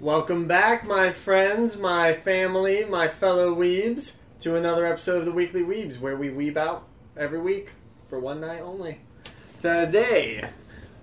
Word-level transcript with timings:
Welcome 0.00 0.46
back, 0.46 0.86
my 0.86 1.12
friends, 1.12 1.76
my 1.76 2.14
family, 2.14 2.84
my 2.86 3.08
fellow 3.08 3.54
weebs, 3.54 4.16
to 4.40 4.56
another 4.56 4.86
episode 4.86 5.18
of 5.18 5.24
the 5.26 5.32
Weekly 5.32 5.62
Weebs, 5.62 6.00
where 6.00 6.16
we 6.16 6.28
weeb 6.30 6.56
out 6.56 6.86
every 7.16 7.40
week 7.40 7.70
for 8.08 8.18
one 8.18 8.40
night 8.40 8.60
only. 8.60 9.00
Today, 9.60 10.48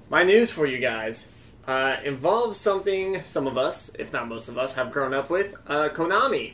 my 0.10 0.24
news 0.24 0.50
for 0.50 0.66
you 0.66 0.80
guys 0.80 1.28
uh, 1.68 1.98
involves 2.04 2.60
something 2.60 3.22
some 3.24 3.46
of 3.46 3.56
us, 3.58 3.92
if 4.00 4.12
not 4.12 4.28
most 4.28 4.50
of 4.50 4.58
us, 4.58 4.74
have 4.74 4.92
grown 4.92 5.14
up 5.14 5.30
with 5.30 5.54
uh, 5.68 5.90
Konami. 5.90 6.54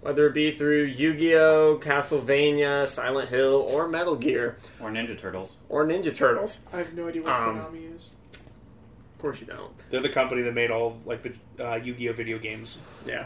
Whether 0.00 0.26
it 0.26 0.34
be 0.34 0.50
through 0.52 0.82
Yu 0.84 1.14
Gi 1.14 1.34
Oh!, 1.36 1.78
Castlevania, 1.80 2.86
Silent 2.86 3.30
Hill, 3.30 3.54
or 3.54 3.88
Metal 3.88 4.16
Gear, 4.16 4.58
Or 4.80 4.90
Ninja 4.90 5.18
Turtles. 5.18 5.56
or 5.70 5.86
Ninja 5.86 6.14
Turtles. 6.14 6.60
I 6.72 6.78
have 6.78 6.92
no 6.92 7.08
idea 7.08 7.22
what 7.22 7.32
Um, 7.32 7.56
Konami 7.60 7.94
is. 7.96 8.10
Of 9.24 9.28
course, 9.28 9.40
you 9.40 9.46
don't. 9.46 9.72
They're 9.88 10.02
the 10.02 10.10
company 10.10 10.42
that 10.42 10.52
made 10.52 10.70
all 10.70 10.98
like 11.06 11.22
the 11.22 11.32
uh, 11.66 11.76
Yu-Gi-Oh 11.76 12.12
video 12.12 12.36
games. 12.38 12.76
Yeah. 13.06 13.24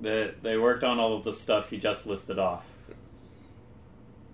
They, 0.00 0.32
they 0.40 0.56
worked 0.56 0.84
on 0.84 0.98
all 0.98 1.14
of 1.14 1.22
the 1.22 1.34
stuff 1.34 1.70
you 1.70 1.76
just 1.76 2.06
listed 2.06 2.38
off. 2.38 2.66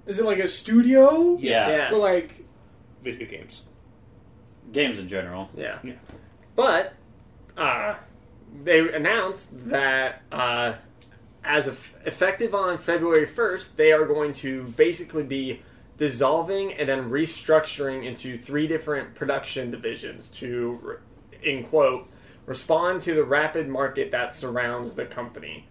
Is 0.07 0.21
it 0.21 0.25
like 0.25 0.39
a 0.39 0.47
studio 0.47 1.37
Yeah. 1.41 1.67
Yes. 1.67 1.91
for 1.91 1.99
like? 1.99 2.45
Video 3.03 3.27
games. 3.29 3.63
Games 4.71 5.01
in 5.01 5.09
general. 5.09 5.51
Yeah. 5.57 5.81
Yeah. 5.83 5.95
But 6.55 6.95
uh, 7.57 7.97
they 8.63 8.79
announced 8.95 9.49
that 9.69 10.23
uh, 10.31 10.75
as 11.43 11.67
of 11.67 11.91
effective 12.05 12.55
on 12.55 12.79
February 12.79 13.27
1st, 13.27 13.75
they 13.75 13.91
are 13.91 14.05
going 14.07 14.33
to 14.35 14.63
basically 14.77 15.25
be 15.25 15.63
dissolving 15.97 16.73
and 16.75 16.89
then 16.89 17.11
restructuring 17.11 18.05
into 18.05 18.37
three 18.37 18.67
different 18.67 19.15
production 19.15 19.71
divisions 19.71 20.29
to, 20.29 20.99
in 21.43 21.65
quote, 21.65 22.09
respond 22.45 23.03
to 23.03 23.15
the 23.15 23.25
rapid 23.25 23.69
market 23.69 24.11
that 24.11 24.35
surrounds 24.35 24.95
the 24.95 25.07
company. 25.07 25.69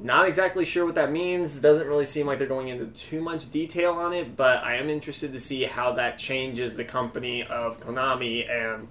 Not 0.00 0.28
exactly 0.28 0.64
sure 0.64 0.86
what 0.86 0.94
that 0.94 1.10
means. 1.10 1.58
Doesn't 1.58 1.86
really 1.86 2.06
seem 2.06 2.26
like 2.26 2.38
they're 2.38 2.46
going 2.46 2.68
into 2.68 2.86
too 2.86 3.20
much 3.20 3.50
detail 3.50 3.94
on 3.94 4.12
it, 4.12 4.36
but 4.36 4.62
I 4.62 4.76
am 4.76 4.88
interested 4.88 5.32
to 5.32 5.40
see 5.40 5.64
how 5.64 5.92
that 5.94 6.18
changes 6.18 6.76
the 6.76 6.84
company 6.84 7.42
of 7.42 7.80
Konami 7.80 8.48
and 8.48 8.88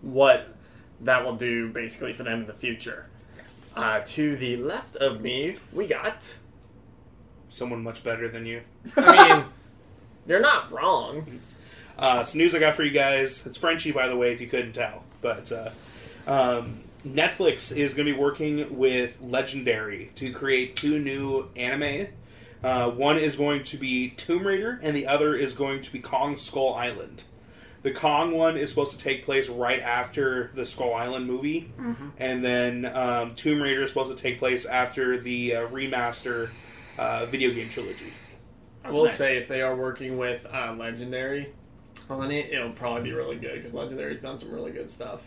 what 0.00 0.48
that 1.00 1.24
will 1.24 1.36
do 1.36 1.68
basically 1.68 2.12
for 2.12 2.24
them 2.24 2.40
in 2.40 2.46
the 2.46 2.54
future. 2.54 3.06
Uh, 3.76 4.00
to 4.04 4.36
the 4.36 4.56
left 4.56 4.96
of 4.96 5.20
me, 5.20 5.56
we 5.72 5.86
got. 5.86 6.34
Someone 7.48 7.82
much 7.82 8.02
better 8.02 8.28
than 8.28 8.46
you. 8.46 8.62
I 8.96 9.36
mean, 9.36 9.44
you're 10.26 10.40
not 10.40 10.70
wrong. 10.72 11.40
Uh, 11.98 12.18
it's 12.22 12.34
news 12.34 12.54
I 12.54 12.58
got 12.58 12.74
for 12.74 12.84
you 12.84 12.90
guys. 12.90 13.44
It's 13.46 13.58
Frenchie, 13.58 13.92
by 13.92 14.08
the 14.08 14.16
way, 14.16 14.32
if 14.32 14.40
you 14.40 14.46
couldn't 14.46 14.72
tell. 14.72 15.04
But 15.20 15.52
uh, 15.52 15.70
um, 16.26 16.80
Netflix 17.06 17.76
is 17.76 17.94
going 17.94 18.06
to 18.06 18.12
be 18.12 18.18
working 18.18 18.78
with 18.78 19.18
Legendary 19.20 20.10
to 20.16 20.32
create 20.32 20.76
two 20.76 20.98
new 20.98 21.48
anime. 21.56 22.08
Uh, 22.62 22.90
one 22.90 23.18
is 23.18 23.36
going 23.36 23.62
to 23.64 23.76
be 23.76 24.10
Tomb 24.10 24.46
Raider, 24.46 24.78
and 24.82 24.96
the 24.96 25.06
other 25.06 25.34
is 25.34 25.52
going 25.52 25.82
to 25.82 25.92
be 25.92 25.98
Kong 25.98 26.36
Skull 26.36 26.74
Island. 26.74 27.24
The 27.82 27.90
Kong 27.90 28.30
one 28.32 28.56
is 28.56 28.70
supposed 28.70 28.92
to 28.92 28.98
take 28.98 29.24
place 29.24 29.48
right 29.48 29.80
after 29.80 30.52
the 30.54 30.64
Skull 30.64 30.94
Island 30.94 31.26
movie, 31.26 31.72
and 32.18 32.44
then 32.44 32.86
um, 32.86 33.34
Tomb 33.34 33.60
Raider 33.60 33.82
is 33.82 33.88
supposed 33.88 34.16
to 34.16 34.20
take 34.22 34.38
place 34.38 34.64
after 34.64 35.18
the 35.18 35.56
uh, 35.56 35.66
remaster 35.66 36.50
uh, 36.96 37.26
video 37.26 37.50
game 37.52 37.68
trilogy. 37.68 38.12
I 38.84 38.90
will 38.90 39.08
say, 39.08 39.36
if 39.36 39.48
they 39.48 39.62
are 39.62 39.76
working 39.76 40.18
with 40.18 40.46
uh, 40.52 40.74
Legendary 40.78 41.52
on 42.10 42.30
it, 42.30 42.52
it'll 42.52 42.72
probably 42.72 43.02
be 43.02 43.12
really 43.12 43.36
good 43.36 43.54
because 43.54 43.72
Legendary's 43.72 44.20
done 44.20 44.38
some 44.38 44.50
really 44.50 44.72
good 44.72 44.90
stuff. 44.90 45.20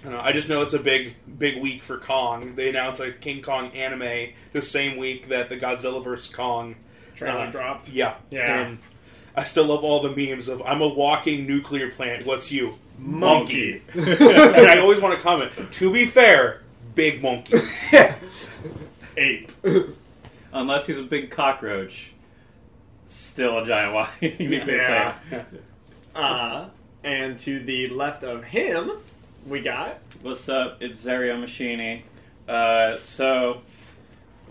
I, 0.00 0.04
don't 0.04 0.12
know, 0.12 0.20
I 0.20 0.32
just 0.32 0.48
know 0.48 0.62
it's 0.62 0.74
a 0.74 0.78
big, 0.78 1.14
big 1.38 1.60
week 1.60 1.82
for 1.82 1.98
Kong. 1.98 2.54
They 2.54 2.70
announced 2.70 3.00
a 3.00 3.12
King 3.12 3.42
Kong 3.42 3.70
anime 3.72 4.30
the 4.52 4.62
same 4.62 4.96
week 4.96 5.28
that 5.28 5.48
the 5.48 5.56
Godzilla 5.56 6.02
vs 6.02 6.34
Kong 6.34 6.76
Trailer 7.14 7.46
uh, 7.46 7.50
dropped. 7.50 7.88
Yeah, 7.90 8.14
Yeah. 8.30 8.60
And 8.60 8.78
I 9.36 9.44
still 9.44 9.66
love 9.66 9.84
all 9.84 10.00
the 10.00 10.10
memes 10.10 10.48
of 10.48 10.62
"I'm 10.62 10.80
a 10.80 10.88
walking 10.88 11.46
nuclear 11.46 11.90
plant." 11.90 12.26
What's 12.26 12.50
you, 12.50 12.78
Monkey. 12.98 13.82
and 13.94 14.66
I 14.66 14.78
always 14.78 15.00
want 15.00 15.16
to 15.16 15.22
comment. 15.22 15.52
To 15.72 15.92
be 15.92 16.06
fair, 16.06 16.62
big 16.94 17.22
monkey. 17.22 17.58
Ape. 19.16 19.52
Unless 20.52 20.86
he's 20.86 20.98
a 20.98 21.02
big 21.02 21.30
cockroach. 21.30 22.12
Still 23.04 23.58
a 23.58 23.66
giant 23.66 24.08
nuclear 24.22 24.76
Yeah. 24.76 25.44
Uh, 26.12 26.68
and 27.04 27.38
to 27.38 27.60
the 27.60 27.86
left 27.88 28.24
of 28.24 28.42
him, 28.42 28.90
we 29.46 29.60
got. 29.60 30.00
What's 30.22 30.48
up? 30.48 30.82
It's 30.82 31.00
Zario 31.00 31.40
Machini. 31.40 32.02
Uh, 32.48 33.00
so, 33.00 33.62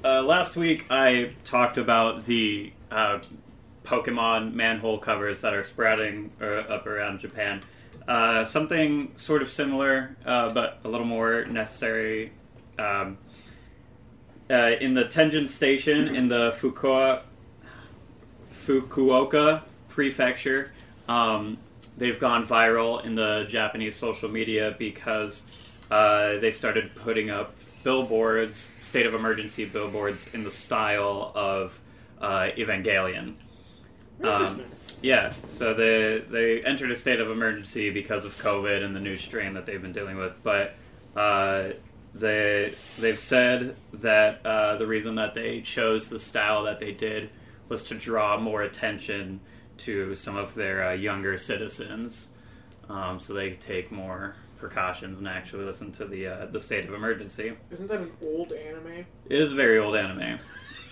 uh, 0.06 0.22
last 0.24 0.56
week 0.56 0.86
I 0.90 1.34
talked 1.44 1.78
about 1.78 2.26
the 2.26 2.72
uh, 2.90 3.20
Pokemon 3.84 4.54
manhole 4.54 5.00
covers 5.00 5.42
that 5.42 5.54
are 5.54 5.66
sprouting 5.66 6.32
uh, 6.42 6.46
up 6.46 6.88
around 6.88 7.20
Japan. 7.20 7.62
Uh, 8.08 8.46
something 8.46 9.12
sort 9.18 9.42
of 9.42 9.52
similar, 9.52 10.16
uh, 10.26 10.52
but 10.54 10.80
a 10.86 10.88
little 10.88 11.06
more 11.06 11.44
necessary. 11.46 12.32
Um, 12.80 13.18
uh, 14.50 14.72
in 14.80 14.94
the 14.94 15.06
Tenjin 15.06 15.48
Station 15.48 16.16
in 16.16 16.28
the 16.28 16.52
Fukuoka, 16.60 17.22
Fukuoka 18.66 19.64
Prefecture, 19.90 20.72
um, 21.08 21.58
they've 21.98 22.20
gone 22.20 22.48
viral 22.48 23.04
in 23.04 23.16
the 23.16 23.46
Japanese 23.48 23.96
social 23.96 24.30
media 24.30 24.76
because 24.78 25.44
uh, 25.92 26.38
they 26.38 26.52
started 26.52 26.96
putting 26.96 27.30
up 27.30 27.56
billboards, 27.84 28.72
state 28.80 29.06
of 29.06 29.14
emergency 29.14 29.66
billboards, 29.66 30.28
in 30.34 30.44
the 30.44 30.52
style 30.52 31.32
of 31.36 31.80
uh, 32.22 32.50
Evangelion. 32.58 33.36
Um, 34.22 34.32
Interesting. 34.34 34.66
yeah, 35.02 35.34
so 35.48 35.74
they 35.74 36.24
they 36.30 36.62
entered 36.64 36.92
a 36.92 36.96
state 36.96 37.22
of 37.22 37.32
emergency 37.32 37.90
because 37.90 38.26
of 38.26 38.38
COVID 38.38 38.84
and 38.84 38.96
the 38.96 39.00
new 39.00 39.16
strain 39.16 39.54
that 39.54 39.66
they've 39.66 39.82
been 39.82 39.94
dealing 39.94 40.18
with. 40.18 40.36
But 40.44 40.76
uh, 41.16 41.70
they 42.14 42.74
they've 43.00 43.20
said 43.20 43.76
that 43.94 44.46
uh, 44.46 44.78
the 44.78 44.88
reason 44.88 45.16
that 45.16 45.34
they 45.34 45.62
chose 45.62 46.08
the 46.08 46.20
style 46.20 46.64
that 46.64 46.80
they 46.80 46.92
did 46.92 47.30
was 47.68 47.84
to 47.84 47.96
draw 47.96 48.40
more 48.40 48.64
attention 48.64 49.40
to 49.78 50.16
some 50.16 50.36
of 50.36 50.56
their 50.56 50.90
uh, 50.90 50.94
younger 50.94 51.38
citizens, 51.38 52.28
um, 52.90 53.20
so 53.20 53.34
they 53.34 53.52
take 53.52 53.92
more 53.92 54.36
precautions 54.58 55.20
and 55.20 55.28
actually 55.28 55.64
listen 55.64 55.92
to 55.94 56.06
the 56.06 56.28
uh, 56.28 56.46
the 56.48 56.60
state 56.60 56.88
of 56.88 56.94
emergency. 56.94 57.54
Isn't 57.72 57.88
that 57.88 58.00
an 58.00 58.12
old 58.22 58.52
anime? 58.52 59.06
It 59.30 59.40
is 59.40 59.52
a 59.52 59.56
very 59.56 59.78
old 59.78 59.96
anime, 59.96 60.40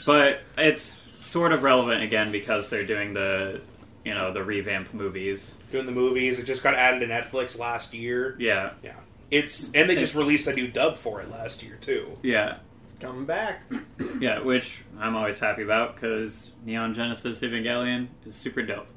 but 0.05 0.41
it's 0.57 0.95
sort 1.19 1.51
of 1.51 1.63
relevant 1.63 2.03
again 2.03 2.31
because 2.31 2.69
they're 2.69 2.85
doing 2.85 3.13
the 3.13 3.61
you 4.05 4.13
know 4.13 4.31
the 4.31 4.43
revamp 4.43 4.93
movies. 4.93 5.55
Doing 5.71 5.85
the 5.85 5.91
movies, 5.91 6.39
it 6.39 6.43
just 6.43 6.63
got 6.63 6.75
added 6.75 6.99
to 6.99 7.07
Netflix 7.07 7.57
last 7.57 7.93
year. 7.93 8.35
Yeah, 8.39 8.71
Yeah, 8.83 8.93
it's 9.31 9.69
and 9.73 9.89
they 9.89 9.95
just 9.95 10.15
released 10.15 10.47
a 10.47 10.53
new 10.53 10.67
dub 10.67 10.97
for 10.97 11.21
it 11.21 11.29
last 11.29 11.61
year 11.63 11.77
too. 11.81 12.17
yeah, 12.23 12.57
It's 12.83 12.93
coming 12.99 13.25
back. 13.25 13.61
yeah. 14.19 14.39
Which 14.39 14.79
I'm 14.99 15.15
always 15.15 15.39
happy 15.39 15.63
about 15.63 15.95
because 15.95 16.51
Neon 16.65 16.93
Genesis 16.93 17.39
Evangelion 17.41 18.07
is 18.25 18.35
super 18.35 18.61
dope, 18.61 18.87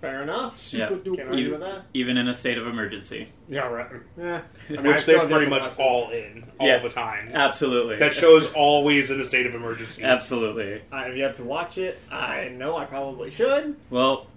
Fair 0.00 0.22
enough. 0.22 0.60
Super 0.60 0.94
Yeah. 0.94 0.98
duper. 1.00 1.16
Can't 1.16 1.28
argue 1.30 1.50
with 1.50 1.60
that. 1.60 1.82
even 1.92 2.16
in 2.16 2.28
a 2.28 2.34
state 2.34 2.56
of 2.56 2.68
emergency. 2.68 3.30
Yeah, 3.48 3.66
right. 3.66 3.90
Yeah. 4.16 4.42
I 4.68 4.72
mean, 4.72 4.84
Which 4.84 5.04
they're 5.04 5.26
pretty 5.26 5.50
much 5.50 5.62
watch 5.64 5.78
all 5.80 6.10
in 6.10 6.44
all 6.60 6.68
Yeah. 6.68 6.78
the 6.78 6.88
time. 6.88 7.32
Absolutely, 7.34 7.96
That 7.96 8.14
show's 8.14 8.46
always 8.52 9.10
in 9.10 9.20
a 9.20 9.24
state 9.24 9.46
of 9.46 9.56
emergency. 9.56 10.04
absolutely. 10.04 10.82
I 10.92 11.06
have 11.06 11.16
yet 11.16 11.34
to 11.36 11.42
watch 11.42 11.78
it. 11.78 11.98
I 12.12 12.46
know 12.48 12.76
I 12.76 12.84
probably 12.84 13.32
should. 13.32 13.74
Well, 13.90 14.28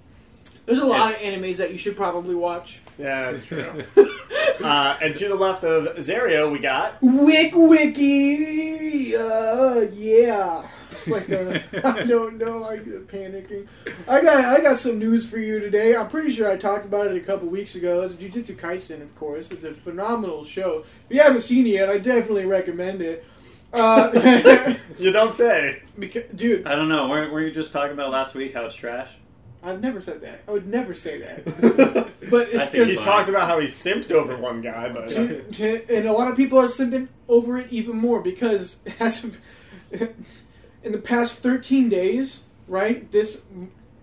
There's 0.66 0.80
a 0.80 0.86
lot 0.86 1.12
of 1.14 1.20
animes 1.20 1.58
that 1.58 1.72
you 1.72 1.78
should 1.78 1.96
probably 1.96 2.34
watch. 2.36 2.80
Yeah, 2.98 3.32
that's 3.32 3.44
true. 3.46 3.84
uh, 4.64 4.98
and 5.02 5.16
to 5.16 5.28
the 5.28 5.36
left 5.36 5.64
of 5.64 5.96
Zario, 5.98 6.52
we 6.52 6.60
got. 6.60 6.98
Wick 7.02 7.54
Wiki. 7.56 9.16
Uh, 9.16 9.86
yeah. 9.94 10.68
It's 10.92 11.08
like 11.08 11.30
a, 11.30 11.64
I 11.88 12.04
don't 12.04 12.38
know. 12.38 12.64
I'm 12.66 12.84
panicking. 13.08 13.68
I 14.08 14.22
got 14.22 14.44
I 14.46 14.62
got 14.62 14.78
some 14.78 15.00
news 15.00 15.26
for 15.26 15.38
you 15.40 15.60
today. 15.60 15.96
I'm 15.96 16.10
pretty 16.10 16.32
sure 16.32 16.52
I 16.52 16.58
talked 16.58 16.86
about 16.86 17.08
it 17.08 17.16
a 17.18 17.22
couple 17.22 17.48
weeks 17.48 17.74
ago. 17.76 18.04
It's 18.04 18.16
Jujutsu 18.16 18.56
Kaisen, 18.56 19.02
of 19.02 19.16
course. 19.16 19.50
It's 19.52 19.64
a 19.64 19.74
phenomenal 19.74 20.44
show. 20.46 20.84
If 21.10 21.16
you 21.16 21.22
haven't 21.22 21.42
seen 21.42 21.66
it 21.66 21.72
yet, 21.72 21.90
I 21.90 21.98
definitely 21.98 22.46
recommend 22.46 23.02
it. 23.02 23.26
Uh, 23.74 24.76
You 25.00 25.12
don't 25.12 25.34
say. 25.34 25.82
because, 25.98 26.24
dude, 26.36 26.68
I 26.68 26.76
don't 26.76 26.90
know. 26.90 27.08
Weren't, 27.08 27.32
were 27.32 27.42
you 27.42 27.52
just 27.52 27.72
talking 27.72 27.94
about 27.94 28.12
last 28.12 28.36
week 28.36 28.54
how 28.54 28.66
it's 28.66 28.76
trash? 28.76 29.08
I've 29.64 29.82
never 29.82 30.02
said 30.02 30.22
that. 30.22 30.42
I 30.48 30.52
would 30.52 30.68
never 30.68 30.94
say 30.94 31.20
that. 31.20 32.08
But 32.32 32.48
it's 32.48 32.64
I 32.64 32.66
think 32.68 32.88
He's 32.88 32.98
because 32.98 33.06
talked 33.06 33.30
about 33.30 33.48
how 33.50 33.60
he 33.60 33.66
simped 33.68 34.10
over 34.12 34.38
one 34.38 34.62
guy, 34.62 34.88
but 34.90 35.10
to, 35.10 35.44
to, 35.44 35.94
and 35.94 36.08
a 36.08 36.14
lot 36.14 36.30
of 36.30 36.38
people 36.38 36.58
are 36.58 36.68
simping 36.68 37.10
over 37.28 37.58
it 37.58 37.70
even 37.74 37.98
more 37.98 38.22
because 38.22 38.80
as 39.02 39.24
of 39.26 39.38
in 39.92 40.92
the 40.94 40.98
past 40.98 41.40
13 41.40 41.90
days, 41.90 42.44
right? 42.70 43.12
This 43.12 43.42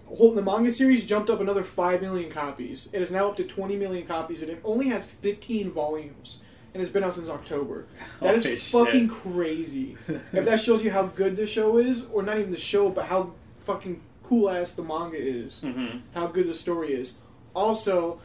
whole 0.06 0.32
the 0.34 0.43
manga 0.43 0.70
series 0.70 1.05
jumped 1.05 1.31
up 1.31 1.40
another 1.40 1.62
5 1.62 2.02
million 2.02 2.31
copies. 2.31 2.90
It 2.93 3.00
is 3.00 3.10
now 3.10 3.28
up 3.28 3.37
to 3.38 3.44
20 3.44 3.76
million 3.76 4.06
copies 4.06 4.43
and 4.43 4.50
it 4.50 4.60
only 4.62 4.88
has 4.88 5.06
15 5.06 5.70
volumes 5.70 6.38
and 6.75 6.82
it's 6.82 6.93
been 6.93 7.05
out 7.05 7.14
since 7.14 7.31
October. 7.31 7.87
That 8.20 8.34
is 8.34 8.44
Holy 8.44 8.56
shit. 8.56 8.64
fucking 8.70 9.08
crazy. 9.08 9.96
if 10.34 10.44
that 10.44 10.60
shows 10.60 10.82
you 10.84 10.90
how 10.90 11.05
good 11.05 11.37
the 11.37 11.46
show 11.46 11.78
is 11.78 12.05
or 12.12 12.22
not 12.22 12.38
even 12.38 12.50
the 12.50 12.58
show 12.58 12.90
but 12.90 13.06
how 13.06 13.32
fucking 13.64 14.02
cool 14.29 14.51
ass 14.51 14.73
the 14.73 14.83
manga 14.83 15.17
is 15.17 15.61
Mm-hmm. 15.65 15.99
how 16.15 16.27
good 16.27 16.47
the 16.47 16.55
story 16.55 16.93
is. 16.93 17.15
Also, 17.55 18.21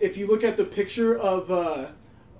if 0.00 0.16
you 0.16 0.26
look 0.26 0.42
at 0.42 0.56
the 0.56 0.64
picture 0.64 1.16
of 1.16 1.50
uh, 1.50 1.88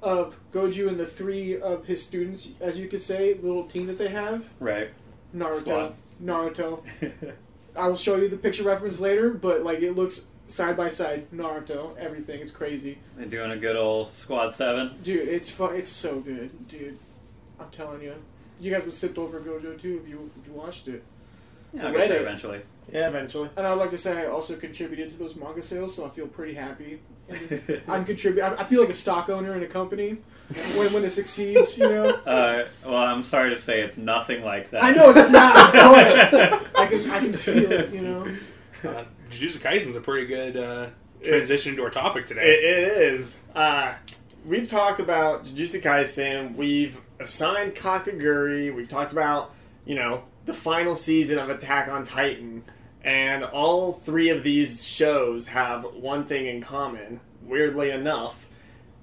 of 0.02 0.38
Gojo 0.52 0.88
and 0.88 0.98
the 0.98 1.06
three 1.06 1.60
of 1.60 1.84
his 1.86 2.02
students, 2.02 2.48
as 2.60 2.78
you 2.78 2.88
could 2.88 3.02
say, 3.02 3.34
little 3.34 3.64
team 3.64 3.86
that 3.86 3.98
they 3.98 4.08
have, 4.08 4.48
Right. 4.58 4.88
Naruto, 5.34 5.60
Squad. 5.60 5.94
Naruto. 6.24 6.82
I 7.76 7.88
will 7.88 7.96
show 7.96 8.16
you 8.16 8.28
the 8.28 8.36
picture 8.36 8.64
reference 8.64 8.98
later, 9.00 9.30
but 9.32 9.62
like 9.62 9.80
it 9.80 9.92
looks 9.92 10.22
side 10.46 10.76
by 10.76 10.88
side, 10.88 11.30
Naruto, 11.30 11.96
everything. 11.98 12.40
It's 12.40 12.50
crazy, 12.50 12.98
They're 13.16 13.26
doing 13.26 13.50
a 13.52 13.56
good 13.56 13.76
old 13.76 14.12
squad 14.12 14.54
seven. 14.54 14.96
dude. 15.02 15.28
It's 15.28 15.48
fu- 15.50 15.66
It's 15.66 15.88
so 15.88 16.20
good, 16.20 16.66
dude. 16.68 16.98
I'm 17.60 17.70
telling 17.70 18.02
you. 18.02 18.14
You 18.60 18.72
guys 18.72 18.84
would 18.84 18.94
sipped 18.94 19.18
over 19.18 19.40
Gojo 19.40 19.80
too 19.80 20.00
if 20.02 20.08
you 20.08 20.30
if 20.40 20.46
you 20.46 20.52
watched 20.54 20.88
it. 20.88 21.02
Yeah, 21.72 21.86
I'll 21.86 21.92
Read 21.92 21.98
get 22.00 22.08
there 22.08 22.18
it. 22.18 22.22
eventually. 22.22 22.60
Yeah, 22.92 23.08
eventually. 23.08 23.50
And 23.56 23.66
I 23.66 23.70
would 23.72 23.80
like 23.80 23.90
to 23.90 23.98
say 23.98 24.22
I 24.22 24.26
also 24.26 24.56
contributed 24.56 25.10
to 25.10 25.16
those 25.18 25.36
manga 25.36 25.62
sales, 25.62 25.94
so 25.94 26.04
I 26.06 26.08
feel 26.10 26.26
pretty 26.26 26.54
happy. 26.54 27.00
I'm 27.88 28.04
contributing. 28.04 28.42
I 28.44 28.62
I 28.62 28.64
feel 28.64 28.80
like 28.80 28.90
a 28.90 28.94
stock 28.94 29.28
owner 29.28 29.54
in 29.54 29.62
a 29.62 29.66
company 29.66 30.18
when 30.76 30.92
when 30.92 31.04
it 31.04 31.10
succeeds. 31.10 31.78
You 31.78 31.88
know, 31.88 32.08
Uh, 32.26 32.64
well, 32.84 32.96
I'm 32.96 33.22
sorry 33.22 33.50
to 33.50 33.56
say 33.56 33.80
it's 33.82 33.96
nothing 33.96 34.42
like 34.42 34.70
that. 34.72 34.82
I 34.84 34.90
know 34.90 35.10
it's 35.10 35.30
not, 35.30 35.72
but 35.72 36.66
I 36.78 36.86
can 36.86 37.10
I 37.10 37.18
can 37.20 37.32
feel 37.32 37.70
it. 37.72 37.92
You 37.94 38.00
know, 38.02 38.36
Uh, 38.84 39.04
Jujutsu 39.30 39.60
Kaisen's 39.60 39.96
a 39.96 40.00
pretty 40.00 40.26
good 40.26 40.56
uh, 40.56 40.88
transition 41.22 41.76
to 41.76 41.84
our 41.84 41.90
topic 41.90 42.24
It, 42.24 42.26
today. 42.26 42.42
it 42.42 43.12
is. 43.14 43.36
Uh, 43.54 43.94
we've 44.44 44.68
talked 44.68 45.00
about 45.00 45.46
Jujutsu 45.46 45.80
Kaisen. 45.80 46.56
We've 46.56 47.00
assigned 47.20 47.74
Kakegurui. 47.76 48.74
We've 48.74 48.88
talked 48.88 49.12
about, 49.12 49.54
you 49.86 49.94
know, 49.94 50.24
the 50.44 50.52
final 50.54 50.94
season 50.94 51.38
of 51.38 51.50
Attack 51.50 51.88
on 51.88 52.04
Titan. 52.04 52.64
And 53.04 53.42
all 53.44 53.92
three 53.94 54.28
of 54.28 54.42
these 54.44 54.84
shows 54.84 55.48
have 55.48 55.84
one 55.84 56.24
thing 56.24 56.46
in 56.46 56.60
common, 56.60 57.20
weirdly 57.42 57.90
enough. 57.90 58.46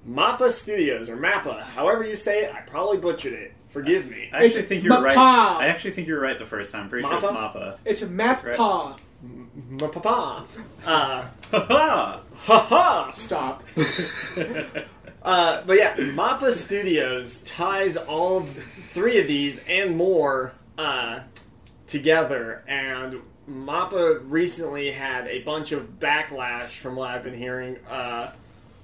Mappa 0.08 0.50
Studios, 0.50 1.10
or 1.10 1.16
Mappa, 1.18 1.62
however 1.62 2.02
you 2.04 2.16
say 2.16 2.44
it, 2.44 2.54
I 2.54 2.60
probably 2.60 2.96
butchered 2.96 3.34
it. 3.34 3.52
Forgive 3.68 4.06
me. 4.08 4.30
I 4.32 4.46
actually 4.46 4.60
It's 4.60 4.68
think 4.68 4.82
you're 4.84 5.00
right. 5.02 5.16
I 5.16 5.66
actually 5.68 5.90
think 5.92 6.08
you're 6.08 6.20
right 6.20 6.38
the 6.38 6.46
first 6.46 6.72
time. 6.72 6.88
Pretty 6.88 7.06
sure 7.06 7.18
it's 7.18 7.26
Mappa. 7.26 7.76
it's 7.84 8.02
a 8.02 8.06
map 8.06 8.42
Right. 8.44 8.56
paw. 8.56 8.96
Mappa. 9.24 10.44
Uh, 10.84 11.26
Ha 11.52 12.08
ha 12.38 12.58
ha! 12.58 13.10
Stop. 13.12 13.62
Uh, 15.22 15.60
but 15.66 15.76
yeah, 15.76 15.94
Mappa 15.96 16.50
Studios 16.50 17.40
ties 17.42 17.98
all 17.98 18.46
three 18.88 19.20
of 19.20 19.26
these 19.26 19.60
and 19.68 19.94
more 19.94 20.52
uh, 20.80 21.20
together, 21.86 22.62
and 22.66 23.20
Mappa 23.48 24.20
recently 24.24 24.92
had 24.92 25.26
a 25.26 25.42
bunch 25.42 25.72
of 25.72 25.98
backlash 25.98 26.70
from 26.70 26.96
what 26.96 27.10
I've 27.10 27.24
been 27.24 27.36
hearing 27.36 27.76
uh, 27.88 28.32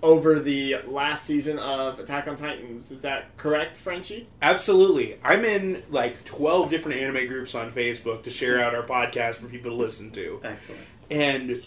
over 0.03 0.39
the 0.39 0.77
last 0.87 1.25
season 1.25 1.59
of 1.59 1.99
Attack 1.99 2.29
on 2.29 2.37
Titans. 2.37 2.91
Is 2.91 3.01
that 3.03 3.37
correct, 3.39 3.79
Frenchie? 3.79 4.29
Absolutely. 4.43 5.19
I'm 5.25 5.45
in 5.45 5.85
like 5.91 6.23
12 6.25 6.69
different 6.69 7.01
anime 7.01 7.27
groups 7.29 7.55
on 7.55 7.73
Facebook 7.73 8.23
to 8.25 8.31
share 8.31 8.63
out 8.63 8.75
our 8.75 8.83
podcast 8.83 9.37
for 9.37 9.47
people 9.47 9.71
to 9.71 9.77
listen 9.77 10.11
to. 10.13 10.41
Excellent. 10.45 10.81
And 11.11 11.63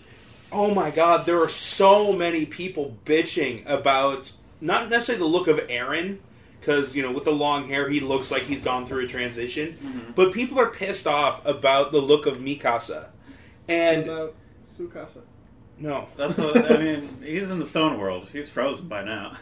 oh 0.51 0.73
my 0.75 0.91
god, 0.91 1.25
there 1.25 1.41
are 1.41 1.49
so 1.49 2.13
many 2.13 2.45
people 2.45 2.97
bitching 3.05 3.65
about 3.65 4.33
not 4.61 4.89
necessarily 4.89 5.23
the 5.23 5.29
look 5.29 5.47
of 5.47 5.57
Eren, 5.67 6.19
because, 6.59 6.95
you 6.95 7.01
know, 7.01 7.11
with 7.11 7.23
the 7.25 7.31
long 7.31 7.67
hair, 7.67 7.89
he 7.89 7.99
looks 7.99 8.31
like 8.31 8.43
he's 8.43 8.61
gone 8.61 8.85
through 8.85 9.05
a 9.05 9.07
transition. 9.07 10.11
But 10.15 10.33
people 10.33 10.59
are 10.59 10.69
pissed 10.69 11.07
off 11.07 11.45
about 11.45 11.91
the 11.91 11.99
look 11.99 12.25
of 12.25 12.37
Mikasa. 12.37 13.07
And 13.67 14.03
about 14.03 14.35
Tsukasa. 14.77 15.21
no, 15.77 16.07
That's 16.17 16.37
what 16.37 16.71
I 16.71 16.77
mean. 16.83 17.17
He's 17.23 17.49
in 17.49 17.59
the 17.59 17.65
stone 17.65 17.97
world. 17.99 18.27
He's 18.33 18.49
frozen 18.49 18.87
by 18.87 19.03
now. 19.03 19.37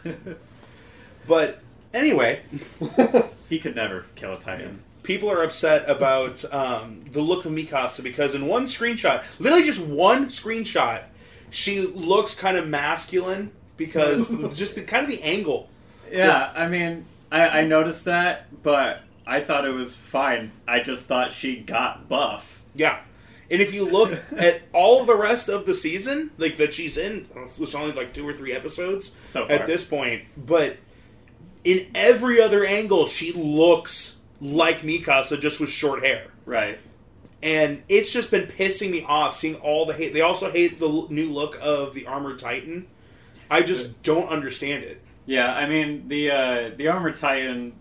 but 1.26 1.60
anyway, 1.94 2.42
he 3.48 3.58
could 3.58 3.74
never 3.74 4.04
kill 4.14 4.34
a 4.34 4.38
titan. 4.40 4.82
people 5.02 5.30
are 5.30 5.42
upset 5.42 5.88
about 5.88 6.44
um, 6.52 7.04
the 7.12 7.20
look 7.20 7.44
of 7.44 7.52
Mikasa 7.52 8.02
because 8.02 8.34
in 8.34 8.46
one 8.46 8.66
screenshot, 8.66 9.24
literally 9.38 9.64
just 9.64 9.80
one 9.80 10.26
screenshot, 10.26 11.04
she 11.50 11.80
looks 11.80 12.34
kind 12.34 12.56
of 12.56 12.68
masculine 12.68 13.50
because 13.76 14.28
just 14.56 14.74
the, 14.74 14.82
kind 14.82 15.04
of 15.04 15.10
the 15.10 15.22
angle. 15.22 15.68
Yeah, 16.12 16.52
I 16.54 16.68
mean, 16.68 17.06
I, 17.30 17.60
I 17.60 17.64
noticed 17.66 18.04
that, 18.06 18.62
but 18.62 19.02
I 19.26 19.40
thought 19.40 19.64
it 19.64 19.70
was 19.70 19.94
fine. 19.94 20.52
I 20.66 20.80
just 20.80 21.06
thought 21.06 21.32
she 21.32 21.56
got 21.56 22.08
buff. 22.08 22.62
Yeah. 22.74 23.00
And 23.50 23.62
if 23.62 23.72
you 23.72 23.84
look 23.84 24.18
at 24.36 24.62
all 24.72 25.04
the 25.04 25.16
rest 25.16 25.48
of 25.48 25.66
the 25.66 25.74
season, 25.74 26.30
like 26.38 26.56
that 26.58 26.74
she's 26.74 26.96
in, 26.98 27.24
which 27.56 27.74
only 27.74 27.92
like 27.92 28.12
two 28.12 28.26
or 28.28 28.32
three 28.32 28.52
episodes 28.52 29.14
So 29.32 29.46
at 29.48 29.66
this 29.66 29.84
point, 29.84 30.24
but 30.36 30.76
in 31.64 31.86
every 31.94 32.40
other 32.40 32.64
angle, 32.64 33.06
she 33.06 33.32
looks 33.32 34.16
like 34.40 34.82
Mikasa 34.82 35.40
just 35.40 35.60
with 35.60 35.70
short 35.70 36.04
hair. 36.04 36.28
Right. 36.46 36.78
and 37.42 37.82
it's 37.88 38.10
just 38.12 38.30
been 38.30 38.46
pissing 38.46 38.90
me 38.90 39.04
off 39.04 39.34
seeing 39.36 39.56
all 39.56 39.84
the 39.86 39.92
hate. 39.92 40.14
They 40.14 40.22
also 40.22 40.50
hate 40.50 40.78
the 40.78 41.06
new 41.10 41.28
look 41.28 41.58
of 41.60 41.92
the 41.94 42.06
armored 42.06 42.38
titan. 42.38 42.86
I 43.50 43.62
just 43.62 44.02
don't 44.02 44.28
understand 44.28 44.84
it. 44.84 45.02
Yeah, 45.28 45.54
I 45.54 45.68
mean 45.68 46.08
the 46.08 46.30
uh, 46.30 46.70
the 46.74 46.88
armor 46.88 47.12
titan, 47.12 47.74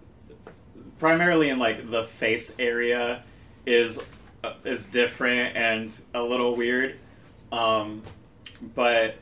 primarily 0.99 1.47
in 1.47 1.59
like 1.59 1.89
the 1.89 2.03
face 2.03 2.51
area, 2.59 3.23
is 3.65 3.97
uh, 4.43 4.55
is 4.65 4.85
different 4.85 5.55
and 5.55 5.89
a 6.13 6.21
little 6.21 6.57
weird, 6.57 6.99
um, 7.53 8.03
but 8.75 9.15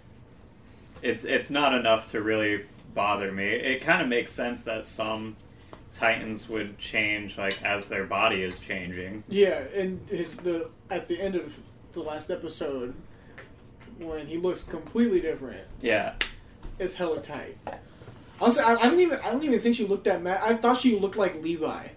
it's 1.04 1.24
it's 1.24 1.52
not 1.52 1.76
enough 1.76 2.08
to 2.14 2.22
really 2.24 2.66
bother 2.96 3.32
me. 3.32 3.46
It 3.46 3.82
kind 3.82 4.02
of 4.02 4.08
makes 4.08 4.32
sense 4.32 4.64
that 4.64 4.86
some 4.86 5.36
titans 5.96 6.50
would 6.50 6.80
change 6.80 7.38
like 7.38 7.62
as 7.62 7.90
their 7.90 8.06
body 8.06 8.42
is 8.42 8.58
changing. 8.58 9.24
Yeah, 9.30 9.66
and 9.76 10.02
his 10.10 10.38
the 10.38 10.72
at 10.90 11.08
the 11.08 11.22
end 11.22 11.36
of 11.36 11.60
the 11.94 12.00
last 12.00 12.32
episode, 12.32 12.96
when 14.00 14.26
he 14.26 14.38
looks 14.38 14.64
completely 14.64 15.22
different, 15.22 15.68
Yeah, 15.80 16.16
is 16.80 16.96
hella 16.96 17.22
tight. 17.22 17.60
Honestly, 18.42 18.64
I, 18.64 18.76
I 18.76 18.90
don't 18.90 19.00
even 19.00 19.20
I 19.20 19.32
don't 19.32 19.44
even 19.44 19.60
think 19.60 19.76
she 19.76 19.86
looked 19.86 20.06
that 20.06 20.22
mad. 20.22 20.42
I 20.44 20.56
thought 20.56 20.78
she 20.78 21.00
looked 21.00 21.16
like 21.16 21.42
Levi. 21.42 21.88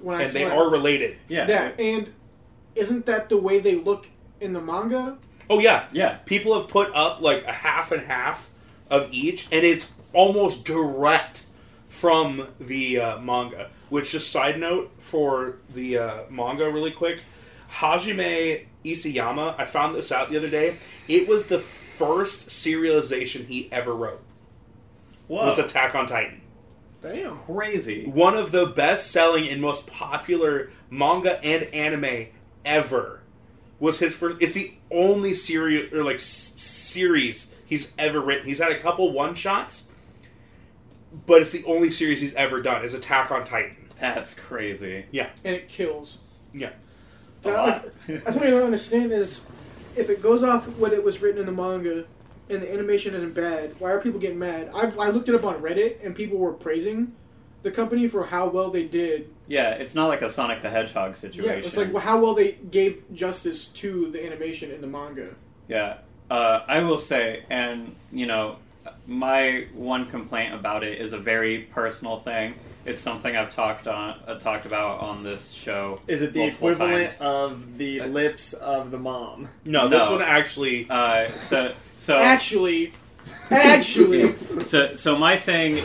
When 0.00 0.16
I 0.16 0.22
And 0.22 0.32
they 0.32 0.44
saw 0.44 0.58
are 0.58 0.70
related. 0.70 1.16
yeah, 1.28 1.46
that, 1.46 1.78
and 1.78 2.12
isn't 2.74 3.06
that 3.06 3.28
the 3.28 3.36
way 3.36 3.60
they 3.60 3.76
look 3.76 4.08
in 4.40 4.52
the 4.52 4.60
manga? 4.60 5.16
Oh 5.48 5.58
yeah, 5.60 5.86
yeah. 5.92 6.14
people 6.24 6.58
have 6.58 6.68
put 6.68 6.90
up 6.94 7.20
like 7.20 7.44
a 7.44 7.52
half 7.52 7.92
and 7.92 8.02
half 8.06 8.48
of 8.90 9.12
each, 9.12 9.46
and 9.52 9.64
it's 9.64 9.88
almost 10.12 10.64
direct 10.64 11.44
from 11.88 12.48
the 12.58 12.98
uh, 12.98 13.18
manga. 13.18 13.70
Which, 13.90 14.12
just 14.12 14.30
side 14.32 14.58
note 14.58 14.90
for 14.98 15.58
the 15.72 15.98
uh, 15.98 16.22
manga, 16.30 16.70
really 16.70 16.90
quick, 16.90 17.20
Hajime 17.70 18.66
Isayama. 18.84 19.54
I 19.58 19.66
found 19.66 19.94
this 19.94 20.10
out 20.10 20.30
the 20.30 20.36
other 20.36 20.50
day. 20.50 20.78
It 21.08 21.28
was 21.28 21.46
the 21.46 21.58
first 21.58 22.48
serialization 22.48 23.46
he 23.46 23.70
ever 23.70 23.94
wrote. 23.94 24.22
Whoa, 25.32 25.46
Was 25.46 25.58
Attack 25.58 25.94
on 25.94 26.06
Titan. 26.06 26.40
Damn. 27.00 27.38
crazy. 27.38 28.06
one 28.06 28.36
of 28.36 28.52
the 28.52 28.66
best 28.66 29.10
selling 29.10 29.48
and 29.48 29.60
most 29.60 29.86
popular 29.88 30.70
manga 30.90 31.42
and 31.44 31.64
anime 31.74 32.26
ever 32.64 33.22
was 33.80 33.98
his 33.98 34.14
first 34.14 34.36
it's 34.40 34.52
the 34.52 34.72
only 34.90 35.34
series 35.34 35.92
or 35.92 36.04
like 36.04 36.16
s- 36.16 36.52
series 36.56 37.50
he's 37.66 37.92
ever 37.98 38.20
written 38.20 38.46
he's 38.46 38.60
had 38.60 38.70
a 38.70 38.78
couple 38.78 39.10
one 39.10 39.34
shots 39.34 39.82
but 41.26 41.40
it's 41.42 41.50
the 41.50 41.64
only 41.64 41.90
series 41.90 42.20
he's 42.20 42.34
ever 42.34 42.62
done 42.62 42.84
is 42.84 42.94
attack 42.94 43.32
on 43.32 43.42
titan 43.44 43.88
That's 44.00 44.34
crazy. 44.34 45.06
yeah 45.10 45.30
And 45.44 45.56
it 45.56 45.66
kills. 45.66 46.18
yeah 46.54 46.68
a 46.68 47.42
So, 47.42 47.50
lot. 47.50 47.84
like, 48.06 48.24
that's 48.24 48.36
what 48.36 48.46
I 48.46 48.50
don't 48.50 48.62
understand 48.62 49.10
is 49.12 49.40
if 49.96 50.08
it 50.08 50.22
goes 50.22 50.44
off 50.44 50.68
what 50.78 50.92
it 50.92 51.02
was 51.02 51.20
written 51.20 51.40
in 51.40 51.46
the 51.46 51.52
manga 51.52 52.04
and 52.52 52.62
the 52.62 52.72
animation 52.72 53.14
isn't 53.14 53.34
bad, 53.34 53.74
why 53.78 53.90
are 53.92 54.00
people 54.00 54.20
getting 54.20 54.38
mad? 54.38 54.70
I've, 54.74 54.98
I 54.98 55.08
looked 55.08 55.28
it 55.28 55.34
up 55.34 55.44
on 55.44 55.60
Reddit 55.62 56.04
and 56.04 56.14
people 56.14 56.38
were 56.38 56.52
praising 56.52 57.14
the 57.62 57.70
company 57.70 58.08
for 58.08 58.26
how 58.26 58.48
well 58.48 58.70
they 58.70 58.84
did. 58.84 59.32
yeah, 59.46 59.70
it's 59.70 59.94
not 59.94 60.08
like 60.08 60.22
a 60.22 60.28
Sonic 60.28 60.62
the 60.62 60.70
Hedgehog 60.70 61.16
situation. 61.16 61.60
Yeah, 61.60 61.66
it's 61.66 61.76
like 61.76 61.94
how 61.96 62.20
well 62.20 62.34
they 62.34 62.52
gave 62.52 63.04
justice 63.12 63.68
to 63.68 64.10
the 64.10 64.24
animation 64.24 64.70
in 64.70 64.80
the 64.80 64.86
manga. 64.86 65.34
Yeah, 65.68 65.98
uh, 66.30 66.60
I 66.66 66.80
will 66.80 66.98
say, 66.98 67.44
and 67.50 67.94
you 68.10 68.26
know, 68.26 68.56
my 69.06 69.66
one 69.74 70.10
complaint 70.10 70.54
about 70.54 70.82
it 70.82 71.00
is 71.00 71.12
a 71.12 71.18
very 71.18 71.60
personal 71.60 72.18
thing. 72.18 72.54
It's 72.84 73.00
something 73.00 73.36
I've 73.36 73.54
talked 73.54 73.86
on, 73.86 74.18
uh, 74.26 74.34
talked 74.38 74.66
about 74.66 75.00
on 75.00 75.22
this 75.22 75.52
show. 75.52 76.00
Is 76.08 76.22
it 76.22 76.32
the 76.32 76.40
multiple 76.40 76.68
equivalent 76.70 77.10
times. 77.10 77.20
of 77.20 77.78
the 77.78 78.00
Uh, 78.00 78.06
lips 78.06 78.52
of 78.54 78.90
the 78.90 78.98
mom? 78.98 79.48
No, 79.64 79.88
this 79.88 80.04
No. 80.04 80.12
one 80.12 80.22
actually. 80.22 80.86
Uh, 80.90 81.28
so, 81.28 81.72
so, 82.00 82.18
Actually, 82.18 82.92
actually, 83.50 84.34
so, 84.66 84.96
so 84.96 85.16
my 85.16 85.36
thing, 85.36 85.78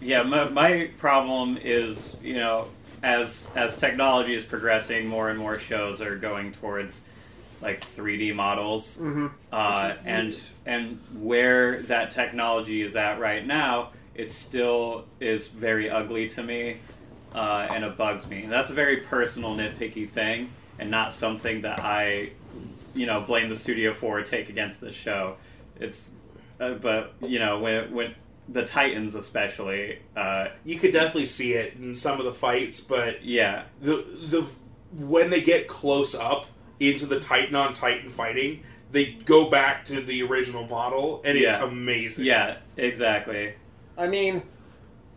yeah, 0.00 0.22
my, 0.22 0.44
my 0.48 0.90
problem 0.98 1.58
is, 1.62 2.16
you 2.22 2.34
know, 2.34 2.68
as 3.02 3.44
as 3.54 3.76
technology 3.76 4.34
is 4.34 4.44
progressing, 4.44 5.06
more 5.06 5.30
and 5.30 5.38
more 5.38 5.58
shows 5.58 6.00
are 6.00 6.16
going 6.16 6.52
towards 6.52 7.00
like 7.62 7.80
3D 7.96 8.34
models. 8.34 8.96
Mm-hmm. 9.00 9.26
uh, 9.52 9.94
and 10.04 10.38
and 10.66 11.00
where 11.18 11.82
that 11.84 12.10
technology 12.10 12.82
is 12.82 12.96
at 12.96 13.18
right 13.18 13.46
now, 13.46 13.90
it 14.14 14.30
still 14.30 15.04
is 15.20 15.48
very 15.48 15.90
ugly 15.90 16.28
to 16.30 16.42
me, 16.42 16.78
uh, 17.34 17.68
and 17.70 17.84
it 17.84 17.96
bugs 17.96 18.26
me. 18.26 18.42
And 18.44 18.52
that's 18.52 18.70
a 18.70 18.74
very 18.74 18.98
personal, 18.98 19.54
nitpicky 19.56 20.08
thing, 20.08 20.50
and 20.78 20.90
not 20.90 21.14
something 21.14 21.62
that 21.62 21.80
I, 21.80 22.30
you 22.94 23.06
know, 23.06 23.20
blame 23.20 23.48
the 23.48 23.56
studio 23.56 23.92
for 23.92 24.18
or 24.20 24.22
take 24.22 24.48
against 24.48 24.80
the 24.80 24.92
show. 24.92 25.36
It's, 25.80 26.10
uh, 26.60 26.74
but 26.74 27.14
you 27.20 27.38
know, 27.38 27.58
when 27.58 27.92
when 27.92 28.14
the 28.48 28.64
Titans 28.64 29.14
especially, 29.14 29.98
uh, 30.16 30.48
You 30.64 30.78
could 30.78 30.92
definitely 30.92 31.26
see 31.26 31.54
it 31.54 31.74
in 31.76 31.94
some 31.94 32.18
of 32.18 32.24
the 32.24 32.32
fights, 32.32 32.80
but 32.80 33.24
yeah, 33.24 33.64
the 33.80 34.04
the 34.28 34.46
when 35.04 35.30
they 35.30 35.40
get 35.40 35.66
close 35.66 36.14
up 36.14 36.46
into 36.78 37.06
the 37.06 37.18
Titan 37.18 37.54
on 37.56 37.72
Titan 37.72 38.08
fighting, 38.08 38.62
they 38.92 39.06
go 39.06 39.48
back 39.50 39.84
to 39.86 40.00
the 40.00 40.22
original 40.22 40.66
model, 40.66 41.20
and 41.24 41.36
it's 41.36 41.56
amazing. 41.56 42.24
yeah, 42.26 42.58
exactly. 42.76 43.54
I 43.96 44.06
mean, 44.06 44.42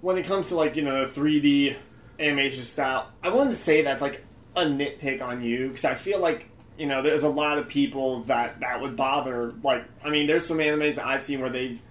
when 0.02 0.18
it 0.18 0.26
comes 0.26 0.50
to 0.50 0.56
like 0.56 0.76
you 0.76 0.84
know 0.84 1.06
3D 1.06 1.76
animation 2.20 2.64
style, 2.64 3.10
I 3.24 3.30
wanted 3.30 3.52
to 3.52 3.58
say 3.58 3.82
that's 3.82 4.02
like 4.02 4.24
a 4.56 4.62
nitpick 4.62 5.22
on 5.22 5.44
you 5.44 5.70
because 5.70 5.86
I 5.86 5.96
feel 5.96 6.20
like 6.20 6.48
you 6.78 6.86
know 6.86 7.02
there's 7.02 7.24
a 7.24 7.30
lot 7.30 7.58
of 7.58 7.68
people 7.68 8.24
that 8.24 8.60
that 8.60 8.82
would 8.82 8.96
bother. 8.96 9.54
Like, 9.64 9.86
I 10.04 10.10
mean, 10.10 10.28
there's 10.28 10.46
some 10.46 10.58
animes 10.58 10.96
that 10.96 11.06
I've 11.06 11.24
seen 11.24 11.42
where 11.42 11.50
they've 11.50 11.82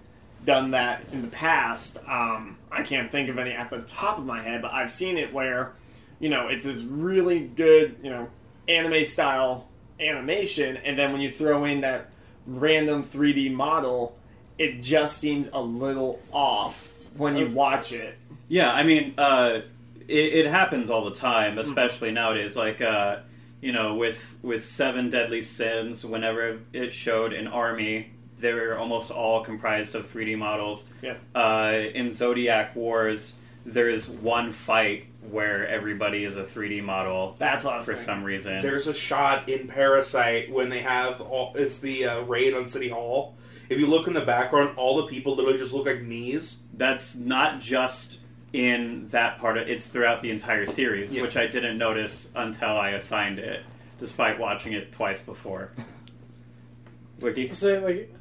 done 0.45 0.71
that 0.71 1.03
in 1.11 1.21
the 1.21 1.27
past. 1.27 1.97
Um, 2.07 2.57
I 2.71 2.83
can't 2.83 3.11
think 3.11 3.29
of 3.29 3.37
any 3.37 3.51
at 3.51 3.69
the 3.69 3.79
top 3.79 4.17
of 4.17 4.25
my 4.25 4.41
head, 4.41 4.61
but 4.61 4.71
I've 4.71 4.91
seen 4.91 5.17
it 5.17 5.33
where 5.33 5.73
you 6.19 6.29
know 6.29 6.47
it's 6.47 6.65
this 6.65 6.79
really 6.79 7.41
good 7.41 7.97
you 8.01 8.09
know 8.09 8.29
anime 8.67 9.05
style 9.05 9.67
animation, 9.99 10.77
and 10.77 10.97
then 10.97 11.11
when 11.11 11.21
you 11.21 11.31
throw 11.31 11.65
in 11.65 11.81
that 11.81 12.09
random 12.45 13.03
3D 13.03 13.51
model, 13.51 14.16
it 14.57 14.81
just 14.81 15.17
seems 15.17 15.49
a 15.53 15.61
little 15.61 16.19
off 16.31 16.89
when 17.15 17.35
you 17.37 17.47
watch 17.49 17.91
it. 17.91 18.17
Yeah, 18.47 18.71
I 18.71 18.83
mean, 18.83 19.13
uh, 19.17 19.61
it, 20.07 20.45
it 20.45 20.47
happens 20.47 20.89
all 20.89 21.05
the 21.05 21.15
time, 21.15 21.57
especially 21.57 22.11
nowadays. 22.11 22.55
Like, 22.55 22.81
uh, 22.81 23.17
you 23.61 23.71
know, 23.71 23.95
with 23.95 24.35
with 24.41 24.65
Seven 24.65 25.09
Deadly 25.09 25.41
Sins, 25.41 26.05
whenever 26.05 26.59
it 26.73 26.93
showed 26.93 27.33
an 27.33 27.47
army, 27.47 28.11
they 28.39 28.53
were 28.53 28.77
almost 28.77 29.11
all 29.11 29.43
comprised 29.43 29.95
of 29.95 30.11
3D 30.11 30.37
models. 30.37 30.83
Yeah. 31.01 31.15
Uh, 31.35 31.73
in 31.93 32.13
Zodiac 32.13 32.75
Wars, 32.75 33.33
there 33.65 33.89
is 33.89 34.07
one 34.07 34.51
fight 34.53 35.07
where 35.29 35.67
everybody 35.67 36.23
is 36.23 36.37
a 36.37 36.43
3D 36.43 36.81
model 36.83 37.35
That's 37.37 37.63
what 37.63 37.73
I 37.73 37.77
was 37.79 37.85
for 37.85 37.93
thinking. 37.95 38.05
some 38.05 38.23
reason. 38.23 38.61
There's 38.61 38.87
a 38.87 38.93
shot 38.93 39.49
in 39.49 39.67
Parasyte 39.67 40.49
when 40.51 40.69
they 40.69 40.79
have 40.79 41.19
all, 41.19 41.51
it's 41.55 41.79
the 41.79 42.05
uh, 42.05 42.21
raid 42.21 42.53
on 42.53 42.67
City 42.67 42.87
Hall. 42.87 43.35
If 43.69 43.79
you 43.79 43.87
look 43.87 44.07
in 44.07 44.13
the 44.13 44.21
background, 44.21 44.77
all 44.77 44.97
the 44.97 45.07
people 45.07 45.35
literally 45.35 45.57
just 45.57 45.73
look 45.73 45.85
like 45.85 46.01
knees. 46.01 46.57
That's 46.73 47.15
not 47.15 47.59
just 47.59 48.19
in 48.53 49.09
that 49.09 49.39
part 49.39 49.57
of 49.57 49.67
it's 49.67 49.87
throughout 49.87 50.21
the 50.21 50.31
entire 50.31 50.65
series, 50.65 51.13
Yeah. 51.13 51.21
which 51.21 51.35
I 51.35 51.47
didn't 51.47 51.77
notice 51.77 52.29
until 52.35 52.69
I 52.77 52.91
assigned 52.91 53.39
it, 53.39 53.63
despite 53.99 54.39
watching 54.39 54.73
it 54.73 54.91
twice 54.93 55.19
before. 55.19 55.71
Wiki? 57.19 57.53
So 57.53 57.79
like, 57.79 58.13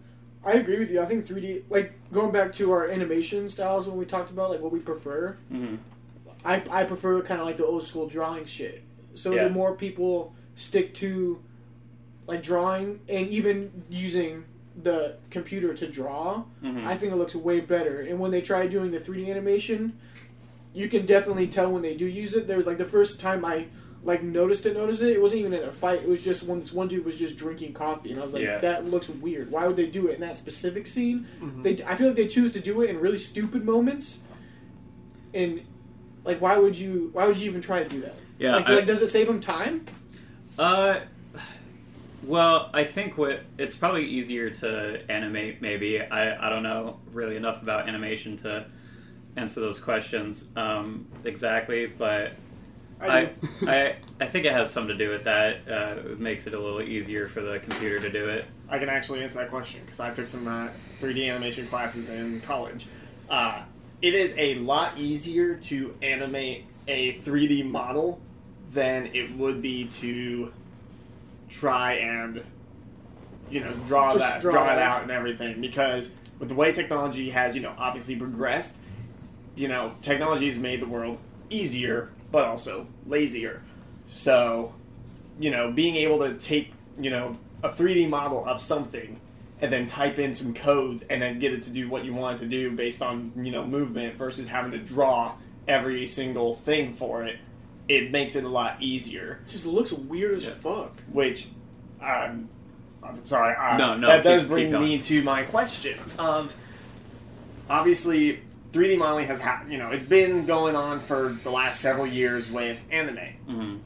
I 0.44 0.52
agree 0.54 0.78
with 0.78 0.90
you. 0.90 1.00
I 1.00 1.04
think 1.04 1.26
3D, 1.26 1.64
like 1.70 1.92
going 2.12 2.32
back 2.32 2.52
to 2.54 2.72
our 2.72 2.88
animation 2.88 3.48
styles 3.48 3.86
when 3.86 3.96
we 3.96 4.04
talked 4.04 4.30
about 4.30 4.50
like 4.50 4.60
what 4.60 4.72
we 4.72 4.80
prefer. 4.80 5.36
hmm 5.48 5.76
I 6.44 6.62
I 6.70 6.84
prefer 6.84 7.20
kind 7.22 7.40
of 7.40 7.46
like 7.46 7.56
the 7.56 7.66
old 7.66 7.84
school 7.84 8.06
drawing 8.08 8.44
shit. 8.46 8.82
So 9.14 9.32
Yeah. 9.34 9.44
the 9.44 9.50
more 9.50 9.74
people 9.74 10.34
stick 10.54 10.94
to 10.96 11.42
like 12.26 12.42
drawing 12.42 13.00
and 13.08 13.28
even 13.28 13.84
using 13.88 14.44
the 14.82 15.16
computer 15.30 15.72
to 15.74 15.86
draw, 15.88 16.42
hmm 16.60 16.86
I 16.86 16.96
think 16.96 17.12
it 17.12 17.16
looks 17.16 17.34
way 17.34 17.60
better. 17.60 18.00
And 18.02 18.18
when 18.20 18.30
they 18.30 18.42
try 18.42 18.66
doing 18.66 18.90
the 18.90 19.00
3D 19.00 19.30
animation, 19.30 19.98
you 20.74 20.88
can 20.88 21.06
definitely 21.06 21.46
tell 21.46 21.70
when 21.72 21.82
they 21.82 21.94
do 21.94 22.04
use 22.06 22.34
it. 22.34 22.46
There's 22.46 22.66
like 22.66 22.76
the 22.78 22.84
first 22.84 23.18
time 23.18 23.44
I 23.44 23.66
like 24.04 24.22
noticed 24.22 24.66
it, 24.66 24.74
noticed 24.76 25.02
it. 25.02 25.12
It 25.16 25.20
wasn't 25.22 25.40
even 25.40 25.54
in 25.54 25.62
a 25.64 25.72
fight. 25.72 26.00
It 26.02 26.08
was 26.08 26.22
just 26.22 26.42
when 26.42 26.60
this 26.60 26.72
one 26.72 26.86
dude 26.88 27.04
was 27.04 27.18
just 27.18 27.36
drinking 27.36 27.72
coffee, 27.72 28.10
and 28.12 28.20
I 28.20 28.22
was 28.22 28.34
like, 28.34 28.42
Yeah. 28.42 28.58
that 28.58 28.84
looks 28.84 29.08
weird. 29.08 29.50
Why 29.50 29.66
would 29.66 29.76
they 29.76 29.86
do 29.86 30.06
it 30.08 30.14
in 30.16 30.20
that 30.20 30.36
specific 30.36 30.86
scene? 30.86 31.26
Mhm. 31.40 31.62
They, 31.62 31.82
I 31.84 31.96
feel 31.96 32.08
like 32.08 32.16
they 32.16 32.26
choose 32.28 32.52
to 32.52 32.60
do 32.60 32.82
it 32.82 32.90
in 32.90 33.00
really 33.00 33.18
stupid 33.18 33.64
moments. 33.64 34.20
And 35.34 35.62
like, 36.24 36.40
why 36.40 36.58
would 36.58 36.78
you? 36.78 37.10
Why 37.14 37.26
would 37.26 37.36
you 37.38 37.48
even 37.48 37.60
try 37.62 37.82
to 37.82 37.88
do 37.88 38.00
that? 38.02 38.14
Yeah, 38.38 38.56
Like, 38.56 38.68
I- 38.68 38.74
like 38.76 38.86
does 38.86 39.00
it 39.02 39.08
save 39.08 39.26
them 39.26 39.40
time? 39.40 39.86
Uh, 40.58 41.00
well, 42.26 42.70
I 42.74 42.84
think 42.84 43.16
what 43.16 43.42
it's 43.56 43.76
probably 43.76 44.04
easier 44.04 44.50
to 44.50 45.10
animate. 45.10 45.62
Maybe 45.62 46.00
I 46.00 46.46
I 46.46 46.50
don't 46.50 46.62
know 46.62 46.98
really 47.12 47.36
enough 47.36 47.62
about 47.62 47.88
animation 47.88 48.36
to 48.38 48.66
answer 49.36 49.60
those 49.60 49.78
questions 49.78 50.44
um, 50.56 51.06
exactly, 51.24 51.86
but 51.86 52.32
I, 53.00 53.30
I 53.62 53.96
I 54.20 54.26
think 54.26 54.46
it 54.46 54.52
has 54.52 54.72
something 54.72 54.96
to 54.96 55.04
do 55.04 55.10
with 55.10 55.24
that. 55.24 55.60
Uh, 55.70 56.10
it 56.10 56.20
makes 56.20 56.46
it 56.46 56.54
a 56.54 56.58
little 56.58 56.82
easier 56.82 57.28
for 57.28 57.42
the 57.42 57.60
computer 57.60 58.00
to 58.00 58.10
do 58.10 58.28
it. 58.28 58.46
I 58.68 58.78
can 58.78 58.88
actually 58.88 59.22
answer 59.22 59.38
that 59.38 59.50
question 59.50 59.82
because 59.84 60.00
I 60.00 60.12
took 60.12 60.26
some 60.26 60.48
uh, 60.48 60.68
3D 61.00 61.30
animation 61.30 61.68
classes 61.68 62.08
in 62.08 62.40
college. 62.40 62.86
Uh, 63.28 63.62
it 64.02 64.14
is 64.14 64.34
a 64.36 64.56
lot 64.56 64.98
easier 64.98 65.54
to 65.54 65.94
animate 66.02 66.64
a 66.88 67.14
3D 67.18 67.64
model 67.64 68.20
than 68.72 69.06
it 69.14 69.36
would 69.36 69.62
be 69.62 69.86
to 70.00 70.52
try 71.48 71.94
and 71.94 72.42
you 73.50 73.60
know 73.60 73.72
draw 73.86 74.08
Just 74.12 74.20
that 74.20 74.40
draw 74.40 74.52
draw, 74.52 74.72
it 74.72 74.78
out. 74.78 75.02
and 75.02 75.10
everything. 75.10 75.60
Because 75.60 76.10
with 76.38 76.48
the 76.48 76.54
way 76.54 76.72
technology 76.72 77.30
has 77.30 77.54
you 77.54 77.62
know 77.62 77.74
obviously 77.78 78.16
progressed 78.16 78.74
you 79.54 79.68
know 79.68 79.94
technology 80.02 80.46
has 80.48 80.58
made 80.58 80.80
the 80.80 80.86
world 80.86 81.18
easier 81.50 82.10
but 82.30 82.44
also 82.44 82.86
lazier. 83.06 83.62
So 84.08 84.74
you 85.38 85.50
know 85.50 85.70
being 85.72 85.96
able 85.96 86.18
to 86.18 86.34
take 86.34 86.72
you 86.98 87.10
know 87.10 87.36
a 87.62 87.70
3d 87.70 88.08
model 88.08 88.44
of 88.46 88.60
something 88.60 89.20
and 89.60 89.72
then 89.72 89.86
type 89.86 90.18
in 90.18 90.34
some 90.34 90.52
codes 90.52 91.02
and 91.08 91.22
then 91.22 91.38
get 91.38 91.52
it 91.52 91.62
to 91.62 91.70
do 91.70 91.88
what 91.88 92.04
you 92.04 92.12
want 92.12 92.38
it 92.38 92.44
to 92.44 92.48
do 92.48 92.70
based 92.70 93.00
on 93.00 93.32
you 93.36 93.50
know 93.50 93.64
movement 93.66 94.16
versus 94.16 94.46
having 94.46 94.72
to 94.72 94.78
draw 94.78 95.34
every 95.66 96.06
single 96.06 96.56
thing 96.56 96.94
for 96.94 97.24
it 97.24 97.38
it 97.88 98.10
makes 98.10 98.34
it 98.36 98.44
a 98.44 98.48
lot 98.48 98.76
easier 98.82 99.40
It 99.46 99.50
just 99.50 99.66
looks 99.66 99.92
weird 99.92 100.34
as 100.38 100.44
Yeah. 100.44 100.50
fuck. 100.50 101.00
which 101.12 101.48
um, 102.00 102.48
I'm 103.02 103.24
sorry. 103.26 103.54
Uh, 103.56 103.76
No, 103.76 103.96
no, 103.96 104.08
That 104.08 104.24
does 104.24 104.42
bring 104.42 104.72
me 104.72 104.98
to 105.02 105.22
my 105.22 105.42
question 105.44 105.98
of 106.18 106.54
obviously 107.70 108.40
3D 108.72 108.98
modeling 108.98 109.26
has 109.26 109.40
ha- 109.40 109.62
you 109.68 109.78
know 109.78 109.90
it's 109.90 110.04
been 110.04 110.44
going 110.46 110.76
on 110.76 111.00
for 111.00 111.38
the 111.44 111.50
last 111.50 111.80
several 111.80 112.06
years 112.06 112.50
with 112.50 112.78
anime. 112.90 113.18
hmm 113.46 113.76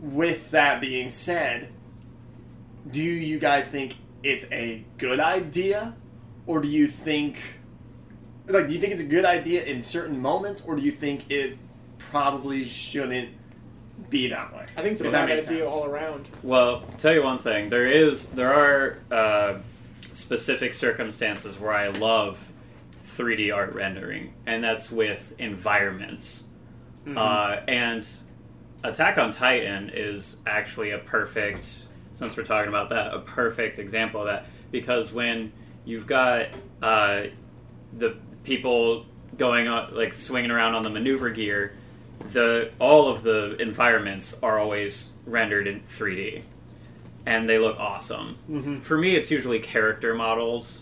With 0.00 0.50
that 0.52 0.80
being 0.80 1.10
said, 1.10 1.70
do 2.90 3.02
you 3.02 3.38
guys 3.38 3.68
think 3.68 3.94
it's 4.22 4.44
a 4.52 4.84
good 4.98 5.20
idea, 5.20 5.94
or 6.46 6.60
do 6.60 6.68
you 6.68 6.86
think 6.86 7.38
like 8.46 8.66
do 8.68 8.74
you 8.74 8.80
think 8.80 8.92
it's 8.92 9.02
a 9.02 9.06
good 9.06 9.24
idea 9.24 9.62
in 9.64 9.82
certain 9.82 10.20
moments, 10.20 10.62
or 10.66 10.76
do 10.76 10.82
you 10.82 10.92
think 10.92 11.30
it 11.30 11.56
probably 11.98 12.64
shouldn't 12.64 13.30
be 14.10 14.28
that 14.28 14.54
way? 14.54 14.66
I 14.76 14.82
think 14.82 14.92
it's 14.92 15.00
a 15.00 15.04
that 15.04 15.12
bad 15.12 15.28
makes 15.28 15.48
idea 15.48 15.64
sense. 15.68 15.72
all 15.72 15.86
around. 15.86 16.28
Well, 16.42 16.82
tell 16.98 17.12
you 17.12 17.22
one 17.22 17.38
thing. 17.38 17.68
There 17.70 17.86
is 17.86 18.26
there 18.26 18.52
are 18.52 18.98
uh, 19.10 19.58
specific 20.12 20.74
circumstances 20.74 21.58
where 21.58 21.72
I 21.72 21.88
love 21.88 22.38
3D 23.16 23.54
art 23.54 23.74
rendering, 23.74 24.32
and 24.46 24.62
that's 24.62 24.90
with 24.90 25.34
environments. 25.38 26.44
Mm-hmm. 27.04 27.18
Uh, 27.18 27.56
and 27.66 28.06
Attack 28.84 29.18
on 29.18 29.32
Titan 29.32 29.90
is 29.92 30.36
actually 30.46 30.92
a 30.92 30.98
perfect, 30.98 31.66
since 32.14 32.36
we're 32.36 32.44
talking 32.44 32.68
about 32.68 32.90
that, 32.90 33.12
a 33.12 33.20
perfect 33.20 33.78
example 33.78 34.20
of 34.20 34.28
that. 34.28 34.46
Because 34.70 35.12
when 35.12 35.52
you've 35.84 36.06
got 36.06 36.48
uh, 36.80 37.22
the 37.96 38.16
people 38.44 39.06
going 39.36 39.66
on, 39.66 39.94
like 39.94 40.14
swinging 40.14 40.50
around 40.50 40.74
on 40.74 40.82
the 40.82 40.90
maneuver 40.90 41.30
gear, 41.30 41.72
the 42.32 42.70
all 42.78 43.08
of 43.08 43.22
the 43.22 43.56
environments 43.60 44.34
are 44.42 44.58
always 44.58 45.10
rendered 45.26 45.66
in 45.66 45.80
3D, 45.96 46.42
and 47.26 47.48
they 47.48 47.58
look 47.58 47.78
awesome. 47.78 48.36
Mhm. 48.50 48.82
For 48.82 48.96
me, 48.98 49.16
it's 49.16 49.30
usually 49.30 49.58
character 49.60 50.14
models. 50.14 50.80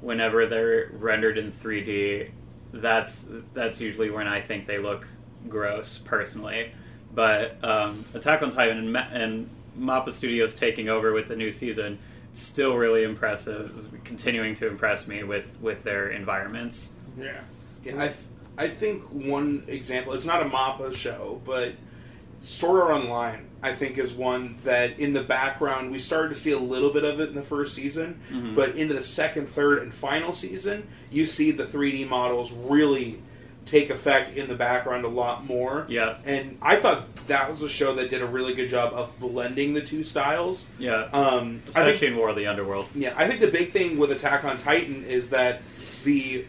Whenever 0.00 0.46
they're 0.46 0.90
rendered 0.92 1.38
in 1.38 1.52
3D, 1.52 2.28
that's 2.72 3.24
that's 3.54 3.80
usually 3.80 4.10
when 4.10 4.26
I 4.28 4.40
think 4.40 4.66
they 4.66 4.78
look 4.78 5.06
gross, 5.48 5.98
personally. 6.04 6.72
But 7.14 7.56
um, 7.64 8.04
Attack 8.14 8.42
on 8.42 8.50
Titan 8.50 8.76
and, 8.78 8.92
Ma- 8.92 9.06
and 9.10 9.48
Mappa 9.78 10.12
Studios 10.12 10.54
taking 10.54 10.88
over 10.88 11.12
with 11.12 11.28
the 11.28 11.36
new 11.36 11.52
season, 11.52 11.98
still 12.32 12.74
really 12.76 13.04
impressive. 13.04 13.88
Continuing 14.04 14.54
to 14.56 14.66
impress 14.66 15.06
me 15.06 15.22
with 15.22 15.46
with 15.60 15.82
their 15.84 16.08
environments. 16.10 16.90
Yeah. 17.18 17.40
Yeah, 17.84 18.02
I, 18.02 18.06
th- 18.08 18.18
I 18.56 18.68
think 18.68 19.02
one 19.10 19.64
example, 19.68 20.12
it's 20.12 20.24
not 20.24 20.42
a 20.42 20.48
MAPPA 20.48 20.94
show, 20.94 21.40
but 21.44 21.72
Sword 22.42 22.82
Art 22.82 22.92
Online, 23.02 23.46
I 23.62 23.72
think, 23.74 23.98
is 23.98 24.12
one 24.12 24.56
that 24.64 24.98
in 25.00 25.12
the 25.12 25.22
background, 25.22 25.90
we 25.90 25.98
started 25.98 26.28
to 26.28 26.34
see 26.34 26.50
a 26.52 26.58
little 26.58 26.90
bit 26.92 27.04
of 27.04 27.18
it 27.20 27.30
in 27.30 27.34
the 27.34 27.42
first 27.42 27.74
season, 27.74 28.20
Mhm. 28.30 28.54
but 28.54 28.76
into 28.76 28.94
the 28.94 29.02
second, 29.02 29.48
third, 29.48 29.82
and 29.82 29.92
final 29.92 30.32
season, 30.32 30.86
you 31.10 31.26
see 31.26 31.50
the 31.50 31.64
3D 31.64 32.04
models 32.04 32.52
really 32.52 33.20
take 33.66 33.88
effect 33.88 34.36
in 34.36 34.46
the 34.46 34.54
background 34.54 35.06
a 35.06 35.08
lot 35.08 35.42
more. 35.46 35.86
Yeah, 35.88 36.16
And 36.26 36.58
I 36.60 36.76
thought 36.76 37.06
that 37.28 37.48
was 37.48 37.62
a 37.62 37.68
show 37.70 37.94
that 37.94 38.10
did 38.10 38.20
a 38.20 38.26
really 38.26 38.52
good 38.52 38.68
job 38.68 38.92
of 38.92 39.18
blending 39.18 39.72
the 39.72 39.80
two 39.80 40.04
styles. 40.04 40.66
yeah. 40.78 41.04
Um, 41.14 41.62
I 41.74 41.82
think 41.84 42.02
in 42.02 42.14
War 42.14 42.28
of 42.28 42.36
the 42.36 42.46
Underworld. 42.46 42.86
yeah, 42.94 43.14
I 43.16 43.26
think 43.26 43.40
the 43.40 43.48
big 43.48 43.70
thing 43.70 43.96
with 43.96 44.12
Attack 44.12 44.44
on 44.44 44.58
Titan 44.58 45.02
is 45.08 45.30
that 45.30 45.62
the 46.04 46.44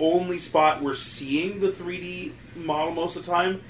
only 0.00 0.38
spot 0.38 0.82
we're 0.82 0.94
seeing 0.94 1.60
the 1.60 1.68
3D 1.68 2.32
model 2.56 2.92
most 2.94 3.16
of 3.16 3.24
the 3.24 3.30
time 3.30 3.60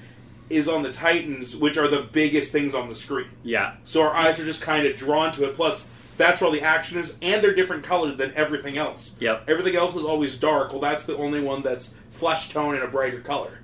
is 0.48 0.66
on 0.68 0.82
the 0.82 0.92
Titans, 0.92 1.54
which 1.54 1.76
are 1.76 1.86
the 1.88 2.00
biggest 2.00 2.50
things 2.52 2.74
on 2.74 2.88
the 2.88 2.94
screen. 2.94 3.28
Yeah, 3.44 3.74
So 3.84 4.02
our 4.02 4.14
eyes 4.14 4.40
are 4.40 4.44
just 4.44 4.60
kind 4.62 4.86
of 4.86 4.96
drawn 4.96 5.30
to 5.32 5.44
it. 5.48 5.54
Plus, 5.54 5.88
that's 6.16 6.40
where 6.40 6.46
all 6.48 6.52
the 6.52 6.62
action 6.62 6.98
is, 6.98 7.14
and 7.22 7.42
they're 7.42 7.54
different 7.54 7.84
colored 7.84 8.18
than 8.18 8.32
everything 8.34 8.76
else. 8.76 9.12
yep. 9.20 9.44
Everything 9.48 9.76
else 9.76 9.94
is 9.94 10.02
always 10.04 10.34
dark. 10.36 10.72
Well, 10.72 10.80
that's 10.80 11.04
the 11.04 11.16
only 11.16 11.40
one 11.40 11.62
that's 11.62 11.94
flesh 12.10 12.48
tone 12.50 12.74
and 12.74 12.82
a 12.84 12.88
brighter 12.88 13.20
color. 13.20 13.60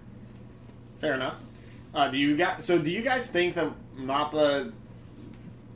Fair 1.01 1.15
enough. 1.15 1.37
Uh, 1.95 2.09
do 2.09 2.17
you 2.17 2.37
guys? 2.37 2.65
So 2.65 2.79
do 2.79 2.91
you 2.91 3.03
guys 3.03 3.27
think 3.27 3.55
that 3.57 3.73
Mappa 3.99 4.73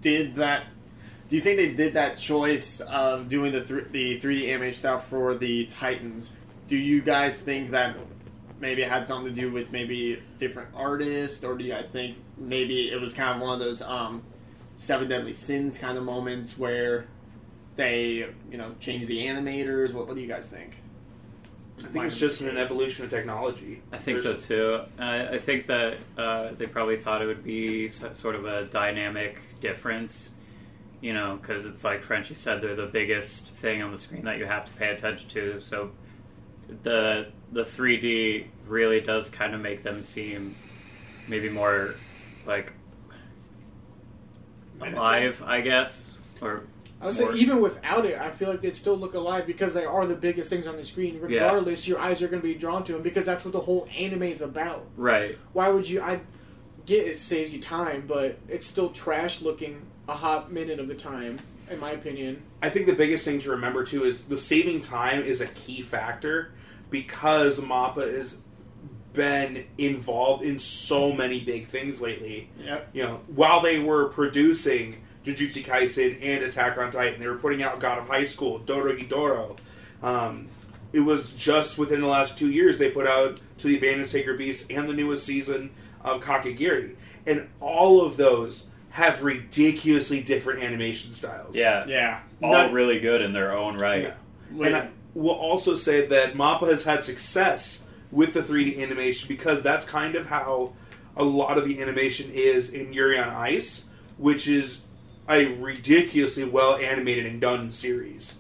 did 0.01 0.37
that? 0.37 0.65
Do 1.29 1.37
you 1.37 1.43
think 1.43 1.57
they 1.59 1.73
did 1.73 1.95
that 1.95 2.19
choice 2.19 2.81
of 2.81 3.29
doing 3.29 3.53
the 3.53 3.63
th- 3.63 3.87
the 3.91 4.19
three 4.21 4.41
D 4.41 4.51
animation 4.53 4.79
stuff 4.79 5.09
for 5.09 5.35
the 5.35 5.67
Titans? 5.67 6.31
Do 6.71 6.77
you 6.77 7.03
guys 7.03 7.37
think 7.37 7.73
that 7.73 7.97
maybe 8.61 8.83
it 8.83 8.89
had 8.89 9.05
something 9.05 9.35
to 9.35 9.41
do 9.41 9.51
with 9.51 9.73
maybe 9.73 10.23
different 10.39 10.69
artists, 10.73 11.43
or 11.43 11.59
do 11.59 11.65
you 11.65 11.73
guys 11.73 11.89
think 11.89 12.17
maybe 12.39 12.93
it 12.93 13.01
was 13.01 13.13
kind 13.13 13.35
of 13.35 13.43
one 13.43 13.55
of 13.55 13.59
those 13.59 13.83
um, 13.83 14.23
seven 14.77 15.09
deadly 15.09 15.33
sins 15.33 15.81
kind 15.81 15.99
of 15.99 16.05
moments 16.05 16.57
where 16.57 17.09
they 17.75 18.29
you 18.49 18.57
know 18.57 18.73
changed 18.79 19.09
the 19.09 19.19
animators? 19.19 19.93
What, 19.93 20.07
what 20.07 20.15
do 20.15 20.23
you 20.23 20.29
guys 20.29 20.47
think? 20.47 20.77
I 21.83 21.89
think 21.89 22.05
it's 22.05 22.19
just 22.19 22.41
an 22.43 22.57
evolution 22.57 23.05
of 23.05 23.11
technology. 23.11 23.83
I 23.91 23.99
think 23.99 24.21
so 24.21 24.35
too. 24.35 24.83
I, 25.01 25.27
I 25.27 25.39
think 25.39 25.67
that 25.67 25.97
uh, 26.17 26.51
they 26.57 26.67
probably 26.67 26.99
thought 26.99 27.21
it 27.21 27.27
would 27.27 27.43
be 27.43 27.89
sort 27.89 28.37
of 28.37 28.45
a 28.45 28.67
dynamic 28.67 29.41
difference, 29.59 30.31
you 31.01 31.15
know, 31.15 31.41
because 31.41 31.67
it's 31.67 31.83
like 31.83 32.03
Frenchie 32.03 32.35
said, 32.35 32.61
they're 32.61 32.77
the 32.77 32.87
biggest 32.87 33.47
thing 33.47 33.83
on 33.83 33.91
the 33.91 33.99
screen 33.99 34.25
that 34.27 34.39
you 34.39 34.45
have 34.45 34.67
to 34.67 34.73
pay 34.73 34.91
attention 34.91 35.29
to. 35.31 35.61
So 35.63 35.91
the 36.83 37.31
the 37.53 37.65
3D 37.65 38.47
really 38.67 39.01
does 39.01 39.29
kind 39.29 39.55
of 39.55 39.61
make 39.61 39.83
them 39.83 40.03
seem 40.03 40.55
maybe 41.27 41.49
more 41.49 41.95
like 42.47 42.73
alive, 44.81 45.43
I 45.45 45.61
guess, 45.61 46.17
or 46.41 46.65
I 47.01 47.07
would 47.07 47.15
say 47.15 47.33
even 47.35 47.61
without 47.61 48.05
it, 48.05 48.19
I 48.19 48.31
feel 48.31 48.51
like 48.51 48.61
they'd 48.61 48.77
still 48.77 48.97
look 48.97 49.15
alive 49.15 49.47
because 49.47 49.73
they 49.73 49.85
are 49.85 50.07
the 50.07 50.15
biggest 50.15 50.51
things 50.51 50.67
on 50.67 50.77
the 50.77 50.85
screen. 50.85 51.19
Regardless, 51.21 51.89
your 51.89 51.99
eyes 51.99 52.21
are 52.21 52.29
going 52.29 52.43
to 52.43 52.47
be 52.49 52.55
drawn 52.55 52.85
to 52.85 52.93
them 52.93 53.03
because 53.03 53.25
that's 53.25 53.45
what 53.45 53.53
the 53.53 53.61
whole 53.61 53.89
anime 53.97 54.25
is 54.25 54.43
about. 54.43 54.87
right. 54.97 55.39
Why 55.53 55.69
would 55.69 55.89
you? 55.89 56.03
I 56.03 56.21
get 56.87 57.07
it 57.07 57.19
saves 57.19 57.53
you 57.55 57.61
time, 57.61 58.05
but 58.07 58.39
it's 58.49 58.67
still 58.67 58.91
trash 58.91 59.41
looking 59.41 59.83
a 60.09 60.15
hot 60.15 60.53
minute 60.53 60.79
of 60.81 60.89
the 60.89 60.95
time, 60.95 61.41
in 61.71 61.79
my 61.79 61.93
opinion. 61.93 62.43
I 62.63 62.69
think 62.69 62.87
the 62.87 62.95
biggest 62.95 63.25
thing 63.25 63.41
to 63.41 63.51
remember 63.51 63.85
too 63.85 64.05
is 64.05 64.23
the 64.23 64.37
saving 64.37 64.83
time 64.83 65.21
is 65.21 65.41
a 65.41 65.47
key 65.47 65.83
factor 65.83 66.53
because 66.91 67.59
Mappa 67.59 68.03
has 68.15 68.37
been 69.13 69.65
involved 69.79 70.43
in 70.45 70.59
so 70.59 71.13
many 71.13 71.41
big 71.41 71.67
things 71.67 72.01
lately. 72.01 72.49
Yep. 72.63 72.91
You 72.93 73.03
know, 73.05 73.21
while 73.29 73.61
they 73.61 73.79
were 73.81 74.07
producing 74.07 74.97
Jujutsu 75.25 75.65
Kaisen 75.65 76.19
and 76.23 76.45
Attack 76.45 76.79
on 76.79 76.91
Titan, 76.91 77.19
they 77.21 77.27
were 77.27 77.35
putting 77.37 77.63
out 77.63 77.81
God 77.81 77.99
of 77.99 78.07
High 78.07 78.25
School, 78.25 78.61
Dorohedoro. 78.61 79.57
Um, 80.03 80.49
it 80.93 81.01
was 81.01 81.33
just 81.33 81.77
within 81.79 82.01
the 82.01 82.07
last 82.07 82.37
two 82.39 82.51
years 82.51 82.79
they 82.79 82.91
put 82.91 83.07
out 83.07 83.41
To 83.59 83.67
the 83.69 83.77
Abandoned 83.79 84.07
Sacred 84.07 84.39
Beast 84.39 84.67
and 84.71 84.89
the 84.89 84.93
newest 84.95 85.25
season 85.25 85.71
of 86.03 86.21
Kakegurui. 86.21 86.95
And 87.27 87.49
all 87.61 88.05
of 88.05 88.17
those 88.17 88.65
have 88.91 89.23
ridiculously 89.23 90.21
different 90.21 90.63
animation 90.63 91.13
styles. 91.13 91.57
Yeah, 91.57 91.85
Yeah. 91.87 92.21
all 92.43 92.53
Not- 92.53 92.73
really 92.73 92.99
good 92.99 93.23
in 93.23 93.33
their 93.33 93.53
own 93.57 93.77
right. 93.77 94.13
Yeah. 94.55 94.67
And 94.67 94.77
I 94.77 94.89
will 95.15 95.31
also 95.35 95.75
say 95.75 96.07
that 96.07 96.35
Mappa 96.35 96.69
has 96.69 96.85
had 96.85 97.03
success 97.03 97.85
with 98.11 98.33
the 98.35 98.41
3D 98.43 98.81
animation 98.83 99.29
because 99.29 99.63
that's 99.63 99.85
kind 99.85 100.15
of 100.17 100.27
how 100.27 100.73
a 101.17 101.25
lot 101.25 101.59
of 101.59 101.65
the 101.67 101.81
animation 101.83 102.31
is 102.33 102.71
in 102.71 102.93
Yuri 102.93 103.19
on 103.19 103.29
Ice, 103.29 103.85
which 104.19 104.47
is 104.49 104.79
a 105.29 105.47
ridiculously 105.57 106.45
well 106.45 106.77
animated 106.77 107.27
and 107.27 107.41
done 107.41 107.71
series. 107.71 108.37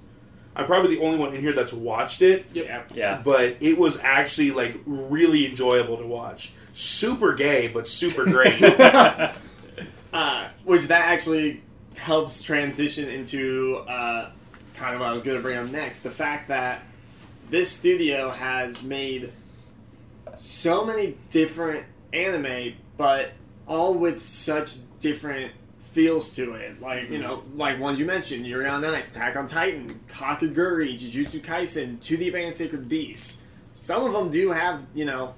I'm 0.56 0.66
probably 0.66 0.96
the 0.96 1.02
only 1.02 1.18
one 1.18 1.35
in 1.35 1.40
here 1.40 1.52
that's 1.52 1.72
watched 1.72 2.22
it, 2.22 2.46
Yep. 2.52 2.90
Yeah. 2.94 3.22
but 3.24 3.56
it 3.61 3.78
was 3.78 3.96
actually 4.02 4.50
like 4.50 4.76
really 4.85 5.46
enjoyable 5.48 5.96
to 5.98 6.06
watch. 6.06 6.52
Super 6.72 7.35
gay, 7.35 7.68
but 7.68 7.87
super 7.87 8.24
great. 8.24 8.61
uh, 10.12 10.48
which 10.64 10.87
that 10.88 11.02
actually 11.06 11.62
helps 11.96 12.42
transition 12.42 13.09
into 13.09 13.76
uh, 13.88 14.30
kind 14.81 14.95
of 14.95 15.01
what 15.01 15.11
I 15.11 15.12
was 15.12 15.23
going 15.23 15.37
to 15.37 15.43
bring 15.43 15.59
up 15.59 15.66
next. 15.66 16.01
The 16.01 16.11
fact 16.11 16.49
that 16.49 16.83
this 17.51 17.71
studio 17.71 18.31
has 18.31 18.83
made 18.83 19.31
so 20.38 20.87
many 20.87 21.19
different 21.31 21.85
anime, 22.14 22.73
but 22.97 23.33
all 23.69 23.95
with 23.95 24.23
such 24.23 24.77
different 24.99 25.53
feels 25.93 26.31
to 26.31 26.55
it. 26.55 26.81
Like, 26.81 27.11
you 27.11 27.19
mm-hmm. 27.19 27.23
know, 27.23 27.43
like 27.55 27.79
ones 27.79 27.99
you 27.99 28.07
mentioned, 28.07 28.47
Yuri 28.47 28.66
on 28.66 28.83
Ice, 28.85 29.11
Attack 29.11 29.37
on 29.37 29.47
Titan, 29.47 30.01
Kakegurui, 30.09 30.99
Jujutsu 30.99 31.43
Kaisen, 31.43 32.01
To 32.03 32.16
the 32.16 32.29
Abandoned 32.29 32.55
Sacred 32.55 32.88
Beast. 32.88 33.40
Some 33.75 34.05
of 34.05 34.12
them 34.14 34.31
do 34.31 34.51
have, 34.51 34.87
you 34.95 35.05
know, 35.05 35.35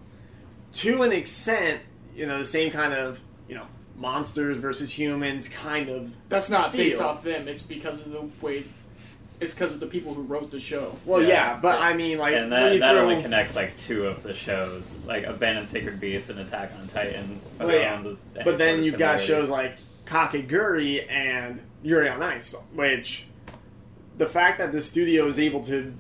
to 0.74 1.02
an 1.02 1.11
extent, 1.11 1.81
you 2.14 2.26
know, 2.26 2.38
the 2.38 2.44
same 2.44 2.70
kind 2.70 2.92
of, 2.92 3.20
you 3.48 3.57
know, 3.57 3.66
monsters 3.96 4.57
versus 4.59 4.96
humans 4.96 5.48
kind 5.48 5.88
of. 5.88 6.14
That's 6.28 6.48
not 6.48 6.72
based 6.72 7.00
off 7.00 7.24
them. 7.24 7.48
It's 7.48 7.62
because 7.62 8.07
of 8.07 8.12
the 8.12 8.28
way. 8.40 8.64
It's 9.42 9.52
because 9.55 9.74
of 9.74 9.81
the 9.81 9.87
people 9.87 10.14
who 10.14 10.22
wrote 10.22 10.50
the 10.50 10.61
show. 10.61 10.96
Well, 11.05 11.20
yeah, 11.20 11.28
Yeah. 11.28 11.59
but 11.61 11.81
I 11.81 11.94
mean, 11.94 12.18
like, 12.18 12.35
and 12.35 12.52
that, 12.52 12.78
that 12.81 12.92
throw, 12.92 13.02
only 13.11 13.20
connects 13.22 13.57
like 13.57 13.76
two 13.76 14.07
of 14.07 14.22
the 14.22 14.33
shows, 14.33 15.02
like 15.07 15.24
Abandoned 15.24 15.68
Sacred 15.68 15.98
Beast 16.00 16.31
and 16.31 16.38
Attack 16.38 16.72
on 16.78 16.88
Titan. 16.88 17.40
are 17.59 17.66
Well, 17.66 17.68
their 18.02 18.12
yeah. 18.37 18.42
but 18.44 18.57
then 18.59 18.83
you've 18.85 18.98
got 18.98 19.20
shows 19.20 19.50
like 19.50 19.76
Kakegurui 20.07 21.11
and 21.11 21.61
Yuri 21.83 22.09
on 22.09 22.22
Ice, 22.22 22.55
which 22.74 23.24
the 24.18 24.26
fact 24.26 24.59
that 24.59 24.72
the 24.72 24.81
studio 24.81 25.26
is 25.26 25.38
able 25.40 25.62
to 25.64 25.92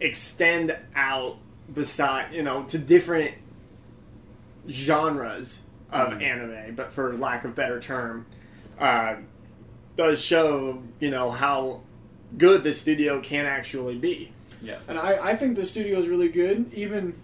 extend 0.00 0.76
out 0.96 1.36
beside, 1.72 2.32
you 2.32 2.42
know, 2.42 2.64
to 2.64 2.78
different 2.78 3.34
genres 4.68 5.60
of 5.92 6.08
Mhm. 6.14 6.22
anime, 6.22 6.74
but 6.74 6.92
for 6.92 7.12
lack 7.12 7.44
of 7.44 7.54
better 7.54 7.80
term, 7.80 8.26
uh, 8.78 9.16
does 9.96 10.20
show, 10.22 10.82
you 11.00 11.10
know, 11.10 11.30
how 11.30 11.80
good 12.36 12.64
the 12.64 12.72
studio 12.72 13.20
can 13.20 13.46
actually 13.46 13.96
be. 13.96 14.32
Yeah. 14.62 14.78
And 14.88 14.98
I, 14.98 15.30
I 15.30 15.36
think 15.36 15.56
the 15.56 15.66
studio 15.66 15.98
is 15.98 16.08
really 16.08 16.28
good. 16.28 16.72
Even 16.74 17.14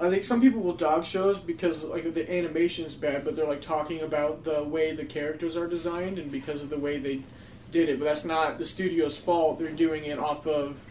I 0.00 0.08
think 0.08 0.24
some 0.24 0.40
people 0.40 0.62
will 0.62 0.74
dog 0.74 1.04
shows 1.04 1.38
because 1.38 1.84
like 1.84 2.14
the 2.14 2.30
animation 2.30 2.84
is 2.84 2.94
bad, 2.94 3.24
but 3.24 3.36
they're 3.36 3.46
like 3.46 3.60
talking 3.60 4.00
about 4.00 4.44
the 4.44 4.64
way 4.64 4.92
the 4.92 5.04
characters 5.04 5.56
are 5.56 5.66
designed 5.66 6.18
and 6.18 6.32
because 6.32 6.62
of 6.62 6.70
the 6.70 6.78
way 6.78 6.98
they 6.98 7.22
did 7.70 7.88
it. 7.88 7.98
But 7.98 8.06
that's 8.06 8.24
not 8.24 8.58
the 8.58 8.66
studio's 8.66 9.18
fault. 9.18 9.58
They're 9.58 9.70
doing 9.70 10.04
it 10.04 10.18
off 10.18 10.46
of 10.46 10.86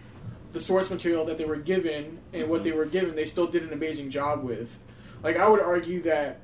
the 0.54 0.60
source 0.60 0.90
material 0.90 1.26
that 1.26 1.38
they 1.38 1.46
were 1.46 1.58
given 1.58 2.20
and 2.34 2.50
what 2.50 2.64
they 2.64 2.72
were 2.72 2.86
given. 2.86 3.16
They 3.16 3.26
still 3.26 3.48
did 3.48 3.64
an 3.64 3.74
amazing 3.74 4.10
job 4.10 4.44
with. 4.44 4.78
Like 5.24 5.38
I 5.38 5.50
would 5.50 5.62
argue 5.62 6.02
that 6.04 6.40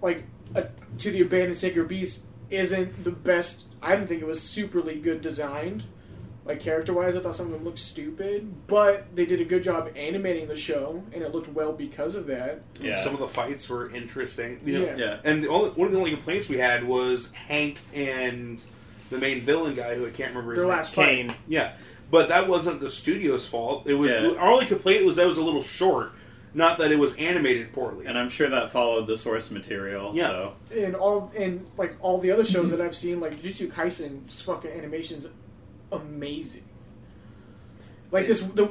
like 0.00 0.24
uh, 0.54 0.62
to 0.98 1.10
the 1.10 1.22
abandoned 1.22 1.56
sacred 1.56 1.88
beast 1.88 2.20
isn't 2.50 3.04
the 3.04 3.12
best. 3.12 3.64
I 3.80 3.94
didn't 3.94 4.08
think 4.08 4.22
it 4.22 4.26
was 4.26 4.40
superly 4.40 5.00
good 5.00 5.22
designed. 5.22 5.84
Like 6.44 6.58
character 6.58 6.92
wise, 6.92 7.14
I 7.14 7.20
thought 7.20 7.36
some 7.36 7.46
of 7.46 7.52
them 7.52 7.64
looked 7.64 7.78
stupid, 7.78 8.66
but 8.66 9.14
they 9.14 9.24
did 9.26 9.40
a 9.40 9.44
good 9.44 9.62
job 9.62 9.90
animating 9.94 10.48
the 10.48 10.56
show, 10.56 11.04
and 11.12 11.22
it 11.22 11.32
looked 11.32 11.46
well 11.48 11.72
because 11.72 12.16
of 12.16 12.26
that. 12.26 12.62
Yeah. 12.80 12.94
Some 12.94 13.14
of 13.14 13.20
the 13.20 13.28
fights 13.28 13.68
were 13.68 13.88
interesting. 13.94 14.60
You 14.64 14.80
know, 14.80 14.84
Yeah. 14.86 14.96
yeah. 14.96 15.20
And 15.24 15.44
the 15.44 15.48
only, 15.48 15.70
one 15.70 15.86
of 15.86 15.92
the 15.92 15.98
only 16.00 16.10
complaints 16.10 16.48
we 16.48 16.58
had 16.58 16.82
was 16.84 17.30
Hank 17.46 17.78
and 17.94 18.62
the 19.10 19.18
main 19.18 19.42
villain 19.42 19.74
guy, 19.76 19.94
who 19.94 20.04
I 20.04 20.10
can't 20.10 20.30
remember 20.30 20.52
his 20.52 20.58
Their 20.62 20.68
name. 20.68 20.76
last 20.78 20.94
fight. 20.94 21.06
Kane. 21.06 21.34
Yeah, 21.46 21.74
but 22.10 22.28
that 22.28 22.48
wasn't 22.48 22.80
the 22.80 22.90
studio's 22.90 23.46
fault. 23.46 23.86
It 23.86 23.94
was 23.94 24.10
Yeah. 24.10 24.32
our 24.38 24.50
only 24.50 24.66
complaint 24.66 25.04
was 25.04 25.16
that 25.16 25.22
it 25.22 25.26
was 25.26 25.38
a 25.38 25.44
little 25.44 25.62
short, 25.62 26.10
not 26.54 26.76
that 26.78 26.90
it 26.90 26.98
was 26.98 27.14
animated 27.16 27.72
poorly. 27.72 28.06
And 28.06 28.18
I'm 28.18 28.28
sure 28.28 28.48
that 28.48 28.72
followed 28.72 29.06
the 29.06 29.16
source 29.16 29.48
material. 29.52 30.10
Yeah. 30.12 30.26
So. 30.28 30.52
and 30.76 30.96
all 30.96 31.30
and 31.38 31.66
like 31.76 31.94
all 32.00 32.18
the 32.18 32.32
other 32.32 32.44
shows 32.44 32.72
that 32.72 32.80
I've 32.80 32.96
seen, 32.96 33.20
like 33.20 33.40
Jujutsu 33.40 33.70
Kaisen's 33.72 34.42
fucking 34.42 34.70
animation's 34.72 35.28
amazing. 35.92 36.64
Like 38.10 38.26
this, 38.26 38.40
the 38.40 38.68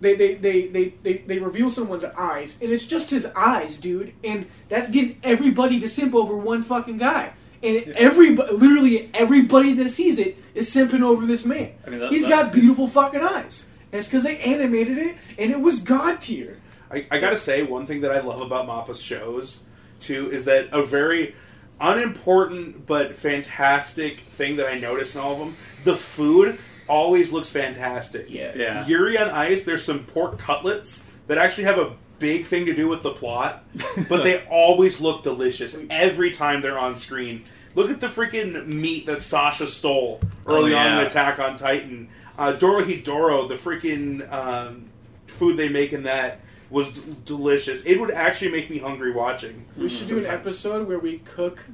they 0.00 0.14
they, 0.14 0.34
they, 0.34 0.66
they, 0.68 0.94
they 1.02 1.18
they 1.18 1.38
reveal 1.38 1.70
someone's 1.70 2.04
eyes, 2.04 2.58
and 2.60 2.70
it's 2.72 2.86
just 2.86 3.10
his 3.10 3.26
eyes, 3.36 3.76
dude, 3.78 4.14
and 4.24 4.46
that's 4.68 4.88
getting 4.90 5.18
everybody 5.22 5.78
to 5.80 5.88
simp 5.88 6.14
over 6.14 6.36
one 6.36 6.62
fucking 6.62 6.98
guy. 6.98 7.32
And 7.62 7.88
everybody, 7.96 8.52
literally 8.54 9.10
everybody 9.12 9.74
that 9.74 9.90
sees 9.90 10.18
it 10.18 10.38
is 10.54 10.74
simping 10.74 11.02
over 11.02 11.26
this 11.26 11.44
man. 11.44 11.72
I 11.86 11.90
mean, 11.90 12.00
that- 12.00 12.10
He's 12.10 12.22
that- 12.22 12.30
got 12.30 12.52
beautiful 12.52 12.86
fucking 12.88 13.20
eyes. 13.20 13.66
And 13.92 13.98
it's 13.98 14.06
because 14.08 14.22
they 14.22 14.38
animated 14.38 14.96
it, 14.98 15.16
and 15.36 15.50
it 15.50 15.60
was 15.60 15.80
god 15.80 16.20
tier. 16.22 16.58
I, 16.90 17.06
I 17.10 17.18
gotta 17.18 17.36
say, 17.36 17.62
one 17.62 17.86
thing 17.86 18.00
that 18.00 18.12
I 18.12 18.20
love 18.20 18.40
about 18.40 18.66
Mappa's 18.66 19.02
shows, 19.02 19.60
too, 20.00 20.30
is 20.30 20.44
that 20.46 20.68
a 20.72 20.82
very 20.84 21.34
unimportant 21.80 22.86
but 22.86 23.14
fantastic 23.14 24.20
thing 24.20 24.56
that 24.56 24.66
I 24.66 24.78
notice 24.78 25.14
in 25.14 25.20
all 25.20 25.32
of 25.32 25.38
them 25.38 25.56
the 25.84 25.96
food 25.96 26.58
always 26.88 27.30
looks 27.30 27.48
fantastic. 27.50 28.26
Yes. 28.28 28.56
Yeah. 28.56 28.86
Yuri 28.86 29.16
on 29.16 29.30
Ice, 29.30 29.62
there's 29.62 29.84
some 29.84 30.04
pork 30.04 30.38
cutlets 30.38 31.02
that 31.28 31.38
actually 31.38 31.64
have 31.64 31.78
a 31.78 31.92
big 32.18 32.44
thing 32.46 32.66
to 32.66 32.74
do 32.74 32.88
with 32.88 33.02
the 33.04 33.12
plot, 33.12 33.64
but 34.08 34.24
they 34.24 34.44
always 34.50 35.00
look 35.00 35.22
delicious 35.22 35.76
every 35.88 36.30
time 36.32 36.60
they're 36.60 36.78
on 36.78 36.94
screen. 36.96 37.44
Look 37.76 37.90
at 37.90 38.00
the 38.00 38.08
freaking 38.08 38.66
meat 38.66 39.06
that 39.06 39.22
Sasha 39.22 39.68
stole 39.68 40.20
early 40.46 40.74
Oh, 40.74 40.78
on 40.78 40.98
in. 40.98 41.06
Attack 41.06 41.38
on 41.38 41.56
Titan. 41.56 42.08
Uh, 42.36 42.54
Dorohedoro, 42.54 43.46
the 43.48 43.54
freaking 43.54 44.30
um, 44.32 44.86
food 45.28 45.56
they 45.56 45.68
make 45.68 45.92
in 45.92 46.02
that 46.02 46.40
was 46.70 46.90
d- 46.90 47.16
delicious. 47.24 47.80
It 47.82 47.98
would 48.00 48.10
actually 48.10 48.52
make 48.52 48.70
me 48.70 48.78
hungry 48.78 49.12
watching. 49.12 49.66
We 49.76 49.88
should 49.88 50.08
do 50.08 50.16
an 50.18 50.22
sometimes. 50.22 50.46
episode 50.46 50.88
where 50.88 50.98
we 50.98 51.18
cook 51.18 51.64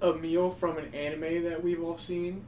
a 0.00 0.14
meal 0.14 0.50
from 0.50 0.78
an 0.78 0.94
anime 0.94 1.44
that 1.44 1.62
we've 1.62 1.82
all 1.82 1.98
seen, 1.98 2.44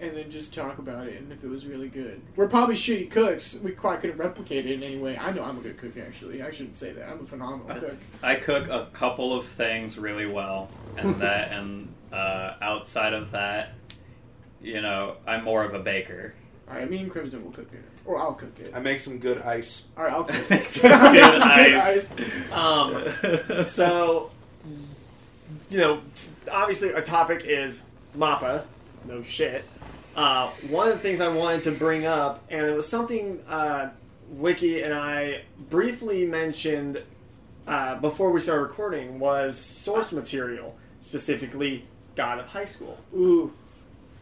and 0.00 0.16
then 0.16 0.30
just 0.30 0.52
talk 0.54 0.78
about 0.78 1.06
it 1.06 1.20
and 1.20 1.30
if 1.32 1.44
it 1.44 1.48
was 1.48 1.66
really 1.66 1.88
good. 1.88 2.20
We're 2.36 2.48
probably 2.48 2.74
shitty 2.74 3.10
cooks. 3.10 3.54
We 3.54 3.72
quite 3.72 4.00
couldn't 4.00 4.16
replicate 4.16 4.66
it 4.66 4.72
in 4.72 4.82
any 4.82 4.98
way. 4.98 5.16
I 5.16 5.32
know 5.32 5.42
I'm 5.42 5.58
a 5.58 5.60
good 5.60 5.76
cook. 5.76 5.96
Actually, 5.96 6.42
I 6.42 6.50
shouldn't 6.50 6.76
say 6.76 6.92
that. 6.92 7.08
I'm 7.08 7.20
a 7.20 7.26
phenomenal 7.26 7.80
cook. 7.80 7.96
I 8.22 8.36
cook 8.36 8.68
a 8.68 8.88
couple 8.92 9.32
of 9.36 9.46
things 9.46 9.98
really 9.98 10.26
well, 10.26 10.70
and 10.96 11.14
that, 11.20 11.52
and 11.52 11.92
uh, 12.12 12.54
outside 12.60 13.12
of 13.12 13.30
that, 13.32 13.74
you 14.62 14.80
know, 14.80 15.16
I'm 15.26 15.44
more 15.44 15.62
of 15.64 15.74
a 15.74 15.78
baker. 15.80 16.34
All 16.68 16.76
right, 16.76 16.88
me 16.90 16.98
and 16.98 17.10
Crimson 17.10 17.44
will 17.44 17.50
cook 17.52 17.68
it, 17.72 17.82
or 18.06 18.18
I'll 18.18 18.32
cook 18.34 18.58
it. 18.58 18.70
I 18.74 18.80
make 18.80 18.98
some 18.98 19.18
good 19.18 19.42
ice. 19.42 19.84
All 19.96 20.04
right, 20.04 20.12
I'll 20.12 20.24
cook 20.24 20.48
Good 20.48 20.60
it. 20.60 20.84
I'll 20.84 21.12
make 21.12 21.22
some 21.24 21.42
good 21.42 21.74
ice. 21.74 22.08
ice. 22.50 22.52
Um, 22.52 23.62
so, 23.64 24.30
you 25.70 25.78
know, 25.78 26.00
obviously 26.50 26.94
our 26.94 27.02
topic 27.02 27.42
is 27.44 27.82
MAPPA. 28.16 28.64
No 29.06 29.22
shit. 29.22 29.64
Uh, 30.16 30.48
one 30.68 30.88
of 30.88 30.94
the 30.94 31.00
things 31.00 31.20
I 31.20 31.28
wanted 31.28 31.64
to 31.64 31.72
bring 31.72 32.06
up, 32.06 32.42
and 32.48 32.64
it 32.64 32.72
was 32.74 32.88
something 32.88 33.42
uh, 33.48 33.90
Wiki 34.30 34.82
and 34.82 34.94
I 34.94 35.42
briefly 35.68 36.24
mentioned 36.24 37.02
uh, 37.66 37.96
before 37.96 38.30
we 38.30 38.40
started 38.40 38.62
recording, 38.62 39.18
was 39.18 39.58
source 39.58 40.12
material, 40.12 40.76
specifically 41.00 41.84
God 42.16 42.38
of 42.38 42.46
High 42.46 42.64
School. 42.64 42.96
Ooh, 43.14 43.52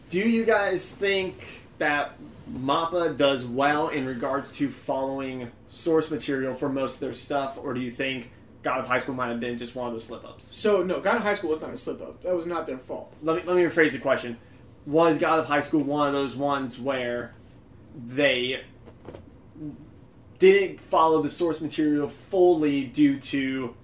Do 0.09 0.19
you 0.19 0.43
guys 0.45 0.89
think 0.89 1.45
that 1.77 2.15
MAPPA 2.51 3.17
does 3.17 3.43
well 3.45 3.87
in 3.89 4.05
regards 4.05 4.51
to 4.53 4.69
following 4.69 5.51
source 5.69 6.11
material 6.11 6.53
for 6.55 6.69
most 6.69 6.95
of 6.95 6.99
their 7.01 7.13
stuff, 7.13 7.57
or 7.61 7.73
do 7.73 7.81
you 7.81 7.91
think 7.91 8.29
God 8.61 8.79
of 8.79 8.87
High 8.87 8.97
School 8.99 9.15
might 9.15 9.29
have 9.29 9.39
been 9.39 9.57
just 9.57 9.75
one 9.75 9.87
of 9.87 9.93
those 9.93 10.03
slip 10.05 10.23
ups? 10.25 10.55
so 10.55 10.83
no, 10.83 10.99
God 10.99 11.17
of 11.17 11.23
High 11.23 11.33
School 11.33 11.49
was 11.51 11.61
not 11.61 11.71
a 11.71 11.77
slip 11.77 12.01
up. 12.01 12.21
That 12.23 12.35
was 12.35 12.45
not 12.45 12.67
their 12.67 12.77
fault. 12.77 13.13
Let 13.21 13.37
me 13.37 13.41
let 13.45 13.55
me 13.55 13.63
rephrase 13.63 13.91
the 13.91 13.99
question. 13.99 14.37
Was 14.85 15.17
God 15.17 15.39
of 15.39 15.45
High 15.45 15.61
School 15.61 15.81
one 15.81 16.07
of 16.07 16.13
those 16.13 16.35
ones 16.35 16.77
where 16.77 17.33
they 17.95 18.63
didn't 20.39 20.79
follow 20.81 21.21
the 21.21 21.29
source 21.29 21.61
material 21.61 22.09
fully 22.09 22.83
due 22.85 23.19
to 23.19 23.75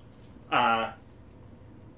uh, 0.51 0.91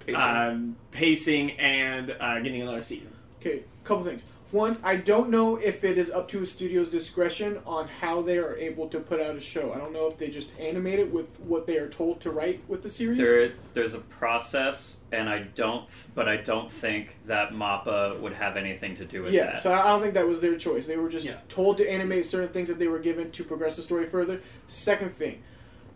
Pacing. 0.06 0.21
um, 0.21 0.75
pacing 0.91 1.51
and 1.51 2.15
uh, 2.19 2.39
getting 2.41 2.62
another 2.62 2.84
season? 2.84 3.12
Okay, 3.39 3.63
a 3.84 3.88
couple 3.88 4.04
things. 4.04 4.23
One, 4.51 4.79
I 4.83 4.97
don't 4.97 5.29
know 5.29 5.55
if 5.55 5.85
it 5.85 5.97
is 5.97 6.09
up 6.11 6.27
to 6.29 6.41
a 6.41 6.45
studio's 6.45 6.89
discretion 6.89 7.61
on 7.65 7.87
how 7.87 8.21
they 8.21 8.37
are 8.37 8.53
able 8.57 8.89
to 8.89 8.99
put 8.99 9.21
out 9.21 9.37
a 9.37 9.39
show. 9.39 9.71
I 9.71 9.77
don't 9.77 9.93
know 9.93 10.07
if 10.07 10.17
they 10.17 10.27
just 10.29 10.49
animate 10.59 10.99
it 10.99 11.09
with 11.13 11.39
what 11.39 11.65
they 11.67 11.77
are 11.77 11.87
told 11.87 12.19
to 12.21 12.31
write 12.31 12.61
with 12.67 12.83
the 12.83 12.89
series. 12.89 13.17
There, 13.17 13.53
there's 13.73 13.93
a 13.93 13.99
process, 13.99 14.97
and 15.13 15.29
I 15.29 15.43
don't, 15.55 15.87
but 16.15 16.27
I 16.27 16.35
don't 16.35 16.69
think 16.69 17.15
that 17.27 17.51
Mappa 17.53 18.19
would 18.19 18.33
have 18.33 18.57
anything 18.57 18.97
to 18.97 19.05
do 19.05 19.23
with 19.23 19.31
yeah, 19.31 19.47
that. 19.47 19.59
so 19.59 19.73
I 19.73 19.83
don't 19.87 20.01
think 20.01 20.15
that 20.15 20.27
was 20.27 20.41
their 20.41 20.57
choice. 20.57 20.85
They 20.85 20.97
were 20.97 21.07
just 21.09 21.25
Yeah. 21.25 21.37
told 21.47 21.77
to 21.77 21.89
animate 21.89 22.25
certain 22.25 22.49
things 22.49 22.67
that 22.67 22.77
they 22.77 22.89
were 22.89 22.99
given 22.99 23.31
to 23.31 23.43
progress 23.45 23.77
the 23.77 23.83
story 23.83 24.05
further. 24.05 24.41
Second 24.67 25.13
thing, 25.13 25.41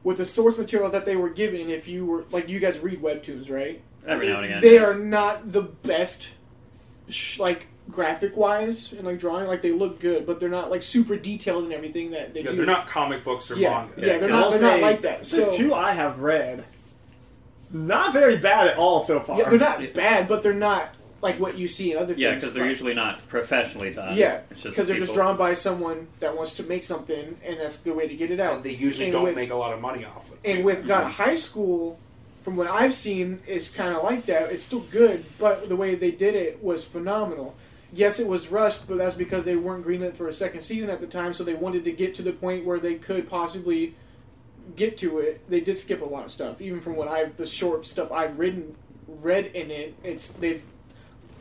with 0.02 0.16
the 0.18 0.26
source 0.26 0.58
material 0.58 0.90
that 0.92 1.04
they 1.04 1.18
were 1.18 1.30
given, 1.30 1.70
if 1.70 1.90
you 1.90 2.06
were 2.06 2.24
like 2.32 2.48
you 2.48 2.60
guys 2.62 2.80
read 2.80 3.02
webtoons, 3.02 3.50
right? 3.52 3.82
Every 4.08 4.28
now 4.30 4.38
and 4.38 4.46
again, 4.46 4.62
They 4.62 4.78
are 4.78 4.94
not 4.96 5.52
the 5.52 5.64
best, 5.64 6.30
sh- 7.10 7.38
like 7.40 7.68
graphic 7.92 8.36
wise 8.36 8.92
and 8.94 9.04
like 9.04 9.20
drawing. 9.20 9.48
Like 9.48 9.62
they 9.62 9.72
look 9.72 10.00
good, 10.00 10.26
but 10.26 10.40
they're 10.40 10.50
not 10.50 10.72
like 10.72 10.84
super 10.84 11.16
detailed 11.16 11.64
and 11.66 11.74
everything 11.74 12.12
that 12.12 12.34
they 12.34 12.42
yeah, 12.44 12.52
do. 12.52 12.58
they're 12.58 12.66
not 12.66 12.88
comic 12.88 13.24
books 13.24 13.50
or 13.52 13.56
Yeah, 13.56 13.86
manga. 13.88 13.94
yeah, 13.98 14.06
they're 14.18 14.24
And 14.24 14.32
not. 14.32 14.44
I'll 14.46 14.52
They're 14.52 14.62
not 14.62 14.80
like 14.82 15.02
that. 15.04 15.24
The 15.24 15.52
two 15.56 15.74
I 15.74 15.92
have 15.94 16.20
read, 16.20 16.66
not 17.72 18.14
very 18.14 18.38
bad 18.38 18.68
at 18.68 18.78
all 18.78 19.02
so 19.02 19.20
far. 19.20 19.38
yeah, 19.40 19.50
they're 19.50 19.60
not 19.60 19.82
Yeah. 19.82 19.90
bad, 19.94 20.28
but 20.28 20.44
they're 20.44 20.54
not 20.54 20.90
like 21.22 21.40
what 21.40 21.58
you 21.58 21.68
see 21.68 21.92
in 21.92 21.98
other 21.98 22.14
yeah, 22.16 22.32
things. 22.32 22.42
because 22.42 22.54
they're 22.56 22.68
usually 22.68 22.94
not 22.94 23.28
professionally 23.28 23.92
done. 23.92 24.16
yeah, 24.16 24.42
because 24.64 24.88
they're 24.88 25.00
just 25.00 25.14
drawn 25.14 25.38
by 25.38 25.54
someone 25.54 26.08
that 26.20 26.36
wants 26.36 26.54
to 26.54 26.64
make 26.64 26.84
something, 26.84 27.38
and 27.44 27.60
that's 27.60 27.76
a 27.76 27.80
good 27.80 27.96
way 27.96 28.08
to 28.08 28.16
get 28.16 28.30
it 28.32 28.40
out. 28.40 28.56
And 28.56 28.64
they 28.64 28.72
usually 28.76 29.06
And 29.08 29.14
don't 29.14 29.24
with- 29.24 29.36
make 29.36 29.50
a 29.50 29.56
lot 29.56 29.74
of 29.74 29.82
money 29.82 30.06
off 30.06 30.30
of 30.32 30.38
it. 30.44 30.50
And 30.50 30.60
too. 30.60 30.64
with 30.64 30.86
God 30.88 31.04
mm-hmm. 31.06 31.24
High 31.24 31.36
School, 31.36 31.98
from 32.44 32.56
what 32.58 32.68
I've 32.68 32.94
seen, 32.94 33.40
is 33.48 33.70
kind 33.70 33.96
of 33.96 34.04
like 34.04 34.28
that. 34.28 34.52
It's 34.52 34.62
still 34.62 34.82
good, 34.92 35.26
but 35.40 35.68
the 35.68 35.76
way 35.76 35.96
they 35.96 36.12
did 36.12 36.36
it 36.36 36.64
was 36.64 36.84
phenomenal. 36.84 37.56
Yes, 37.94 38.20
it 38.20 38.28
was 38.28 38.50
rushed, 38.50 38.88
but 38.88 38.98
that's 38.98 39.16
because 39.16 39.46
they 39.46 39.56
weren't 39.56 39.86
greenlit 39.86 40.16
for 40.16 40.28
a 40.28 40.34
second 40.34 40.62
season 40.62 40.90
at 40.90 41.00
the 41.02 41.08
time, 41.08 41.34
so 41.34 41.44
they 41.44 41.54
wanted 41.54 41.84
to 41.86 41.92
get 41.92 42.14
to 42.16 42.22
the 42.22 42.34
point 42.34 42.66
where 42.66 42.80
they 42.80 42.96
could 42.96 43.30
possibly 43.30 43.96
get 44.76 44.98
to 44.98 45.20
it. 45.20 45.48
They 45.50 45.62
did 45.62 45.78
skip 45.78 46.02
a 46.02 46.06
lot 46.06 46.26
of 46.26 46.32
stuff, 46.32 46.60
even 46.62 46.82
from 46.82 46.96
what 46.96 47.08
I've 47.08 47.38
the 47.38 47.46
short 47.46 47.86
stuff 47.86 48.12
I've 48.12 48.38
written, 48.40 48.76
read 49.08 49.48
in 49.48 49.72
it. 49.72 49.94
It's 50.04 50.30
they've 50.30 50.64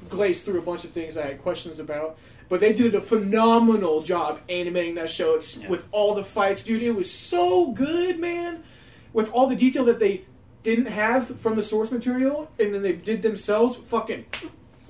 glazed 0.08 0.44
through 0.44 0.58
a 0.58 0.62
bunch 0.62 0.84
of 0.84 0.90
things 0.90 1.16
I 1.16 1.22
had 1.22 1.42
questions 1.42 1.78
about. 1.78 2.18
But 2.50 2.60
they 2.60 2.74
did 2.74 2.94
a 2.94 3.00
phenomenal 3.00 4.02
job 4.02 4.40
animating 4.50 4.94
that 4.96 5.10
show 5.10 5.40
Yeah. 5.58 5.68
with 5.68 5.86
all 5.92 6.14
the 6.14 6.22
fights, 6.22 6.62
dude. 6.62 6.82
It 6.82 6.90
was 6.94 7.10
so 7.10 7.72
good, 7.72 8.20
man. 8.20 8.62
With 9.14 9.32
all 9.32 9.46
the 9.46 9.56
detail 9.56 9.84
that 9.86 9.98
they 9.98 10.24
didn't 10.62 10.86
have 10.86 11.40
from 11.40 11.56
the 11.56 11.62
source 11.62 11.90
material, 11.90 12.50
and 12.58 12.74
then 12.74 12.82
they 12.82 12.92
did 12.92 13.22
themselves, 13.22 13.76
fucking 13.76 14.26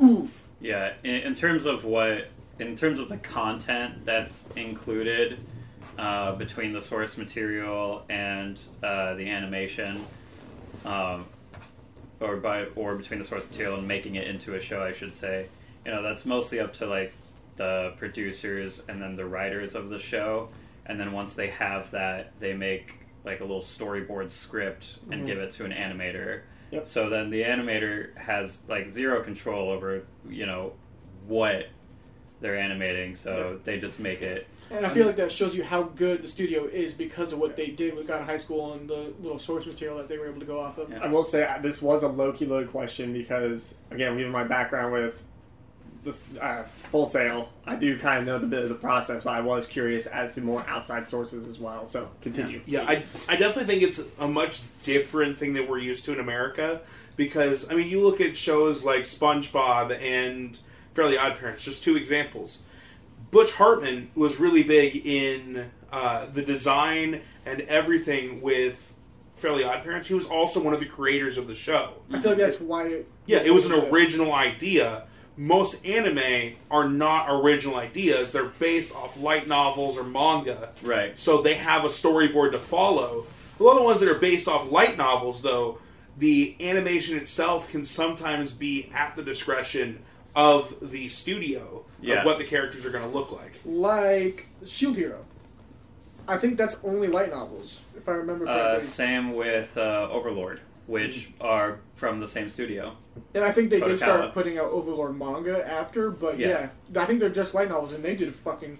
oof. 0.03 0.44
Yeah, 0.65 0.95
in, 1.05 1.15
in 1.17 1.35
terms 1.35 1.67
of 1.67 1.85
what, 1.85 2.29
in 2.59 2.75
terms 2.75 2.99
of 2.99 3.11
the 3.11 3.19
content 3.19 4.07
that's 4.07 4.47
included 4.57 5.39
uh, 5.99 6.33
between 6.37 6.73
the 6.73 6.81
source 6.81 7.19
material 7.19 8.03
and 8.09 8.59
uh, 8.83 9.13
the 9.13 9.29
animation, 9.29 10.07
um, 10.87 11.27
or 12.19 12.37
by 12.37 12.65
or 12.77 12.95
between 12.95 13.19
the 13.19 13.27
source 13.27 13.45
material 13.47 13.77
and 13.77 13.87
making 13.87 14.15
it 14.15 14.27
into 14.27 14.55
a 14.55 14.61
show, 14.61 14.83
I 14.83 14.93
should 14.93 15.15
say. 15.15 15.49
You 15.85 15.93
know, 15.93 16.03
that's 16.03 16.25
mostly 16.25 16.61
up 16.61 16.73
to 16.75 16.87
like 16.87 17.13
the 17.57 17.93
producers 17.99 18.81
and 18.89 19.03
then 19.03 19.17
the 19.17 19.27
writers 19.27 19.75
of 19.75 19.91
the 19.91 19.99
show, 19.99 20.49
and 20.87 20.99
then 20.99 21.13
once 21.13 21.35
they 21.35 21.49
have 21.49 21.91
that, 21.91 22.33
they 22.41 22.55
make 22.55 22.95
like 23.23 23.41
a 23.41 23.45
little 23.45 23.61
storyboard 23.61 24.31
script 24.31 24.99
and 25.11 25.25
Mhm. 25.25 25.27
give 25.27 25.39
it 25.39 25.51
to 25.53 25.67
an 25.67 25.73
animator. 25.73 26.41
Yep. 26.71 26.87
So 26.87 27.09
then 27.09 27.31
the 27.31 27.43
animator 27.43 28.17
has 28.17 28.63
like 28.69 28.89
zero 28.89 29.23
control 29.23 29.71
over, 29.71 30.05
you 30.29 30.47
know, 30.47 30.73
what 31.27 31.69
they're 32.41 32.59
animating, 32.59 33.15
so 33.15 33.59
they 33.65 33.79
just 33.79 33.99
make 33.99 34.21
it. 34.21 34.47
And 34.71 34.85
I 34.85 34.91
feel 34.91 35.07
like 35.07 35.17
that 35.17 35.33
shows 35.33 35.57
you 35.57 35.65
how 35.65 35.85
good 35.85 36.21
the 36.21 36.29
studio 36.29 36.65
is 36.65 36.93
because 36.93 37.33
of 37.33 37.39
what 37.39 37.57
they 37.57 37.69
did 37.69 37.95
with 37.95 38.07
God 38.07 38.21
of 38.21 38.27
High 38.27 38.37
School 38.37 38.75
and 38.75 38.89
the 38.89 39.15
little 39.21 39.39
source 39.39 39.65
material 39.65 39.97
that 39.97 40.09
they 40.09 40.19
were 40.19 40.29
able 40.29 40.41
to 40.41 40.47
go 40.47 40.61
off 40.61 40.77
of. 40.77 40.91
Yeah. 40.91 40.99
I 40.99 41.07
will 41.07 41.25
say 41.25 41.47
uh, 41.47 41.59
this 41.63 41.81
was 41.81 42.03
a 42.03 42.09
low 42.09 42.33
key 42.33 42.45
low 42.45 42.67
question 42.67 43.15
because, 43.15 43.77
again, 43.91 44.17
given 44.19 44.31
my 44.31 44.45
background 44.45 44.93
with 44.93 45.15
this 46.05 46.23
uh, 46.41 46.65
Full 46.91 47.07
Sail. 47.07 47.49
I 47.67 47.77
do 47.77 47.99
kind 47.99 48.21
of 48.21 48.27
know 48.27 48.39
the 48.39 48.47
bit 48.47 48.63
of 48.63 48.69
the 48.69 48.75
process, 48.75 49.25
but 49.25 49.31
I 49.33 49.41
was 49.41 49.67
curious 49.67 50.07
as 50.07 50.35
to 50.35 50.41
more 50.41 50.65
outside 50.69 51.09
sources 51.09 51.47
as 51.49 51.59
well. 51.59 51.87
So 51.87 52.11
continue. 52.21 52.61
Yeah, 52.67 52.83
I, 52.83 53.05
I 53.29 53.37
definitely 53.37 53.65
think 53.67 53.83
it's 53.83 54.01
a 54.19 54.29
much 54.29 54.61
different 54.83 55.39
thing 55.39 55.55
that 55.55 55.69
we're 55.69 55.79
used 55.79 56.05
to 56.05 56.13
in 56.13 56.21
America 56.21 56.81
because, 57.17 57.71
I 57.71 57.75
mean, 57.75 57.89
you 57.89 58.01
look 58.01 58.21
at 58.21 58.37
shows 58.37 58.85
like 58.85 59.03
SpongeBob 59.03 60.01
and 60.01 60.59
Fairly 60.95 61.17
Odd 61.17 61.39
Parents, 61.39 61.65
just 61.65 61.83
two 61.83 61.97
examples. 61.97 62.61
Butch 63.31 63.53
Hartman 63.53 64.11
was 64.15 64.39
really 64.39 64.63
big 64.63 65.05
in 65.07 65.71
uh, 65.91 66.27
the 66.27 66.43
design 66.43 67.21
and 67.47 67.63
everything 67.63 68.41
with 68.41 68.95
Fairly 69.35 69.65
Odd 69.65 69.83
Parents. 69.83 70.07
He 70.07 70.15
was 70.15 70.27
also 70.27 70.63
one 70.63 70.73
of 70.75 70.81
the 70.81 70.87
creators 70.87 71.37
of 71.39 71.47
the 71.49 71.55
show. 71.55 71.95
I 72.13 72.21
feel 72.21 72.33
like 72.33 72.39
that's 72.39 72.61
why. 72.61 72.87
It 72.89 73.09
Yeah, 73.27 73.41
it 73.43 73.53
was 73.53 73.67
an 73.67 73.73
good. 73.73 73.93
original 73.93 74.33
idea. 74.33 75.07
Most 75.37 75.85
anime 75.85 76.55
are 76.71 76.89
not 76.89 77.27
original 77.29 77.77
ideas. 77.77 78.31
They're 78.31 78.45
based 78.45 78.95
off 78.95 79.19
light 79.19 79.49
novels 79.49 79.99
or 79.99 80.05
manga. 80.05 80.71
Right. 80.83 81.19
So 81.19 81.43
they 81.43 81.55
have 81.55 81.85
a 81.85 81.89
storyboard 81.89 82.53
to 82.53 82.61
follow. 82.61 83.27
A 83.59 83.63
lot 83.63 83.73
of 83.73 83.79
the 83.79 83.85
ones 83.85 84.01
that 84.01 84.09
are 84.09 84.15
based 84.19 84.47
off 84.49 84.71
light 84.71 84.97
novels, 84.97 85.43
though, 85.43 85.79
the 86.19 86.55
animation 86.61 87.17
itself 87.17 87.69
can 87.69 87.85
sometimes 87.85 88.53
be 88.53 88.91
at 88.95 89.17
the 89.17 89.23
discretion 89.23 90.01
of 90.37 90.75
the 90.81 91.09
studio 91.09 91.85
Yeah. 92.01 92.21
of 92.21 92.27
what 92.27 92.39
the 92.39 92.45
characters 92.45 92.85
are 92.85 92.91
going 92.91 93.05
to 93.09 93.11
look 93.17 93.33
like. 93.33 93.61
Like 93.65 94.47
Shield 94.65 94.97
Hero. 94.97 95.25
I 96.27 96.37
think 96.39 96.57
that's 96.57 96.77
only 96.85 97.09
light 97.09 97.31
novels, 97.31 97.83
if 97.97 98.09
I 98.09 98.13
remember 98.13 98.47
Uh, 98.49 98.55
correctly. 98.71 98.87
same 98.89 99.35
with 99.35 99.77
uh, 99.77 100.09
Overlord, 100.11 100.61
which 100.87 101.31
are 101.41 101.79
from 101.97 102.21
the 102.21 102.27
same 102.29 102.49
studio. 102.51 102.97
and 103.35 103.45
I 103.45 103.53
think 103.53 103.71
they 103.71 103.81
did 103.81 103.89
Kadokawa. 103.91 103.97
start 103.99 104.35
putting 104.35 104.59
out 104.59 104.67
Overlord 104.71 105.17
manga 105.19 105.67
after, 105.67 106.11
but 106.11 106.39
yeah. 106.39 106.69
Yeah. 106.93 107.03
I 107.03 107.07
think 107.07 107.21
they're 107.21 107.29
just 107.31 107.55
light 107.55 107.69
novels, 107.69 107.93
and 107.95 108.05
they 108.05 108.15
did 108.17 108.29
a 108.29 108.33
fucking 108.33 108.79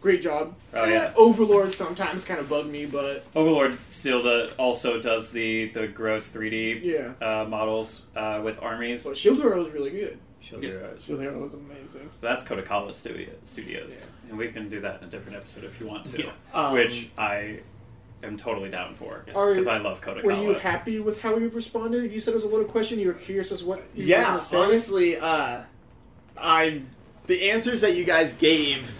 great 0.00 0.20
job. 0.22 0.54
Oh, 0.74 0.82
Eh, 0.82 0.90
yeah. 0.92 1.12
Overlord 1.16 1.72
sometimes 1.74 2.24
kind 2.24 2.38
of 2.40 2.48
bugged 2.48 2.70
me, 2.70 2.86
but 2.86 3.24
Overlord 3.34 3.74
still 3.84 4.22
do, 4.22 4.48
also 4.58 5.00
does 5.00 5.30
the 5.32 5.70
the 5.70 5.86
gross 5.88 6.30
3D 6.30 6.80
yeah. 6.82 7.12
uh, 7.20 7.44
models 7.46 8.02
uh, 8.16 8.40
with 8.44 8.58
armies. 8.62 9.04
But 9.04 9.16
Shield 9.18 9.38
Hero 9.38 9.62
was 9.64 9.72
really 9.72 9.90
good. 9.90 10.18
Shield 10.40 10.62
Yeah. 10.62 10.70
Hero. 10.70 10.90
Shield 11.04 11.20
Hero 11.20 11.38
was 11.42 11.54
amazing. 11.54 12.08
That's 12.20 12.42
Kadokawa 12.44 12.94
studio, 12.94 13.28
Studios, 13.42 13.92
Yeah. 13.92 14.30
and 14.30 14.38
we 14.38 14.48
can 14.48 14.68
do 14.70 14.80
that 14.80 15.00
in 15.02 15.08
a 15.08 15.10
different 15.10 15.36
episode 15.36 15.64
if 15.64 15.78
you 15.80 15.86
want 15.86 16.06
to, 16.06 16.18
Yeah. 16.22 16.32
Um, 16.54 16.72
which 16.74 17.10
I 17.18 17.60
am 18.22 18.36
totally 18.36 18.68
down 18.70 18.94
for 18.94 19.24
Are- 19.34 19.50
because 19.52 19.66
I 19.66 19.78
love 19.78 20.00
Kadokawa. 20.00 20.24
Were 20.24 20.32
you 20.32 20.54
happy 20.54 20.98
with 21.00 21.20
how 21.20 21.36
you've 21.36 21.54
responded? 21.54 22.04
If 22.04 22.12
you 22.12 22.20
said 22.20 22.32
it 22.32 22.34
was 22.34 22.44
a 22.44 22.48
little 22.48 22.64
question, 22.66 22.98
you 22.98 23.06
were 23.08 23.14
curious 23.14 23.50
as 23.52 23.62
what 23.64 23.82
you 23.94 24.04
Yeah, 24.06 24.24
going 24.24 24.38
to 24.38 24.44
say. 24.44 24.56
honestly, 24.56 25.16
uh, 25.18 25.60
I 26.36 26.82
the 27.26 27.50
answers 27.50 27.80
that 27.82 27.94
you 27.96 28.04
guys 28.04 28.34
gave. 28.34 28.92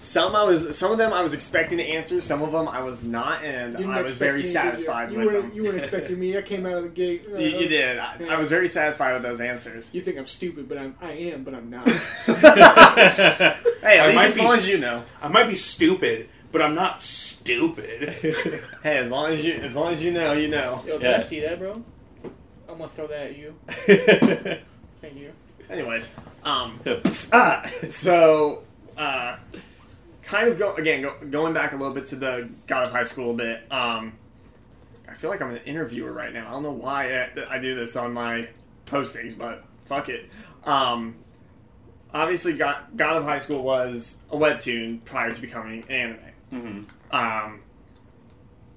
Some 0.00 0.34
I 0.34 0.42
was, 0.42 0.76
some 0.76 0.90
of 0.90 0.98
them 0.98 1.12
I 1.12 1.22
was 1.22 1.32
expecting 1.32 1.78
to 1.78 1.84
answer. 1.84 2.20
Some 2.20 2.42
of 2.42 2.50
them 2.50 2.66
I 2.66 2.82
was 2.82 3.04
not, 3.04 3.44
and 3.44 3.76
I 3.86 4.02
was 4.02 4.16
very 4.18 4.38
me, 4.38 4.42
did 4.42 4.46
you? 4.48 4.52
satisfied 4.52 5.12
you 5.12 5.18
with 5.18 5.26
were, 5.28 5.32
them. 5.42 5.52
You 5.54 5.62
weren't 5.62 5.78
expecting 5.78 6.18
me. 6.18 6.36
I 6.36 6.42
came 6.42 6.66
out 6.66 6.72
of 6.72 6.82
the 6.82 6.88
gate. 6.88 7.24
uh, 7.32 7.36
You, 7.38 7.60
you 7.60 7.68
did. 7.68 7.98
I, 7.98 8.16
Yeah. 8.18 8.34
I 8.34 8.40
was 8.40 8.50
very 8.50 8.66
satisfied 8.66 9.12
with 9.14 9.22
those 9.22 9.40
answers. 9.40 9.94
You 9.94 10.00
think 10.00 10.18
I'm 10.18 10.26
stupid, 10.26 10.68
but 10.68 10.76
I'm, 10.76 10.96
I 11.00 11.12
am, 11.12 11.44
but 11.44 11.54
I'm 11.54 11.70
not. 11.70 11.86
Hey, 13.82 13.98
I 13.98 14.08
at 14.08 14.14
might 14.14 14.24
least 14.24 14.28
as 14.30 14.34
be 14.34 14.40
long 14.42 14.54
as 14.54 14.68
you 14.68 14.80
know. 14.80 15.04
I 15.20 15.28
might 15.28 15.46
be 15.48 15.54
stupid, 15.54 16.28
but 16.52 16.62
I'm 16.62 16.74
not 16.74 17.00
stupid. 17.00 18.62
Hey, 18.82 18.98
as 18.98 19.10
long 19.10 19.30
as 19.32 19.44
you, 19.44 19.52
as 19.54 19.74
long 19.76 19.92
as 19.92 20.02
you 20.02 20.10
know, 20.12 20.32
you 20.32 20.48
know. 20.48 20.82
Yo, 20.86 20.98
did 20.98 21.10
Yeah. 21.10 21.16
I 21.16 21.20
see 21.20 21.40
that, 21.40 21.58
bro? 21.58 21.82
I'm 22.68 22.78
gonna 22.78 22.88
throw 22.88 23.06
that 23.06 23.20
at 23.30 23.36
you. 23.36 23.54
Thank 25.00 25.16
you. 25.16 25.32
Anyways, 25.70 26.08
um, 26.42 26.80
ah, 27.32 27.68
so 27.88 28.64
uh, 28.96 29.36
kind 30.22 30.48
of 30.48 30.58
go 30.58 30.74
again 30.74 31.02
go, 31.02 31.14
going 31.30 31.52
back 31.54 31.72
a 31.72 31.76
little 31.76 31.94
bit 31.94 32.06
to 32.08 32.16
the 32.16 32.48
God 32.66 32.86
of 32.86 32.92
High 32.92 33.04
School 33.04 33.30
a 33.30 33.34
bit. 33.34 33.62
Um, 33.72 34.14
I 35.08 35.14
feel 35.14 35.30
like 35.30 35.40
I'm 35.42 35.50
an 35.50 35.60
interviewer 35.64 36.12
right 36.12 36.32
now. 36.32 36.48
I 36.48 36.50
don't 36.52 36.62
know 36.62 36.72
why 36.72 37.12
I, 37.22 37.28
I 37.50 37.58
do 37.58 37.74
this 37.76 37.94
on 37.96 38.12
my 38.12 38.48
postings, 38.86 39.36
but 39.36 39.64
fuck 39.84 40.08
it. 40.08 40.28
Um, 40.64 41.14
obviously, 42.12 42.54
God, 42.54 42.78
God 42.96 43.18
of 43.18 43.24
High 43.24 43.38
School 43.38 43.62
was 43.62 44.18
a 44.30 44.36
webtoon 44.36 45.04
prior 45.04 45.32
to 45.34 45.40
becoming 45.40 45.84
anime. 45.88 46.18
Hmm 46.52 46.80
Um, 47.10 47.60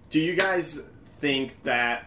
do 0.10 0.20
you 0.20 0.36
guys 0.36 0.82
think 1.20 1.62
that 1.64 2.06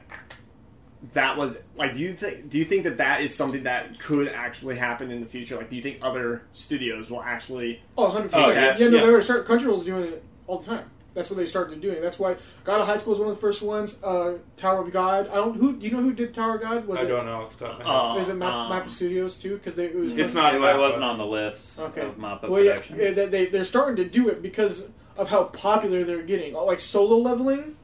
that 1.13 1.37
was 1.37 1.57
like? 1.77 1.95
Do 1.95 2.01
you 2.01 2.13
think 2.15 2.49
do 2.49 2.59
you 2.59 2.65
think 2.65 2.85
that 2.85 2.97
that 2.97 3.21
is 3.23 3.35
something 3.35 3.63
that 3.65 3.99
could 4.01 4.29
actually 4.29 4.77
happen 4.77 5.11
in 5.11 5.21
the 5.21 5.27
future? 5.27 5.57
Like, 5.57 5.71
do 5.71 5.77
you 5.77 5.83
think 5.83 5.99
other 6.03 6.43
studios 6.53 7.11
will 7.11 7.23
actually? 7.23 7.83
Oh, 7.97 8.11
100%. 8.11 8.31
Oh, 8.33 8.51
yeah, 8.51 8.77
yeah, 8.79 8.89
no, 8.89 8.97
yeah. 8.97 9.03
there 9.03 9.13
were 9.13 9.23
certain 9.23 9.47
Crunchyroll's 9.59 9.85
doing 9.85 10.05
it 10.05 10.25
all 10.47 10.59
the 10.59 10.67
time. 10.67 10.91
That's 11.15 11.31
what 11.31 11.37
they 11.37 11.47
started 11.47 11.81
doing. 11.81 12.01
That's 12.01 12.19
why 12.19 12.37
God 12.65 12.81
of 12.81 12.87
High 12.87 12.97
School 12.99 13.11
was 13.13 13.19
one 13.21 13.29
of 13.29 13.35
the 13.35 13.41
first 13.41 13.61
ones. 13.63 13.99
Uh, 14.05 14.39
Tower 14.57 14.83
of 14.83 14.93
God. 14.93 15.29
I 15.29 15.35
don't. 15.37 15.57
Who 15.57 15.77
do 15.77 15.85
you 15.87 15.93
know 15.93 16.03
who 16.03 16.13
did 16.13 16.33
Tower 16.35 16.57
of 16.57 16.61
God? 16.63 16.87
Was 16.87 17.01
I 17.01 17.03
it? 17.03 17.07
don't 17.07 17.27
know 17.27 17.43
off 17.43 17.57
the 17.57 17.65
top 17.67 17.81
of 17.81 17.87
my 17.87 17.93
head. 17.93 18.11
Uh, 18.13 18.15
Was 18.17 18.29
it 18.29 18.35
Map, 18.35 18.53
um, 18.53 18.71
Mappa 18.73 18.91
Studios 18.91 19.37
too? 19.37 19.55
Because 19.55 19.79
it 19.79 19.95
was. 19.95 20.13
It's 20.13 20.35
not 20.35 20.55
It, 20.55 20.61
Mappa. 20.61 20.79
wasn't 20.79 21.05
on 21.05 21.19
the 21.19 21.27
list 21.27 21.79
Okay. 21.79 22.03
of 22.03 22.17
Mappa 22.19 22.49
Well, 22.49 22.63
yeah, 22.63 22.73
Productions. 22.75 22.99
yeah, 23.01 23.11
they- 23.13 23.27
they 23.27 23.47
they're 23.47 23.65
starting 23.65 23.97
to 23.97 24.05
do 24.05 24.29
it 24.29 24.43
because 24.43 24.89
of 25.19 25.29
how 25.29 25.45
popular 25.45 26.05
they're 26.05 26.23
getting. 26.23 26.55
Like 26.55 26.81
solo 26.81 27.17
leveling, 27.19 27.77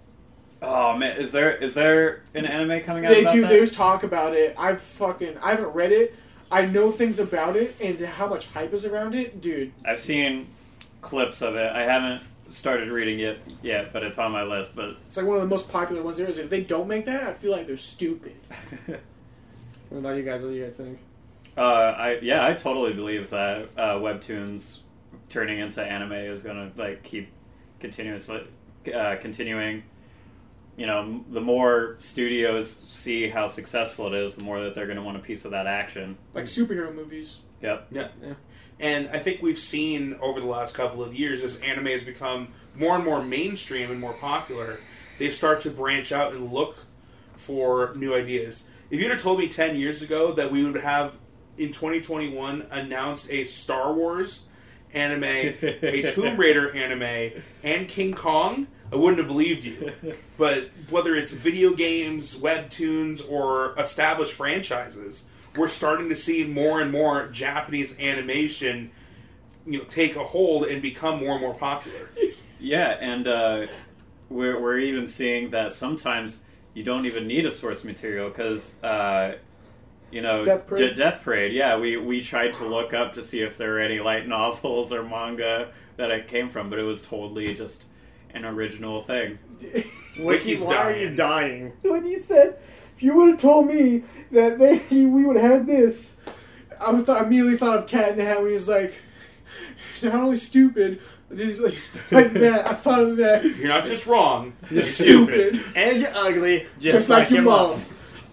Oh 0.62 0.96
man, 0.96 1.18
is 1.18 1.32
there 1.32 1.54
is 1.56 1.74
there 1.74 2.22
an 2.32 2.46
anime 2.46 2.82
coming 2.84 3.04
out? 3.04 3.10
they 3.12 3.20
about 3.22 3.32
do. 3.34 3.42
that? 3.42 3.48
There's 3.48 3.70
talk 3.70 4.02
about 4.02 4.34
it. 4.34 4.54
I 4.58 4.76
fucking 4.76 5.36
I 5.42 5.50
haven't 5.50 5.74
read 5.74 5.92
it. 5.92 6.14
I 6.50 6.64
know 6.66 6.90
things 6.90 7.18
about 7.18 7.56
it 7.56 7.74
and 7.80 7.98
how 8.00 8.28
much 8.28 8.46
hype 8.46 8.72
is 8.72 8.84
around 8.84 9.14
it, 9.14 9.40
dude. 9.40 9.72
I've 9.84 10.00
seen 10.00 10.46
clips 11.02 11.42
of 11.42 11.56
it. 11.56 11.70
I 11.72 11.82
haven't 11.82 12.22
started 12.50 12.90
reading 12.90 13.18
it 13.18 13.40
yet, 13.62 13.92
but 13.92 14.02
it's 14.04 14.16
on 14.18 14.30
my 14.32 14.44
list. 14.44 14.76
But 14.76 14.96
It's 15.08 15.16
like 15.16 15.26
one 15.26 15.36
of 15.36 15.42
the 15.42 15.48
most 15.48 15.68
popular 15.68 16.02
ones 16.02 16.16
there 16.16 16.28
is. 16.28 16.38
If 16.38 16.48
they 16.48 16.62
don't 16.62 16.86
make 16.88 17.04
that, 17.06 17.24
I 17.24 17.32
feel 17.34 17.50
like 17.52 17.66
they're 17.66 17.76
stupid. 17.76 18.36
What 19.90 19.98
about 19.98 20.16
you 20.16 20.22
guys? 20.24 20.42
What 20.42 20.48
do 20.48 20.54
you 20.54 20.62
guys 20.64 20.76
think? 20.76 20.98
uh, 21.56 21.60
I 21.60 22.18
yeah, 22.20 22.44
I 22.44 22.54
totally 22.54 22.94
believe 22.94 23.30
that 23.30 23.68
uh, 23.76 23.94
webtoons 23.98 24.78
turning 25.28 25.58
into 25.58 25.82
anime 25.82 26.12
is 26.12 26.42
gonna 26.42 26.70
like 26.76 27.02
keep 27.02 27.28
continuously 27.80 28.46
uh, 28.92 29.16
continuing. 29.20 29.84
You 30.76 30.86
know, 30.86 31.24
the 31.30 31.40
more 31.40 31.96
studios 32.00 32.80
see 32.88 33.28
how 33.28 33.46
successful 33.46 34.12
it 34.12 34.14
is, 34.14 34.34
the 34.34 34.42
more 34.42 34.62
that 34.62 34.74
they're 34.74 34.86
going 34.86 34.96
to 34.96 35.02
want 35.02 35.16
a 35.16 35.20
piece 35.20 35.44
of 35.44 35.52
that 35.52 35.68
action. 35.68 36.18
Like 36.32 36.46
superhero 36.46 36.92
movies. 36.92 37.36
Yep. 37.62 37.86
Yeah. 37.92 38.08
And 38.80 39.08
I 39.10 39.20
think 39.20 39.40
we've 39.40 39.58
seen 39.58 40.16
over 40.20 40.40
the 40.40 40.46
last 40.46 40.74
couple 40.74 41.02
of 41.02 41.14
years 41.14 41.42
as 41.44 41.56
anime 41.56 41.86
has 41.86 42.02
become 42.02 42.48
more 42.74 42.96
and 42.96 43.04
more 43.04 43.22
mainstream 43.24 43.90
and 43.90 44.00
more 44.00 44.14
popular, 44.14 44.78
they 45.18 45.30
start 45.30 45.60
to 45.60 45.70
branch 45.70 46.10
out 46.10 46.32
and 46.32 46.52
look 46.52 46.78
for 47.34 47.92
new 47.94 48.14
ideas. 48.14 48.64
If 48.90 49.00
you'd 49.00 49.10
have 49.10 49.20
told 49.20 49.38
me 49.38 49.48
10 49.48 49.76
years 49.76 50.02
ago 50.02 50.32
that 50.32 50.50
we 50.50 50.64
would 50.64 50.82
have 50.82 51.16
in 51.56 51.70
2021 51.70 52.66
announced 52.70 53.30
a 53.30 53.44
Star 53.44 53.92
Wars 53.92 54.40
anime, 54.92 55.24
a 55.62 56.02
Tomb 56.02 56.36
Raider 56.36 56.74
anime, 56.74 57.42
and 57.62 57.88
King 57.88 58.14
Kong, 58.14 58.66
I 58.92 58.96
wouldn't 58.96 59.18
have 59.18 59.28
believed 59.28 59.64
you. 59.64 59.92
But 60.36 60.70
whether 60.90 61.14
it's 61.14 61.30
video 61.30 61.74
games, 61.74 62.34
webtoons, 62.34 63.20
or 63.28 63.78
established 63.78 64.32
franchises, 64.32 65.24
we're 65.56 65.68
starting 65.68 66.08
to 66.08 66.16
see 66.16 66.44
more 66.44 66.80
and 66.80 66.90
more 66.90 67.28
Japanese 67.28 67.98
animation, 67.98 68.90
you 69.66 69.78
know, 69.78 69.84
take 69.84 70.16
a 70.16 70.24
hold 70.24 70.66
and 70.66 70.82
become 70.82 71.20
more 71.20 71.32
and 71.32 71.40
more 71.40 71.54
popular. 71.54 72.10
Yeah, 72.60 72.96
and 73.00 73.28
uh, 73.28 73.66
we're 74.28 74.60
we're 74.60 74.78
even 74.78 75.06
seeing 75.06 75.50
that 75.50 75.72
sometimes 75.72 76.40
you 76.74 76.82
don't 76.82 77.06
even 77.06 77.26
need 77.26 77.46
a 77.46 77.52
source 77.52 77.84
material 77.84 78.28
because. 78.28 78.74
Uh, 78.82 79.34
you 80.14 80.22
know, 80.22 80.44
Death 80.44 80.66
Parade? 80.66 80.90
D- 80.90 80.94
Death 80.94 81.20
Parade. 81.22 81.52
Yeah, 81.52 81.76
we, 81.78 81.96
we 81.96 82.22
tried 82.22 82.54
to 82.54 82.64
look 82.66 82.94
up 82.94 83.12
to 83.14 83.22
see 83.22 83.40
if 83.40 83.58
there 83.58 83.70
were 83.70 83.80
any 83.80 84.00
light 84.00 84.26
novels 84.38 84.92
or 84.92 85.02
manga 85.02 85.68
that 85.96 86.10
it 86.10 86.28
came 86.28 86.48
from, 86.48 86.70
but 86.70 86.78
it 86.78 86.82
was 86.84 87.02
totally 87.02 87.54
just 87.54 87.84
an 88.32 88.44
original 88.44 89.02
thing. 89.02 89.38
Wiki, 89.60 89.90
Wiki's 90.24 90.62
why 90.62 90.76
are 90.76 90.96
you 90.96 91.10
dying. 91.14 91.72
dying? 91.82 91.92
when 91.92 92.06
you 92.06 92.18
said, 92.18 92.58
if 92.96 93.02
you 93.02 93.14
would 93.16 93.28
have 93.30 93.40
told 93.40 93.66
me 93.66 94.02
that 94.30 94.58
they 94.58 94.78
we 95.06 95.24
would 95.24 95.36
have 95.36 95.50
had 95.50 95.66
this, 95.66 96.12
I 96.80 96.90
would 96.92 97.06
th- 97.06 97.22
immediately 97.22 97.56
thought 97.56 97.78
of 97.78 97.86
Cat 97.86 98.10
in 98.10 98.16
the 98.16 98.24
Hat 98.24 98.42
when 98.42 98.50
he's 98.52 98.68
like, 98.68 98.94
not 100.02 100.14
only 100.14 100.36
stupid, 100.36 101.00
but 101.28 101.38
he's 101.38 101.60
like 101.60 101.76
like 102.10 102.32
that. 102.34 102.66
I 102.66 102.74
thought 102.74 103.00
of 103.02 103.16
that. 103.18 103.44
You're 103.44 103.68
not 103.68 103.84
just 103.84 104.06
wrong, 104.06 104.52
you're 104.70 104.82
Stupid. 104.82 105.54
stupid. 105.56 105.76
And 105.76 106.00
you're 106.00 106.14
ugly, 106.14 106.66
just, 106.78 106.94
Just, 106.96 107.08
like, 107.08 107.30
your 107.30 107.42
mom. 107.42 107.70
mom. 107.70 107.84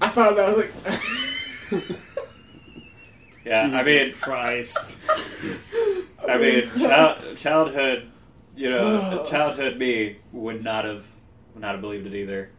I 0.02 0.08
thought 0.10 0.32
of 0.32 0.36
that. 0.38 0.46
I 0.46 0.54
was 0.54 0.58
like, 0.65 1.31
Yeah, 3.43 3.71
I 3.73 3.84
mean, 3.84 4.13
Christ. 4.13 4.97
I 6.27 6.38
mean, 6.38 6.69
child, 6.77 7.38
childhood, 7.38 8.12
you 8.55 8.69
know, 8.69 9.25
childhood 9.31 9.77
me 9.77 10.17
would 10.31 10.63
not 10.63 10.86
have 10.86 11.03
would 11.55 11.62
not 11.62 11.71
have 11.71 11.81
believed 11.81 12.05
it 12.05 12.13
either. 12.13 12.51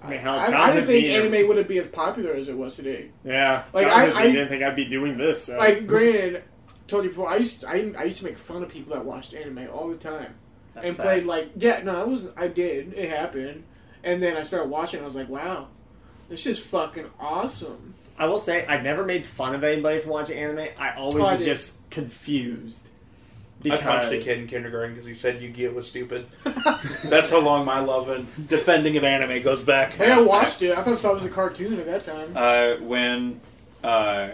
I 0.00 0.10
mean, 0.10 0.20
how 0.20 0.34
I, 0.36 0.46
I 0.46 0.70
didn't 0.74 0.86
think 0.86 1.02
me- 1.04 1.16
anime 1.16 1.48
wouldn't 1.48 1.66
be 1.66 1.78
as 1.78 1.88
popular 1.88 2.32
as 2.32 2.46
it 2.46 2.56
was 2.56 2.76
today. 2.76 3.10
Yeah, 3.24 3.64
Like, 3.72 3.88
childhood 3.88 4.16
I- 4.16 4.20
I- 4.20 4.26
didn't 4.32 4.48
think 4.48 4.62
I'd 4.62 4.76
be 4.76 4.84
doing 4.84 5.18
this. 5.18 5.44
So. 5.46 5.56
Like, 5.58 5.88
granted, 5.88 6.44
told 6.86 7.02
you 7.02 7.10
before, 7.10 7.28
I 7.28 7.36
used 7.36 7.62
to, 7.62 7.68
I, 7.68 7.92
I 7.98 8.04
used 8.04 8.18
to 8.18 8.24
make 8.24 8.38
fun 8.38 8.62
of 8.62 8.68
people 8.68 8.94
that 8.94 9.04
watched 9.04 9.34
anime 9.34 9.66
all 9.72 9.88
the 9.88 9.96
time 9.96 10.34
That's 10.74 10.86
and 10.86 10.96
sad. 10.96 11.02
played 11.02 11.24
like 11.24 11.50
yeah, 11.56 11.82
no, 11.82 12.00
I 12.00 12.04
was 12.04 12.28
I 12.36 12.46
did 12.46 12.92
it 12.94 13.10
happened, 13.10 13.64
and 14.04 14.22
then 14.22 14.36
I 14.36 14.44
started 14.44 14.70
watching. 14.70 15.00
I 15.02 15.04
was 15.04 15.16
like, 15.16 15.28
wow, 15.28 15.66
this 16.28 16.46
is 16.46 16.60
fucking 16.60 17.10
awesome. 17.18 17.94
I 18.18 18.26
will 18.26 18.40
say, 18.40 18.66
I've 18.66 18.82
never 18.82 19.04
made 19.04 19.24
fun 19.24 19.54
of 19.54 19.62
anybody 19.64 20.00
for 20.00 20.08
watching 20.08 20.36
anime. 20.38 20.68
I 20.78 20.94
always 20.96 21.16
Oh, 21.16 21.26
I 21.26 21.32
was 21.34 21.42
did. 21.42 21.46
just 21.46 21.76
confused. 21.90 22.84
I 23.64 23.76
punched 23.76 24.12
a 24.12 24.18
kid 24.20 24.38
in 24.38 24.46
kindergarten 24.46 24.92
because 24.92 25.06
he 25.06 25.14
said 25.14 25.42
Yu-Gi-Oh 25.42 25.72
was 25.72 25.86
stupid. 25.88 26.26
That's 27.04 27.28
how 27.30 27.40
long 27.40 27.64
my 27.64 27.80
love 27.80 28.08
and 28.08 28.28
defending 28.48 28.96
of 28.96 29.02
anime 29.04 29.42
goes 29.42 29.64
back. 29.64 29.94
Hey, 29.94 30.12
I 30.12 30.20
watched 30.20 30.62
it. 30.62 30.70
I 30.78 30.82
thought 30.82 31.04
it 31.04 31.14
was 31.14 31.24
a 31.24 31.28
cartoon 31.28 31.78
at 31.80 31.86
that 31.86 32.04
time. 32.04 32.36
Uh, 32.36 32.76
when 32.84 33.40
uh, 33.82 34.30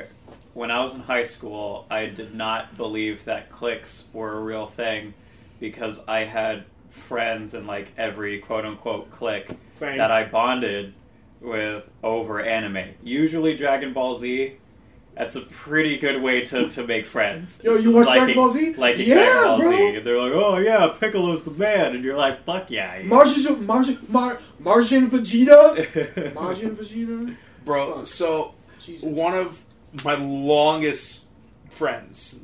when 0.53 0.71
I 0.71 0.85
was 0.85 0.95
in 0.95 1.01
high 1.01 1.23
school, 1.23 1.87
I 1.91 2.07
did 2.07 2.35
not 2.35 2.77
believe 2.77 3.25
that 3.25 3.51
cliques 3.51 4.05
were 4.13 4.33
a 4.37 4.41
real 4.41 4.67
thing 4.67 5.15
because 5.59 6.01
I 6.07 6.25
had 6.25 6.65
friends 6.91 7.55
in 7.55 7.67
like 7.67 7.89
every 7.97 8.41
quote 8.41 8.67
unquote 8.67 9.11
clique 9.11 9.49
Same. 9.73 9.97
that 9.99 10.11
I 10.11 10.25
bonded 10.25 10.93
with 11.45 11.85
over 12.03 12.41
anime. 12.41 12.95
Usually 13.03 13.55
Dragon 13.57 13.93
Ball 13.93 14.19
Z. 14.19 14.55
That's 15.17 15.37
a 15.37 15.43
pretty 15.43 15.97
good 15.97 16.21
way 16.23 16.45
to, 16.47 16.69
to 16.71 16.85
make 16.85 17.07
friends. 17.07 17.61
Yo, 17.63 17.77
you 17.77 17.93
watch 17.93 18.13
Dragon 18.13 18.35
Ball 18.35 18.49
Z? 18.49 18.75
Like 18.75 18.97
Yeah, 18.99 19.15
Dragon 19.15 19.45
Ball 19.45 19.59
bro. 19.61 19.71
Z. 19.71 19.99
They're 20.01 20.21
like, 20.21 20.33
oh 20.33 20.57
yeah, 20.59 20.89
Piccolo's 20.99 21.45
the 21.45 21.53
man, 21.53 21.95
and 21.95 22.03
you're 22.03 22.17
like, 22.17 22.45
fuck 22.45 22.69
yeah. 22.71 23.01
Martian, 23.05 23.65
Martian, 23.65 23.99
Mar, 24.09 24.39
Martian 24.59 25.09
Vegeta. 25.09 26.35
Martian 26.35 26.75
Vegeta. 26.77 27.37
Bro, 27.65 27.95
Fuck. 27.95 28.07
so 28.09 28.55
Jesus. 28.81 29.05
one 29.05 29.35
of 29.35 29.65
my 30.05 30.15
longest 30.17 31.25
friends, 31.71 32.35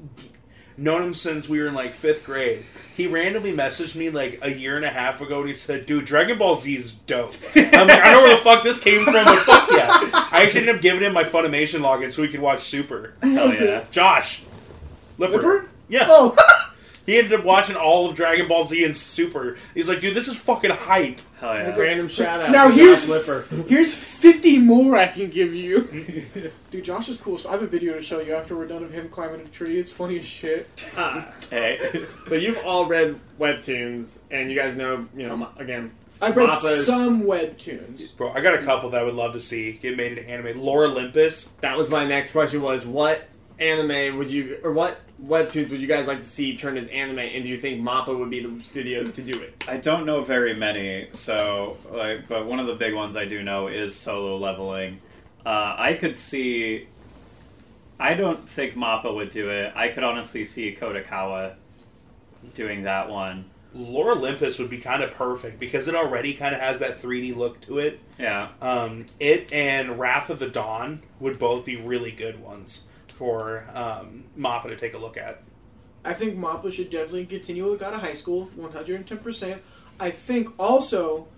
known 0.77 1.03
him 1.03 1.15
since 1.15 1.49
we 1.49 1.61
were 1.61 1.69
in 1.69 1.75
like 1.75 1.95
fifth 1.95 2.25
grade. 2.25 2.65
He 2.95 3.07
randomly 3.07 3.53
messaged 3.53 3.95
me 3.97 4.11
like 4.11 4.39
a 4.43 4.53
year 4.53 4.77
and 4.77 4.85
a 4.85 4.91
half 4.91 5.21
ago, 5.21 5.41
and 5.41 5.49
he 5.49 5.55
said, 5.55 5.87
"Dude, 5.87 6.05
Dragon 6.05 6.37
Ball 6.39 6.55
Z 6.55 6.75
is 6.75 6.93
dope." 6.93 7.35
I'm 7.55 7.89
like, 7.89 7.91
I 8.01 8.11
don't 8.11 8.23
know 8.23 8.23
where 8.23 8.37
the 8.37 8.43
fuck 8.43 8.63
this 8.63 8.79
came 8.79 9.05
from, 9.05 9.15
but 9.15 9.39
fuck 9.39 9.71
yeah! 9.71 9.89
I 10.33 10.43
actually 10.43 10.61
ended 10.61 10.77
up 10.77 10.83
giving 10.83 11.03
him 11.03 11.13
my 11.15 11.25
Funimation 11.25 11.81
login 11.81 12.13
so 12.13 12.23
he 12.23 12.29
could 12.29 12.41
watch 12.41 12.61
Super. 12.61 13.15
Hell 13.23 13.55
yeah. 13.55 13.85
Josh, 13.91 14.43
Lipper. 15.19 15.37
Lipper? 15.37 15.69
Yeah. 15.89 16.07
Oh, 16.09 16.37
He 17.11 17.19
ended 17.19 17.33
up 17.41 17.45
watching 17.45 17.75
all 17.75 18.09
of 18.09 18.15
Dragon 18.15 18.47
Ball 18.47 18.63
Z 18.63 18.85
and 18.85 18.97
Super. 18.97 19.57
He's 19.75 19.89
like, 19.89 20.01
dude, 20.01 20.15
this 20.15 20.29
is 20.29 20.37
fucking 20.37 20.71
hype. 20.71 21.21
Hell 21.41 21.55
yeah. 21.55 21.75
Random 21.75 22.07
shout 22.07 22.41
out. 22.41 22.51
now 22.51 22.69
to 22.69 22.73
here's 22.75 23.01
Josh 23.07 23.27
Lipper. 23.27 23.47
here's 23.69 23.93
fifty 23.95 24.59
more 24.59 24.97
I 24.97 25.09
can 25.09 25.29
give 25.31 25.55
you. 25.55 26.27
Dude, 26.71 26.85
Josh 26.85 27.09
is 27.09 27.17
cool. 27.19 27.37
So 27.39 27.49
I 27.49 27.53
have 27.53 27.63
a 27.63 27.67
video 27.67 27.95
to 27.95 28.03
show 28.03 28.21
you 28.21 28.35
after 28.35 28.55
we're 28.57 28.67
done 28.69 28.85
of 28.85 28.93
him 28.93 29.09
climbing 29.09 29.41
a 29.41 29.45
tree. 29.49 29.79
It's 29.81 29.91
funny 29.91 30.19
as 30.19 30.25
shit. 30.25 30.69
Ah, 30.97 31.27
Hey. 31.51 31.79
so 32.27 32.37
you've 32.37 32.59
all 32.59 32.87
read 32.87 33.19
webtoons, 33.41 34.19
and 34.31 34.51
you 34.53 34.57
guys 34.57 34.77
know, 34.77 35.09
you 35.17 35.27
know, 35.27 35.49
again, 35.57 35.91
I've 36.23 36.37
read 36.37 36.51
Mappa's- 36.51 36.87
some 36.87 37.23
webtoons. 37.25 38.15
Bro, 38.17 38.33
I 38.33 38.41
got 38.41 38.55
a 38.55 38.63
couple 38.63 38.91
that 38.91 39.01
I 39.01 39.03
would 39.05 39.15
love 39.15 39.33
to 39.33 39.41
see 39.41 39.73
get 39.73 39.97
made 39.97 40.17
into 40.17 40.29
anime. 40.31 40.61
Lore 40.63 40.85
Olympus. 40.85 41.49
that 41.61 41.77
was 41.77 41.91
my 41.91 42.07
next 42.07 42.33
question: 42.33 42.63
was 42.63 42.85
what 42.87 43.27
anime 43.61 44.17
would 44.19 44.31
you, 44.31 44.59
or 44.65 44.73
what 44.73 45.01
webtoons 45.23 45.71
would 45.71 45.81
you 45.81 45.87
guys 45.87 46.07
like 46.07 46.21
to 46.21 46.25
see 46.25 46.57
turned 46.57 46.79
as 46.79 46.89
anime? 46.89 47.19
And 47.19 47.45
do 47.45 47.49
you 47.49 47.59
think 47.59 47.81
Mappa 47.81 48.19
would 48.19 48.31
be 48.31 48.45
the 48.45 48.63
studio 48.63 49.05
to 49.05 49.23
do 49.23 49.39
it? 49.41 49.65
I 49.69 49.77
don't 49.77 50.07
know 50.07 50.25
very 50.25 50.55
many, 50.55 51.09
so 51.13 51.77
like, 51.91 52.27
but 52.29 52.47
one 52.47 52.59
of 52.59 52.67
the 52.67 52.75
big 52.75 52.95
ones 52.95 53.17
I 53.17 53.27
do 53.27 53.43
know 53.43 53.69
is 53.69 53.95
solo 53.95 54.39
leveling. 54.39 55.01
Uh, 55.45 55.75
I 55.79 55.95
could 55.95 56.17
see. 56.17 56.89
I 57.99 58.15
don't 58.15 58.49
think 58.49 58.75
Mappa 58.75 59.15
would 59.15 59.31
do 59.31 59.51
it. 59.51 59.73
I 59.77 59.89
could 59.89 60.05
honestly 60.05 60.45
see 60.45 60.75
Kadokawa 60.75 61.55
doing 62.55 62.85
that 62.85 63.11
one. 63.11 63.45
Lore 63.73 64.13
Olympus 64.13 64.59
would 64.59 64.71
be 64.71 64.79
kind 64.79 65.03
of 65.03 65.13
perfect 65.13 65.61
because 65.61 65.87
it 65.87 65.95
already 65.95 66.35
kind 66.35 66.55
of 66.55 66.61
has 66.61 66.81
that 66.81 67.01
3D 67.01 67.37
look 67.37 67.61
to 67.63 67.79
it. 67.79 68.01
Yeah, 68.19 68.49
Um, 68.61 69.07
it 69.21 69.53
and 69.53 69.99
Wrath 69.99 70.29
of 70.29 70.41
the 70.41 70.49
Dawn 70.49 71.03
would 71.21 71.39
both 71.39 71.65
be 71.65 71.77
really 71.77 72.11
good 72.11 72.41
ones 72.41 72.83
for 73.25 73.67
um, 73.75 74.25
Mappa 74.37 74.69
to 74.69 74.77
take 74.77 74.95
a 74.95 74.99
look 74.99 75.19
at. 75.19 75.43
I 76.07 76.15
think 76.15 76.39
Mappa 76.39 76.73
should 76.73 76.89
definitely 76.89 77.27
continue 77.27 77.71
with 77.71 77.79
God 77.79 77.93
of 77.93 78.01
High 78.01 78.15
School, 78.15 78.49
one 78.57 78.73
hundred 78.73 78.97
and 78.97 79.07
ten 79.07 79.19
percent. 79.19 79.61
I 80.01 80.11
think 80.11 80.49
also 80.59 81.29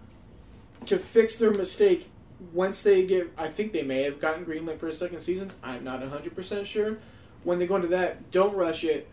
to 0.86 0.96
fix 0.96 1.34
their 1.34 1.50
mistake 1.50 2.08
once 2.52 2.82
they 2.82 3.04
get, 3.04 3.32
I 3.36 3.48
think 3.48 3.72
they 3.72 3.82
may 3.82 4.04
have 4.04 4.20
gotten 4.20 4.44
greenlit 4.44 4.78
for 4.78 4.86
a 4.86 4.92
second 4.92 5.18
season. 5.22 5.50
I'm 5.60 5.82
not 5.82 6.00
hundred 6.04 6.36
percent 6.36 6.68
sure. 6.68 6.98
When 7.42 7.58
they 7.58 7.66
go 7.66 7.74
into 7.74 7.88
that, 7.88 8.30
don't 8.30 8.54
rush 8.54 8.84
it 8.84 9.08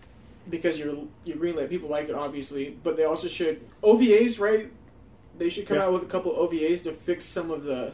because 0.47 0.77
you're 0.77 1.07
you're 1.25 1.37
greenlit. 1.37 1.69
People 1.69 1.89
like 1.89 2.07
it 2.07 2.13
obviously, 2.15 2.77
but 2.83 2.97
they 2.97 3.05
also 3.05 3.27
should 3.27 3.61
OVAs 3.81 4.39
right. 4.39 4.71
They 5.39 5.49
should 5.49 5.65
come 5.65 5.77
Yeah. 5.77 5.85
out 5.85 5.93
with 5.93 6.03
a 6.03 6.05
couple 6.05 6.33
OVAs 6.33 6.83
to 6.83 6.91
fix 6.93 7.25
some 7.25 7.49
of 7.49 7.63
the 7.63 7.93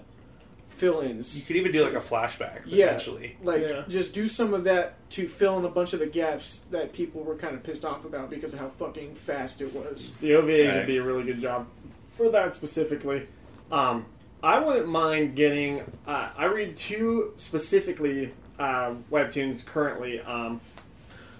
fill-ins. 0.76 1.38
You 1.38 1.44
could 1.44 1.56
even 1.56 1.72
do 1.72 1.84
like 1.84 1.94
a 1.94 1.98
flashback 1.98 2.62
Yeah. 2.66 2.86
potentially. 2.88 3.38
Like, 3.44 3.62
Yeah. 3.62 3.84
just 3.88 4.14
do 4.14 4.28
some 4.28 4.54
of 4.54 4.64
that 4.66 4.96
to 5.12 5.28
fill 5.28 5.58
in 5.58 5.66
a 5.66 5.70
bunch 5.70 5.94
of 5.94 6.00
the 6.00 6.08
gaps 6.08 6.62
that 6.72 6.94
people 6.94 7.24
were 7.24 7.36
kind 7.36 7.56
of 7.56 7.64
pissed 7.64 7.86
off 7.86 8.04
about 8.06 8.30
because 8.30 8.54
of 8.54 8.60
how 8.60 8.70
fucking 8.70 9.16
fast 9.16 9.62
it 9.62 9.74
was. 9.74 10.12
The 10.22 10.36
OVA 10.36 10.68
Right. 10.68 10.76
would 10.78 10.88
be 10.88 10.98
a 10.98 11.04
really 11.04 11.24
good 11.24 11.40
job 11.40 11.68
for 12.12 12.30
that 12.30 12.54
specifically. 12.56 13.28
Um, 13.72 14.06
I 14.44 14.60
wouldn't 14.60 14.88
mind 14.88 15.36
getting. 15.36 15.82
Uh, 16.06 16.30
I 16.38 16.46
read 16.46 16.76
two 16.78 17.34
specifically 17.38 18.32
uh, 18.60 18.94
webtoons 19.12 19.66
currently. 19.66 20.20
Um, 20.22 20.62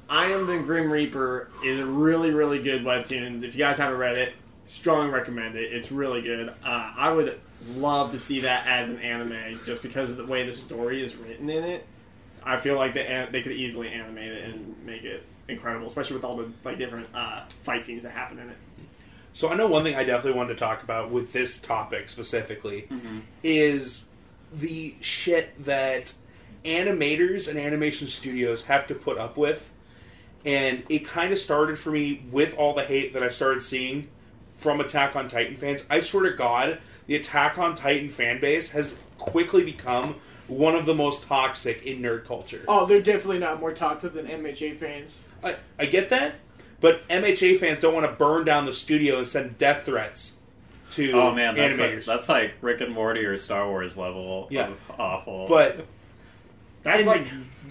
I 0.10 0.28
am 0.28 0.48
the 0.48 0.58
Grim 0.60 0.92
Reaper 0.92 1.50
is 1.64 1.80
a 1.80 1.86
really 1.86 2.32
really 2.32 2.60
good 2.62 2.84
webtoons. 2.84 3.44
If 3.44 3.56
you 3.56 3.60
guys 3.60 3.78
haven't 3.78 3.98
read 4.00 4.18
it, 4.18 4.34
strong 4.66 5.12
recommend 5.12 5.56
it. 5.56 5.72
It's 5.74 5.92
really 5.92 6.22
good. 6.22 6.50
Uh, 6.50 6.92
I 6.98 7.12
would 7.12 7.40
love 7.68 8.12
to 8.12 8.20
see 8.20 8.42
that 8.42 8.68
as 8.68 8.90
an 8.90 9.00
anime, 9.00 9.60
just 9.66 9.82
because 9.82 10.12
of 10.12 10.18
the 10.18 10.26
way 10.26 10.46
the 10.46 10.54
story 10.54 11.04
is 11.04 11.16
written 11.16 11.50
in 11.50 11.64
it. 11.64 11.86
I 12.44 12.58
feel 12.58 12.76
like 12.76 12.94
they 12.94 13.28
they 13.32 13.42
could 13.42 13.54
easily 13.54 13.90
animate 13.90 14.32
it 14.32 14.50
and 14.50 14.76
make 14.86 15.04
it 15.04 15.24
incredible, 15.48 15.88
especially 15.88 16.16
with 16.16 16.26
all 16.26 16.38
the 16.38 16.52
like 16.64 16.78
different 16.78 17.08
uh, 17.14 17.46
fight 17.64 17.86
scenes 17.86 18.04
that 18.04 18.12
happen 18.12 18.40
in 18.40 18.50
it. 18.50 18.58
So 19.34 19.50
I 19.50 19.56
know 19.56 19.68
one 19.68 19.84
thing 19.84 19.96
I 19.96 20.04
definitely 20.04 20.38
wanted 20.38 20.54
to 20.54 20.60
talk 20.60 20.82
about 20.84 21.12
with 21.12 21.34
this 21.34 21.58
topic 21.58 22.08
specifically 22.08 22.88
is 23.44 24.06
the 24.54 24.96
shit 25.02 25.66
that 25.66 26.14
animators 26.64 27.48
and 27.48 27.60
animation 27.60 28.08
studios 28.08 28.64
have 28.64 28.88
to 28.88 28.96
put 28.96 29.18
up 29.18 29.36
with. 29.38 29.72
And 30.46 30.84
it 30.90 31.00
kind 31.00 31.34
of 31.34 31.38
started 31.40 31.78
for 31.78 31.92
me 31.92 32.24
with 32.32 32.56
all 32.56 32.74
the 32.74 32.84
hate 32.84 33.14
that 33.14 33.24
I 33.24 33.30
started 33.30 33.62
seeing 33.62 34.08
from 34.56 34.80
Attack 34.80 35.16
on 35.16 35.28
Titan 35.28 35.58
fans. 35.58 35.84
I 35.90 36.00
swear 36.00 36.30
to 36.30 36.38
God, 36.38 36.80
the 37.08 37.16
Attack 37.16 37.58
on 37.58 37.76
Titan 37.76 38.10
fan 38.10 38.40
base 38.40 38.70
has 38.72 38.96
quickly 39.18 39.64
become 39.64 40.16
one 40.48 40.76
of 40.76 40.86
the 40.86 40.94
most 40.94 41.24
toxic 41.24 41.82
in 41.84 42.02
nerd 42.02 42.26
culture. 42.26 42.64
Oh, 42.68 42.86
they're 42.86 43.02
definitely 43.02 43.40
not 43.40 43.60
more 43.60 43.74
toxic 43.74 44.14
than 44.14 44.28
MHA 44.28 44.76
fans. 44.78 45.20
I, 45.44 45.56
I 45.80 45.86
get 45.86 46.10
that, 46.10 46.36
but 46.80 47.08
MHA 47.10 47.60
fans 47.60 47.80
don't 47.80 47.94
want 47.94 48.06
to 48.06 48.12
burn 48.16 48.46
down 48.46 48.66
the 48.66 48.74
studio 48.74 49.18
and 49.18 49.28
send 49.28 49.58
death 49.58 49.86
threats 49.86 50.38
to 50.92 51.12
Oh 51.14 51.32
man, 51.34 51.56
that's 51.56 51.80
like, 51.80 51.92
animators. 51.92 52.06
that's 52.06 52.30
like 52.30 52.54
Rick 52.62 52.82
and 52.82 52.94
Morty 52.94 53.26
or 53.26 53.38
Star 53.38 53.68
Wars 53.68 53.98
level 53.98 54.48
Yeah. 54.52 54.68
of 54.68 54.80
awful. 55.00 55.48
but 55.48 55.86
That's 56.84 57.00
And- 57.00 57.08
like 57.08 57.28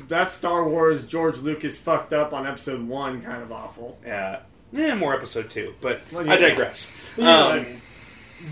that's 0.08 0.34
Star 0.34 0.68
Wars. 0.68 1.04
George 1.04 1.38
Lucas 1.38 1.78
fucked 1.78 2.12
up 2.12 2.32
on 2.32 2.44
episode 2.46 2.82
one, 2.88 3.22
kind 3.22 3.42
of 3.42 3.52
awful. 3.52 3.96
yeah, 4.04 4.40
eh, 4.76 4.94
more 4.96 5.14
episode 5.14 5.48
two. 5.48 5.74
But 5.80 6.02
I 6.16 6.36
digress. 6.36 6.90
You 7.16 7.22
know 7.22 7.44
what 7.44 7.54
I 7.54 7.58
Um, 7.58 7.64
mean. 7.64 7.80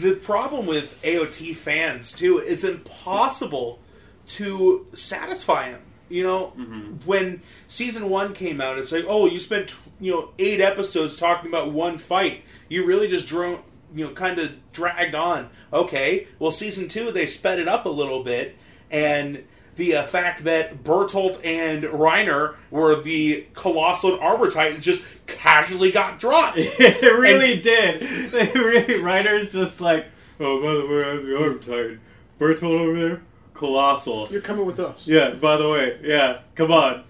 The 0.01 0.15
problem 0.15 0.67
with 0.67 1.01
AOT 1.03 1.57
fans 1.57 2.13
too 2.13 2.39
is 2.39 2.65
impossible 2.65 3.79
to 4.27 4.87
satisfy 4.95 5.71
them. 5.71 5.83
You 6.09 6.23
know, 6.25 6.47
mm-hmm. 6.59 6.97
when 7.07 7.43
season 7.67 8.11
one 8.11 8.35
came 8.35 8.61
out, 8.61 8.79
it's 8.79 8.93
like, 8.93 9.07
oh, 9.09 9.27
you 9.27 9.39
spent 9.39 9.75
you 10.01 10.13
know 10.13 10.31
eight 10.39 10.61
episodes 10.61 11.17
talking 11.17 11.49
about 11.49 11.73
one 11.73 11.97
fight. 11.99 12.45
You 12.69 12.85
really 12.85 13.09
just 13.09 13.27
drone, 13.27 13.63
you 13.95 14.07
know, 14.07 14.13
kind 14.13 14.39
of 14.39 14.51
dragged 14.73 15.15
on. 15.15 15.49
Okay, 15.73 16.27
well, 16.39 16.51
season 16.51 16.89
two 16.89 17.13
they 17.13 17.27
sped 17.27 17.59
it 17.59 17.69
up 17.69 17.87
a 17.87 17.91
little 17.91 18.23
bit, 18.23 18.57
and 18.91 19.45
the 19.77 19.97
uh, 19.97 20.07
fact 20.07 20.45
that 20.45 20.85
Bertolt 20.85 21.45
and 21.45 21.85
Reiner 21.85 22.57
were 22.71 23.01
the 23.01 23.47
colossal 23.55 24.19
Armor 24.21 24.51
Titans 24.51 24.85
just 24.85 25.03
casually 25.27 25.91
got 25.91 26.19
dropped. 26.19 26.59
it 26.59 27.03
really 27.03 27.59
did. 27.61 28.03
They 28.33 28.51
really, 28.53 29.01
writers 29.01 29.53
just 29.53 29.81
like, 29.81 30.07
oh, 30.41 30.61
by 30.61 30.75
the 30.75 30.87
way, 30.87 31.11
I'm 31.11 31.27
the 31.27 31.39
Arm 31.39 31.61
Titan. 31.61 32.01
Bertolt 32.39 32.81
over 32.81 33.01
there, 33.01 33.23
colossal. 33.55 34.29
You're 34.31 34.41
coming 34.41 34.67
with 34.67 34.81
us. 34.81 35.07
Yeah, 35.07 35.31
by 35.35 35.57
the 35.57 35.69
way, 35.69 35.99
yeah, 36.03 36.41
come 36.55 36.73
on. 36.73 37.05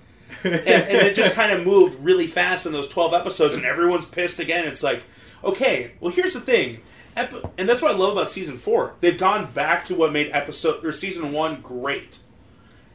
and, 0.45 0.55
and 0.55 1.07
it 1.07 1.15
just 1.15 1.33
kind 1.35 1.53
of 1.53 1.65
moved 1.67 1.99
really 2.01 2.27
fast 2.27 2.67
in 2.67 2.73
those 2.73 2.89
12 2.89 3.13
episodes 3.15 3.55
and 3.57 3.65
everyone's 3.65 4.07
pissed 4.07 4.41
again 4.41 4.67
it's 4.67 4.83
like 4.83 5.05
okay 5.45 5.93
well 6.01 6.11
here's 6.11 6.33
the 6.33 6.41
thing 6.41 6.81
Epi- 7.17 7.43
and 7.59 7.69
that's 7.69 7.83
what 7.83 7.95
i 7.95 7.97
love 7.97 8.13
about 8.13 8.29
season 8.31 8.57
four 8.59 8.95
they've 9.01 9.19
gone 9.19 9.53
back 9.53 9.85
to 9.85 9.95
what 9.95 10.13
made 10.13 10.31
episode 10.33 10.85
or 10.85 10.91
season 10.91 11.33
one 11.33 11.61
great 11.61 12.19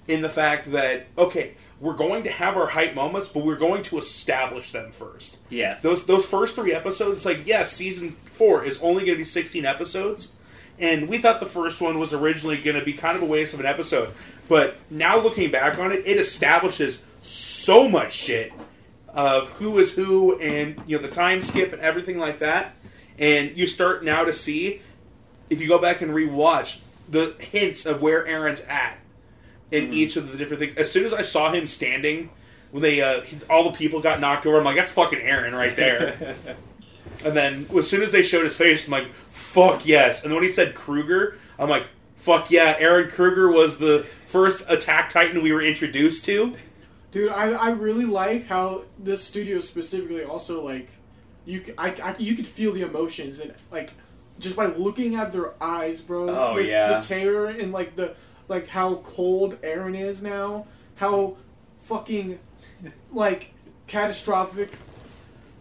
in 0.08 0.22
the 0.22 0.30
fact 0.30 0.72
that 0.72 1.08
okay 1.18 1.54
we're 1.80 1.94
going 1.94 2.24
to 2.24 2.32
have 2.32 2.56
our 2.58 2.68
hype 2.68 2.96
moments 2.96 3.28
but 3.28 3.44
we're 3.44 3.56
going 3.56 3.84
to 3.84 3.98
establish 3.98 4.72
them 4.72 4.92
first 4.92 5.38
Yes. 5.50 5.82
those 5.82 6.06
those 6.06 6.26
first 6.26 6.56
three 6.56 6.74
episodes, 6.74 7.18
it's 7.20 7.26
like 7.26 7.46
yes, 7.46 7.72
season 7.74 8.12
four 8.26 8.64
is 8.64 8.78
only 8.80 9.04
going 9.06 9.16
to 9.16 9.22
be 9.22 9.24
sixteen 9.26 9.66
episodes, 9.66 10.32
and 10.80 11.08
we 11.10 11.18
thought 11.18 11.40
the 11.40 11.46
first 11.46 11.82
one 11.82 12.00
was 12.00 12.14
originally 12.14 12.58
going 12.62 12.78
to 12.80 12.86
be 12.86 12.94
kind 12.94 13.16
of 13.16 13.24
a 13.24 13.26
waste 13.26 13.54
of 13.54 13.60
an 13.60 13.66
episode, 13.66 14.14
but 14.48 14.76
now 14.90 15.20
looking 15.20 15.52
back 15.52 15.78
on 15.80 15.92
it, 15.92 16.04
it 16.06 16.18
establishes 16.18 17.00
so 17.22 17.88
much 17.90 18.14
shit 18.14 18.54
of 19.10 19.50
who 19.54 19.78
is 19.80 19.94
who 19.94 20.38
and 20.40 20.80
you 20.88 20.96
know 20.98 21.02
the 21.02 21.10
time 21.10 21.42
skip 21.42 21.74
and 21.74 21.82
everything 21.82 22.18
like 22.18 22.40
that, 22.40 22.76
and 23.20 23.56
you 23.58 23.66
start 23.68 24.04
now 24.04 24.24
to 24.24 24.34
see 24.34 24.82
if 25.50 25.62
you 25.62 25.68
go 25.68 25.80
back 25.80 26.02
and 26.02 26.12
rewatch 26.12 26.80
the 27.10 27.36
hints 27.40 27.86
of 27.86 28.02
where 28.02 28.26
Eren's 28.26 28.62
at 28.62 28.98
in 29.72 29.94
each 29.94 30.16
of 30.16 30.32
the 30.32 30.38
different 30.38 30.60
things. 30.62 30.76
As 30.78 30.92
soon 30.92 31.06
as 31.06 31.14
I 31.14 31.22
saw 31.22 31.52
him 31.52 31.68
standing 31.68 32.30
when 32.72 32.84
they 32.84 33.02
uh, 33.02 33.22
all 33.50 33.64
the 33.64 33.78
people 33.78 34.02
got 34.02 34.20
knocked 34.20 34.46
over, 34.46 34.58
I'm 34.58 34.64
like, 34.64 34.76
that's 34.76 34.92
fucking 34.92 35.20
Eren 35.20 35.54
right 35.54 35.76
there. 35.76 36.36
and 37.26 37.36
then 37.36 37.68
as 37.78 37.90
soon 37.90 38.02
as 38.02 38.12
they 38.12 38.22
showed 38.24 38.44
his 38.44 38.56
face, 38.56 38.86
I'm 38.86 38.92
like, 38.92 39.12
fuck 39.30 39.86
yes. 39.86 40.22
And 40.24 40.32
then 40.32 40.36
when 40.36 40.44
he 40.44 40.52
said 40.54 40.76
Kruger, 40.76 41.38
I'm 41.58 41.70
like, 41.70 41.88
fuck 42.16 42.52
yeah. 42.52 42.80
Eren 42.80 43.10
Kruger 43.12 43.50
was 43.50 43.78
the 43.78 44.06
first 44.26 44.66
Attack 44.68 45.10
Titan 45.10 45.42
we 45.44 45.52
were 45.52 45.62
introduced 45.62 46.26
to. 46.26 46.56
Dude, 47.12 47.32
I, 47.32 47.52
I 47.52 47.70
really 47.70 48.06
like 48.06 48.48
how 48.48 48.84
this 49.00 49.24
studio 49.24 49.60
specifically 49.62 50.24
also 50.24 50.64
like 50.64 50.90
you 51.46 51.64
c- 51.64 51.74
I, 51.78 51.90
I- 52.04 52.16
you 52.20 52.36
could 52.36 52.46
feel 52.48 52.74
the 52.74 52.82
emotions 52.82 53.40
and 53.40 53.54
like 53.72 53.94
just 54.40 54.56
by 54.56 54.66
looking 54.68 55.16
at 55.16 55.32
their 55.32 55.54
eyes, 55.64 56.00
bro. 56.02 56.30
Oh, 56.30 56.54
like, 56.56 56.68
yeah. 56.68 57.00
the 57.00 57.08
terror 57.08 57.48
and 57.48 57.72
like 57.72 57.96
the 57.96 58.14
like 58.48 58.68
how 58.70 58.96
cold 58.96 59.62
Eren 59.62 60.00
is 60.00 60.22
now, 60.22 60.66
how 60.96 61.38
fucking 61.84 62.40
like 63.12 63.54
catastrophic 63.88 64.74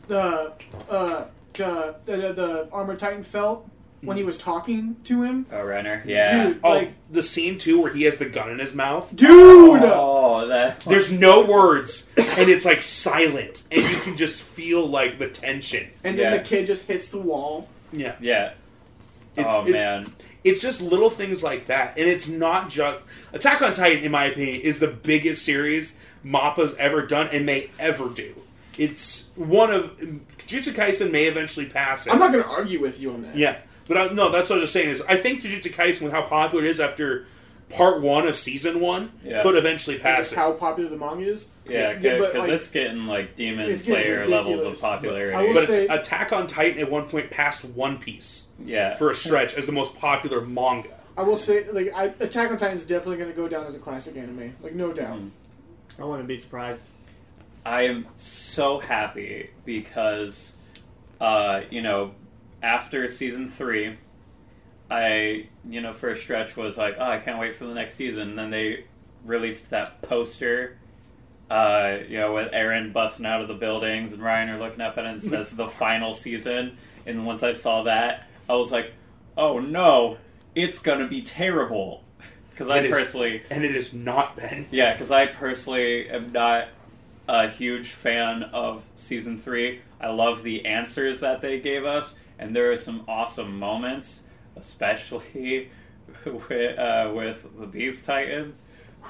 the 0.09 0.53
uh 0.89 1.25
the 1.55 1.97
the, 2.05 2.17
the 2.33 2.69
armor 2.73 2.97
titan 2.97 3.23
felt 3.23 3.69
when 4.03 4.17
he 4.17 4.23
was 4.23 4.37
talking 4.39 4.95
to 5.05 5.23
him. 5.23 5.47
Oh, 5.51 5.57
Reiner. 5.57 6.05
Yeah. 6.05 6.45
Dude, 6.49 6.61
Oh, 6.63 6.71
like 6.71 6.93
the 7.11 7.23
scene 7.23 7.59
too 7.59 7.81
where 7.81 7.93
he 7.93 8.03
has 8.05 8.19
the 8.19 8.27
gun 8.27 8.51
in 8.51 8.59
his 8.59 8.75
mouth. 8.75 9.15
dude. 9.17 9.81
Oh, 9.83 10.47
that. 10.47 10.81
There's 10.81 11.11
no 11.11 11.45
words, 11.45 12.07
and 12.17 12.49
it's 12.49 12.65
like 12.65 12.83
silent, 12.83 13.63
and 13.73 13.83
you 13.83 13.97
can 14.01 14.15
just 14.17 14.43
feel 14.43 14.87
like 14.87 15.19
the 15.19 15.29
tension. 15.29 15.89
And 16.05 16.17
then 16.19 16.33
Yeah. 16.33 16.37
the 16.39 16.45
kid 16.45 16.67
just 16.67 16.85
hits 16.85 17.09
the 17.09 17.19
wall. 17.19 17.69
Yeah. 17.91 18.15
Yeah. 18.21 18.53
It's- 19.35 19.47
oh 19.55 19.67
it- 19.67 19.73
man. 19.73 20.13
It's 20.47 20.61
just 20.63 20.81
little 20.81 21.11
things 21.11 21.43
like 21.43 21.67
that 21.67 21.97
and 21.99 22.09
it's 22.09 22.29
not 22.29 22.69
just 22.69 22.99
attack 23.33 23.61
on 23.63 23.73
titan 23.73 24.05
in 24.05 24.11
my 24.13 24.25
opinion 24.27 24.61
is 24.61 24.79
the 24.79 24.89
biggest 24.89 25.45
series 25.45 25.95
mappa's 26.23 26.75
ever 26.79 27.05
done 27.07 27.29
and 27.33 27.45
may 27.45 27.69
ever 27.79 28.09
do 28.09 28.35
it's 28.79 29.25
one 29.35 29.71
of 29.71 29.97
jujutsu 30.47 30.73
kaisen 30.75 31.11
may 31.11 31.25
eventually 31.27 31.67
pass 31.67 32.07
it 32.07 32.13
I'm 32.13 32.19
not 32.19 32.31
gonna 32.33 32.45
argue 32.49 32.81
with 32.81 33.01
you 33.01 33.13
on 33.13 33.23
that. 33.23 33.37
yeah 33.37 33.59
but 33.89 33.97
I, 33.97 34.07
no 34.13 34.31
that's 34.31 34.49
what 34.49 34.59
i 34.59 34.61
was 34.61 34.71
just 34.71 34.73
saying 34.73 34.89
is 34.91 35.03
i 35.09 35.17
think 35.17 35.43
jujutsu 35.43 35.73
kaisen 35.75 36.03
with 36.03 36.13
how 36.13 36.23
popular 36.23 36.65
it 36.65 36.71
is 36.71 36.81
after 36.81 37.27
part 37.71 38.01
one 38.01 38.27
of 38.27 38.37
season 38.37 38.81
one 38.81 39.13
Yeah. 39.25 39.43
could 39.43 39.57
eventually 39.57 39.97
And 39.97 40.03
pass 40.03 40.33
it 40.33 40.37
how 40.37 40.53
popular 40.53 40.89
the 40.89 40.97
manga 40.97 41.27
is. 41.27 41.47
Yeah, 41.69 41.91
Yeah, 41.91 41.95
because 41.95 42.33
but, 42.33 42.41
like- 42.41 42.51
it's 42.51 42.71
getting 42.71 43.07
like 43.07 43.35
Demon 43.35 43.69
It's 43.69 43.83
getting 43.83 44.05
Slayer 44.05 44.27
levels 44.27 44.63
of 44.63 44.81
popularity. 44.81 45.35
I 45.35 45.43
will 45.43 45.55
but 45.55 45.67
say- 45.67 45.87
attack 45.89 46.33
on 46.33 46.47
titan 46.47 46.79
at 46.81 46.91
one 46.91 47.09
point 47.09 47.31
passed 47.31 47.65
one 47.65 47.99
piece 47.99 48.45
yeah. 48.65 48.95
for 48.95 49.11
a 49.11 49.15
stretch 49.15 49.55
as 49.55 49.67
the 49.67 49.73
most 49.73 49.95
popular 49.95 50.41
manga 50.41 50.91
I 51.19 51.23
will 51.23 51.39
say, 51.39 51.67
like, 51.71 51.91
I, 51.95 52.13
Attack 52.21 52.51
on 52.51 52.59
Titan 52.59 52.75
is 52.75 52.85
definitely 52.85 53.17
going 53.17 53.31
to 53.31 53.35
go 53.37 53.49
down 53.49 53.67
as 53.67 53.75
a 53.75 53.79
classic 53.79 54.19
anime, 54.19 54.55
like 54.61 54.75
no 54.75 54.93
doubt. 54.93 55.19
Mhm. 55.19 55.31
I 55.99 56.05
wouldn't 56.05 56.29
be 56.29 56.37
surprised. 56.37 56.83
I 57.65 57.85
am 57.85 58.07
so 58.17 58.79
happy 58.81 59.49
because, 59.65 60.53
uh, 61.19 61.63
you 61.71 61.81
know, 61.81 62.11
after 62.63 63.09
season 63.09 63.49
three, 63.49 63.97
I, 64.91 65.49
you 65.69 65.81
know, 65.81 65.93
for 65.93 66.11
a 66.11 66.17
stretch 66.17 66.57
was 66.57 66.79
like, 66.79 66.97
oh, 66.99 67.05
I 67.05 67.19
can't 67.19 67.39
wait 67.41 67.57
for 67.57 67.67
the 67.67 67.75
next 67.75 67.95
season. 67.95 68.31
And 68.31 68.39
then 68.39 68.51
they 68.51 68.85
released 69.25 69.71
that 69.71 70.01
poster, 70.03 70.77
uh, 71.51 71.99
you 72.09 72.19
know, 72.19 72.35
with 72.35 72.53
Eren 72.53 72.93
busting 72.93 73.27
out 73.27 73.41
of 73.41 73.49
the 73.49 73.55
buildings 73.55 74.13
and 74.13 74.23
Reiner 74.23 74.59
looking 74.59 74.81
up 74.81 74.97
at 74.99 75.05
it 75.05 75.09
and 75.09 75.23
it 75.23 75.27
says 75.27 75.51
the 75.51 75.67
final 75.83 76.13
season. 76.13 76.77
And 77.05 77.27
once 77.27 77.43
I 77.43 77.53
saw 77.53 77.83
that, 77.85 78.29
I 78.49 78.55
was 78.55 78.71
like, 78.73 78.93
oh 79.37 79.59
no, 79.59 80.19
it's 80.55 80.79
gonna 80.79 81.09
be 81.09 81.23
terrible. 81.23 82.03
Because 82.51 82.71
I 82.71 82.79
It 82.79 82.87
is. 82.87 82.91
personally, 82.91 83.43
and 83.51 83.67
it 83.67 83.75
has 83.75 83.93
not 83.93 84.35
been 84.37 84.67
yeah, 84.71 84.93
because 84.93 85.11
I 85.11 85.27
personally 85.27 86.09
am 86.09 86.33
not 86.33 86.69
a 87.29 87.51
huge 87.51 87.91
fan 87.91 88.45
of 88.45 88.83
season 88.95 89.39
three. 89.39 89.83
I 90.01 90.09
love 90.09 90.43
the 90.43 90.65
answers 90.65 91.21
that 91.21 91.43
they 91.43 91.61
gave 91.61 91.85
us, 91.85 92.15
and 92.39 92.57
there 92.57 92.73
are 92.73 92.77
some 92.79 93.05
awesome 93.09 93.59
moments, 93.59 94.23
especially 94.57 95.71
with, 96.25 96.79
uh, 96.79 97.13
with 97.15 97.47
the 97.59 97.67
Beast 97.67 98.05
Titan. 98.05 98.55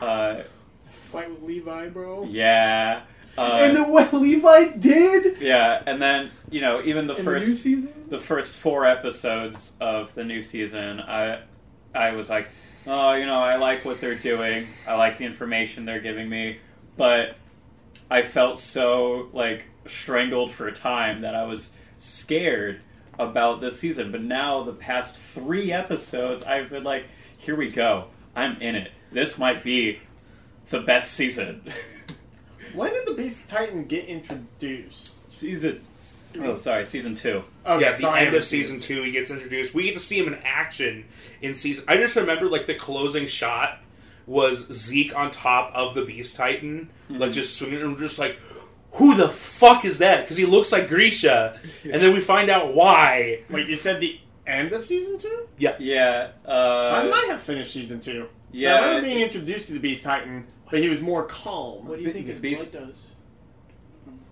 Uh, 0.00 0.42
Fight 0.88 1.30
with 1.30 1.42
Levi, 1.42 1.88
bro. 1.88 2.24
yeah. 2.24 3.02
Uh, 3.38 3.60
and 3.62 3.76
the 3.76 3.84
what 3.84 4.14
Levi 4.14 4.68
did 4.78 5.38
yeah, 5.42 5.82
and 5.86 6.00
then 6.00 6.30
you 6.50 6.62
know 6.62 6.82
even 6.82 7.06
the 7.06 7.14
in 7.14 7.22
first 7.22 7.64
the 7.64 7.86
the 8.08 8.18
first 8.18 8.54
four 8.54 8.86
episodes 8.86 9.72
of 9.78 10.14
the 10.14 10.24
new 10.24 10.40
season, 10.40 11.00
I 11.00 11.42
I 11.94 12.12
was 12.12 12.30
like, 12.30 12.48
oh, 12.86 13.12
you 13.12 13.26
know, 13.26 13.40
I 13.40 13.56
like 13.56 13.84
what 13.84 14.00
they're 14.00 14.14
doing. 14.14 14.68
I 14.86 14.94
like 14.94 15.18
the 15.18 15.24
information 15.24 15.84
they're 15.84 16.00
giving 16.00 16.30
me, 16.30 16.60
but 16.96 17.36
I 18.10 18.22
felt 18.22 18.58
so 18.58 19.28
like 19.34 19.66
strangled 19.86 20.50
for 20.50 20.68
a 20.68 20.72
time 20.72 21.20
that 21.20 21.34
I 21.34 21.44
was 21.44 21.70
scared 21.98 22.80
about 23.18 23.60
this 23.60 23.78
season. 23.78 24.12
But 24.12 24.22
now 24.22 24.62
the 24.62 24.72
past 24.72 25.16
three 25.16 25.72
episodes, 25.72 26.42
I've 26.44 26.70
been 26.70 26.84
like, 26.84 27.04
here 27.38 27.56
we 27.56 27.70
go. 27.70 28.06
I'm 28.34 28.60
in 28.60 28.74
it. 28.74 28.90
This 29.12 29.38
might 29.38 29.64
be 29.64 30.00
the 30.70 30.80
best 30.80 31.12
season. 31.12 31.62
When 32.74 32.92
did 32.92 33.06
the 33.06 33.14
Beast 33.14 33.48
Titan 33.48 33.84
get 33.86 34.04
introduced? 34.04 35.16
season. 35.36 35.82
Oh, 36.38 36.56
sorry, 36.56 36.84
season 36.84 37.14
two. 37.14 37.44
Okay, 37.64 37.84
yeah, 37.84 37.92
the 37.92 38.02
so 38.02 38.12
end 38.12 38.34
of 38.34 38.44
season 38.44 38.80
two, 38.80 39.02
he 39.02 39.12
gets 39.12 39.30
introduced. 39.30 39.74
We 39.74 39.84
get 39.84 39.94
to 39.94 40.00
see 40.00 40.18
him 40.18 40.32
in 40.32 40.38
action 40.44 41.06
in 41.40 41.54
season. 41.54 41.84
I 41.88 41.96
just 41.96 42.16
remember 42.16 42.46
like 42.48 42.66
the 42.66 42.74
closing 42.74 43.26
shot 43.26 43.80
was 44.26 44.66
Zeke 44.72 45.14
on 45.14 45.30
top 45.30 45.72
of 45.74 45.94
the 45.94 46.04
Beast 46.04 46.36
Titan, 46.36 46.90
like 47.08 47.20
mm-hmm. 47.20 47.30
just 47.30 47.56
swinging. 47.56 47.80
And 47.80 47.96
just 47.96 48.18
like, 48.18 48.38
who 48.96 49.14
the 49.14 49.28
fuck 49.28 49.84
is 49.84 49.98
that? 49.98 50.22
Because 50.22 50.36
he 50.36 50.44
looks 50.44 50.72
like 50.72 50.88
Grisha, 50.88 51.58
and 51.84 51.94
then 52.02 52.12
we 52.12 52.20
find 52.20 52.50
out 52.50 52.74
why. 52.74 53.40
Wait, 53.50 53.68
you 53.68 53.76
said 53.76 54.00
the 54.00 54.20
end 54.46 54.72
of 54.72 54.84
season 54.84 55.18
two? 55.18 55.48
Yeah. 55.58 55.76
Yeah. 55.78 56.30
Uh, 56.46 57.02
I 57.04 57.08
might 57.08 57.26
have 57.28 57.40
finished 57.42 57.72
season 57.72 58.00
two. 58.00 58.28
yeah, 58.52 58.76
So 58.76 58.82
I 58.82 58.86
remember 58.88 59.08
being 59.08 59.20
introduced 59.20 59.66
to 59.68 59.72
the 59.72 59.78
Beast 59.80 60.02
Titan, 60.02 60.46
but 60.70 60.80
he 60.80 60.88
was 60.88 61.00
more 61.00 61.24
calm. 61.24 61.86
What 61.86 61.96
do 61.96 62.02
you 62.02 62.08
Be- 62.08 62.12
think 62.12 62.26
his 62.26 62.38
Beast- 62.38 62.72
blood 62.72 62.86
does? 62.88 63.06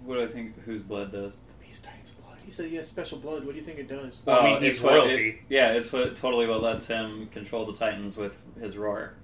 What 0.05 0.17
do 0.17 0.23
I 0.23 0.27
think? 0.27 0.63
Whose 0.65 0.83
blood 0.83 1.13
does? 1.13 1.33
The 1.35 1.67
Beast 1.67 1.83
Titan's 1.85 2.11
blood. 2.11 2.37
He 2.45 2.51
said 2.51 2.67
he 2.67 2.77
has 2.77 2.87
special 2.87 3.19
blood. 3.19 3.45
What 3.45 3.53
do 3.53 3.59
you 3.59 3.65
think 3.65 3.79
it 3.79 3.89
does? 3.89 4.19
Well, 4.25 4.39
I 4.41 4.45
mean, 4.45 4.57
Oh, 4.57 4.61
he's 4.61 4.75
it's 4.75 4.81
what- 4.83 4.93
royalty. 4.93 5.29
it- 5.31 5.37
yeah, 5.49 5.73
it's 5.73 5.93
what 5.93 6.15
totally 6.17 6.47
what 6.47 6.63
lets 6.63 6.87
him 6.87 7.27
control 7.33 7.65
the 7.67 7.73
Titans 7.75 8.17
with 8.17 8.35
his 8.61 8.77
roar. 8.77 9.15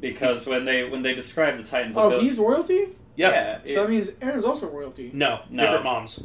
Because 0.00 0.46
when 0.46 0.64
they 0.64 0.84
when 0.88 1.02
they 1.02 1.14
describe 1.14 1.56
the 1.56 1.62
Titans, 1.64 1.96
Oh, 1.96 2.08
abil- 2.08 2.20
he's 2.20 2.38
royalty. 2.38 2.88
Yeah. 3.16 3.30
yeah, 3.30 3.58
So 3.66 3.74
that 3.74 3.84
it- 3.84 3.90
means 3.90 4.08
Eren's 4.10 4.44
also 4.44 4.68
royalty. 4.68 5.10
No, 5.12 5.40
No. 5.50 5.62
different 5.64 5.84
moms. 5.84 6.20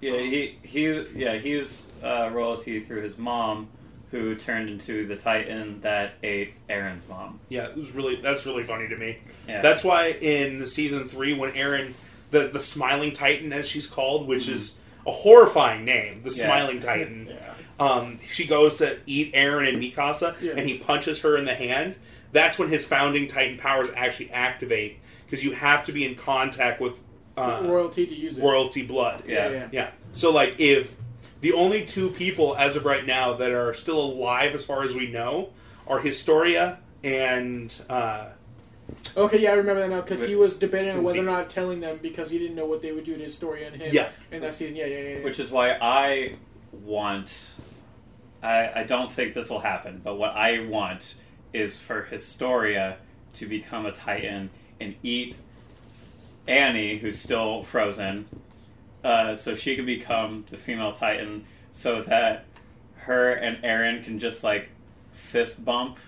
yeah, 0.00 0.18
he 0.18 0.58
he 0.62 1.04
yeah 1.14 1.36
he's 1.38 1.86
uh, 2.02 2.30
royalty 2.32 2.80
through 2.80 3.02
his 3.02 3.16
mom, 3.18 3.68
who 4.10 4.34
turned 4.34 4.68
into 4.68 5.06
the 5.06 5.16
Titan 5.16 5.80
that 5.82 6.14
ate 6.22 6.54
Eren's 6.68 7.02
mom. 7.08 7.40
Yeah, 7.48 7.66
it 7.68 7.76
was 7.76 7.92
really 7.92 8.16
that's 8.16 8.46
really 8.46 8.62
funny 8.62 8.88
to 8.88 8.96
me. 8.96 9.18
Yeah, 9.48 9.60
That's 9.60 9.82
why 9.84 10.08
in 10.12 10.64
season 10.66 11.08
three, 11.08 11.34
when 11.34 11.52
Eren, 11.52 11.92
the 12.30 12.48
the 12.48 12.60
Smiling 12.60 13.12
Titan, 13.12 13.52
as 13.52 13.68
she's 13.68 13.86
called, 13.86 14.26
which 14.26 14.48
is 14.48 14.74
a 15.06 15.10
horrifying 15.10 15.84
name, 15.84 16.22
the 16.22 16.30
Yeah. 16.30 16.44
Smiling 16.46 16.78
Titan. 16.78 17.28
Yeah. 17.36 17.52
um, 17.86 18.18
she 18.30 18.46
goes 18.46 18.78
to 18.78 18.98
eat 19.06 19.34
Eren 19.34 19.68
and 19.68 19.76
Mikasa, 19.78 20.34
Yeah. 20.40 20.52
and 20.56 20.66
he 20.68 20.78
punches 20.78 21.20
her 21.20 21.36
in 21.36 21.44
the 21.44 21.54
hand. 21.54 21.94
That's 22.32 22.58
when 22.58 22.68
his 22.70 22.84
founding 22.86 23.26
Titan 23.28 23.56
powers 23.58 23.88
actually 23.94 24.30
activate 24.30 24.98
because 25.26 25.44
you 25.44 25.52
have 25.52 25.84
to 25.84 25.92
be 25.92 26.06
in 26.06 26.14
contact 26.14 26.80
with 26.80 27.00
uh, 27.36 27.60
royalty 27.64 28.06
to 28.06 28.14
use 28.14 28.38
it. 28.38 28.42
royalty 28.42 28.82
blood. 28.82 29.24
yeah. 29.26 29.50
yeah. 29.50 29.68
Yeah. 29.72 29.90
So 30.12 30.30
like 30.30 30.58
if 30.58 30.96
the 31.40 31.52
only 31.52 31.84
two 31.84 32.10
people 32.10 32.56
as 32.56 32.76
of 32.76 32.84
right 32.84 33.04
now 33.04 33.34
that 33.34 33.50
are 33.52 33.74
still 33.74 34.00
alive 34.00 34.54
as 34.54 34.64
far 34.64 34.82
as 34.82 34.94
we 34.94 35.08
know 35.08 35.50
are 35.86 36.00
Historia 36.00 36.78
and 37.04 37.74
uh, 37.88 38.30
Okay, 39.16 39.38
yeah, 39.38 39.52
I 39.52 39.54
remember 39.54 39.80
that 39.80 39.90
now 39.90 40.00
because 40.00 40.22
he 40.22 40.36
was 40.36 40.54
debating 40.54 40.96
on 40.96 41.02
whether 41.02 41.18
or 41.18 41.22
not 41.22 41.50
telling 41.50 41.80
them 41.80 41.98
because 42.00 42.30
he 42.30 42.38
didn't 42.38 42.54
know 42.54 42.66
what 42.66 42.82
they 42.82 42.92
would 42.92 43.04
do 43.04 43.16
to 43.16 43.24
Historia 43.24 43.68
and 43.68 43.76
him. 43.82 43.92
Yeah. 43.92 44.10
In 44.30 44.40
that 44.42 44.54
season, 44.54 44.76
yeah, 44.76 44.86
yeah, 44.86 44.98
yeah. 44.98 45.18
yeah. 45.18 45.24
Which 45.24 45.40
is 45.40 45.50
why 45.50 45.72
I 45.72 46.36
want. 46.72 47.50
I, 48.42 48.80
I 48.80 48.84
don't 48.84 49.10
think 49.10 49.34
this 49.34 49.50
will 49.50 49.60
happen, 49.60 50.00
but 50.04 50.16
what 50.16 50.36
I 50.36 50.66
want 50.66 51.14
is 51.52 51.76
for 51.78 52.02
Historia 52.02 52.98
to 53.34 53.46
become 53.46 53.86
a 53.86 53.92
Titan 53.92 54.50
and 54.80 54.94
eat 55.02 55.36
Annie, 56.48 56.98
who's 56.98 57.18
still 57.18 57.62
frozen, 57.62 58.26
uh, 59.02 59.34
so 59.34 59.54
she 59.54 59.74
can 59.76 59.86
become 59.86 60.44
the 60.50 60.56
female 60.56 60.92
Titan, 60.92 61.44
so 61.72 62.02
that 62.02 62.44
her 62.96 63.32
and 63.32 63.62
Eren 63.62 64.04
can 64.04 64.18
just 64.18 64.44
like 64.44 64.68
fist 65.12 65.64
bump, 65.64 65.98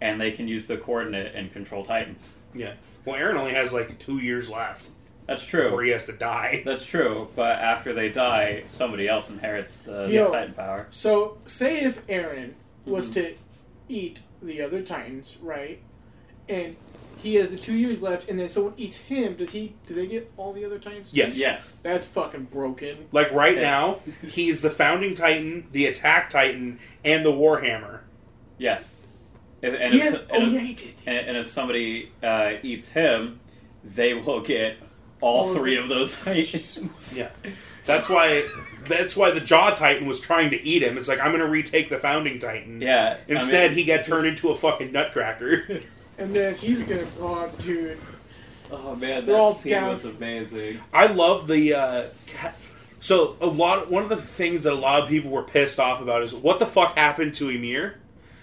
and 0.00 0.20
they 0.20 0.30
can 0.30 0.48
use 0.48 0.66
the 0.66 0.76
coordinate 0.76 1.34
and 1.34 1.52
control 1.52 1.84
Titans. 1.84 2.32
Yeah. 2.54 2.74
Well, 3.04 3.16
Eren 3.16 3.34
only 3.34 3.52
has 3.52 3.72
like 3.72 3.98
two 3.98 4.18
years 4.18 4.48
left 4.48 4.90
That's 5.26 5.44
true. 5.44 5.64
before 5.64 5.82
he 5.82 5.90
has 5.90 6.04
to 6.04 6.12
die. 6.12 6.62
That's 6.66 6.86
true, 6.86 7.28
but 7.36 7.58
after 7.58 7.92
they 7.92 8.08
die, 8.08 8.64
somebody 8.66 9.06
else 9.08 9.28
inherits 9.28 9.78
the, 9.78 10.06
the 10.06 10.12
Yo. 10.12 10.30
Titan 10.30 10.54
power. 10.54 10.86
So, 10.90 11.38
say 11.46 11.80
if 11.82 12.06
Eren 12.06 12.54
was 12.86 13.10
Mhm. 13.10 13.14
to 13.14 13.34
eat 13.88 14.20
the 14.42 14.62
other 14.62 14.82
Titans, 14.82 15.36
right? 15.42 15.80
And 16.48 16.76
he 17.24 17.34
has 17.36 17.48
the 17.50 17.56
two 17.56 17.74
years 17.74 18.00
left, 18.02 18.28
and 18.28 18.38
then 18.38 18.48
someone 18.48 18.74
eats 18.76 18.96
him. 18.96 19.34
Does 19.34 19.50
he? 19.52 19.74
Do 19.86 19.94
they 19.94 20.06
get 20.06 20.30
all 20.36 20.52
the 20.52 20.64
other 20.64 20.78
Titans? 20.78 21.10
Yes. 21.12 21.38
Yes. 21.38 21.72
That's 21.82 22.06
fucking 22.06 22.44
broken. 22.44 23.08
Like 23.10 23.32
right 23.32 23.56
Yeah. 23.56 23.62
now, 23.62 24.00
he's 24.28 24.60
the 24.60 24.70
founding 24.70 25.14
Titan, 25.14 25.66
the 25.72 25.86
attack 25.86 26.30
Titan, 26.30 26.78
and 27.04 27.24
the 27.24 27.32
Warhammer. 27.32 28.00
Yes. 28.58 28.96
If, 29.62 29.74
and, 29.80 29.92
He 29.94 30.00
if, 30.00 30.04
had- 30.04 30.14
and, 30.14 30.24
oh 30.30 30.46
if, 30.46 30.52
yeah, 30.52 30.60
he 30.60 30.72
did. 30.74 30.94
and, 31.06 31.16
and 31.28 31.36
if 31.38 31.48
somebody 31.48 32.12
uh, 32.22 32.52
eats 32.62 32.88
him, 32.88 33.40
they 33.82 34.14
will 34.14 34.40
get 34.42 34.76
all 35.20 35.44
All 35.44 35.50
of 35.50 35.56
three 35.56 35.76
it. 35.76 35.82
of 35.82 35.88
those 35.88 36.16
Titans. 36.22 36.78
Yeah. 37.14 37.30
That's 37.86 38.08
why. 38.08 38.46
That's 38.86 39.16
why 39.16 39.30
the 39.30 39.40
Jaw 39.40 39.70
Titan 39.70 40.06
was 40.06 40.20
trying 40.20 40.50
to 40.50 40.60
eat 40.62 40.82
him. 40.82 40.98
It's 40.98 41.08
like 41.08 41.18
I'm 41.20 41.28
going 41.28 41.40
to 41.40 41.46
retake 41.48 41.88
the 41.88 41.98
founding 41.98 42.38
Titan. 42.38 42.80
yeah. 42.82 43.16
I 43.28 43.32
Instead, 43.32 43.70
mean- 43.70 43.78
he 43.78 43.84
got 43.84 44.04
turned 44.04 44.26
into 44.26 44.50
a 44.50 44.54
fucking 44.54 44.92
nutcracker. 44.92 45.80
And 46.18 46.34
then 46.34 46.54
he's 46.54 46.82
gonna. 46.82 47.06
Oh, 47.20 47.50
dude. 47.58 47.98
Oh 48.70 48.96
man, 48.96 49.24
They're 49.24 49.36
all 49.36 49.52
that 49.52 49.58
scene 49.60 49.72
down. 49.72 49.90
was 49.90 50.04
amazing. 50.04 50.80
I 50.92 51.06
love 51.06 51.46
the. 51.48 51.74
Uh, 51.74 52.04
ca- 52.28 52.52
so 53.00 53.36
a 53.40 53.46
lot. 53.46 53.82
Of, 53.84 53.88
one 53.90 54.02
of 54.02 54.08
the 54.08 54.16
things 54.16 54.64
that 54.64 54.72
a 54.72 54.76
lot 54.76 55.02
of 55.02 55.08
people 55.08 55.30
were 55.30 55.42
pissed 55.42 55.78
off 55.78 56.00
about 56.00 56.22
is 56.22 56.32
what 56.34 56.58
the 56.58 56.66
fuck 56.66 56.96
happened 56.96 57.34
to 57.34 57.50
Ymir, 57.50 57.98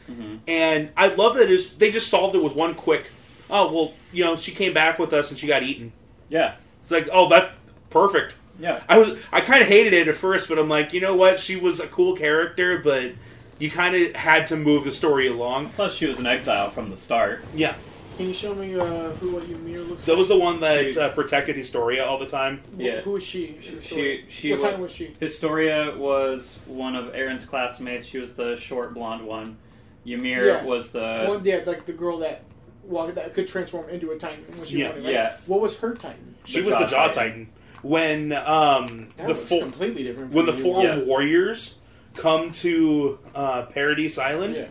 Mhm. 0.10 0.40
and 0.48 0.90
I 0.96 1.08
love 1.08 1.36
that 1.36 1.50
is 1.50 1.72
they 1.72 1.90
just 1.92 2.08
solved 2.10 2.36
it 2.36 2.44
with 2.44 2.54
one 2.56 2.76
quick. 2.76 3.06
Oh 3.50 3.72
well, 3.74 3.94
you 4.14 4.24
know 4.24 4.36
she 4.36 4.52
came 4.52 4.74
back 4.74 5.00
with 5.00 5.12
us 5.14 5.30
and 5.32 5.40
she 5.40 5.48
got 5.48 5.64
eaten. 5.64 5.92
Yeah. 6.30 6.56
It's 6.84 6.92
like 6.92 7.10
oh 7.12 7.28
that 7.30 7.54
perfect. 7.90 8.36
Yeah. 8.60 8.82
I 8.88 8.98
was 9.00 9.20
I 9.32 9.42
kind 9.42 9.62
of 9.64 9.68
hated 9.68 9.94
it 9.94 10.08
at 10.08 10.16
first, 10.16 10.48
but 10.48 10.60
I'm 10.60 10.70
like 10.70 10.94
you 10.94 11.02
know 11.02 11.16
what 11.16 11.40
she 11.40 11.56
was 11.56 11.80
a 11.80 11.88
cool 11.88 12.16
character, 12.16 12.78
but 12.78 13.14
you 13.62 13.70
kind 13.70 13.96
of 13.96 14.16
had 14.16 14.48
to 14.48 14.58
move 14.58 14.84
the 14.86 14.92
story 14.92 15.28
along. 15.28 15.70
Plus, 15.70 15.94
she 15.96 16.06
was 16.08 16.18
an 16.20 16.26
exile 16.26 16.70
from 16.72 16.90
the 16.90 16.98
start. 16.98 17.46
Yeah, 17.54 17.76
Can 18.18 18.28
you 18.28 18.34
show 18.34 18.54
me 18.56 18.76
uh, 18.76 19.10
who 19.12 19.32
what 19.36 19.44
Ymir 19.44 19.82
looks 19.82 20.06
that 20.06 20.18
was 20.18 20.28
the 20.28 20.38
one 20.38 20.60
that 20.62 20.94
She- 20.94 21.00
uh, 21.00 21.10
protected 21.10 21.56
Historia 21.56 22.04
all 22.04 22.18
the 22.18 22.26
time. 22.26 22.62
like? 22.76 22.86
Yeah. 22.88 23.02
Who 23.02 23.16
is 23.18 23.24
she? 23.24 23.58
in 23.68 23.76
the 23.76 23.82
story? 23.82 24.26
She 24.28 24.34
she 24.42 24.52
what 24.52 24.62
wa- 24.62 24.70
time 24.72 24.82
was 24.82 24.92
she? 24.92 25.16
Historia 25.20 25.96
was 25.98 26.58
one 26.66 26.96
of 26.96 27.14
Eren's 27.14 27.46
classmates. 27.46 28.08
She 28.08 28.18
was 28.18 28.34
the 28.34 28.56
short 28.58 28.94
blonde 28.94 29.26
one. 29.26 29.58
Ymir 30.06 30.46
Yeah. 30.46 30.64
was 30.64 30.92
the 30.92 31.26
One, 31.28 31.46
yeah, 31.46 31.60
like 31.66 31.86
the 31.86 31.94
girl 31.94 32.18
that 32.20 32.44
walked 32.84 33.14
that 33.16 33.34
could 33.36 33.48
transform 33.48 33.88
into 33.90 34.10
a 34.12 34.18
Titan 34.18 34.44
when 34.58 34.66
she 34.66 34.80
Yeah. 34.80 34.90
wanted. 34.90 35.04
Right? 35.04 35.14
Yeah. 35.14 35.34
What 35.46 35.62
was 35.62 35.78
her 35.78 35.94
Titan? 35.94 36.34
She 36.46 36.60
The 36.62 36.66
was 36.66 36.74
the 36.76 36.80
Jaw 36.86 36.88
Jaw 36.88 37.08
Titan. 37.10 37.14
Titan. 37.32 37.48
When 37.84 38.34
um, 38.34 39.10
That 39.18 39.24
the 39.24 39.28
was 39.30 39.48
four 39.50 39.62
completely 39.62 40.04
different. 40.04 40.32
when 40.34 40.46
the 40.48 40.54
from 40.54 40.62
four 40.64 40.84
Yeah. 40.84 40.98
warriors 41.00 41.76
come 42.16 42.52
to 42.52 43.20
uh, 43.36 43.64
Paradise 43.64 44.18
Island, 44.18 44.56
Yeah. 44.58 44.68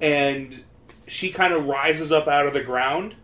and 0.00 0.62
she 1.06 1.30
kind 1.30 1.52
of 1.52 1.66
rises 1.66 2.12
up 2.12 2.28
out 2.28 2.46
of 2.46 2.54
the 2.54 2.62
ground 2.62 3.14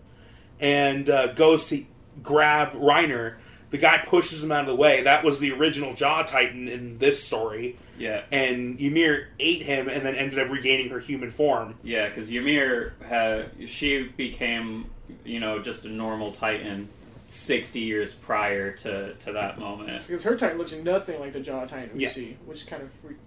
and 0.61 1.09
uh, 1.09 1.29
goes 1.35 1.68
to 1.68 1.85
grab 2.23 2.73
Reiner. 2.73 3.37
The 3.71 3.79
guy 3.79 3.99
pushes 4.05 4.43
him 4.43 4.51
out 4.51 4.62
of 4.62 4.66
the 4.66 4.75
way. 4.75 5.03
That 5.03 5.23
was 5.25 5.39
the 5.39 5.53
original 5.53 5.95
Jaw 5.95 6.23
Titan 6.25 6.66
in 6.68 6.99
this 6.99 7.23
story, 7.23 7.77
yeah 7.99 8.23
and 8.33 8.81
Ymir 8.81 9.29
ate 9.39 9.62
him 9.62 9.89
and 9.89 10.05
then 10.05 10.14
ended 10.14 10.39
up 10.41 10.51
regaining 10.51 10.89
her 10.91 10.99
human 10.99 11.31
form. 11.31 11.77
yeah 11.85 12.09
because 12.09 12.31
Ymir 12.31 12.95
had 13.07 13.51
she 13.68 14.05
became 14.16 14.87
you 15.25 15.39
know 15.39 15.61
just 15.62 15.85
a 15.85 15.89
normal 15.89 16.33
Titan 16.33 16.89
sixty 17.29 17.79
years 17.81 18.12
prior 18.12 18.73
to 18.79 19.14
to 19.14 19.33
that 19.33 19.59
moment. 19.61 19.91
Because 19.91 20.25
her 20.25 20.35
Titan 20.37 20.59
looks 20.59 20.73
nothing 20.73 21.21
like 21.21 21.33
the 21.33 21.41
Jaw 21.41 21.64
Titan 21.66 21.91
we 21.97 22.03
Yeah. 22.03 22.09
see, 22.11 22.37
which 22.47 22.59
is 22.59 22.64
kind 22.64 22.83
of 22.83 22.91
freak. 22.91 23.18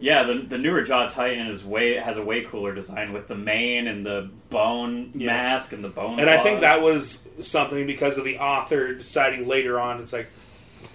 Yeah, 0.00 0.24
the, 0.24 0.34
the 0.34 0.58
newer 0.58 0.82
Jaw 0.82 1.06
Titan 1.08 1.48
is 1.48 1.64
way 1.64 1.94
has 1.94 2.16
a 2.16 2.22
way 2.22 2.42
cooler 2.42 2.74
design 2.74 3.12
with 3.12 3.28
the 3.28 3.34
mane 3.34 3.86
and 3.86 4.04
the 4.04 4.30
bone 4.50 5.10
Yeah. 5.14 5.26
mask 5.26 5.72
and 5.72 5.82
the 5.82 5.88
bone. 5.88 6.20
And 6.20 6.28
I 6.28 6.38
think 6.38 6.60
that 6.60 6.82
was 6.82 7.20
something 7.40 7.86
because 7.86 8.18
of 8.18 8.24
the 8.24 8.38
author 8.38 8.94
deciding 8.94 9.48
later 9.48 9.80
on, 9.80 10.00
it's 10.00 10.12
like, 10.12 10.28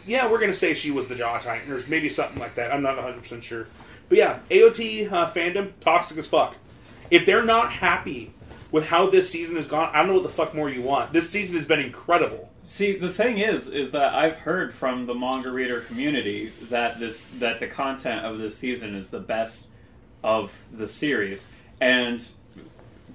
yeah, 0.06 0.30
we're 0.30 0.40
going 0.40 0.52
to 0.52 0.58
say 0.58 0.74
she 0.74 0.92
was 0.92 1.08
the 1.08 1.16
Jaw 1.16 1.38
Titan, 1.40 1.72
or 1.72 1.82
maybe 1.88 2.08
something 2.10 2.40
like 2.40 2.56
that. 2.56 2.72
I'm 2.74 2.82
not 2.82 2.98
100% 2.98 3.42
sure. 3.42 3.68
But 4.10 4.18
yeah, 4.18 4.40
AOT 4.50 5.12
uh, 5.12 5.30
fandom, 5.30 5.72
toxic 5.82 6.18
as 6.18 6.28
fuck. 6.28 6.56
If 7.12 7.26
they're 7.26 7.44
not 7.46 7.74
happy 7.74 8.34
with 8.72 8.86
how 8.88 9.10
this 9.10 9.30
season 9.30 9.56
has 9.56 9.68
gone, 9.68 9.90
I 9.94 10.00
don't 10.00 10.08
know 10.08 10.14
what 10.16 10.24
the 10.24 10.30
fuck 10.30 10.54
more 10.54 10.70
you 10.70 10.82
want. 10.82 11.14
This 11.14 11.30
season 11.30 11.56
has 11.56 11.66
been 11.66 11.80
incredible. 11.80 12.52
See, 12.64 12.98
the 12.98 13.12
thing 13.12 13.38
is, 13.38 13.68
is 13.68 13.92
that 13.92 14.14
I've 14.14 14.38
heard 14.38 14.74
from 14.74 15.06
the 15.06 15.16
manga 15.16 15.52
reader 15.52 15.82
community 15.82 16.52
that 16.64 17.00
this 17.00 17.28
that 17.40 17.60
the 17.60 17.68
content 17.68 18.26
of 18.26 18.40
this 18.40 18.58
season 18.58 18.96
is 18.96 19.10
the 19.10 19.20
best 19.20 19.68
of 20.24 20.52
the 20.74 20.88
series, 20.88 21.46
and 21.80 22.28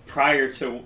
prior 0.07 0.51
to 0.55 0.81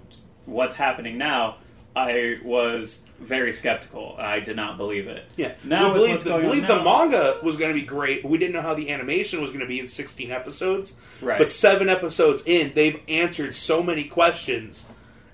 what's 0.46 0.74
happening 0.74 1.16
now, 1.16 1.56
I 1.94 2.38
was 2.44 3.02
very 3.20 3.52
skeptical. 3.52 4.14
I 4.18 4.40
did 4.40 4.56
not 4.56 4.76
believe 4.76 5.06
it. 5.08 5.24
Yeah, 5.36 5.54
Now 5.64 5.92
we 5.92 6.00
with 6.00 6.02
believe, 6.02 6.24
the, 6.24 6.30
going 6.30 6.44
on 6.44 6.50
believe 6.50 6.66
the 6.66 6.82
manga 6.82 7.38
was 7.42 7.56
going 7.56 7.74
to 7.74 7.80
be 7.80 7.86
great, 7.86 8.22
but 8.22 8.30
we 8.30 8.38
didn't 8.38 8.52
know 8.54 8.62
how 8.62 8.74
the 8.74 8.90
animation 8.90 9.40
was 9.40 9.50
going 9.50 9.60
to 9.60 9.66
be 9.66 9.80
in 9.80 9.86
16 9.88 10.30
episodes. 10.30 10.94
Right. 11.20 11.38
But 11.38 11.50
seven 11.50 11.88
episodes 11.88 12.42
in, 12.46 12.72
they've 12.74 13.00
answered 13.08 13.54
so 13.54 13.82
many 13.82 14.04
questions, 14.04 14.86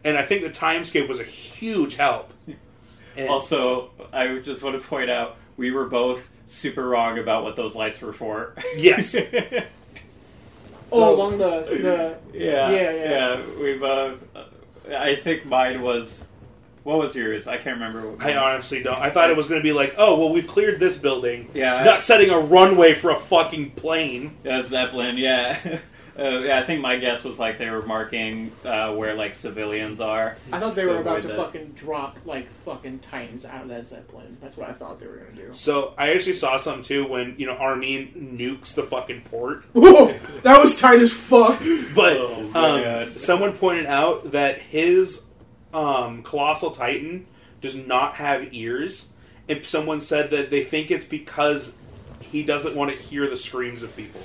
and 0.04 0.16
I 0.16 0.22
think 0.22 0.42
the 0.42 0.50
timescape 0.50 1.08
was 1.08 1.20
a 1.20 1.24
huge 1.24 1.94
help. 1.96 2.32
And- 2.46 2.56
Also, 3.28 3.90
I 4.12 4.38
just 4.38 4.62
want 4.62 4.80
to 4.80 4.86
point 4.88 5.10
out 5.10 5.36
we 5.56 5.70
were 5.70 5.84
both 5.86 6.30
super 6.46 6.88
wrong 6.88 7.18
about 7.18 7.44
what 7.44 7.56
those 7.56 7.74
lights 7.74 8.00
were 8.00 8.12
for. 8.14 8.54
Yes. 8.76 9.14
Oh, 10.94 11.14
along 11.14 11.38
the 11.38 11.60
the 11.62 12.18
Yeah, 12.38 12.70
Yeah, 12.70 12.92
yeah. 12.92 13.42
We've. 13.58 13.82
Uh, 13.82 14.14
I 14.94 15.14
think 15.16 15.46
mine 15.46 15.80
was. 15.80 16.24
What 16.84 16.98
was 16.98 17.14
yours? 17.14 17.46
I 17.46 17.56
can't 17.58 17.78
remember. 17.80 18.10
What 18.10 18.22
I 18.26 18.36
honestly 18.36 18.82
don't. 18.82 18.98
I 18.98 19.10
thought 19.10 19.30
it 19.30 19.36
was 19.36 19.46
going 19.48 19.60
to 19.60 19.62
be 19.62 19.72
like, 19.72 19.94
oh, 19.98 20.18
well, 20.18 20.30
we've 20.32 20.46
cleared 20.48 20.80
this 20.80 20.96
building. 20.96 21.48
Yeah, 21.54 21.74
I- 21.76 21.84
Not 21.84 22.02
setting 22.02 22.30
a 22.30 22.38
runway 22.38 22.94
for 22.94 23.10
a 23.10 23.16
fucking 23.18 23.72
plane. 23.72 24.36
Yeah, 24.44 24.62
Zeppelin. 24.62 25.16
Yeah. 25.18 25.78
Uh, 26.14 26.40
yeah, 26.40 26.58
I 26.58 26.62
think 26.62 26.82
my 26.82 26.96
guess 26.96 27.24
was 27.24 27.38
like 27.38 27.56
they 27.56 27.70
were 27.70 27.86
marking 27.86 28.52
uh, 28.66 28.92
where 28.92 29.14
like 29.14 29.34
civilians 29.34 29.98
are. 29.98 30.36
I 30.52 30.58
thought 30.60 30.74
they 30.74 30.82
So 30.84 30.92
were 30.92 31.00
about 31.00 31.22
to 31.22 31.28
that. 31.28 31.38
fucking 31.38 31.68
drop 31.70 32.18
like 32.26 32.50
fucking 32.52 32.98
Titans 32.98 33.46
out 33.46 33.62
of 33.62 33.70
that 33.70 33.86
Zeppelin. 33.86 34.36
That's 34.38 34.58
what 34.58 34.68
I 34.68 34.72
thought 34.74 35.00
they 35.00 35.06
were 35.06 35.16
gonna 35.16 35.34
do. 35.34 35.48
So 35.54 35.94
I 35.96 36.12
actually 36.12 36.34
saw 36.34 36.58
some 36.58 36.82
too 36.82 37.06
when, 37.08 37.36
you 37.38 37.46
know, 37.46 37.54
Armin 37.54 38.36
nukes 38.38 38.74
the 38.74 38.82
fucking 38.82 39.22
port. 39.22 39.64
Whoa, 39.72 40.12
that 40.42 40.60
was 40.60 40.76
tight 40.76 41.00
as 41.00 41.14
fuck. 41.14 41.58
But 41.94 42.18
Oh, 42.18 42.42
my 42.52 42.74
um, 42.74 42.82
God. 43.08 43.18
someone 43.18 43.54
pointed 43.56 43.86
out 43.86 44.32
that 44.32 44.58
his 44.60 45.22
um, 45.72 46.22
colossal 46.22 46.70
titan 46.70 47.26
does 47.60 47.74
not 47.74 48.14
have 48.16 48.52
ears, 48.54 49.06
and 49.48 49.64
someone 49.64 50.00
said 50.00 50.30
that 50.30 50.50
they 50.50 50.64
think 50.64 50.90
it's 50.90 51.04
because 51.04 51.72
he 52.20 52.42
doesn't 52.42 52.74
want 52.74 52.90
to 52.90 52.96
hear 52.96 53.28
the 53.28 53.36
screams 53.36 53.82
of 53.82 53.94
people. 53.96 54.20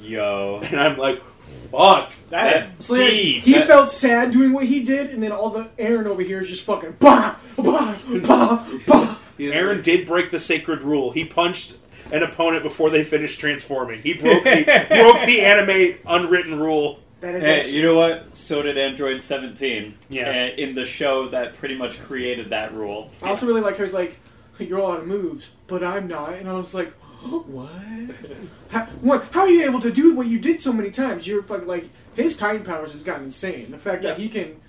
Yo. 0.00 0.60
And 0.64 0.80
I'm 0.80 0.96
like, 0.98 1.22
fuck. 1.70 2.12
That's 2.28 2.86
So 2.86 2.94
yeah, 2.96 3.10
deep. 3.10 3.42
he 3.44 3.52
That- 3.54 3.66
felt 3.68 3.88
sad 3.88 4.30
doing 4.32 4.52
what 4.52 4.64
he 4.66 4.82
did, 4.82 5.10
and 5.10 5.22
then 5.22 5.32
all 5.32 5.50
the 5.50 5.64
Eren 5.78 6.06
over 6.06 6.22
here 6.22 6.40
is 6.40 6.48
just 6.48 6.64
fucking 6.64 6.96
bah 6.98 7.36
bah 7.56 7.96
bah 8.24 8.66
bah. 8.86 9.16
Eren 9.38 9.82
did 9.82 10.06
break 10.06 10.30
the 10.30 10.38
sacred 10.40 10.82
rule. 10.82 11.12
He 11.12 11.24
punched 11.24 11.76
an 12.12 12.22
opponent 12.22 12.62
before 12.62 12.90
they 12.90 13.02
finished 13.04 13.40
transforming. 13.40 14.02
He 14.02 14.12
broke 14.14 14.44
the, 14.44 14.64
broke 14.90 15.24
the 15.26 15.40
anime 15.40 15.98
unwritten 16.06 16.58
rule. 16.60 16.98
That 17.22 17.36
is 17.36 17.42
Hey, 17.42 17.60
actually, 17.60 17.76
you 17.76 17.82
know 17.82 17.94
what? 17.94 18.36
So 18.36 18.60
did 18.62 18.76
Android 18.76 19.22
17. 19.22 19.94
Yeah. 20.10 20.28
uh, 20.28 20.56
in 20.60 20.74
the 20.74 20.84
show 20.84 21.28
that 21.28 21.54
pretty 21.54 21.76
much 21.76 21.98
created 22.00 22.50
that 22.50 22.74
rule. 22.74 23.10
I 23.22 23.28
also 23.28 23.46
really 23.46 23.60
like 23.60 23.76
how 23.78 23.84
he's 23.84 23.94
like, 23.94 24.18
"You're 24.58 24.80
all 24.80 24.92
out 24.92 25.00
of 25.00 25.06
moves, 25.06 25.50
but 25.68 25.82
I'm 25.84 26.08
not," 26.08 26.34
and 26.34 26.48
I 26.48 26.54
was 26.54 26.74
like, 26.74 26.90
"What? 27.22 27.70
How, 28.70 28.86
what? 29.02 29.28
How 29.32 29.42
are 29.42 29.48
you 29.50 29.64
able 29.64 29.80
to 29.80 29.90
do 29.92 30.14
what 30.14 30.26
you 30.26 30.38
did 30.38 30.60
so 30.62 30.72
many 30.72 30.90
times? 30.90 31.26
You're 31.26 31.42
fucking 31.42 31.68
like 31.68 31.88
his 32.14 32.36
Titan 32.36 32.64
powers 32.64 32.92
has 32.92 33.02
gotten 33.02 33.24
insane. 33.26 33.70
The 33.70 33.78
fact 33.78 34.02
that 34.02 34.18
Yeah. 34.18 34.22
he 34.24 34.28
can 34.28 34.60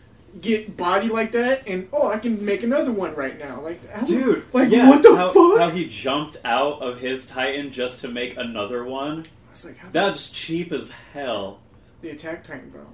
get 0.41 0.75
body 0.77 1.07
like 1.07 1.31
that, 1.31 1.67
and 1.67 1.87
oh, 1.93 2.09
I 2.11 2.17
can 2.19 2.43
make 2.45 2.61
another 2.63 2.91
one 2.91 3.15
right 3.15 3.37
now. 3.39 3.61
Like, 3.61 3.89
how, 3.91 4.05
Dude, 4.05 4.43
like 4.53 4.69
yeah, 4.69 4.89
what 4.89 5.01
the 5.03 5.15
how, 5.15 5.31
fuck? 5.31 5.59
How 5.59 5.69
he 5.69 5.87
jumped 5.87 6.37
out 6.45 6.81
of 6.81 6.99
his 6.99 7.25
Titan 7.25 7.71
just 7.71 7.99
to 8.01 8.07
make 8.09 8.35
another 8.37 8.83
one. 8.83 9.25
I 9.47 9.51
was 9.51 9.65
like, 9.65 9.77
how 9.77 9.87
the, 9.87 9.93
That's 9.93 10.29
cheap 10.29 10.71
as 10.71 10.91
hell. 11.13 11.59
The 12.03 12.09
Attack 12.11 12.43
Titan, 12.43 12.69
bro. 12.69 12.85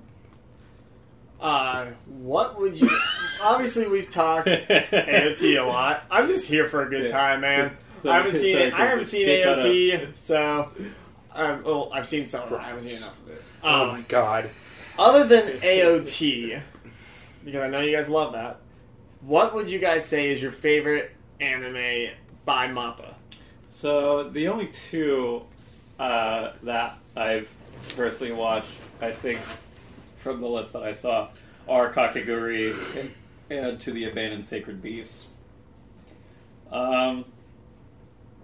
Uh, 1.41 1.87
what 2.05 2.59
would 2.59 2.77
you? 2.79 2.87
Obviously, 3.41 3.87
we've 3.87 4.09
talked 4.09 4.47
AOT 4.47 5.59
a 5.59 5.65
lot. 5.65 6.03
I'm 6.11 6.27
just 6.27 6.45
here 6.45 6.67
for 6.67 6.85
a 6.85 6.89
good 6.89 7.03
Yeah. 7.05 7.09
time, 7.11 7.41
man. 7.41 7.75
So- 8.01 8.11
I 8.11 8.17
haven't 8.17 8.35
seen 8.35 8.55
so 8.55 8.61
it. 8.61 8.73
I 8.73 8.85
haven't 8.85 9.05
seen 9.07 9.27
AOT, 9.27 10.07
so 10.17 10.69
um, 11.33 11.63
well, 11.63 11.89
I've 11.93 12.07
seen 12.07 12.27
some. 12.27 12.43
of 12.43 12.51
it. 12.53 12.59
I 12.59 12.67
haven't 12.67 12.83
seen 12.85 13.01
enough 13.03 13.17
of 13.25 13.31
it. 13.31 13.43
oh 13.63 13.81
Um, 13.81 13.87
my 13.89 14.01
god. 14.01 14.49
other 14.97 15.23
than 15.25 15.59
AOT, 15.61 16.61
because 17.43 17.61
I 17.61 17.67
know 17.67 17.79
you 17.81 17.95
guys 17.95 18.07
love 18.09 18.33
that. 18.33 18.59
What 19.21 19.53
would 19.55 19.69
you 19.71 19.79
guys 19.79 20.05
say 20.05 20.29
is 20.29 20.41
your 20.41 20.51
favorite 20.51 21.11
anime 21.41 22.11
by 22.45 22.67
Mappa? 22.67 23.15
So 23.69 24.29
the 24.29 24.47
only 24.49 24.67
two 24.67 25.41
uh, 25.99 26.51
that 26.63 26.97
I've 27.17 27.49
personally 27.95 28.33
watched, 28.33 28.71
I 29.01 29.11
think, 29.11 29.39
from 30.17 30.41
the 30.41 30.47
list 30.47 30.73
that 30.73 30.83
I 30.83 30.91
saw, 30.91 31.29
are 31.67 31.91
Kakegurui 31.93 33.11
and, 33.49 33.79
To 33.79 33.91
the 33.91 34.05
Abandoned 34.05 34.43
Sacred 34.43 34.81
Beast. 34.81 35.25
Um, 36.71 37.25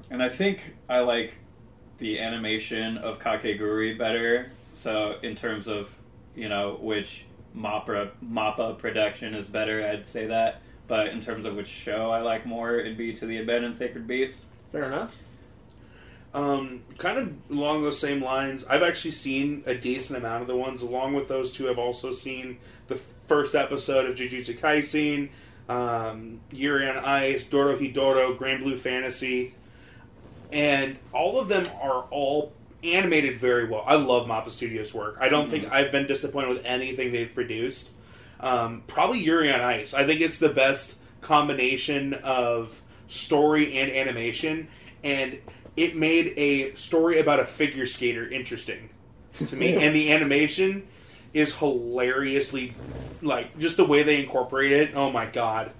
and 0.09 0.23
I 0.23 0.29
think 0.29 0.75
I 0.89 0.99
like 0.99 1.35
the 1.97 2.19
animation 2.19 2.97
of 2.97 3.19
Kakegurui 3.19 3.97
better. 3.97 4.51
So 4.73 5.17
in 5.23 5.35
terms 5.35 5.67
of 5.67 5.89
you 6.35 6.49
know 6.49 6.77
which 6.81 7.25
Mappa 7.55 8.11
Mappa 8.23 8.77
production 8.77 9.33
is 9.33 9.47
better, 9.47 9.85
I'd 9.85 10.07
say 10.07 10.27
that. 10.27 10.61
But 10.87 11.07
in 11.07 11.19
terms 11.19 11.45
of 11.45 11.55
which 11.55 11.67
show 11.67 12.11
I 12.11 12.21
like 12.21 12.45
more, 12.45 12.79
it'd 12.79 12.97
be 12.97 13.13
To 13.13 13.25
the 13.25 13.39
Abandoned 13.39 13.75
Sacred 13.75 14.07
Beast. 14.07 14.43
Fair 14.71 14.85
enough. 14.85 15.13
Um, 16.35 16.83
kind 16.97 17.17
of 17.17 17.33
along 17.49 17.83
those 17.83 17.97
same 17.97 18.21
lines, 18.21 18.65
I've 18.65 18.83
actually 18.83 19.11
seen 19.11 19.63
a 19.65 19.73
decent 19.73 20.17
amount 20.17 20.41
of 20.41 20.49
the 20.49 20.55
ones. 20.57 20.81
Along 20.81 21.13
with 21.13 21.29
those 21.29 21.49
two, 21.49 21.69
I've 21.69 21.79
also 21.79 22.11
seen 22.11 22.57
the 22.87 22.99
first 23.25 23.55
episode 23.55 24.05
of 24.05 24.17
Jujutsu 24.17 24.59
Kaisen, 24.59 25.29
um, 25.69 26.41
Yuri 26.51 26.89
on 26.89 26.97
Ice, 26.97 27.45
Dorohedoro, 27.45 28.37
Grand 28.37 28.63
Blue 28.63 28.75
Fantasy, 28.75 29.53
and 30.51 30.97
all 31.13 31.39
of 31.39 31.47
them 31.47 31.69
are 31.81 32.01
all 32.11 32.51
animated 32.83 33.37
very 33.37 33.69
well. 33.69 33.85
I 33.87 33.95
love 33.95 34.27
Mappa 34.27 34.49
Studios' 34.49 34.93
work. 34.93 35.17
I 35.21 35.29
don't 35.29 35.49
think 35.49 35.71
I've 35.71 35.91
been 35.91 36.05
disappointed 36.05 36.49
with 36.49 36.65
anything 36.65 37.13
they've 37.13 37.33
produced. 37.33 37.91
Um, 38.41 38.83
probably 38.87 39.19
Yuri 39.19 39.53
on 39.53 39.61
Ice. 39.61 39.93
I 39.93 40.05
think 40.05 40.19
it's 40.19 40.37
the 40.37 40.49
best 40.49 40.95
combination 41.21 42.13
of 42.13 42.81
story 43.07 43.77
and 43.77 43.89
animation, 43.89 44.67
and 45.01 45.39
it 45.77 45.95
made 45.95 46.33
a 46.37 46.73
story 46.73 47.19
about 47.19 47.39
a 47.39 47.45
figure 47.45 47.85
skater 47.85 48.27
interesting 48.27 48.89
to 49.47 49.55
me. 49.55 49.75
and 49.75 49.93
the 49.95 50.11
animation 50.11 50.87
is 51.33 51.53
hilariously 51.55 52.73
like 53.21 53.57
just 53.59 53.77
the 53.77 53.85
way 53.85 54.03
they 54.03 54.21
incorporate 54.23 54.71
it. 54.71 54.95
Oh 54.95 55.11
my 55.11 55.25
god, 55.25 55.71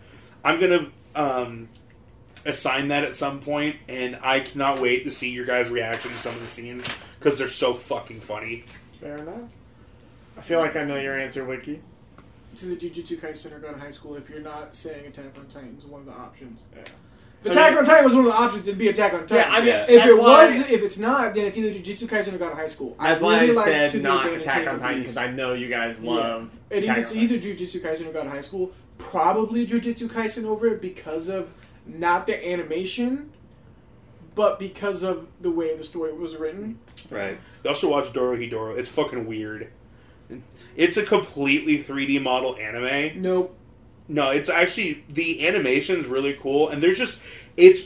I'm 0.44 0.60
gonna 0.60 0.92
um, 1.16 1.70
assign 2.46 2.90
that 2.90 3.04
at 3.04 3.16
some 3.16 3.40
point, 3.40 3.78
and 3.88 4.20
I 4.22 4.42
cannot 4.42 4.82
wait 4.82 5.04
to 5.06 5.12
see 5.12 5.30
your 5.30 5.46
guys' 5.46 5.70
reaction 5.70 6.12
to 6.12 6.18
some 6.18 6.36
of 6.36 6.42
the 6.42 6.48
scenes 6.48 6.90
because 7.20 7.38
they're 7.38 7.48
so 7.48 7.74
fucking 7.74 8.20
funny. 8.20 8.66
Fair 9.00 9.18
enough. 9.18 9.50
I 10.38 10.42
feel 10.42 10.60
like 10.60 10.76
I 10.76 10.84
know 10.84 10.98
your 10.98 11.18
answer, 11.18 11.46
Wiki. 11.46 11.82
To 12.58 12.66
the 12.66 12.76
Jujutsu 12.76 13.20
Kaisen 13.20 13.54
or 13.54 13.60
God 13.60 13.74
of 13.74 13.80
High 13.80 13.92
School 13.92 14.16
if 14.16 14.30
you're 14.30 14.40
not 14.40 14.76
saying 14.76 15.06
Attack 15.08 15.38
on 15.38 15.46
Titan 15.48 15.76
is 15.78 15.86
one 15.86 16.02
of 16.02 16.08
the 16.08 16.14
options. 16.14 16.62
Yeah. 16.76 16.84
If 17.44 17.50
I 17.50 17.52
Attack 17.52 17.70
mean- 17.72 17.78
on 17.80 17.86
Titan 17.86 18.06
was 18.06 18.16
one 18.16 18.26
of 18.26 18.32
the 18.32 18.38
options, 18.38 18.68
it'd 18.68 18.78
be 18.80 18.88
Attack 18.88 19.14
on 19.14 19.20
Titan. 19.28 19.38
Yeah, 19.38 19.50
I 19.52 19.60
mean, 19.60 19.68
Yeah. 19.68 19.82
if 19.88 19.96
that's 20.00 20.10
it 20.12 20.18
why- 20.20 20.46
was, 20.46 20.60
if 20.62 20.82
it's 20.82 20.98
not, 20.98 21.34
then 21.36 21.46
it's 21.46 21.58
either 21.58 21.70
Jujutsu 21.80 22.08
Kaisen 22.08 22.34
or 22.34 22.38
God 22.40 22.54
of 22.54 22.58
High 22.58 22.66
School. 22.68 22.96
That's 23.00 23.22
why 23.22 23.36
I 23.38 23.42
really 23.42 23.54
like 23.56 23.66
said 23.66 23.90
To 23.92 24.00
not 24.00 24.22
Abandoned 24.26 24.42
Attack 24.42 24.68
on 24.68 24.80
Titan 24.80 25.02
because 25.02 25.18
I 25.18 25.28
know 25.32 25.54
you 25.54 25.68
guys 25.68 26.00
Yeah. 26.02 26.10
love. 26.12 26.50
It 26.72 26.84
Attack 26.84 26.98
it's 26.98 27.12
on 27.12 27.18
either 27.18 27.36
Jujutsu 27.38 27.82
Kaisen 27.82 28.08
or 28.10 28.14
God 28.14 28.28
High 28.28 28.42
School. 28.42 28.72
Probably 28.98 29.68
Jujutsu 29.68 30.08
Kaisen 30.10 30.46
over 30.46 30.68
it 30.68 30.82
because 30.82 31.28
of 31.28 31.52
not 31.86 32.26
the 32.26 32.48
animation, 32.52 33.30
but 34.34 34.58
because 34.60 35.04
of 35.04 35.28
the 35.40 35.52
way 35.52 35.76
the 35.78 35.84
story 35.84 36.14
was 36.14 36.36
written. 36.36 36.80
Right. 37.12 37.38
You 37.64 37.70
also 37.70 37.90
watch 37.90 38.12
Dorohedoro. 38.12 38.76
It's 38.78 38.90
fucking 38.90 39.28
weird. 39.28 39.68
It's 40.76 40.98
a 40.98 41.04
completely 41.04 41.78
3D 41.78 42.20
model 42.20 42.56
anime. 42.58 43.22
Nope. 43.22 43.56
No, 44.08 44.30
it's 44.32 44.50
actually 44.50 45.04
the 45.10 45.48
animation's 45.48 46.06
really 46.08 46.34
cool, 46.34 46.70
and 46.70 46.82
there's 46.82 46.98
just 46.98 47.18
it's. 47.58 47.84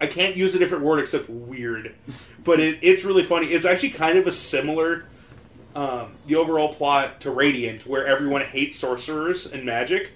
I 0.00 0.06
can't 0.06 0.36
use 0.36 0.54
a 0.54 0.58
different 0.58 0.84
word 0.84 0.98
except 0.98 1.30
weird, 1.30 1.94
but 2.42 2.60
it, 2.60 2.78
it's 2.82 3.04
really 3.04 3.22
funny. 3.22 3.46
It's 3.46 3.64
actually 3.64 3.90
kind 3.90 4.18
of 4.18 4.26
a 4.26 4.32
similar, 4.32 5.06
um, 5.74 6.16
the 6.26 6.34
overall 6.34 6.72
plot 6.74 7.20
to 7.22 7.30
Radiant, 7.30 7.86
where 7.86 8.04
everyone 8.06 8.42
hates 8.42 8.76
sorcerers 8.76 9.46
and 9.46 9.64
magic, 9.64 10.10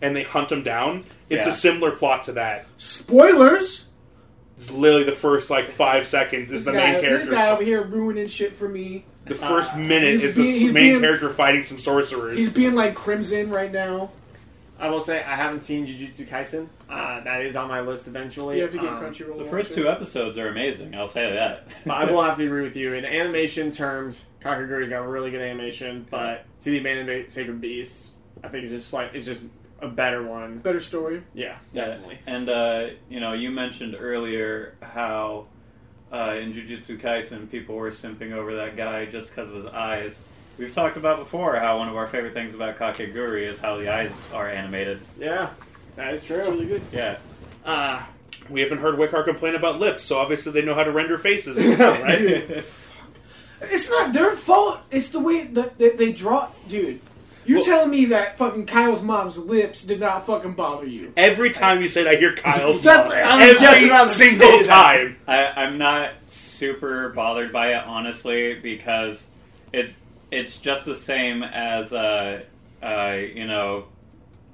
and 0.00 0.14
they 0.16 0.22
hunt 0.22 0.48
them 0.48 0.62
down. 0.62 1.04
It's 1.28 1.44
Yeah. 1.44 1.50
a 1.50 1.52
similar 1.52 1.90
plot 1.90 2.22
to 2.24 2.32
that. 2.32 2.66
Spoilers. 2.78 3.86
It's 4.56 4.70
literally 4.70 5.04
the 5.04 5.12
first 5.12 5.50
like 5.50 5.68
five 5.68 6.06
seconds 6.06 6.52
is 6.52 6.64
This 6.64 6.72
the 6.72 6.78
guy, 6.80 6.92
main 6.92 6.94
this 6.94 7.02
character. 7.02 7.30
guy 7.32 7.50
over 7.50 7.64
here 7.64 7.82
ruining 7.82 8.28
shit 8.28 8.54
for 8.54 8.68
me. 8.68 9.04
The 9.26 9.34
first 9.34 9.74
Uh, 9.74 9.78
minute 9.78 10.14
is 10.22 10.36
the 10.36 10.42
being- 10.42 10.54
he's 10.54 10.62
main 10.72 10.72
being- 10.74 11.00
character 11.00 11.28
fighting 11.28 11.64
some 11.64 11.78
sorcerers. 11.78 12.38
He's 12.38 12.52
being 12.52 12.74
like 12.74 12.94
Crimson 12.94 13.50
right 13.50 13.72
now. 13.72 14.12
I 14.84 14.88
will 14.88 15.00
say 15.00 15.22
I 15.24 15.34
haven't 15.34 15.60
seen 15.60 15.86
Jujutsu 15.86 16.28
Kaisen. 16.28 16.68
Uh, 16.90 17.20
that 17.24 17.40
is 17.40 17.56
on 17.56 17.68
my 17.68 17.80
list 17.80 18.06
eventually. 18.06 18.58
Yeah, 18.58 18.64
if 18.66 18.74
you 18.74 18.80
get 18.80 18.92
Um, 18.92 19.02
Crunchyroll. 19.02 19.38
The 19.38 19.46
first 19.46 19.72
two 19.72 19.88
episodes 19.88 20.36
are 20.36 20.48
amazing. 20.48 20.94
I'll 20.94 21.06
say 21.06 21.32
that. 21.32 21.66
But 21.86 21.94
I 21.94 22.04
will 22.10 22.20
have 22.28 22.36
to 22.36 22.44
agree 22.44 22.60
with 22.60 22.76
you. 22.76 22.92
In 22.92 23.06
animation 23.06 23.70
terms, 23.70 24.26
Kakegurui's 24.42 24.90
got 24.90 25.08
really 25.08 25.30
good 25.30 25.40
animation, 25.40 26.06
but 26.10 26.44
To 26.60 26.70
the 26.70 26.78
Abandoned 26.80 27.32
Sacred 27.32 27.62
Beast, 27.62 28.10
I 28.42 28.48
think 28.48 28.64
it's 28.64 28.72
just 28.72 28.92
like 28.92 29.12
it's 29.14 29.24
just 29.24 29.40
a 29.80 29.88
better 29.88 30.22
one. 30.22 30.58
better 30.58 30.80
story. 30.80 31.22
Yeah, 31.32 31.56
Yeah, 31.72 31.86
definitely. 31.86 32.18
And 32.26 32.50
uh, 32.50 32.86
you 33.08 33.20
know, 33.20 33.32
you 33.32 33.50
mentioned 33.50 33.96
earlier 33.98 34.76
how 34.82 35.46
uh, 36.12 36.36
in 36.38 36.52
Jujutsu 36.52 37.00
Kaisen 37.00 37.50
people 37.50 37.74
were 37.74 37.88
simping 37.90 38.32
over 38.32 38.54
that 38.56 38.76
guy 38.76 39.06
just 39.06 39.30
because 39.30 39.48
of 39.48 39.54
his 39.54 39.66
eyes. 39.66 40.18
We've 40.58 40.72
talked 40.72 40.96
about 40.96 41.18
before 41.18 41.56
how 41.56 41.78
one 41.78 41.88
of 41.88 41.96
our 41.96 42.06
favorite 42.06 42.32
things 42.32 42.54
about 42.54 42.78
Kakegurui 42.78 43.48
is 43.48 43.58
how 43.58 43.76
the 43.76 43.88
eyes 43.92 44.12
are 44.32 44.48
animated. 44.48 45.00
Yeah, 45.18 45.50
that 45.96 46.14
is 46.14 46.20
It's 46.20 46.26
true. 46.28 46.36
really 46.38 46.66
good. 46.66 46.82
Yeah, 46.92 47.16
Uh, 47.64 48.02
we 48.48 48.60
haven't 48.60 48.78
heard 48.78 48.96
Wickar 48.96 49.24
complain 49.24 49.54
about 49.54 49.80
lips, 49.80 50.04
so 50.04 50.16
obviously 50.18 50.52
they 50.52 50.62
know 50.62 50.74
how 50.74 50.84
to 50.84 50.92
render 50.92 51.16
faces. 51.18 51.58
right? 51.78 52.64
It's 53.60 53.88
not 53.88 54.12
their 54.12 54.32
fault. 54.32 54.80
It's 54.90 55.08
the 55.08 55.20
way 55.20 55.44
that 55.44 55.78
that 55.78 55.96
they 55.96 56.12
draw. 56.12 56.50
Dude, 56.68 57.00
you're 57.46 57.58
Well- 57.58 57.64
telling 57.66 57.90
me 57.90 58.04
that 58.06 58.36
fucking 58.38 58.66
Kyle's 58.66 59.00
mom's 59.02 59.38
lips 59.38 59.82
did 59.82 59.98
not 60.00 60.26
fucking 60.26 60.52
bother 60.52 60.86
you? 60.86 61.12
Every 61.16 61.50
time 61.50 61.80
you 61.80 61.88
said 61.88 62.06
I 62.06 62.16
hear 62.16 62.34
Kyle's 62.36 62.80
That's- 62.82 63.08
mom, 63.08 63.16
I 63.40 63.48
was 63.48 63.58
just 63.60 63.76
every 63.76 63.88
about 63.88 64.10
single 64.10 64.60
time. 64.62 65.16
I, 65.26 65.46
I'm 65.64 65.78
not 65.78 66.10
super 66.28 67.08
bothered 67.10 67.52
by 67.52 67.72
it 67.74 67.84
honestly 67.86 68.54
because 68.54 69.30
it's 69.72 69.94
it's 70.34 70.56
just 70.56 70.84
the 70.84 70.94
same 70.94 71.42
as 71.42 71.92
uh, 71.92 72.42
uh, 72.82 73.12
you 73.34 73.46
know 73.46 73.84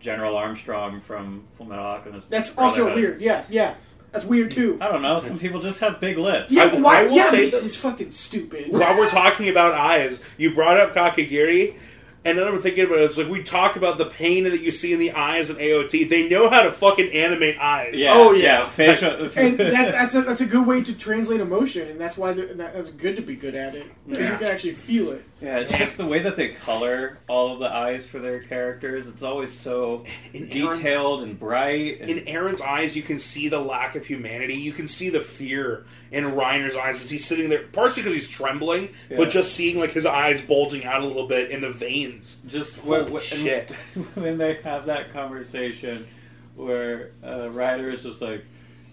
General 0.01 0.37
Armstrong 0.37 1.01
from 1.01 1.45
Full 1.57 1.67
Metal 1.67 1.85
Alchemist. 1.85 2.31
That's 2.31 2.57
also 2.57 2.95
weird. 2.95 3.21
Yeah, 3.21 3.45
yeah. 3.51 3.75
That's 4.13 4.25
weird 4.25 4.51
too. 4.51 4.77
I 4.81 4.89
don't 4.89 5.03
know. 5.03 5.19
Some 5.19 5.39
people 5.39 5.61
just 5.61 5.79
have 5.81 6.01
big 6.01 6.19
lips. 6.19 6.51
Yeah, 6.53 6.65
I- 6.65 6.69
but 6.71 6.81
why? 6.81 7.01
I 7.01 7.05
will 7.05 7.13
yeah, 7.17 7.31
say 7.31 7.51
but 7.51 7.59
that- 7.61 7.65
it's 7.67 7.77
fucking 7.77 8.11
stupid. 8.13 8.67
While 8.73 8.99
we're 8.99 9.09
talking 9.09 9.49
about 9.49 9.75
eyes, 9.75 10.21
you 10.37 10.53
brought 10.53 10.79
up 10.81 10.95
Kakegurui, 10.95 11.77
and 12.25 12.37
then 12.37 12.49
I'm 12.49 12.59
thinking 12.61 12.87
about 12.87 12.99
it. 12.99 13.05
It's 13.05 13.17
like 13.19 13.29
we 13.29 13.43
talked 13.45 13.77
about 13.77 13.99
the 13.99 14.07
pain 14.07 14.43
that 14.45 14.61
you 14.61 14.73
see 14.73 14.93
in 14.93 14.99
the 14.99 15.13
eyes 15.13 15.49
in 15.49 15.57
AOT. 15.59 16.09
They 16.09 16.29
know 16.29 16.51
how 16.51 16.63
to 16.63 16.73
fucking 16.73 17.13
animate 17.13 17.57
eyes. 17.61 17.93
Yeah, 17.95 18.11
Oh, 18.15 18.33
yeah, 18.33 18.63
yeah. 18.63 18.69
facial. 18.71 19.11
and 19.37 19.59
that, 19.59 19.59
that's 19.93 20.15
a, 20.15 20.23
that's 20.23 20.41
a 20.41 20.47
good 20.47 20.67
way 20.67 20.83
to 20.83 20.93
translate 20.93 21.39
emotion, 21.41 21.87
and 21.87 22.01
that's 22.01 22.17
why 22.17 22.33
that, 22.33 22.59
that's 22.59 22.91
good 22.91 23.15
to 23.15 23.23
be 23.23 23.37
good 23.37 23.55
at 23.55 23.77
it 23.77 23.87
because 24.09 24.25
Yeah. 24.25 24.33
you 24.33 24.39
can 24.39 24.49
actually 24.49 24.73
feel 24.75 25.13
it. 25.13 25.25
Yeah, 25.41 25.61
it's 25.61 25.73
just 25.73 25.97
the 25.97 26.05
way 26.05 26.19
that 26.21 26.37
they 26.37 26.49
color 26.51 27.17
all 27.27 27.55
of 27.55 27.61
the 27.61 27.73
eyes 27.73 28.07
for 28.07 28.19
their 28.19 28.41
characters. 28.43 29.07
It's 29.09 29.23
always 29.23 29.51
so 29.51 30.05
In 30.35 30.49
detailed 30.51 31.23
and 31.23 31.39
bright. 31.39 32.01
And, 32.03 32.11
In 32.11 32.19
Eren's 32.27 32.61
eyes, 32.61 32.95
you 32.95 33.03
can 33.03 33.19
see 33.19 33.49
the 33.49 33.59
lack 33.59 33.97
of 33.97 34.05
humanity. 34.05 34.55
You 34.55 34.73
can 34.73 34.87
see 34.87 35.09
the 35.09 35.21
fear 35.21 35.87
in 36.13 36.25
Reiner's 36.25 36.77
eyes 36.77 37.03
as 37.03 37.09
he's 37.09 37.25
sitting 37.25 37.49
there, 37.49 37.63
partially 37.73 38.03
because 38.03 38.13
he's 38.15 38.29
trembling, 38.29 38.91
Yeah. 39.09 39.17
but 39.17 39.31
just 39.31 39.55
seeing 39.55 39.79
like 39.79 39.93
his 39.93 40.05
eyes 40.05 40.43
bulging 40.43 40.85
out 40.85 41.01
a 41.03 41.07
little 41.07 41.27
bit 41.27 41.51
in 41.51 41.63
the 41.63 41.71
veins. 41.71 42.37
just 42.47 42.77
when, 42.85 43.01
Holy 43.01 43.13
when, 43.15 43.23
shit. 43.23 43.73
when 44.15 44.37
they 44.37 44.55
have 44.63 44.85
that 44.87 45.11
conversation 45.13 46.07
where 46.55 47.13
uh, 47.25 47.49
Reiner 47.49 47.91
is 47.95 48.03
just 48.03 48.21
like, 48.21 48.45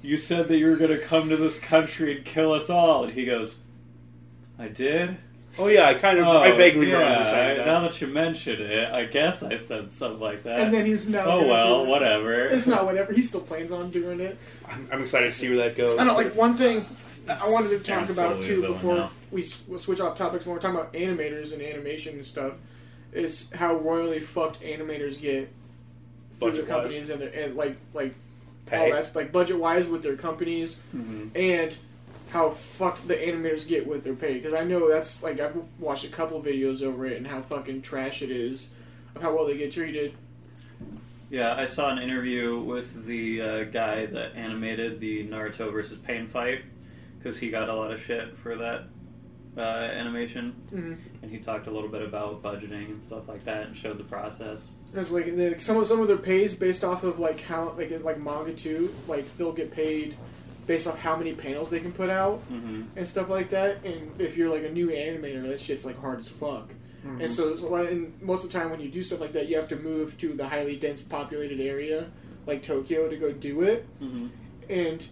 "You 0.01 0.15
said 0.15 0.47
that 0.47 0.57
you 0.57 0.67
were 0.67 0.77
going 0.77 0.91
to 0.91 0.99
come 0.99 1.27
to 1.29 1.35
this 1.35 1.59
country 1.59 2.15
and 2.15 2.23
kill 2.25 2.53
us 2.53 2.69
all," 2.69 3.03
and 3.03 3.11
he 3.13 3.25
goes, 3.25 3.57
"I 4.57 4.69
did." 4.69 5.17
Oh 5.59 5.67
yeah, 5.67 5.87
I 5.87 5.93
kind 5.95 6.19
of, 6.19 6.27
Oh, 6.27 6.37
I 6.39 6.51
vaguely 6.51 6.87
yeah, 6.89 6.97
remember 6.97 7.23
saying 7.25 7.57
that. 7.57 7.65
Now 7.65 7.81
that 7.81 7.99
you 7.99 8.07
mention 8.07 8.61
it, 8.61 8.89
I 8.89 9.05
guess 9.05 9.41
I 9.43 9.57
said 9.57 9.91
something 9.91 10.19
like 10.19 10.43
that. 10.43 10.59
And 10.59 10.73
then 10.73 10.85
he's 10.85 11.07
now. 11.07 11.25
oh 11.25 11.39
gonna 11.39 11.47
well, 11.47 11.77
do 11.79 11.83
it. 11.83 11.87
whatever. 11.91 12.45
It's 12.45 12.67
not 12.67 12.85
whatever. 12.85 13.11
He 13.13 13.21
still 13.21 13.41
plans 13.41 13.71
on 13.71 13.89
doing 13.89 14.19
it. 14.19 14.37
I'm, 14.67 14.87
I'm 14.91 15.01
excited 15.01 15.25
to 15.25 15.31
see 15.31 15.47
where 15.49 15.57
that 15.57 15.75
goes. 15.75 15.93
I 15.93 15.97
don't 15.97 16.07
know, 16.07 16.13
like 16.15 16.35
one 16.35 16.55
thing 16.55 16.85
I 17.29 17.49
wanted 17.49 17.69
to 17.69 17.77
talk 17.77 17.85
Sounds 17.85 18.11
about 18.11 18.27
totally 18.35 18.47
too 18.47 18.61
villain 18.61 18.73
before 18.73 18.95
now. 18.95 19.11
we 19.31 19.41
s- 19.41 19.59
we'll 19.67 19.79
switch 19.79 19.99
off 19.99 20.17
topics 20.17 20.45
when 20.45 20.53
we're 20.55 20.61
talking 20.61 20.77
about 20.79 20.93
animators 20.93 21.51
and 21.53 21.61
animation 21.61 22.13
and 22.15 22.25
stuff 22.25 22.53
is 23.11 23.47
how 23.55 23.75
royally 23.77 24.19
fucked 24.19 24.61
animators 24.61 25.19
get 25.19 25.49
through 26.39 26.51
the 26.51 26.61
Budget-wise. 26.61 26.67
companies 26.67 27.09
and, 27.09 27.21
their, 27.21 27.29
and 27.29 27.55
like 27.55 27.77
like 27.93 28.13
Pay. 28.67 28.77
all 28.77 28.91
that's 28.91 29.15
like 29.15 29.31
budget 29.31 29.57
wise 29.59 29.85
with 29.85 30.03
their 30.03 30.15
companies 30.17 30.75
Mhm. 30.95 31.31
and 31.35 31.77
how 32.31 32.49
fucked 32.49 33.07
the 33.07 33.15
animators 33.15 33.67
get 33.67 33.87
with 33.87 34.03
their 34.03 34.13
pay 34.15 34.33
because 34.35 34.53
I 34.53 34.63
know 34.63 34.89
that's 34.89 35.23
like 35.23 35.39
I've 35.39 35.55
watched 35.79 36.03
a 36.05 36.09
couple 36.09 36.41
videos 36.41 36.81
over 36.81 37.05
it 37.05 37.17
and 37.17 37.25
how 37.27 37.41
fucking 37.41 37.81
trash 37.81 38.21
it 38.21 38.29
is 38.31 38.67
of 39.15 39.21
how 39.21 39.35
well 39.35 39.45
they 39.45 39.57
get 39.57 39.71
treated. 39.71 40.13
Yeah, 41.29 41.55
I 41.55 41.65
saw 41.65 41.89
an 41.89 41.99
interview 41.99 42.59
with 42.59 43.05
the 43.05 43.41
uh, 43.41 43.63
guy 43.65 44.05
that 44.05 44.35
animated 44.35 44.99
the 45.01 45.27
Naruto 45.27 45.71
versus 45.73 45.97
Pain 45.99 46.25
fight 46.27 46.61
because 47.17 47.37
he 47.37 47.49
got 47.49 47.67
a 47.69 47.73
lot 47.73 47.91
of 47.91 48.01
shit 48.01 48.37
for 48.37 48.55
that 48.55 48.83
uh, 49.57 49.61
animation, 49.61 50.55
Mm-hmm. 50.71 50.93
and 51.23 51.31
he 51.31 51.39
talked 51.39 51.67
a 51.67 51.71
little 51.71 51.89
bit 51.89 52.01
about 52.03 52.41
budgeting 52.43 52.85
and 52.91 53.01
stuff 53.03 53.27
like 53.27 53.43
that, 53.45 53.67
and 53.67 53.75
showed 53.75 53.97
the 53.97 54.03
process. 54.05 54.61
It's 54.93 55.11
like 55.11 55.35
the, 55.35 55.59
some 55.59 55.75
of 55.77 55.87
some 55.87 55.99
of 55.99 56.07
their 56.07 56.15
pays 56.17 56.55
based 56.55 56.83
off 56.85 57.03
of 57.03 57.19
like 57.19 57.41
how 57.41 57.73
like 57.77 57.91
like 58.03 58.19
manga 58.21 58.53
too. 58.53 58.93
Like 59.07 59.35
they'll 59.37 59.51
get 59.51 59.71
paid 59.71 60.15
based 60.67 60.85
off 60.85 60.99
how 60.99 61.15
many 61.15 61.33
panels 61.33 61.69
they 61.69 61.79
can 61.79 61.91
put 61.93 62.09
out 62.09 62.39
hmm 62.49 62.83
and 62.95 63.07
stuff 63.07 63.29
like 63.29 63.49
that. 63.49 63.83
And 63.85 64.19
if 64.21 64.37
you're 64.37 64.49
like 64.49 64.63
a 64.63 64.71
new 64.71 64.87
animator, 64.89 65.47
that 65.47 65.59
shit's 65.59 65.85
like 65.85 65.97
hard 65.97 66.19
as 66.19 66.27
fuck. 66.29 66.73
And 67.21 67.31
so 67.31 67.53
it's 67.53 67.63
a 67.63 67.67
lot. 67.67 67.85
And 67.85 68.21
most 68.21 68.43
of 68.43 68.51
the 68.51 68.59
time, 68.59 68.69
when 68.69 68.81
you 68.81 68.89
do 68.89 69.01
stuff 69.01 69.21
like 69.21 69.31
that, 69.31 69.47
you 69.47 69.55
have 69.55 69.69
to 69.69 69.77
move 69.77 70.17
to 70.17 70.33
the 70.33 70.45
highly 70.49 70.75
dense 70.75 71.01
populated 71.01 71.61
area 71.61 72.11
like 72.45 72.61
Tokyo 72.63 73.07
to 73.09 73.15
go 73.15 73.31
do 73.31 73.61
it. 73.61 73.87
hmm 73.99 74.27
And 74.69 75.07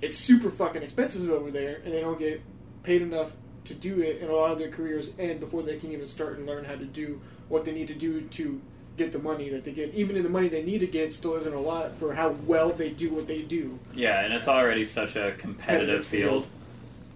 it's 0.00 0.16
super 0.16 0.48
fucking 0.50 0.82
expensive 0.82 1.28
over 1.28 1.50
there, 1.50 1.82
and 1.84 1.92
they 1.92 2.00
don't 2.00 2.18
get 2.18 2.40
paid 2.82 3.02
enough 3.02 3.32
to 3.66 3.74
do 3.74 4.00
it. 4.00 4.22
And 4.22 4.30
a 4.30 4.34
lot 4.34 4.52
of 4.52 4.58
their 4.58 4.70
careers 4.70 5.10
end 5.18 5.40
before 5.40 5.62
they 5.62 5.76
can 5.78 5.92
even 5.92 6.06
start 6.08 6.38
and 6.38 6.46
learn 6.46 6.64
how 6.64 6.76
to 6.76 6.84
do 6.86 7.20
what 7.48 7.64
they 7.66 7.72
need 7.72 7.88
to 7.88 7.94
do 7.94 8.22
to 8.22 8.60
get 8.96 9.12
the 9.12 9.18
money 9.18 9.48
that 9.48 9.64
they 9.64 9.72
get. 9.72 9.92
Even 9.94 10.16
in 10.16 10.22
the 10.22 10.28
money 10.28 10.48
they 10.48 10.62
need 10.62 10.78
to 10.78 10.86
get, 10.86 11.12
still 11.12 11.34
isn't 11.34 11.52
a 11.54 11.60
lot 11.60 11.94
for 11.96 12.14
how 12.14 12.30
well 12.46 12.70
they 12.70 12.90
do 12.90 13.12
what 13.12 13.26
they 13.26 13.42
do. 13.42 13.78
Yeah, 13.94 14.20
and 14.24 14.32
it's 14.32 14.48
already 14.48 14.84
such 14.84 15.16
a 15.16 15.32
competitive 15.32 16.04
Competitive 16.04 16.06
field. 16.06 16.46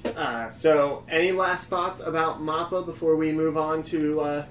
field. 0.03 0.17
Uh, 0.17 0.49
so, 0.51 1.05
any 1.09 1.33
last 1.33 1.69
thoughts 1.69 2.01
about 2.01 2.41
Mappa 2.41 2.85
before 2.87 3.17
we 3.17 3.33
move 3.33 3.57
on 3.57 3.83
to 3.85 4.21
uh, 4.21 4.47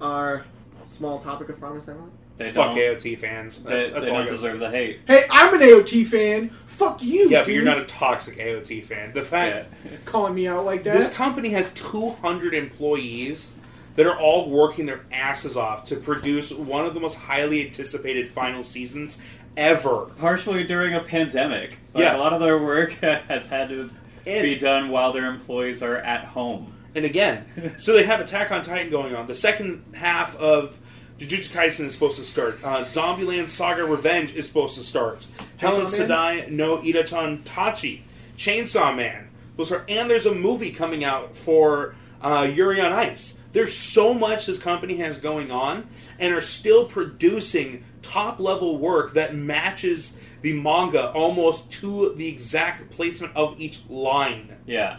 our 0.00 0.44
small 0.84 1.20
topic 1.20 1.48
of 1.48 1.58
Promise 1.58 1.86
Neverland? 1.88 2.12
They 2.36 2.50
Fuck 2.50 2.74
don't, 2.74 2.78
AOT 3.00 3.18
fans. 3.18 3.62
they, 3.62 3.70
That's, 3.70 3.92
that's 3.94 4.08
they 4.08 4.14
don't 4.14 4.26
deserve 4.26 4.60
the 4.60 4.68
hate. 4.70 5.00
Hey, 5.06 5.24
I'm 5.30 5.54
an 5.54 5.60
AOT 5.60 6.06
fan. 6.06 6.50
Fuck 6.66 7.02
you, 7.02 7.30
Yeah, 7.30 7.42
but 7.44 7.52
you're 7.52 7.64
not 7.64 7.78
a 7.78 7.84
toxic 7.84 8.36
AOT 8.36 8.84
fan. 8.84 9.12
The 9.14 9.22
fact 9.22 9.68
Yeah. 9.86 9.96
calling 10.04 10.34
me 10.34 10.46
out 10.46 10.66
like 10.66 10.84
that. 10.84 10.94
this 10.98 11.08
company 11.08 11.50
has 11.50 11.70
200 11.74 12.52
employees 12.52 13.52
that 13.96 14.06
are 14.06 14.18
all 14.18 14.48
working 14.50 14.86
their 14.86 15.04
asses 15.12 15.56
off 15.56 15.84
to 15.84 15.96
produce 15.96 16.52
one 16.52 16.84
of 16.86 16.94
the 16.94 17.00
most 17.00 17.16
highly 17.16 17.64
anticipated 17.66 18.28
final 18.28 18.62
seasons 18.62 19.18
ever. 19.56 20.06
Partially 20.18 20.64
during 20.64 20.94
a 20.94 21.00
pandemic. 21.00 21.70
Like, 21.94 22.02
Yes. 22.04 22.20
A 22.20 22.22
lot 22.22 22.32
of 22.32 22.40
their 22.40 22.58
work 22.62 22.92
has 23.00 23.46
had 23.46 23.68
to 23.70 23.90
And- 24.26 24.42
be 24.42 24.54
done 24.56 24.90
while 24.90 25.12
their 25.12 25.26
employees 25.26 25.82
are 25.82 25.96
at 25.96 26.24
home. 26.26 26.72
And 26.94 27.04
again, 27.04 27.74
so 27.78 27.92
they 27.92 28.04
have 28.04 28.20
Attack 28.20 28.50
on 28.52 28.62
Titan 28.62 28.90
going 28.90 29.14
on. 29.14 29.26
The 29.26 29.34
second 29.34 29.84
half 29.94 30.36
of 30.36 30.78
Jujutsu 31.18 31.50
Kaisen 31.50 31.86
is 31.86 31.94
supposed 31.94 32.16
to 32.16 32.24
start. 32.24 32.58
Uh, 32.62 32.80
Zombieland 32.80 33.48
Saga 33.48 33.84
Revenge 33.84 34.34
is 34.34 34.46
supposed 34.46 34.74
to 34.76 34.82
start. 34.82 35.26
Helen 35.58 35.80
Man? 35.84 35.86
Sedai 35.86 36.50
no 36.50 36.78
Idaten-tachi. 36.78 38.02
Chainsaw 38.36 38.94
Man. 38.94 39.28
will 39.56 39.64
start. 39.64 39.84
And 39.88 40.10
there's 40.10 40.26
a 40.26 40.34
movie 40.34 40.70
coming 40.72 41.04
out 41.04 41.34
for 41.36 41.94
uh, 42.20 42.48
Yuri 42.52 42.80
on 42.80 42.92
Ice. 42.92 43.38
There's 43.56 43.74
so 43.74 44.12
much 44.12 44.44
this 44.44 44.58
company 44.58 44.98
has 44.98 45.16
going 45.16 45.50
on 45.50 45.88
and 46.18 46.34
are 46.34 46.42
still 46.42 46.84
producing 46.84 47.84
top 48.02 48.38
level 48.38 48.76
work 48.76 49.14
that 49.14 49.34
matches 49.34 50.12
the 50.42 50.52
manga 50.52 51.10
almost 51.12 51.72
to 51.72 52.12
the 52.16 52.28
exact 52.28 52.90
placement 52.90 53.34
of 53.34 53.58
each 53.58 53.80
line. 53.88 54.58
Yeah. 54.66 54.98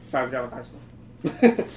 Besides 0.00 0.30
Gallop 0.30 0.52
High 0.52 0.62
School. 0.62 1.66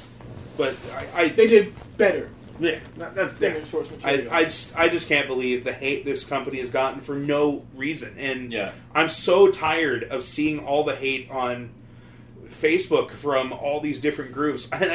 But 0.56 0.76
I, 0.94 1.22
I 1.22 1.28
they 1.30 1.48
did 1.48 1.74
better 1.98 2.30
yeah, 2.60 2.80
that, 2.98 3.16
that's 3.16 3.38
than 3.38 3.52
yeah. 3.52 3.58
their 3.58 3.66
source 3.66 3.90
I, 3.90 3.96
material. 3.96 4.34
I, 4.34 4.44
just, 4.44 4.78
I 4.78 4.90
just 4.90 5.08
can't 5.08 5.28
believe 5.28 5.64
the 5.64 5.74
hate 5.74 6.06
this 6.06 6.24
company 6.26 6.60
has 6.60 6.70
gotten 6.70 7.00
for 7.00 7.16
no 7.16 7.66
reason. 7.74 8.14
And 8.18 8.52
Yeah. 8.52 8.74
I'm 8.94 9.08
so 9.08 9.48
tired 9.48 10.04
of 10.04 10.24
seeing 10.24 10.60
all 10.60 10.84
the 10.84 10.96
hate 10.96 11.32
on 11.32 11.72
Facebook 12.62 13.12
from 13.12 13.54
all 13.54 13.80
these 13.82 14.00
different 14.00 14.32
groups. 14.32 14.68
And 14.80 14.86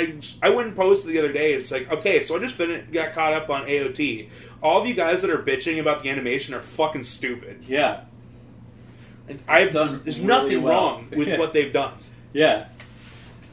I, 0.43 0.47
I 0.47 0.51
went 0.51 0.69
and 0.69 0.77
posted 0.77 1.11
the 1.11 1.19
other 1.19 1.33
day. 1.33 1.53
It's 1.55 1.71
like, 1.71 1.91
okay, 1.91 2.23
so 2.23 2.37
I 2.37 2.39
just 2.41 2.55
fin- 2.55 2.89
got 2.93 3.13
caught 3.13 3.33
up 3.33 3.51
on 3.51 3.67
AOT. 3.67 4.29
All 4.63 4.81
of 4.81 4.87
you 4.87 4.95
guys 4.95 5.23
that 5.23 5.31
are 5.31 5.39
bitching 5.39 5.81
about 5.81 6.03
the 6.03 6.11
animation 6.11 6.55
are 6.55 6.61
fucking 6.61 7.03
stupid. 7.05 7.65
Yeah. 7.67 8.05
And 9.29 9.43
I've 9.49 9.73
done 9.73 10.01
there's 10.05 10.19
really 10.21 10.29
nothing 10.29 10.63
well. 10.63 10.73
wrong 10.73 11.09
with 11.15 11.39
what 11.39 11.53
they've 11.53 11.73
done. 11.73 11.95
Yeah. 12.33 12.69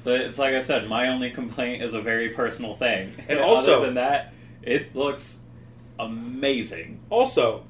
But 0.04 0.22
it's 0.22 0.40
like 0.40 0.54
I 0.54 0.62
said, 0.62 0.88
my 0.90 1.08
only 1.10 1.30
complaint 1.32 1.84
is 1.84 1.94
a 1.94 2.02
very 2.02 2.30
personal 2.30 2.74
thing. 2.76 3.14
And 3.28 3.40
also- 3.40 3.78
other 3.78 3.86
than 3.86 3.96
that, 3.96 4.34
it 4.62 4.96
looks 4.96 5.38
amazing. 6.00 7.00
Also, 7.10 7.64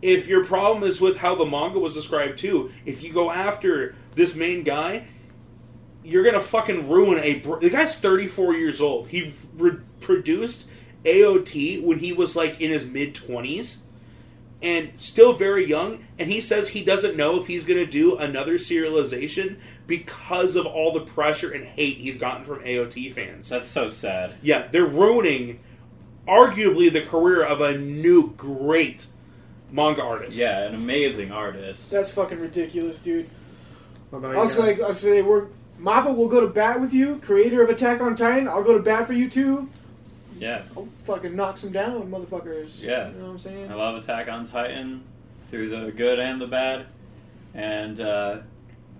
if 0.00 0.26
your 0.26 0.44
problem 0.44 0.82
is 0.84 1.00
with 1.00 1.18
how 1.18 1.34
the 1.34 1.44
manga 1.44 1.78
was 1.78 1.94
described 1.94 2.38
too, 2.38 2.70
if 2.84 3.02
you 3.02 3.12
go 3.12 3.30
after 3.30 3.94
this 4.14 4.34
main 4.34 4.62
guy, 4.64 5.06
you're 6.04 6.24
gonna 6.24 6.40
fucking 6.40 6.88
ruin 6.88 7.18
a. 7.22 7.34
Br- 7.34 7.58
the 7.58 7.70
guy's 7.70 7.96
34 7.96 8.54
years 8.54 8.80
old. 8.80 9.08
He 9.08 9.34
re- 9.56 9.78
produced 10.00 10.66
AOT 11.04 11.82
when 11.82 11.98
he 11.98 12.12
was 12.12 12.36
like 12.36 12.60
in 12.60 12.70
his 12.70 12.84
mid 12.84 13.14
20s, 13.14 13.76
and 14.60 14.92
still 14.96 15.32
very 15.32 15.64
young. 15.66 16.04
And 16.18 16.30
he 16.30 16.40
says 16.40 16.68
he 16.68 16.84
doesn't 16.84 17.16
know 17.16 17.40
if 17.40 17.46
he's 17.46 17.64
gonna 17.64 17.86
do 17.86 18.16
another 18.16 18.54
serialization 18.54 19.56
because 19.86 20.56
of 20.56 20.66
all 20.66 20.92
the 20.92 21.00
pressure 21.00 21.50
and 21.50 21.64
hate 21.64 21.98
he's 21.98 22.16
gotten 22.16 22.44
from 22.44 22.60
AOT 22.60 23.12
fans. 23.12 23.48
That's 23.48 23.68
so 23.68 23.88
sad. 23.88 24.34
Yeah, 24.42 24.68
they're 24.68 24.86
ruining 24.86 25.60
arguably 26.26 26.92
the 26.92 27.02
career 27.02 27.42
of 27.44 27.60
a 27.60 27.76
new 27.76 28.32
great 28.36 29.06
manga 29.70 30.02
artist. 30.02 30.38
Yeah, 30.38 30.64
an 30.64 30.74
amazing 30.74 31.32
artist. 31.32 31.90
That's 31.90 32.10
fucking 32.10 32.40
ridiculous, 32.40 32.98
dude. 32.98 33.28
What 34.10 34.18
about 34.18 34.36
I'll 34.36 34.48
say, 34.48 34.74
guys? 34.74 34.82
I'll 34.82 34.94
say, 34.94 35.22
we're 35.22 35.46
Mappa 35.82 36.14
will 36.14 36.28
go 36.28 36.40
to 36.40 36.46
bat 36.46 36.80
with 36.80 36.92
you, 36.92 37.16
creator 37.16 37.62
of 37.62 37.68
Attack 37.68 38.00
on 38.00 38.14
Titan. 38.14 38.48
I'll 38.48 38.62
go 38.62 38.76
to 38.76 38.82
bat 38.82 39.06
for 39.06 39.14
you 39.14 39.28
too. 39.28 39.68
Yeah. 40.38 40.62
I'll 40.76 40.88
fucking 41.02 41.34
knock 41.34 41.58
some 41.58 41.72
down, 41.72 42.10
motherfuckers. 42.10 42.80
Yeah. 42.82 43.08
you 43.08 43.18
know 43.18 43.24
what 43.24 43.30
I'm 43.32 43.38
saying. 43.38 43.70
I 43.70 43.74
love 43.74 43.96
Attack 43.96 44.28
on 44.28 44.46
Titan 44.46 45.02
through 45.50 45.70
the 45.70 45.90
good 45.90 46.18
and 46.18 46.40
the 46.40 46.46
bad. 46.46 46.86
And 47.54 48.00
uh, 48.00 48.38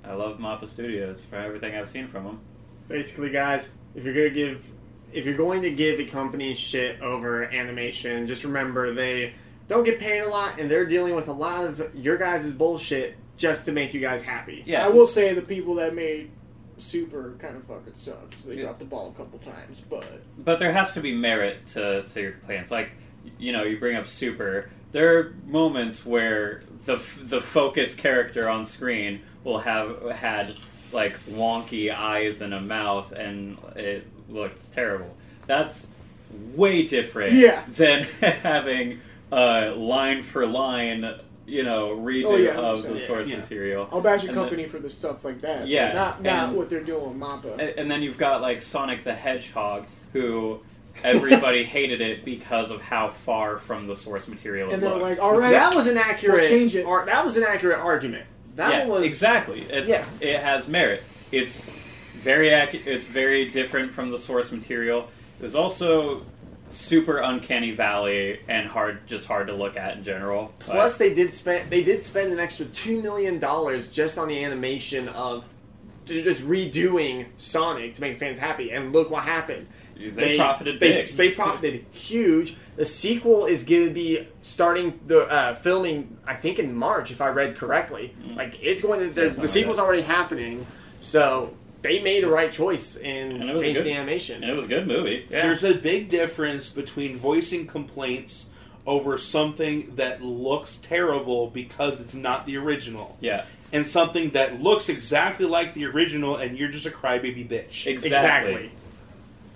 I 0.05 0.15
love 0.15 0.39
Mappa 0.39 0.69
Studios 0.69 1.21
for 1.31 1.37
everything 1.37 1.75
I've 1.75 1.89
seen 1.89 2.09
from 2.09 2.25
them. 2.25 2.41
basically, 2.89 3.31
guys, 3.31 3.71
if 3.95 4.05
you're 4.05 4.15
gonna 4.15 4.31
give, 4.31 4.65
if 5.13 5.25
you're 5.25 5.37
going 5.37 5.63
to 5.63 5.71
give 5.71 6.01
a 6.01 6.05
company 6.05 6.55
shit 6.55 7.01
over 7.01 7.45
animation, 7.45 8.27
just 8.27 8.45
remember 8.45 8.93
they 8.93 9.35
don't 9.69 9.85
get 9.85 10.01
paid 10.01 10.21
a 10.21 10.29
lot, 10.29 10.59
and 10.59 10.71
they're 10.71 10.87
dealing 10.87 11.15
with 11.15 11.29
a 11.29 11.33
lot 11.33 11.65
of 11.65 11.95
your 11.95 12.17
guys' 12.17 12.53
bullshit 12.53 13.17
just 13.37 13.65
to 13.67 13.73
make 13.73 13.95
you 13.95 14.01
guys 14.01 14.23
happy. 14.23 14.63
Yeah. 14.67 14.85
I 14.85 14.89
will 14.89 15.07
say 15.07 15.33
the 15.33 15.43
people 15.43 15.77
that 15.77 15.95
made 15.95 16.31
Super 16.77 17.35
kind 17.39 17.57
of 17.57 17.65
fucking 17.65 17.95
sucked. 17.95 18.47
They 18.47 18.57
Yeah. 18.57 18.63
dropped 18.65 18.79
the 18.81 18.85
ball 18.85 19.11
a 19.15 19.19
couple 19.19 19.39
times, 19.39 19.81
but 19.89 20.23
But 20.39 20.59
there 20.59 20.73
has 20.73 20.93
to 20.95 21.01
be 21.01 21.13
merit 21.15 21.67
to, 21.69 22.03
to 22.03 22.21
your 22.21 22.33
complaints. 22.33 22.71
Like, 22.71 22.91
you 23.39 23.53
know, 23.53 23.63
you 23.65 23.79
bring 23.79 23.97
up 23.97 24.07
Super. 24.09 24.71
There 24.93 25.17
are 25.19 25.35
moments 25.47 26.05
where 26.05 26.65
the 26.85 27.01
the 27.23 27.41
focus 27.41 27.95
character 27.95 28.49
on 28.49 28.65
screen 28.65 29.21
will 29.45 29.59
have 29.61 30.11
had 30.11 30.55
like 30.93 31.19
wonky 31.27 31.95
eyes 31.95 32.43
and 32.43 32.53
a 32.53 32.61
mouth, 32.61 33.13
and 33.13 33.57
it 33.77 34.07
looked 34.29 34.73
terrible. 34.73 35.15
That's 35.47 35.87
way 36.55 36.85
different 36.87 37.35
Yeah. 37.35 37.65
than 37.69 38.03
having 38.21 39.01
uh, 39.31 39.75
line 39.77 40.23
for 40.23 40.47
line, 40.47 41.19
you 41.47 41.63
know, 41.65 41.89
redo 41.97 42.25
Oh, 42.27 42.37
yeah, 42.37 42.51
of 42.57 42.83
the 42.83 42.97
source 42.99 43.27
Yeah. 43.27 43.39
material. 43.39 43.89
I'll 43.91 44.01
bash 44.01 44.23
a 44.25 44.27
And 44.29 44.35
company 44.35 44.67
for 44.67 44.79
the 44.79 44.89
stuff 44.91 45.25
like 45.25 45.41
that. 45.41 45.61
but 45.61 45.69
Yeah, 45.69 45.93
not 45.93 46.23
not 46.23 46.49
and- 46.49 46.57
what 46.57 46.71
they're 46.71 46.81
doing 46.81 47.05
with 47.19 47.19
Mappa. 47.29 47.53
And, 47.53 47.61
and 47.79 47.91
then 47.91 48.03
you've 48.03 48.19
got 48.19 48.41
like 48.41 48.61
Sonic 48.63 49.03
the 49.05 49.15
Hedgehog, 49.15 49.87
who 50.13 50.61
everybody 51.03 51.65
hated 51.77 52.01
it 52.01 52.25
because 52.25 52.71
of 52.71 52.81
how 52.81 53.09
far 53.09 53.59
from 53.59 53.87
the 53.87 53.97
source 53.97 54.29
material 54.29 54.71
it 54.71 54.75
and 54.75 54.83
they're 54.83 54.91
looked. 54.91 55.03
like, 55.03 55.19
all 55.21 55.37
right, 55.37 55.51
That 55.51 55.75
was 55.75 55.89
an 55.89 55.99
accurate. 55.99 56.41
We'll 56.41 56.49
change 56.49 56.77
it. 56.77 56.87
ar- 56.87 57.07
that 57.07 57.25
was 57.25 57.37
an 57.37 57.45
accurate 57.45 57.79
argument. 57.79 58.27
That 58.57 58.71
yeah, 58.71 58.79
one 58.87 59.01
was 59.01 59.05
exactly. 59.05 59.63
It's 59.63 59.89
Yeah. 59.89 60.05
it 60.21 60.39
has 60.41 60.69
merit. 60.69 61.03
It's 61.33 61.69
very 62.23 62.49
accu- 62.51 62.87
it's 62.87 63.05
very 63.07 63.49
different 63.51 63.91
from 63.93 64.11
the 64.11 64.19
source 64.19 64.53
material. 64.53 65.09
It 65.41 65.43
was 65.43 65.57
also 65.57 66.23
super 66.73 67.19
uncanny 67.19 67.71
valley 67.73 68.41
and 68.49 68.67
hard 68.69 69.07
just 69.07 69.27
hard 69.27 69.47
to 69.49 69.55
look 69.55 69.77
at 69.77 69.97
in 69.97 70.03
general. 70.05 70.53
But- 70.61 70.67
Plus, 70.69 70.97
they 70.97 71.15
did 71.15 71.35
spend 71.35 71.71
they 71.71 71.83
did 71.83 72.03
spend 72.05 72.33
an 72.33 72.41
extra 72.41 72.67
two 72.67 73.01
million 73.03 73.39
dollars 73.39 73.91
just 73.91 74.19
on 74.19 74.29
the 74.29 74.43
animation 74.45 75.09
of 75.09 75.45
just 76.07 76.43
redoing 76.43 77.27
Sonic 77.37 77.95
to 77.95 78.01
make 78.01 78.19
fans 78.19 78.39
happy. 78.39 78.71
And 78.71 78.93
look 78.93 79.11
what 79.11 79.23
happened. 79.25 79.69
They 79.97 80.37
profited 80.37 80.81
They, 80.81 80.91
big. 80.91 81.05
they 81.17 81.31
profited 81.31 81.85
huge. 81.93 82.57
The 82.77 82.85
sequel 82.85 83.45
is 83.45 83.63
going 83.63 83.87
to 83.87 83.93
be 83.95 84.27
starting 84.41 84.99
the 85.07 85.21
uh, 85.29 85.55
filming, 85.55 86.17
I 86.27 86.35
think, 86.35 86.59
in 86.59 86.75
March, 86.75 87.13
if 87.13 87.21
I 87.21 87.29
read 87.29 87.57
correctly. 87.57 88.15
Like 88.35 88.59
it's 88.61 88.83
going 88.83 89.01
to. 89.01 89.11
The, 89.15 89.27
Mm. 89.37 89.47
sequel's 89.49 89.77
that. 89.77 89.83
already 89.83 90.03
happening, 90.03 90.67
so 91.01 91.55
they 91.83 92.01
made 92.01 92.23
the 92.25 92.29
right 92.29 92.51
choice 92.53 92.97
in 92.97 93.33
And 93.41 93.43
it 93.45 93.53
was 93.53 93.59
a 93.59 93.63
changing 93.63 93.83
good- 93.83 93.91
the 93.91 93.95
animation. 93.97 94.43
and 94.43 94.51
it 94.51 94.55
was 94.55 94.65
a 94.65 94.69
good 94.69 94.87
movie. 94.87 95.27
Yeah. 95.31 95.43
There's 95.43 95.65
a 95.65 95.75
big 95.75 96.09
difference 96.09 96.69
between 96.69 97.17
voicing 97.17 97.67
complaints 97.67 98.47
over 98.87 99.17
something 99.19 99.95
that 99.97 100.23
looks 100.23 100.77
terrible 100.77 101.49
because 101.49 102.01
it's 102.01 102.15
not 102.15 102.47
the 102.47 102.57
original, 102.57 103.17
Yeah, 103.21 103.45
and 103.73 103.87
something 103.87 104.31
that 104.31 104.61
looks 104.61 104.89
exactly 104.89 105.47
like 105.47 105.75
the 105.75 105.85
original, 105.87 106.37
and 106.37 106.59
you're 106.59 106.69
just 106.71 106.87
a 106.87 106.91
crybaby 106.91 107.49
bitch. 107.49 107.87
exactly. 107.87 108.09
Exactly. 108.09 108.71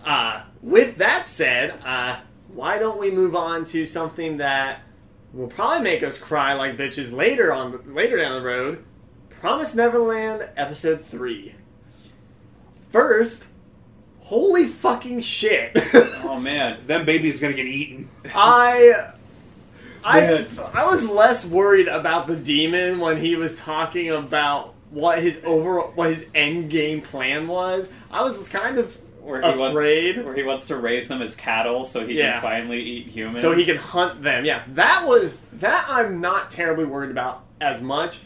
Uh, 0.05 0.43
with 0.63 0.99
that 0.99 1.27
said, 1.27 1.71
uh, 1.85 2.17
why 2.55 2.79
don't 2.79 2.99
we 2.99 3.11
move 3.11 3.35
on 3.35 3.65
to 3.67 3.85
something 3.85 4.37
that 4.37 4.81
will 5.33 5.49
probably 5.49 5.83
make 5.83 6.03
us 6.05 6.17
cry 6.19 6.53
like 6.55 6.77
bitches 6.77 7.13
later 7.13 7.53
on 7.53 7.93
later 7.93 8.17
down 8.17 8.41
the 8.41 8.47
road? 8.47 8.85
Promise 9.41 9.75
Neverland 9.75 10.49
episode 10.57 11.05
three. 11.05 11.55
First, 12.91 13.45
holy 14.21 14.67
fucking 14.67 15.21
shit! 15.21 15.73
Oh 16.25 16.39
man, 16.41 16.79
Them 16.87 17.05
baby's 17.05 17.41
gonna 17.41 17.55
get 17.55 17.67
eaten. 17.67 18.09
I. 18.35 19.13
I, 20.09 20.47
I 20.73 20.87
was 20.87 21.09
less 21.09 21.45
worried 21.45 21.89
about 21.89 22.29
the 22.29 22.37
demon 22.37 23.01
when 23.01 23.17
he 23.17 23.35
was 23.35 23.57
talking 23.57 24.09
about 24.11 24.73
what 24.91 25.21
his 25.21 25.41
overall 25.45 25.91
what 25.97 26.11
his 26.11 26.27
end 26.33 26.71
game 26.71 27.01
plan 27.03 27.49
was. 27.49 27.91
I 28.09 28.23
was 28.23 28.49
kind 28.49 28.79
of 28.79 28.97
where 29.21 29.43
he 29.43 29.49
afraid. 29.49 30.15
wants 30.19 30.27
where 30.27 30.35
he 30.37 30.43
wants 30.45 30.67
to 30.69 30.77
raise 30.77 31.09
them 31.09 31.23
as 31.23 31.35
cattle 31.35 31.85
so 31.85 32.07
he 32.07 32.19
Yeah. 32.19 32.35
can 32.35 32.43
finally 32.43 32.81
eat 32.81 33.09
humans. 33.09 33.41
so 33.41 33.51
he 33.51 33.65
can 33.65 33.79
hunt 33.79 34.23
them. 34.23 34.45
Yeah, 34.45 34.63
that 34.75 35.09
was 35.09 35.37
that. 35.55 35.87
I'm 35.89 36.21
not 36.21 36.53
terribly 36.53 36.85
worried 36.85 37.11
about 37.11 37.43
as 37.61 37.81
much 37.81 38.21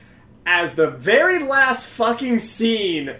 as 0.44 0.74
the 0.74 0.90
very 0.90 1.38
last 1.38 1.86
fucking 1.86 2.40
scene 2.40 3.14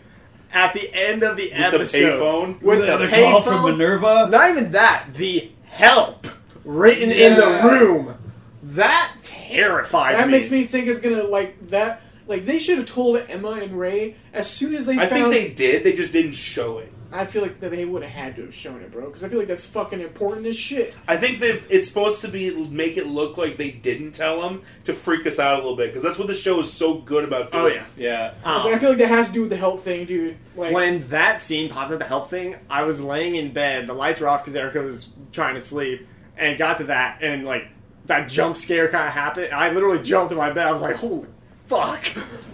at 0.53 0.73
the 0.75 0.93
end 0.93 1.23
of 1.23 1.37
the 1.37 1.51
the 1.51 1.53
episode 1.53 2.21
payphone? 2.21 2.63
with 2.63 2.81
the, 2.81 2.97
the, 2.97 3.07
the 3.07 3.09
call 3.09 3.43
from. 3.43 3.71
Minerva. 3.71 4.29
Not 4.31 4.51
even 4.51 4.73
that. 4.73 5.15
The 5.15 5.51
help 5.65 6.27
written 6.65 7.11
in 7.11 7.37
the 7.37 7.69
room. 7.69 8.17
That 8.63 9.13
terrified 9.23 10.13
me. 10.13 10.19
That 10.19 10.27
me. 10.27 10.33
makes 10.33 10.51
me 10.51 10.65
think 10.65 10.89
it's 10.89 10.99
gonna 10.99 11.25
like 11.25 11.69
that. 11.71 12.03
Like 12.27 12.47
they 12.47 12.59
should 12.59 12.79
have 12.79 12.87
told 12.87 13.17
Emma 13.29 13.53
and 13.53 13.79
Ray 13.79 14.17
as 14.33 14.49
soon 14.49 14.75
as 14.75 14.87
they 14.87 14.95
I 14.99 15.07
found. 15.09 15.33
think 15.33 15.33
they 15.33 15.49
did. 15.55 15.85
They 15.85 15.93
just 15.93 16.13
didn't 16.13 16.33
show 16.33 16.79
it. 16.79 16.93
I 17.13 17.27
feel 17.27 17.43
like 17.43 17.61
that 17.61 17.71
they 17.71 17.85
would 17.85 18.03
have 18.03 18.13
had 18.13 18.37
to 18.37 18.43
have 18.43 18.55
shown 18.55 18.83
it, 18.83 18.93
bro. 18.93 19.07
Because 19.07 19.25
I 19.25 19.29
feel 19.29 19.39
like 19.39 19.49
that's 19.49 19.67
fucking 19.67 20.01
important 20.01 20.47
as 20.47 20.57
shit. 20.57 20.95
I 21.09 21.17
think 21.17 21.41
that 21.41 21.63
it's 21.69 21.89
supposed 21.89 22.21
to 22.21 22.29
be 22.29 22.55
make 22.69 22.97
it 22.97 23.07
look 23.07 23.37
like 23.37 23.57
they 23.57 23.71
didn't 23.71 24.13
tell 24.13 24.41
them 24.41 24.63
to 24.85 24.93
freak 24.93 25.27
us 25.27 25.39
out 25.39 25.55
a 25.55 25.57
little 25.59 25.77
bit 25.77 25.89
because 25.89 26.03
that's 26.03 26.19
what 26.19 26.29
the 26.29 26.35
show 26.35 26.61
is 26.61 26.73
so 26.73 26.95
good 26.95 27.25
about. 27.25 27.51
Doing. 27.53 27.65
Oh 27.65 27.67
yeah. 27.67 27.85
Yeah, 27.97 28.35
Um, 28.45 28.63
So 28.63 28.73
I 28.73 28.79
feel 28.79 28.91
like 28.91 28.99
that 28.99 29.09
has 29.09 29.29
to 29.29 29.33
do 29.33 29.41
with 29.43 29.51
the 29.51 29.57
help 29.57 29.81
thing, 29.81 30.07
dude. 30.07 30.37
Like, 30.57 30.73
when 30.73 31.09
that 31.09 31.41
scene 31.41 31.69
popped 31.69 31.93
up, 31.93 31.99
the 31.99 32.05
help 32.05 32.31
thing, 32.31 32.57
I 32.69 32.83
was 32.85 33.03
laying 33.03 33.35
in 33.35 33.53
bed. 33.53 33.87
The 33.87 33.93
lights 33.95 34.21
were 34.21 34.29
off 34.29 34.43
because 34.45 34.55
Erica 34.55 34.81
was 34.81 35.09
trying 35.33 35.55
to 35.55 35.61
sleep, 35.61 36.07
and 36.37 36.59
got 36.59 36.79
to 36.79 36.85
that, 36.85 37.23
and 37.23 37.45
like 37.45 37.69
that 38.07 38.29
jump 38.29 38.57
scare 38.57 38.89
kind 38.89 39.07
of 39.07 39.13
happened. 39.15 39.53
I 39.53 39.71
literally 39.71 40.03
jumped 40.03 40.33
in 40.33 40.39
my 40.39 40.51
bed. 40.53 40.67
I 40.67 40.73
was 40.73 40.83
like, 40.83 40.97
"Holy 40.97 41.27
fuck!" 41.71 42.05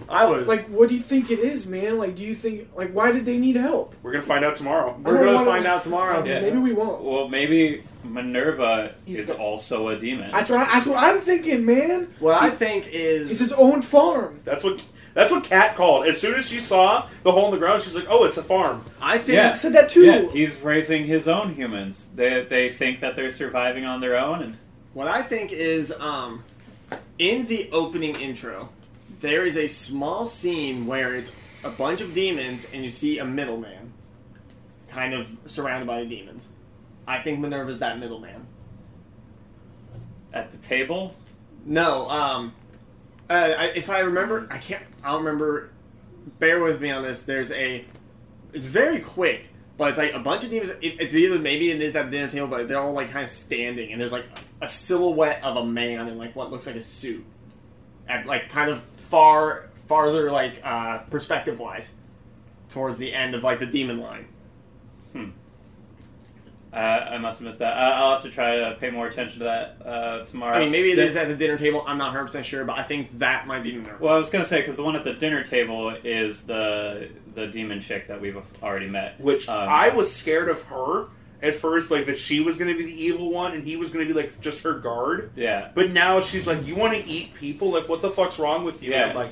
I 0.09 0.25
was 0.25 0.47
like, 0.47 0.65
what 0.67 0.87
do 0.87 0.95
you 0.95 1.01
think 1.01 1.29
it 1.31 1.39
is, 1.39 1.67
man? 1.67 1.97
Like, 1.97 2.15
do 2.15 2.23
you 2.23 2.33
think 2.35 2.69
like 2.75 2.91
why 2.91 3.11
did 3.11 3.25
they 3.25 3.37
need 3.37 3.55
help? 3.57 3.93
We're 4.03 4.11
gonna 4.13 4.21
find 4.23 4.45
out 4.45 4.55
tomorrow. 4.55 4.95
we're 5.03 5.17
gonna 5.17 5.33
wanna- 5.33 5.45
find 5.51 5.65
out 5.65 5.83
tomorrow. 5.83 6.23
Yeah. 6.23 6.39
Maybe 6.39 6.57
we 6.59 6.71
won't. 6.73 7.03
Well, 7.03 7.27
maybe 7.27 7.83
Minerva 8.03 8.93
He's 9.05 9.19
is 9.19 9.27
got- 9.29 9.39
also 9.39 9.89
a 9.89 9.97
demon. 9.97 10.31
That's 10.31 10.49
what 10.49 10.59
I, 10.59 10.65
that's 10.73 10.85
what 10.85 10.97
I'm 11.03 11.19
thinking, 11.21 11.65
man. 11.65 12.13
What 12.19 12.41
I 12.41 12.49
think 12.49 12.87
is 12.91 13.29
It's 13.31 13.39
his 13.39 13.51
own 13.53 13.81
farm. 13.81 14.39
That's 14.45 14.63
what 14.63 14.83
that's 15.13 15.31
what 15.31 15.43
Kat 15.43 15.75
called. 15.75 16.05
As 16.05 16.21
soon 16.21 16.35
as 16.35 16.47
she 16.47 16.59
saw 16.59 17.07
the 17.23 17.31
hole 17.31 17.45
in 17.45 17.51
the 17.51 17.57
ground, 17.57 17.81
she's 17.81 17.95
like, 17.95 18.05
"Oh, 18.07 18.23
it's 18.23 18.37
a 18.37 18.43
farm." 18.43 18.85
I 19.01 19.17
think 19.17 19.35
Yeah. 19.35 19.55
Said 19.55 19.73
that 19.73 19.89
too. 19.89 20.05
Yeah, 20.05 20.29
he's 20.29 20.55
raising 20.57 21.05
his 21.05 21.27
own 21.27 21.55
humans. 21.55 22.09
They 22.15 22.45
they 22.47 22.69
think 22.69 23.01
that 23.01 23.15
they're 23.15 23.31
surviving 23.31 23.83
on 23.83 23.99
their 23.99 24.15
own, 24.17 24.41
and 24.43 24.57
What 24.93 25.07
I 25.07 25.21
think 25.21 25.51
is, 25.51 25.91
um, 25.99 26.43
in 27.19 27.45
the 27.47 27.69
opening 27.71 28.15
intro, 28.15 28.69
there 29.19 29.45
is 29.45 29.57
a 29.57 29.67
small 29.67 30.27
scene 30.27 30.85
where 30.85 31.15
it's 31.15 31.31
a 31.63 31.69
bunch 31.69 32.01
of 32.01 32.13
demons 32.13 32.65
and 32.71 32.83
you 32.83 32.89
see 32.89 33.19
a 33.19 33.25
middleman, 33.25 33.93
kind 34.89 35.13
of 35.13 35.27
surrounded 35.45 35.85
by 35.87 36.03
the 36.03 36.09
demons. 36.09 36.47
I 37.07 37.19
think 37.21 37.39
Minerva's 37.39 37.79
that 37.79 37.99
middleman. 37.99 38.45
at 40.33 40.51
the 40.51 40.57
table, 40.57 41.15
No, 41.65 42.09
um, 42.09 42.53
uh, 43.29 43.53
I, 43.57 43.65
if 43.75 43.89
I 43.89 43.99
remember, 43.99 44.47
I 44.51 44.57
can't. 44.57 44.83
I'll 45.03 45.19
remember. 45.19 45.69
Bear 46.39 46.61
with 46.61 46.81
me 46.81 46.91
on 46.91 47.03
this. 47.03 47.21
There's 47.21 47.51
a. 47.51 47.85
It's 48.53 48.65
very 48.67 48.99
quick, 48.99 49.49
but 49.77 49.89
it's 49.89 49.97
like 49.97 50.13
a 50.13 50.19
bunch 50.19 50.43
of 50.43 50.49
demons. 50.49 50.71
It, 50.81 50.99
it's 50.99 51.13
either 51.15 51.39
maybe 51.39 51.71
it 51.71 51.81
is 51.81 51.95
at 51.95 52.05
the 52.05 52.11
dinner 52.11 52.29
table, 52.29 52.47
but 52.47 52.67
they're 52.67 52.79
all 52.79 52.93
like 52.93 53.11
kind 53.11 53.23
of 53.23 53.29
standing, 53.29 53.91
and 53.91 53.99
there's 53.99 54.11
like 54.11 54.25
a 54.61 54.69
silhouette 54.69 55.41
of 55.43 55.57
a 55.57 55.65
man 55.65 56.07
in 56.07 56.17
like 56.17 56.35
what 56.35 56.51
looks 56.51 56.67
like 56.67 56.75
a 56.75 56.83
suit, 56.83 57.25
at 58.07 58.25
like 58.25 58.49
kind 58.49 58.69
of 58.69 58.83
far 59.09 59.69
farther 59.87 60.31
like 60.31 60.61
uh, 60.63 60.99
perspective 61.09 61.59
wise, 61.59 61.91
towards 62.69 62.97
the 62.97 63.13
end 63.13 63.35
of 63.35 63.43
like 63.43 63.59
the 63.59 63.65
demon 63.65 63.99
line. 63.99 64.27
uh, 66.73 66.75
I 66.75 67.17
must 67.17 67.39
have 67.39 67.45
missed 67.45 67.59
that. 67.59 67.77
I, 67.77 67.91
I'll 67.91 68.13
have 68.15 68.23
to 68.23 68.29
try 68.29 68.57
to 68.57 68.75
pay 68.79 68.89
more 68.89 69.07
attention 69.07 69.39
to 69.39 69.45
that 69.45 69.77
uh, 69.87 70.23
tomorrow. 70.25 70.57
I 70.57 70.59
mean, 70.59 70.71
maybe 70.71 70.91
it 70.91 70.97
The- 70.97 71.05
is 71.05 71.15
at 71.15 71.27
the 71.29 71.35
dinner 71.35 71.57
table. 71.57 71.83
I'm 71.87 71.97
not 71.97 72.07
100 72.07 72.25
percent 72.25 72.45
sure, 72.45 72.65
but 72.65 72.77
I 72.77 72.83
think 72.83 73.17
that 73.19 73.47
might 73.47 73.63
be 73.63 73.75
Minerva. 73.77 74.03
Well, 74.03 74.13
I 74.13 74.17
was 74.17 74.29
gonna 74.29 74.43
say 74.45 74.59
because 74.59 74.75
the 74.75 74.83
one 74.83 74.95
at 74.95 75.03
the 75.03 75.13
dinner 75.13 75.43
table 75.43 75.89
is 76.03 76.43
the 76.43 77.09
the 77.33 77.47
demon 77.47 77.79
chick 77.79 78.07
that 78.09 78.19
we've 78.19 78.37
already 78.61 78.87
met. 78.89 79.19
Which 79.21 79.47
Um, 79.47 79.67
I 79.69 79.89
was 79.89 80.13
scared 80.13 80.49
of 80.49 80.61
her 80.63 81.07
at 81.41 81.55
first, 81.55 81.91
like 81.91 82.05
that 82.07 82.17
she 82.17 82.39
was 82.39 82.57
going 82.57 82.71
to 82.71 82.77
be 82.77 82.83
the 82.91 83.03
evil 83.03 83.29
one 83.31 83.53
and 83.53 83.63
he 83.63 83.75
was 83.75 83.89
going 83.91 84.07
to 84.07 84.13
be 84.13 84.19
like 84.19 84.41
just 84.41 84.61
her 84.63 84.73
guard. 84.73 85.31
Yeah, 85.35 85.69
But 85.75 85.91
now 85.91 86.19
she's 86.19 86.47
like, 86.47 86.65
"You 86.65 86.75
want 86.75 86.93
to 86.95 87.05
eat 87.07 87.33
people? 87.35 87.71
Like, 87.71 87.87
what 87.87 88.01
the 88.01 88.09
fuck's 88.09 88.39
wrong 88.39 88.63
with 88.63 88.81
you?" 88.81 88.91
Yeah. 88.91 89.01
And 89.03 89.09
I'm 89.11 89.15
like, 89.17 89.31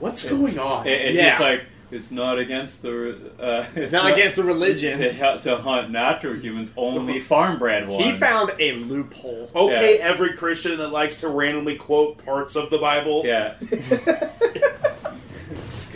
"What's 0.00 0.24
going 0.24 0.58
on?" 0.58 0.86
and, 0.86 1.00
and 1.08 1.14
Yeah. 1.14 1.30
he's 1.32 1.40
like, 1.40 1.64
it's 1.90 2.10
not 2.10 2.38
against 2.38 2.80
the. 2.80 3.18
Uh, 3.38 3.66
it's 3.74 3.92
not 3.92 4.10
against 4.10 4.36
the 4.36 4.44
religion. 4.44 4.98
to, 4.98 5.38
to 5.40 5.56
hunt 5.58 5.90
natural 5.90 6.34
humans, 6.36 6.72
only 6.74 7.20
farm 7.32 7.58
bred 7.58 7.86
ones. 7.86 8.02
He 8.06 8.12
found 8.12 8.52
a 8.58 8.72
loophole. 8.72 9.50
okay, 9.54 9.98
Yeah. 9.98 10.04
every 10.08 10.32
Christian 10.34 10.78
that 10.78 10.88
likes 10.88 11.16
to 11.16 11.28
randomly 11.28 11.76
quote 11.76 12.24
parts 12.24 12.56
of 12.56 12.70
the 12.70 12.78
Bible. 12.78 13.22
Yeah, 13.26 13.56
Dude, 13.60 13.70
that 13.82 14.32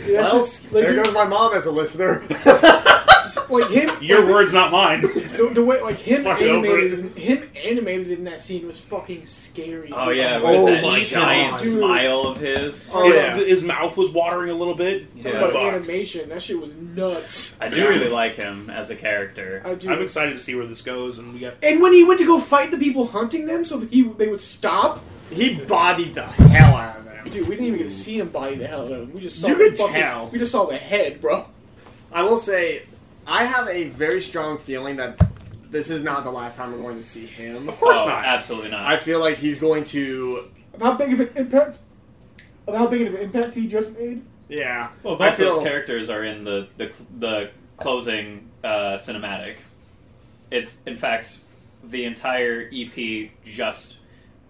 Well, 0.07 0.43
shit's- 0.45 0.63
like, 0.65 0.83
there 0.83 0.93
dude, 0.93 1.05
goes 1.05 1.13
my 1.15 1.25
mom 1.25 1.53
as 1.55 1.65
a 1.65 1.71
listener. 1.71 2.23
Like 3.49 3.69
him. 3.69 3.91
Your 4.01 4.21
like, 4.23 4.33
words, 4.33 4.53
not 4.53 4.71
mine. 4.71 5.01
The, 5.37 5.51
the 5.53 5.63
way 5.63 5.79
like 5.81 5.97
him 5.97 6.23
Fucking 6.23 6.47
over 6.47 6.67
animated, 6.79 7.17
him 7.17 7.49
animated 7.63 8.09
in 8.11 8.23
that 8.23 8.41
scene 8.41 8.65
was 8.65 8.79
fucking 8.79 9.25
scary. 9.25 9.91
Oh 9.93 10.09
yeah, 10.09 10.39
Oh 10.43 10.65
with 10.65 10.81
my 10.81 10.99
that 10.99 11.07
giant 11.07 11.51
God. 11.57 11.61
smile 11.61 12.21
of 12.21 12.37
his. 12.37 12.89
Oh, 12.91 13.03
His- 13.05 13.13
yeah. 13.15 13.35
His 13.37 13.63
mouth 13.63 13.95
was 13.97 14.09
watering 14.09 14.49
a 14.49 14.55
little 14.55 14.73
bit. 14.73 15.05
Yeah. 15.15 15.39
But 15.41 15.55
animation, 15.55 16.29
that 16.29 16.41
shit 16.41 16.59
was 16.59 16.73
nuts. 16.75 17.55
I 17.61 17.67
do 17.69 17.87
really 17.87 18.09
like 18.09 18.33
him 18.35 18.69
as 18.71 18.89
a 18.89 18.95
character. 18.95 19.61
I 19.63 19.75
do. 19.75 19.91
I'm 19.91 20.01
excited 20.01 20.31
to 20.31 20.37
see 20.39 20.55
where 20.55 20.65
this 20.65 20.81
goes, 20.81 21.19
and 21.19 21.33
we 21.33 21.39
got 21.39 21.55
and 21.61 21.81
when 21.81 21.93
he 21.93 22.03
went 22.03 22.19
to 22.19 22.25
go 22.25 22.39
fight 22.39 22.71
the 22.71 22.77
people 22.77 23.05
hunting 23.07 23.45
them, 23.45 23.63
so 23.63 23.79
he 23.79 24.03
they 24.03 24.27
would 24.29 24.41
stop. 24.41 25.03
he 25.29 25.53
bodied 25.55 26.15
the 26.15 26.23
hell 26.25 26.75
out 26.75 26.97
of 26.97 27.05
them. 27.05 27.29
Dude, 27.29 27.47
we 27.47 27.55
didn't 27.55 27.67
even 27.67 27.77
get 27.79 27.83
to 27.85 27.89
see 27.91 28.17
him 28.19 28.29
body 28.29 28.55
the 28.55 28.65
hell 28.65 28.85
out 28.85 28.91
of 28.91 29.01
him. 29.03 29.13
We 29.13 29.21
just 29.21 29.39
saw 29.39 29.49
You 29.49 29.55
the 29.57 29.63
could 29.65 29.77
fucking, 29.77 29.93
tell. 29.95 30.27
We 30.29 30.39
just 30.39 30.51
saw 30.51 30.65
the 30.65 30.77
head, 30.77 31.21
bro. 31.21 31.45
I 32.11 32.23
will 32.23 32.37
say, 32.37 32.83
I 33.27 33.43
have 33.43 33.67
a 33.67 33.89
very 33.89 34.21
strong 34.21 34.57
feeling 34.57 34.95
that 34.95 35.19
this 35.69 35.89
is 35.89 36.01
not 36.01 36.23
the 36.23 36.31
last 36.31 36.55
time 36.55 36.71
we're 36.71 36.81
going 36.81 36.97
to 36.97 37.03
see 37.03 37.25
him. 37.25 37.67
Of 37.67 37.77
course 37.77 37.97
oh, 37.99 38.07
not. 38.07 38.23
absolutely 38.23 38.71
not. 38.71 38.85
I 38.85 38.97
feel 38.97 39.19
like 39.19 39.37
he's 39.37 39.59
going 39.59 39.83
to, 39.85 40.49
Of 40.73 40.81
how 40.81 40.93
big 40.93 41.13
of 41.13 41.19
an 41.19 41.29
impact? 41.35 41.79
Of 42.65 42.75
how 42.75 42.87
big 42.87 43.01
of 43.01 43.15
an 43.15 43.19
impact 43.19 43.55
he 43.55 43.67
just 43.67 43.97
made? 43.97 44.23
yeah. 44.47 44.89
well, 45.03 45.15
I 45.15 45.29
both 45.29 45.37
feel 45.37 45.55
those 45.55 45.63
characters 45.63 46.09
are 46.09 46.23
in 46.23 46.45
the 46.45 46.69
the, 46.77 46.93
the 47.19 47.51
closing 47.75 48.49
uh, 48.63 48.97
cinematic. 48.97 49.55
It's 50.49 50.75
in 50.85 50.95
fact 50.95 51.35
the 51.83 52.05
entire 52.05 52.69
EP 52.73 53.29
just 53.45 53.95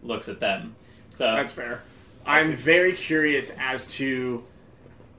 looks 0.03 0.30
at 0.30 0.39
them. 0.39 0.75
So 1.09 1.25
that's 1.25 1.51
fair. 1.51 1.82
I'm 2.28 2.55
very 2.55 2.93
curious 2.93 3.51
as 3.57 3.88
to 3.95 4.43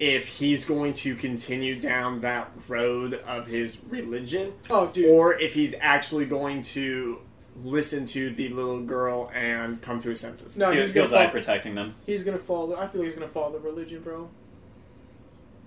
if 0.01 0.27
he's 0.27 0.65
going 0.65 0.95
to 0.95 1.15
continue 1.17 1.79
down 1.81 2.21
that 2.21 2.51
road 2.69 3.15
of 3.27 3.47
his 3.47 3.79
religion 3.89 4.53
Oh, 4.71 4.87
dude. 4.89 5.11
or 5.11 5.35
if 5.39 5.55
he's 5.55 5.75
actually 5.81 6.25
going 6.27 6.63
to 6.65 7.19
listen 7.65 8.07
to 8.07 8.31
the 8.35 8.49
little 8.51 8.81
girl 8.81 9.31
and 9.35 9.83
come 9.83 9.99
to 10.01 10.11
his 10.11 10.21
senses. 10.21 10.57
no, 10.57 10.71
He'll, 10.71 10.83
he's 10.83 10.93
he'll 10.93 11.05
gonna 11.05 11.15
die 11.17 11.27
follow. 11.27 11.31
protecting 11.41 11.75
them. 11.75 11.95
He's 12.07 12.23
gonna 12.23 12.39
follow. 12.39 12.77
I 12.77 12.87
feel 12.87 13.01
like 13.01 13.09
he's 13.11 13.15
gonna 13.19 13.27
follow 13.29 13.53
the 13.53 13.59
religion, 13.59 14.01
bro. 14.03 14.29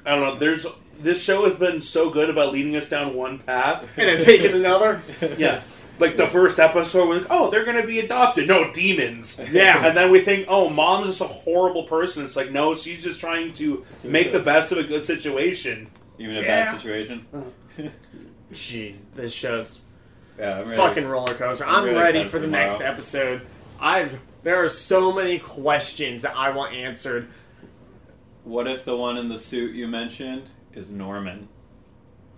I 0.05 0.15
don't 0.15 0.21
know. 0.21 0.35
There's 0.39 0.65
this 0.97 1.21
show 1.21 1.43
has 1.45 1.55
been 1.57 1.81
so 1.81 2.09
good 2.09 2.29
about 2.29 2.53
leading 2.53 2.75
us 2.77 2.87
down 2.87 3.13
one 3.15 3.39
path. 3.39 3.87
And 3.97 4.07
then 4.07 4.23
taking 4.23 4.53
another. 4.53 5.01
Yeah. 5.37 5.61
Like 5.99 6.17
the 6.17 6.25
first 6.27 6.59
episode, 6.59 7.07
we're 7.07 7.19
like, 7.19 7.27
oh, 7.29 7.51
they're 7.51 7.63
gonna 7.65 7.85
be 7.85 7.99
adopted. 7.99 8.47
No, 8.47 8.71
demons. 8.71 9.39
Yeah. 9.51 9.85
And 9.85 9.95
then 9.95 10.11
we 10.11 10.21
think, 10.21 10.45
oh, 10.49 10.69
mom's 10.69 11.07
just 11.07 11.21
a 11.21 11.27
horrible 11.27 11.83
person. 11.83 12.23
It's 12.25 12.35
like, 12.35 12.51
no, 12.51 12.73
she's 12.73 13.03
just 13.03 13.19
trying 13.19 13.53
to 13.53 13.85
make 14.03 14.31
the 14.31 14.39
best 14.39 14.71
of 14.71 14.79
a 14.79 14.83
good 14.83 15.05
situation. 15.05 15.89
Even 16.17 16.37
a 16.37 16.41
Yeah. 16.41 16.71
bad 16.71 16.77
situation. 16.77 17.25
Uh. 17.33 17.83
Jeez, 18.51 18.97
this 19.13 19.31
show's 19.31 19.79
Yeah, 20.39 20.59
I'm 20.59 20.65
ready. 20.65 20.75
fucking 20.77 21.05
roller 21.07 21.35
coaster. 21.35 21.65
I'm 21.65 21.75
I'm 21.75 21.83
really 21.85 21.97
ready 21.97 22.19
excited 22.19 22.31
for 22.31 22.39
the 22.39 22.45
for 22.47 22.51
next 22.51 22.81
episode. 22.81 23.41
I've 23.79 24.19
there 24.43 24.63
are 24.63 24.69
so 24.69 25.11
many 25.13 25.37
questions 25.39 26.23
that 26.23 26.35
I 26.35 26.49
want 26.49 26.73
answered. 26.73 27.27
What 28.43 28.67
if 28.67 28.83
the 28.85 28.97
one 28.97 29.17
in 29.17 29.29
the 29.29 29.37
suit 29.37 29.75
you 29.75 29.87
mentioned 29.87 30.49
is 30.73 30.89
Norman? 30.89 31.47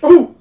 Ooh, 0.03 0.35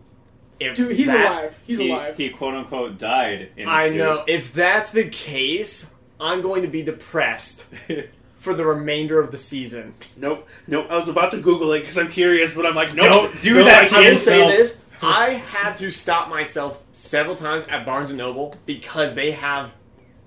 If 0.71 0.77
dude, 0.77 0.97
he's 0.97 1.07
that- 1.09 1.31
alive. 1.31 1.61
He's 1.67 1.79
he, 1.79 1.91
alive. 1.91 2.17
He 2.17 2.29
quote 2.31 2.55
unquote 2.55 2.99
died 2.99 3.51
in 3.57 3.65
the 3.67 3.71
I 3.71 3.89
suit. 3.91 3.97
know. 3.99 4.25
If 4.27 4.53
that's 4.53 4.91
the 4.91 5.09
case, 5.09 5.93
I'm 6.21 6.41
going 6.43 6.63
to 6.63 6.69
be 6.69 6.83
depressed 6.83 7.65
for 8.37 8.55
the 8.55 8.65
remainder 8.65 9.19
of 9.21 9.31
the 9.31 9.39
season. 9.39 9.95
Nope, 10.17 10.49
nope. 10.67 10.87
I 10.91 10.97
was 10.97 11.09
about 11.09 11.31
to 11.33 11.39
Google 11.39 11.73
it 11.73 11.81
because 11.81 11.99
I'm 11.99 12.09
curious, 12.11 12.55
but 12.55 12.67
I'm 12.67 12.75
like, 12.75 12.95
nope. 12.95 13.11
Don't 13.11 13.43
do 13.43 13.55
no, 13.57 13.65
that 13.65 13.93
I 13.93 14.07
I 14.07 14.11
will 14.11 14.17
say 14.17 14.47
this: 14.49 14.79
I 15.01 15.31
had 15.31 15.75
to 15.77 15.91
stop 15.91 16.29
myself 16.29 16.81
several 16.93 17.35
times 17.37 17.65
at 17.69 17.85
Barnes 17.87 18.11
and 18.11 18.19
Noble 18.19 18.55
because 18.67 19.15
they 19.15 19.33
have 19.33 19.73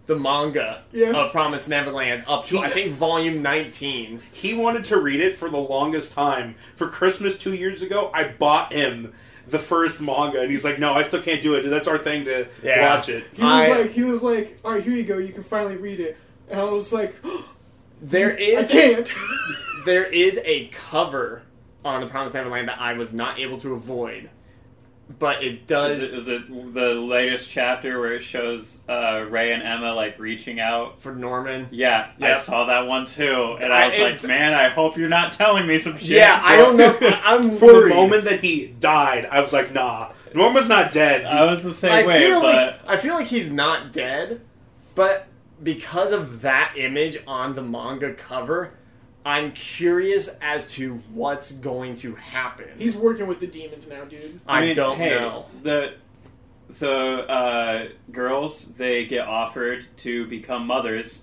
the 0.07 0.15
manga 0.15 0.83
Yeah. 0.91 1.11
of 1.13 1.31
Promised 1.31 1.67
Neverland 1.67 2.25
up 2.27 2.45
to 2.45 2.59
I 2.59 2.69
think 2.69 2.93
volume 2.93 3.41
19. 3.41 4.21
He 4.31 4.53
wanted 4.53 4.83
to 4.85 4.97
read 4.99 5.19
it 5.19 5.33
for 5.33 5.49
the 5.49 5.57
longest 5.57 6.11
time. 6.11 6.55
For 6.75 6.87
Christmas 6.87 7.35
two 7.35 7.53
years 7.55 7.81
ago, 7.81 8.11
I 8.13 8.27
bought 8.27 8.71
him 8.71 9.13
the 9.49 9.59
first 9.59 10.01
manga, 10.01 10.41
and 10.41 10.49
he's 10.51 10.63
like, 10.63 10.79
"No, 10.79 10.93
I 10.93 11.03
still 11.03 11.21
can't 11.21 11.41
do 11.41 11.53
it. 11.55 11.63
That's 11.69 11.87
our 11.87 11.97
thing 11.97 12.25
to 12.25 12.47
Yeah. 12.63 12.95
watch 12.95 13.09
it." 13.09 13.25
he 13.33 13.43
was 13.43 13.51
I- 13.51 13.67
like, 13.81 13.91
he 13.91 14.03
was 14.03 14.23
like, 14.23 14.59
all 14.65 14.73
right, 14.73 14.83
here 14.83 14.93
you 14.93 15.03
go. 15.03 15.17
You 15.17 15.33
can 15.33 15.43
finally 15.43 15.75
read 15.77 15.99
it. 15.99 16.17
And 16.49 16.59
I 16.59 16.63
was 16.65 16.91
like, 16.93 17.15
There 18.01 18.33
I 18.37 18.63
can't. 18.63 19.11
there 19.85 20.03
is 20.03 20.39
a 20.43 20.67
cover 20.67 21.43
on 21.83 22.01
the 22.01 22.07
Promised 22.07 22.35
Neverland 22.35 22.67
that 22.67 22.79
I 22.79 22.93
was 22.93 23.13
not 23.13 23.39
able 23.39 23.59
to 23.61 23.73
avoid, 23.73 24.29
but 25.19 25.43
it 25.43 25.67
does 25.67 25.97
Is 25.97 26.03
it, 26.03 26.13
is 26.13 26.27
it 26.27 26.73
the 26.73 26.93
latest 26.95 27.49
chapter 27.49 27.99
where 27.99 28.13
it 28.15 28.21
shows 28.21 28.77
uh, 28.89 29.25
Ray 29.29 29.53
and 29.53 29.61
Emma 29.61 29.93
like 29.93 30.17
reaching 30.19 30.59
out? 30.59 31.01
for 31.01 31.13
Norman. 31.13 31.67
Yeah, 31.71 32.11
I 32.19 32.33
saw 32.33 32.65
that 32.65 32.87
one 32.87 33.05
too, 33.05 33.57
and 33.61 33.71
I 33.71 33.87
was 33.89 33.99
like, 33.99 34.23
it- 34.23 34.27
man, 34.27 34.53
I 34.53 34.69
hope 34.69 34.97
you're 34.97 35.07
not 35.09 35.31
telling 35.31 35.67
me 35.67 35.77
some 35.77 35.97
shit. 35.97 36.09
Yeah, 36.09 36.39
I 36.43 36.57
don't 36.57 36.75
know. 36.77 36.97
I'm 37.23 37.51
For 37.57 37.81
the 37.83 37.89
moment 37.89 38.23
that 38.25 38.43
he 38.43 38.67
died, 38.67 39.25
I 39.27 39.41
was 39.41 39.53
like, 39.53 39.71
"Nah, 39.73 40.11
Norman's 40.33 40.67
not 40.67 40.91
dead." 40.91 41.25
I 41.25 41.49
was 41.51 41.63
the 41.63 41.73
same 41.73 41.91
I 41.91 42.05
way, 42.05 42.27
feel 42.27 42.41
but 42.41 42.55
like 42.55 42.79
I 42.87 42.97
feel 42.97 43.13
like 43.13 43.27
he's 43.27 43.51
not 43.51 43.93
dead, 43.93 44.41
but 44.95 45.27
because 45.63 46.11
of 46.11 46.41
that 46.41 46.73
image 46.77 47.17
on 47.27 47.55
the 47.55 47.61
manga 47.61 48.13
cover, 48.13 48.71
I'm 49.25 49.53
curious 49.53 50.37
as 50.39 50.71
to 50.73 51.01
what's 51.11 51.51
going 51.51 51.95
to 51.97 52.13
happen. 52.13 52.69
He's 52.77 52.95
working 52.95 53.25
with 53.25 53.39
the 53.39 53.47
demons 53.47 53.87
now, 53.87 54.05
dude. 54.05 54.39
I, 54.47 54.61
mean, 54.61 54.75
don't 54.75 54.97
hey, 54.97 55.09
know. 55.09 55.47
The 55.63 55.95
the 56.79 56.91
uh, 56.91 57.87
girls 58.11 58.65
they 58.65 59.05
get 59.05 59.27
offered 59.27 59.87
to 59.97 60.27
become 60.27 60.67
mothers. 60.67 61.21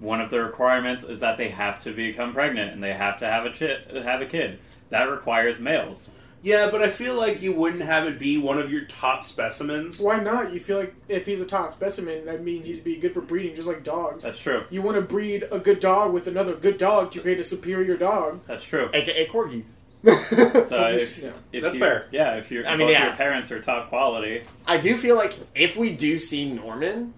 One 0.00 0.20
of 0.20 0.30
the 0.30 0.40
requirements 0.40 1.04
is 1.04 1.20
that 1.20 1.38
they 1.38 1.50
have 1.50 1.78
to 1.84 1.92
become 1.94 2.32
pregnant 2.32 2.72
and 2.72 2.82
they 2.82 2.92
have 2.92 3.18
to 3.18 3.26
have 3.26 3.46
a 3.46 3.50
chi- 3.50 4.00
have 4.02 4.20
a 4.20 4.26
kid. 4.26 4.58
That 4.90 5.04
requires 5.04 5.60
males. 5.60 6.08
Yeah, 6.42 6.70
but 6.70 6.82
I 6.82 6.88
feel 6.90 7.14
like 7.14 7.40
you 7.40 7.52
wouldn't 7.54 7.82
have 7.82 8.06
it 8.06 8.18
be 8.18 8.36
one 8.38 8.58
of 8.58 8.70
your 8.72 8.84
top 8.84 9.24
specimens. 9.24 10.00
Why 10.00 10.18
not? 10.20 10.52
You 10.52 10.58
feel 10.60 10.78
like 10.78 10.94
if 11.08 11.24
he's 11.26 11.40
a 11.40 11.44
top 11.46 11.72
specimen, 11.72 12.24
that 12.26 12.42
means 12.42 12.66
he'd 12.66 12.82
be 12.84 12.96
good 12.96 13.14
for 13.14 13.20
breeding, 13.20 13.54
just 13.54 13.68
like 13.68 13.84
dogs. 13.84 14.24
That's 14.24 14.40
true. 14.40 14.64
You 14.70 14.82
want 14.82 14.96
to 14.96 15.02
breed 15.02 15.46
a 15.52 15.58
good 15.58 15.78
dog 15.80 16.12
with 16.12 16.26
another 16.26 16.54
good 16.54 16.78
dog 16.78 17.12
to 17.12 17.20
create 17.20 17.38
a 17.40 17.44
superior 17.44 17.96
dog. 17.96 18.40
That's 18.46 18.64
true. 18.64 18.90
AKA 18.92 19.28
corgis. 19.28 19.66
So 20.04 20.88
if, 20.88 21.16
Yeah. 21.18 21.30
if 21.52 21.62
That's 21.62 21.74
you- 21.76 21.80
fair. 21.80 22.08
Yeah, 22.10 22.34
if 22.34 22.50
your 22.50 22.66
I 22.66 22.76
mean, 22.76 22.88
both 22.88 22.92
yeah. 22.92 23.06
your 23.06 23.14
parents 23.16 23.52
are 23.52 23.60
top 23.62 23.88
quality, 23.88 24.42
I 24.66 24.78
do 24.78 24.96
feel 24.96 25.14
like 25.14 25.36
if 25.54 25.76
we 25.76 25.92
do 25.92 26.18
see 26.18 26.50
Norman 26.50 27.14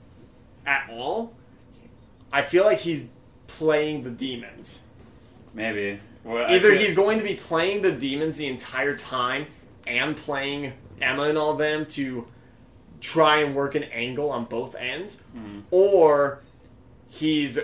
at 0.66 0.90
all, 0.92 1.32
I 2.30 2.42
feel 2.42 2.64
like 2.64 2.80
he's 2.80 3.06
playing 3.46 4.04
the 4.04 4.10
demons. 4.10 4.80
maybe. 5.54 5.98
Well, 6.24 6.44
Either 6.50 6.70
feel- 6.72 6.80
he's 6.80 6.94
going 6.94 7.18
to 7.18 7.24
be 7.24 7.34
playing 7.34 7.82
the 7.82 7.92
demons 7.92 8.36
the 8.36 8.46
entire 8.46 8.96
time 8.96 9.46
and 9.86 10.16
playing 10.16 10.72
Emma 11.00 11.24
and 11.24 11.36
all 11.38 11.54
them 11.54 11.84
to 11.86 12.26
try 13.00 13.40
and 13.42 13.54
work 13.54 13.74
an 13.74 13.82
angle 13.84 14.30
on 14.30 14.46
both 14.46 14.74
ends, 14.74 15.20
Mhm. 15.36 15.62
or 15.70 16.40
he's 17.08 17.58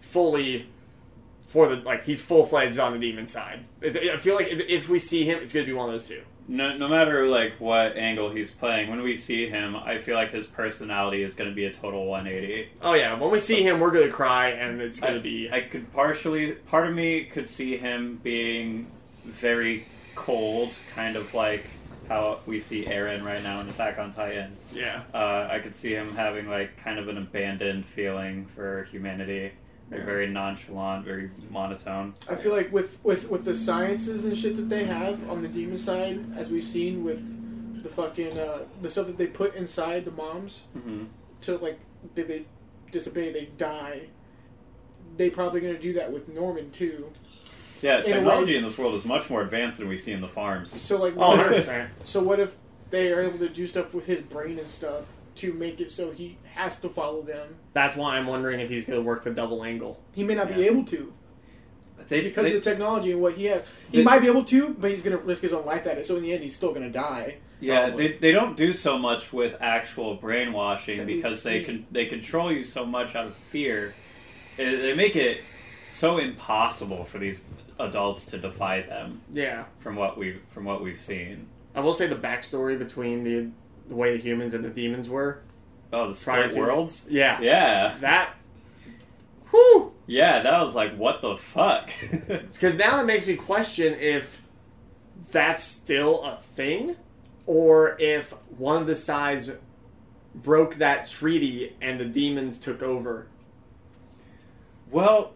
fully 0.00 0.66
for 1.48 1.68
the 1.68 1.76
like 1.76 2.04
he's 2.04 2.20
full 2.22 2.46
fledged 2.46 2.78
on 2.78 2.92
the 2.92 2.98
demon 2.98 3.26
side. 3.26 3.64
I 3.82 4.16
feel 4.18 4.36
like 4.36 4.48
if 4.50 4.88
we 4.88 4.98
see 4.98 5.24
him, 5.24 5.40
it's 5.42 5.52
going 5.52 5.66
to 5.66 5.70
be 5.70 5.76
one 5.76 5.88
of 5.88 5.92
those 5.94 6.06
two. 6.08 6.22
No, 6.48 6.76
no 6.76 6.88
matter 6.88 7.26
like 7.26 7.54
what 7.58 7.96
angle 7.96 8.30
he's 8.30 8.50
playing, 8.50 8.88
when 8.88 9.02
we 9.02 9.16
see 9.16 9.48
him, 9.48 9.74
I 9.74 9.98
feel 9.98 10.14
like 10.14 10.30
his 10.30 10.46
personality 10.46 11.22
is 11.22 11.34
going 11.34 11.50
to 11.50 11.54
be 11.56 11.64
a 11.66 11.72
total 11.72 12.06
180. 12.06 12.68
Oh 12.82 12.94
yeah, 12.94 13.18
when 13.18 13.30
we 13.30 13.38
see 13.38 13.62
him, 13.62 13.80
we're 13.80 13.90
going 13.90 14.06
to 14.06 14.12
cry, 14.12 14.50
and 14.50 14.80
it's 14.80 15.00
going 15.00 15.14
to 15.14 15.20
be 15.20 15.50
I 15.50 15.62
could 15.62 15.92
partially, 15.92 16.52
part 16.52 16.86
of 16.86 16.94
me 16.94 17.24
could 17.24 17.48
see 17.48 17.76
him 17.76 18.20
being 18.22 18.86
very 19.24 19.86
cold, 20.14 20.74
kind 20.94 21.16
of 21.16 21.34
like 21.34 21.64
how 22.08 22.38
we 22.46 22.60
see 22.60 22.84
Eren 22.84 23.24
right 23.24 23.42
now 23.42 23.60
in 23.60 23.68
Attack 23.68 23.98
on 23.98 24.12
Titan. 24.12 24.56
yeah. 24.72 25.02
Uh, 25.12 25.48
I 25.50 25.58
could 25.58 25.74
see 25.74 25.92
him 25.92 26.14
having 26.14 26.48
like 26.48 26.76
kind 26.76 26.98
of 27.00 27.08
an 27.08 27.18
abandoned 27.18 27.84
feeling 27.86 28.46
for 28.54 28.84
humanity, 28.84 29.50
like 29.90 30.00
Yeah. 30.00 30.06
very 30.06 30.26
nonchalant, 30.28 31.04
very 31.04 31.30
monotone. 31.50 32.14
I 32.28 32.34
feel 32.34 32.52
like 32.52 32.72
with, 32.72 32.98
with, 33.04 33.28
with 33.30 33.44
the 33.44 33.54
sciences 33.54 34.24
and 34.24 34.36
shit 34.36 34.56
that 34.56 34.68
they 34.68 34.84
have 34.84 35.28
on 35.30 35.42
the 35.42 35.48
demon 35.48 35.78
side, 35.78 36.24
as 36.36 36.50
we've 36.50 36.64
seen 36.64 37.04
with 37.04 37.82
the 37.82 37.88
fucking 37.88 38.36
uh, 38.36 38.62
the 38.82 38.90
stuff 38.90 39.06
that 39.06 39.16
they 39.16 39.26
put 39.28 39.54
inside 39.54 40.04
the 40.04 40.10
moms 40.10 40.62
hmm 40.72 41.04
to 41.42 41.56
like 41.58 41.78
they, 42.14 42.22
they 42.22 42.44
disobey, 42.90 43.30
they 43.30 43.44
die. 43.58 44.02
They 45.16 45.30
probably 45.30 45.60
gonna 45.60 45.78
do 45.78 45.92
that 45.94 46.10
with 46.12 46.28
Norman 46.28 46.70
too. 46.72 47.12
Yeah, 47.82 48.00
technology 48.02 48.52
way- 48.52 48.56
in 48.58 48.64
this 48.64 48.76
world 48.78 48.94
is 48.94 49.04
much 49.04 49.30
more 49.30 49.42
advanced 49.42 49.78
than 49.78 49.88
we 49.88 49.96
see 49.98 50.10
in 50.12 50.20
the 50.20 50.28
farms. 50.28 50.80
So 50.80 50.96
like, 50.96 51.12
Oh, 51.16 51.36
what 51.36 51.38
100 51.50 51.54
if, 51.58 51.90
so 52.04 52.20
what 52.20 52.40
if 52.40 52.56
they 52.90 53.12
are 53.12 53.22
able 53.22 53.38
to 53.38 53.48
do 53.48 53.66
stuff 53.66 53.94
with 53.94 54.06
his 54.06 54.22
brain 54.22 54.58
and 54.58 54.68
stuff 54.68 55.04
to 55.36 55.52
make 55.52 55.80
it 55.80 55.92
so 55.92 56.10
he 56.12 56.38
has 56.54 56.76
to 56.80 56.88
follow 56.88 57.22
them? 57.22 57.56
That's 57.72 57.96
why 57.96 58.16
I'm 58.16 58.26
wondering 58.26 58.60
if 58.60 58.68
he's 58.70 58.84
going 58.84 58.98
to 58.98 59.02
work 59.02 59.24
the 59.24 59.30
double 59.30 59.62
angle. 59.64 60.00
He 60.14 60.24
may 60.24 60.34
not 60.34 60.48
be 60.48 60.64
able 60.66 60.84
to 60.84 61.12
They, 62.08 62.20
because 62.20 62.44
they- 62.44 62.54
of 62.56 62.62
the 62.62 62.70
technology 62.70 63.12
and 63.12 63.20
what 63.20 63.34
he 63.34 63.46
has. 63.46 63.64
He 63.90 63.98
They- 63.98 64.04
might 64.04 64.20
be 64.20 64.26
able 64.28 64.44
to, 64.44 64.70
but 64.78 64.90
he's 64.90 65.02
gonna 65.02 65.16
risk 65.16 65.42
his 65.42 65.52
own 65.52 65.64
life 65.66 65.86
at 65.86 65.98
it. 65.98 66.06
So 66.06 66.16
in 66.16 66.22
the 66.22 66.32
end, 66.32 66.42
he's 66.42 66.54
still 66.54 66.72
gonna 66.72 66.90
die. 66.90 67.38
Yeah, 67.58 67.86
Probably. 67.88 68.08
they, 68.08 68.18
they 68.18 68.32
don't 68.32 68.56
do 68.56 68.72
so 68.72 68.96
much 68.98 69.32
with 69.32 69.56
actual 69.60 70.14
brainwashing 70.14 70.98
That 70.98 71.06
because 71.06 71.42
they 71.42 71.62
can 71.64 71.86
they 71.90 72.06
control 72.06 72.52
you 72.52 72.62
so 72.64 72.84
much 72.86 73.16
out 73.16 73.26
of 73.26 73.34
fear. 73.50 73.94
They 74.56 74.94
make 74.94 75.16
it 75.16 75.40
so 75.90 76.18
impossible 76.18 77.04
for 77.04 77.18
these 77.18 77.42
adults 77.80 78.24
to 78.26 78.38
defy 78.38 78.82
them 78.82 79.22
Yeah. 79.32 79.64
from 79.80 79.96
what 79.96 80.16
we 80.16 80.36
from 80.50 80.64
what 80.64 80.82
we've 80.82 81.00
seen. 81.00 81.46
I 81.74 81.80
will 81.80 81.92
say 81.94 82.06
the 82.06 82.14
backstory 82.14 82.78
between 82.78 83.24
the 83.24 83.48
the 83.88 83.94
way 83.94 84.16
the 84.16 84.22
humans 84.22 84.54
and 84.54 84.64
the 84.64 84.70
demons 84.70 85.08
were. 85.08 85.42
Oh, 85.92 86.08
the 86.08 86.14
split 86.14 86.52
to- 86.52 86.60
worlds. 86.60 87.06
Yeah. 87.08 87.40
Yeah, 87.40 87.96
That. 88.00 88.34
Whew. 89.50 89.92
yeah, 90.06 90.42
that 90.42 90.60
was 90.60 90.74
like 90.74 90.96
what 90.96 91.22
the 91.22 91.36
fuck. 91.36 91.88
Because 92.26 92.74
now 92.74 92.96
that 92.96 93.06
makes 93.06 93.26
me 93.26 93.36
question 93.36 93.94
if 93.94 94.42
that's 95.30 95.62
still 95.62 96.24
a 96.24 96.38
thing, 96.56 96.96
or 97.46 97.96
if 98.00 98.32
one 98.58 98.80
of 98.82 98.86
the 98.88 98.94
sides 98.96 99.50
broke 100.34 100.74
that 100.76 101.06
treaty 101.08 101.76
and 101.80 102.00
the 102.00 102.04
demons 102.04 102.58
took 102.58 102.82
over. 102.82 103.28
well, 104.90 105.32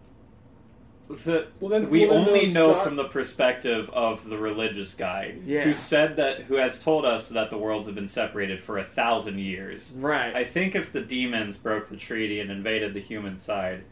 the 1.25 1.49
Well, 1.59 1.69
then- 1.71 1.91
we 1.91 2.07
well, 2.07 2.21
then 2.25 2.29
only 2.29 2.47
know 2.53 2.73
God- 2.75 2.85
from 2.85 2.97
the 2.97 3.05
perspective 3.05 3.91
of 3.93 4.29
the 4.29 4.39
religious 4.39 4.95
guy 4.95 5.35
Yeah. 5.45 5.63
who 5.63 5.75
said 5.75 6.17
that 6.17 6.43
who 6.43 6.55
has 6.55 6.79
told 6.83 7.05
us 7.05 7.29
that 7.31 7.51
the 7.51 7.59
worlds 7.59 7.87
have 7.87 7.95
been 7.97 8.07
separated 8.09 8.63
for 8.63 8.79
a 8.79 8.85
thousand 8.85 9.39
years. 9.41 9.93
Right. 9.97 10.35
I 10.35 10.45
think 10.45 10.75
if 10.75 10.93
the 10.93 11.01
demons 11.01 11.57
broke 11.57 11.89
the 11.89 11.97
treaty 11.97 12.39
and 12.41 12.51
invaded 12.51 12.95
the 12.95 13.01
human 13.01 13.37
side, 13.39 13.83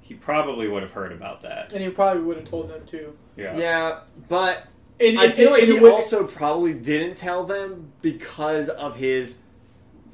he 0.00 0.14
probably 0.14 0.68
would 0.68 0.82
have 0.82 0.92
heard 0.92 1.12
about 1.12 1.40
that. 1.42 1.72
and 1.72 1.82
he 1.82 1.88
probably 1.88 2.22
would 2.22 2.36
have 2.36 2.48
told 2.48 2.68
them 2.68 2.84
too. 2.86 3.16
Yeah. 3.36 3.56
Yeah, 3.56 3.98
but 4.28 4.64
And 5.00 5.18
I 5.18 5.26
if- 5.26 5.34
feel 5.34 5.50
like 5.50 5.62
and 5.62 5.70
he 5.72 5.76
it 5.78 5.82
would- 5.82 5.92
also 5.92 6.24
probably 6.24 6.74
didn't 6.74 7.16
tell 7.16 7.44
them 7.44 7.92
because 8.02 8.68
of 8.68 8.96
his 8.96 9.38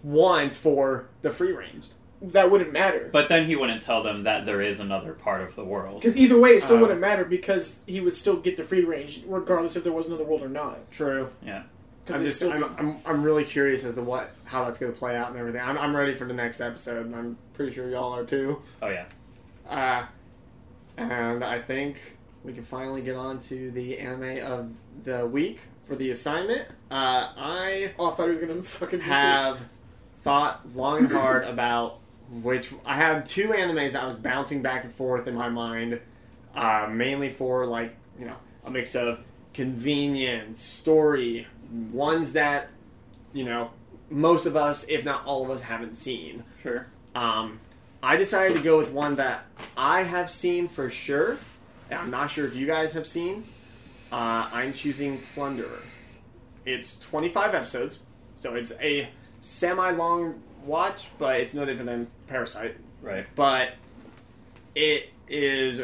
want 0.05 0.55
for 0.55 1.09
the 1.23 1.31
free 1.31 1.51
ranged. 1.53 1.95
That 2.21 2.51
wouldn't 2.51 2.73
matter. 2.73 3.09
But 3.13 3.29
then 3.29 3.47
he 3.47 3.55
wouldn't 3.57 3.83
tell 3.83 4.03
them 4.03 4.25
that 4.25 4.45
there 4.47 4.61
is 4.61 4.81
another 4.81 5.13
part 5.13 5.41
of 5.43 5.55
the 5.55 5.65
world. 5.65 6.01
Because 6.01 6.17
either 6.17 6.39
way, 6.39 6.51
it 6.51 6.63
still 6.63 6.77
Uh, 6.79 6.81
wouldn't 6.81 7.01
matter 7.01 7.25
because 7.25 7.79
he 7.87 8.01
would 8.01 8.15
still 8.15 8.37
get 8.37 8.57
the 8.57 8.65
free 8.65 8.85
range 8.85 9.23
regardless 9.27 9.77
if 9.77 9.85
there 9.85 9.93
was 9.93 10.07
another 10.07 10.25
world 10.25 10.43
or 10.43 10.49
not. 10.49 10.91
True. 10.91 11.31
Yeah. 11.45 11.63
I'm 12.11 12.23
just 12.25 12.43
I'm, 12.43 12.65
I'm 12.79 12.97
I'm 13.05 13.23
really 13.23 13.45
curious 13.45 13.85
as 13.85 13.95
to 13.97 14.01
what 14.03 14.31
how 14.45 14.65
that's 14.65 14.79
going 14.79 14.91
to 14.91 14.99
play 14.99 15.15
out 15.15 15.29
and 15.29 15.39
everything. 15.39 15.61
I'm 15.61 15.77
I'm 15.77 15.95
ready 15.95 16.15
for 16.15 16.25
the 16.25 16.33
next 16.33 16.59
episode, 16.59 17.05
and 17.05 17.15
I'm 17.15 17.37
pretty 17.53 17.71
sure 17.73 17.89
y'all 17.91 18.15
are 18.15 18.25
too. 18.25 18.63
Oh 18.81 18.89
yeah. 18.89 19.05
Uh, 19.69 20.07
and 20.97 21.45
I 21.45 21.61
think 21.61 21.99
we 22.45 22.55
can 22.55 22.65
finally 22.65 23.03
get 23.03 23.15
on 23.15 23.39
to 23.41 23.71
the 23.73 23.99
anime 23.99 24.43
of 24.45 24.71
the 25.05 25.27
week 25.27 25.59
for 25.87 25.97
the 25.97 26.11
assignment. 26.11 26.69
Uh, 26.91 27.29
I 27.37 27.93
oh, 27.99 28.11
I 28.11 28.15
thought 28.15 28.29
he 28.31 28.37
was 28.37 28.41
gonna 28.49 28.63
fucking 28.63 29.01
have 29.01 29.61
thought 30.25 30.63
long 30.75 31.01
and 31.01 31.13
hard 31.13 31.45
about 31.47 31.99
which 32.31 32.71
I 32.85 32.97
have 32.97 33.25
two 33.25 33.49
animes 33.49 33.93
that 33.93 34.03
I 34.03 34.07
was 34.07 34.17
bouncing 34.17 34.63
back 34.63 34.85
and 34.85 34.93
forth 34.93 35.27
in 35.27 35.35
my 35.35 35.49
mind, 35.49 36.01
uh, 36.55 36.89
mainly 36.91 37.31
for 37.31 37.67
like 37.67 37.97
you 38.19 38.27
know 38.27 38.37
a 38.65 38.71
mix 38.71 38.95
of 38.95 39.21
convenience, 39.55 40.63
story, 40.63 41.47
ones 41.93 42.33
that 42.33 42.69
you 43.33 43.45
know 43.45 43.71
most 44.11 44.47
of 44.47 44.57
us, 44.57 44.85
if 44.89 45.05
not 45.05 45.25
all 45.25 45.45
of 45.45 45.51
us, 45.51 45.61
haven't 45.63 45.95
seen. 45.95 46.45
Sure. 46.63 46.87
Um, 47.15 47.61
I 48.03 48.17
decided 48.17 48.57
to 48.57 48.63
go 48.63 48.79
with 48.79 48.91
one 48.91 49.17
that 49.17 49.45
I 49.77 50.03
have 50.03 50.31
seen 50.31 50.69
for 50.69 50.89
sure. 50.91 51.39
and 51.91 51.99
I'm 51.99 52.11
not 52.11 52.31
sure 52.31 52.47
if 52.47 52.55
you 52.55 52.67
guys 52.67 52.93
have 52.93 53.07
seen. 53.07 53.45
Uh, 54.13 54.49
I'm 54.53 54.73
choosing 54.73 55.21
Plunderer. 55.35 55.83
It's 56.65 56.99
25 56.99 57.55
episodes, 57.55 58.01
so 58.37 58.55
it's 58.55 58.73
a 58.81 59.09
semi-long 59.41 60.43
watch, 60.69 61.09
but 61.19 61.41
it's 61.41 61.55
no 61.55 61.65
different 61.65 61.87
than 61.87 62.07
Parasyte. 62.31 62.75
Right. 63.03 63.27
But 63.35 63.71
it 64.75 65.11
is 65.29 65.83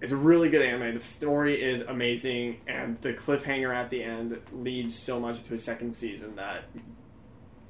it's 0.00 0.10
a 0.12 0.16
really 0.16 0.48
good 0.48 0.62
anime. 0.62 0.98
The 0.98 1.04
story 1.04 1.62
is 1.62 1.82
amazing, 1.82 2.60
and 2.66 3.00
the 3.02 3.12
cliffhanger 3.12 3.72
at 3.74 3.90
the 3.90 4.02
end 4.02 4.40
leads 4.52 4.98
so 4.98 5.20
much 5.20 5.44
to 5.44 5.54
a 5.54 5.58
second 5.58 5.94
season 5.94 6.34
that 6.36 6.64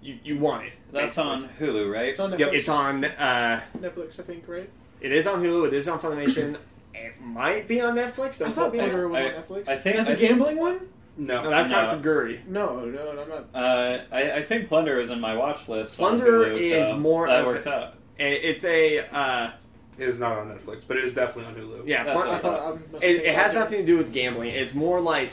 you 0.01 0.19
you 0.25 0.39
want 0.39 0.65
it. 0.65 0.73
That's 0.93 1.17
basically. 1.17 1.31
on 1.31 1.49
Hulu, 1.61 1.93
right? 1.93 2.09
It's 2.09 2.21
on 2.21 2.31
Netflix. 2.33 2.39
Yep, 2.39 2.53
it's 2.55 2.69
on. 2.69 3.05
Uh, 3.05 3.61
Netflix, 3.79 4.19
I 4.19 4.23
think, 4.23 4.49
right? 4.49 4.71
it 5.01 5.13
is 5.13 5.27
on 5.27 5.43
Hulu. 5.43 5.67
It 5.69 5.75
is 5.75 5.89
on 5.89 5.99
Funimation. 5.99 6.57
it 6.95 7.21
might 7.21 7.67
be 7.69 7.81
on 7.81 7.95
Netflix. 7.97 8.39
Don't 8.39 8.49
I 8.51 8.53
quote 8.53 8.55
thought 8.55 8.73
me 8.73 8.81
on 8.81 8.91
Plunderer 8.91 9.03
that. 9.03 9.09
was 9.11 9.19
I- 9.19 9.25
on 9.27 9.63
Netflix. 9.65 9.69
I 9.69 9.77
think- 9.77 9.97
Is 9.97 10.05
that 10.05 10.09
I 10.09 10.13
the 10.13 10.17
think- 10.17 10.29
gambling 10.31 10.57
one? 10.59 10.81
No. 11.17 11.43
No, 11.43 11.51
that's 11.51 11.69
No. 11.69 11.75
Kakegurui. 11.77 12.47
No, 12.47 12.85
no, 12.87 13.11
I'm 13.21 13.29
not. 13.29 13.47
Uh, 13.55 13.99
I, 14.11 14.33
I 14.39 14.43
think 14.43 14.69
Plunder 14.69 14.99
is 15.01 15.11
in 15.11 15.21
my 15.21 15.35
watch 15.37 15.69
list. 15.69 15.97
Plunder 15.97 16.47
Hulu, 16.47 16.59
is 16.61 16.89
so 16.89 16.99
more 16.99 17.27
That 17.29 17.41
of 17.41 17.47
works 17.47 17.67
a- 17.67 17.73
out. 17.73 17.95
It's 18.19 18.65
a 18.65 18.99
uh, 19.15 19.51
It 19.99 20.09
is 20.09 20.19
not 20.19 20.39
on 20.39 20.49
Netflix, 20.49 20.83
but 20.87 20.97
it 20.97 21.05
is 21.05 21.13
definitely 21.13 21.53
on 21.53 21.55
Hulu. 21.69 21.87
yeah. 21.87 22.05
That's 22.05 22.17
Plun- 22.17 22.29
what 22.29 22.37
I 22.37 22.39
thought 22.39 22.61
I 22.61 22.93
must 22.93 23.05
it, 23.05 23.25
it 23.25 23.35
has 23.35 23.53
nothing 23.53 23.81
to 23.81 23.87
do 23.87 23.99
with 23.99 24.13
gambling. 24.13 24.51
It's 24.51 24.75
more 24.75 25.01
like. 25.01 25.31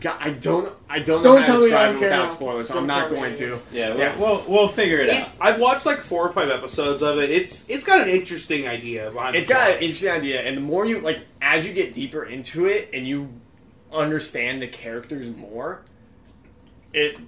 God, 0.00 0.16
I 0.20 0.30
don't. 0.30 0.72
I 0.88 1.00
don't, 1.00 1.20
Don't 1.20 1.34
know 1.34 1.40
how 1.40 1.46
tell 1.46 1.60
to 1.60 1.66
me, 1.66 1.72
I 1.72 1.86
don't 1.86 1.96
it 1.96 1.98
care 1.98 2.10
without 2.10 2.30
spoilers, 2.30 2.68
so 2.68 2.74
Don't 2.74 2.84
I'm 2.84 2.86
not 2.86 3.00
tell 3.08 3.10
me. 3.10 3.16
going 3.16 3.34
to. 3.34 3.58
Yeah, 3.72 3.88
we'll, 3.90 3.98
Yeah. 3.98 4.16
We'll, 4.18 4.44
we'll 4.46 4.68
figure 4.68 4.98
it 4.98 5.08
It- 5.08 5.16
out. 5.24 5.30
I've 5.40 5.58
watched 5.58 5.84
like 5.84 6.00
four 6.00 6.24
or 6.26 6.30
five 6.32 6.48
episodes 6.48 7.02
of 7.02 7.18
it. 7.18 7.28
It's 7.30 7.64
it's 7.68 7.82
got 7.82 8.00
an 8.00 8.08
interesting 8.08 8.68
idea 8.68 9.10
behind 9.10 9.34
It's 9.34 9.48
the 9.48 9.54
got 9.54 9.70
an 9.72 9.78
interesting 9.82 10.10
idea, 10.10 10.42
and 10.42 10.56
the 10.56 10.60
more 10.60 10.86
you 10.86 11.00
like, 11.00 11.18
as 11.42 11.66
you 11.66 11.72
get 11.72 11.92
deeper 11.92 12.24
into 12.24 12.66
it, 12.66 12.90
and 12.92 13.04
you 13.06 13.30
understand 13.92 14.62
the 14.62 14.68
characters 14.68 15.34
more, 15.36 15.82
it 16.92 17.18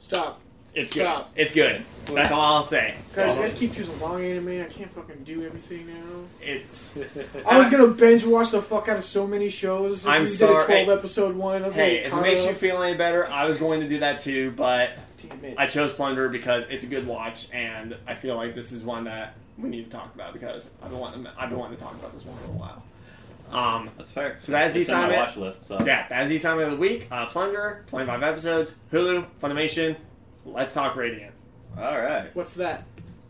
Stop. 0.00 0.40
it's 0.74 0.90
Stop. 0.90 1.34
good. 1.34 1.42
It's 1.42 1.52
good. 1.52 1.84
That's 2.06 2.32
all 2.32 2.56
I'll 2.56 2.64
say. 2.64 2.96
Guys, 3.14 3.36
you 3.36 3.42
guys 3.42 3.54
keep 3.54 3.72
choosing 3.72 4.00
long 4.00 4.20
anime. 4.24 4.60
I 4.60 4.64
can't 4.64 4.90
fucking 4.90 5.22
do 5.24 5.44
everything 5.44 5.86
now. 5.86 6.24
It's. 6.40 6.96
I 7.46 7.58
was 7.58 7.68
gonna 7.68 7.86
binge 7.88 8.24
watch 8.24 8.50
the 8.50 8.60
fuck 8.60 8.88
out 8.88 8.96
of 8.96 9.04
so 9.04 9.26
many 9.26 9.48
shows. 9.48 10.02
If 10.02 10.08
I'm 10.08 10.22
we 10.22 10.26
did 10.26 10.34
sorry. 10.36 10.62
a 10.62 10.84
12 10.84 10.98
episode 10.98 11.36
one. 11.36 11.62
I 11.62 11.66
was 11.66 11.74
Hey, 11.76 12.02
gonna 12.02 12.06
if 12.06 12.10
get 12.10 12.18
it 12.18 12.22
makes 12.22 12.40
caught 12.42 12.48
you 12.50 12.54
feel 12.56 12.82
any 12.82 12.96
better, 12.96 13.30
I 13.30 13.44
was 13.46 13.58
going 13.58 13.80
to 13.80 13.88
do 13.88 14.00
that 14.00 14.18
too, 14.18 14.50
but 14.56 14.90
Damn 15.18 15.44
it. 15.44 15.54
I 15.56 15.66
chose 15.66 15.92
Plunder 15.92 16.28
because 16.28 16.64
it's 16.68 16.82
a 16.82 16.88
good 16.88 17.06
watch, 17.06 17.46
and 17.52 17.96
I 18.08 18.14
feel 18.16 18.34
like 18.34 18.56
this 18.56 18.72
is 18.72 18.82
one 18.82 19.04
that 19.04 19.34
we 19.56 19.68
need 19.68 19.84
to 19.84 19.90
talk 19.90 20.12
about 20.14 20.32
because 20.32 20.70
I've 20.82 20.90
been 20.90 20.98
wanting, 20.98 21.26
I've 21.38 21.50
been 21.50 21.58
wanting 21.60 21.76
to 21.76 21.82
talk 21.84 21.94
about 21.94 22.12
this 22.14 22.24
one 22.24 22.36
for 22.38 22.46
a 22.46 22.54
while. 22.54 22.82
Um, 23.52 23.90
That's 23.96 24.10
fair. 24.10 24.36
So 24.38 24.52
that's 24.52 24.72
the 24.74 24.80
It's 24.80 24.88
assignment. 24.88 25.18
watch 25.18 25.36
list. 25.36 25.66
So. 25.66 25.78
yeah, 25.84 26.06
that's 26.08 26.28
the 26.30 26.36
assignment 26.36 26.66
of 26.72 26.74
the 26.74 26.80
week. 26.80 27.06
Uh, 27.10 27.26
Plunder, 27.26 27.84
25 27.88 28.22
episodes, 28.22 28.74
Hulu, 28.92 29.26
Funimation. 29.42 29.96
Let's 30.44 30.72
talk 30.72 30.96
Radiant. 30.96 31.34
All 31.78 32.00
right. 32.00 32.34
What's 32.34 32.54
that? 32.54 32.84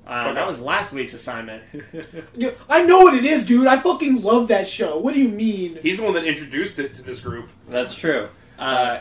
Uh, 0.07 0.33
that 0.33 0.47
was 0.47 0.61
last 0.61 0.93
week's 0.93 1.15
assignment. 1.15 1.63
Yeah, 2.35 2.51
I 2.69 2.83
know 2.83 3.01
what 3.03 3.15
it 3.15 3.25
is, 3.25 3.45
dude. 3.45 3.67
I 3.67 3.79
fucking 3.79 4.23
love 4.23 4.49
that 4.49 4.67
show. 4.67 4.99
What 4.99 5.15
do 5.15 5.21
you 5.21 5.29
mean? 5.29 5.79
He's 5.83 5.99
the 5.99 6.05
one 6.05 6.15
that 6.15 6.25
introduced 6.25 6.79
it 6.79 6.95
to 6.95 7.03
this 7.03 7.21
group. 7.21 7.51
That's 7.69 7.95
true. 7.95 8.29
Uh, 8.59 9.01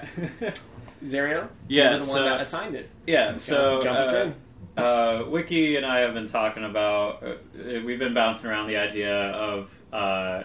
Zerion, 1.03 1.47
Yeah, 1.67 1.91
you're 1.91 1.99
the 1.99 2.05
one 2.05 2.17
so- 2.17 2.23
that 2.25 2.41
assigned 2.41 2.75
it. 2.75 2.89
Yeah. 3.07 3.37
So 3.37 3.81
jump 3.81 3.97
us 3.99 4.13
uh, 4.13 4.31
in. 4.77 4.83
uh, 4.83 5.25
Wiki 5.29 5.75
and 5.77 5.85
I 5.85 5.99
have 5.99 6.13
been 6.13 6.27
talking 6.27 6.63
about. 6.63 7.23
Uh, 7.23 7.33
we've 7.85 7.99
been 7.99 8.13
bouncing 8.13 8.49
around 8.49 8.67
the 8.67 8.77
idea 8.77 9.15
of 9.31 9.69
uh, 9.91 10.43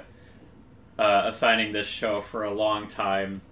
uh, 0.99 1.23
assigning 1.27 1.73
this 1.73 1.87
show 1.87 2.21
for 2.21 2.45
a 2.45 2.53
long 2.53 2.89
time. 2.89 3.43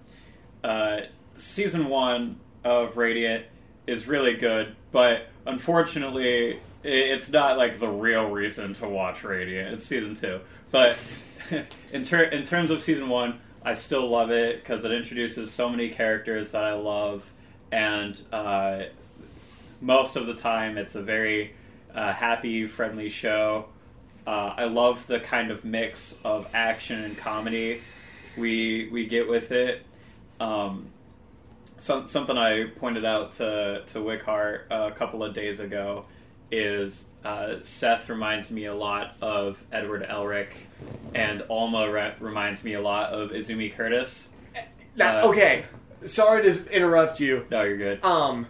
Uh, 0.63 1.01
season 1.37 1.89
one 1.89 2.41
of 2.65 2.97
Radiant 2.97 3.45
is 3.87 4.07
really 4.07 4.35
good, 4.35 4.75
but 4.93 5.29
unfortunately, 5.47 6.61
it's 6.83 7.31
not 7.31 7.59
like 7.59 7.81
the 7.81 7.89
real 7.89 8.31
reason 8.31 8.73
to 8.75 8.89
watch 8.89 9.25
Radiant. 9.25 9.75
It's 9.75 9.87
season 9.87 10.15
two, 10.15 10.41
but 10.71 10.97
in 11.93 12.03
ter- 12.03 12.25
in 12.25 12.45
terms 12.45 12.71
of 12.71 12.83
season 12.83 13.09
one, 13.09 13.41
I 13.63 13.75
still 13.75 14.09
love 14.09 14.31
it 14.31 14.63
because 14.63 14.85
it 14.85 14.93
introduces 14.93 15.51
so 15.51 15.69
many 15.69 15.89
characters 15.89 16.53
that 16.53 16.65
I 16.65 16.75
love, 16.75 17.25
and 17.71 18.21
uh, 18.33 18.85
most 19.81 20.17
of 20.17 20.27
the 20.27 20.35
time 20.35 20.79
it's 20.79 20.95
a 20.95 21.03
very 21.03 21.55
uh, 21.95 22.13
happy, 22.13 22.67
friendly 22.67 23.09
show. 23.09 23.67
Uh, 24.27 24.55
I 24.57 24.65
love 24.65 25.07
the 25.07 25.21
kind 25.21 25.51
of 25.51 25.65
mix 25.65 26.15
of 26.25 26.47
action 26.55 27.03
and 27.05 27.17
comedy 27.17 27.83
we 28.37 28.89
we 28.91 29.07
get 29.07 29.29
with 29.29 29.53
it. 29.53 29.85
Um, 30.41 30.87
some, 31.77 32.07
something 32.07 32.37
I 32.37 32.65
pointed 32.65 33.05
out 33.05 33.33
to 33.33 33.83
to 33.87 34.03
Wickhart 34.03 34.67
a 34.71 34.91
couple 34.93 35.23
of 35.23 35.35
days 35.35 35.61
ago 35.61 36.05
is 36.51 37.07
uh, 37.25 37.57
Seth 37.63 38.09
reminds 38.09 38.51
me 38.51 38.67
a 38.67 38.75
lot 38.75 39.17
of 39.21 39.63
Edward 39.73 40.07
Elric, 40.09 40.49
and 41.15 41.43
Alma 41.49 41.91
re- 41.91 42.15
reminds 42.21 42.63
me 42.63 42.75
a 42.75 42.81
lot 42.81 43.13
of 43.13 43.31
Izumi 43.31 43.75
Curtis. 43.75 44.29
That, 44.97 45.25
Uh, 45.25 45.29
okay, 45.29 45.65
sorry 46.05 46.43
to 46.43 46.71
interrupt 46.73 47.19
you. 47.21 47.47
No, 47.51 47.63
you're 47.63 47.77
good. 47.77 48.05
Um, 48.05 48.47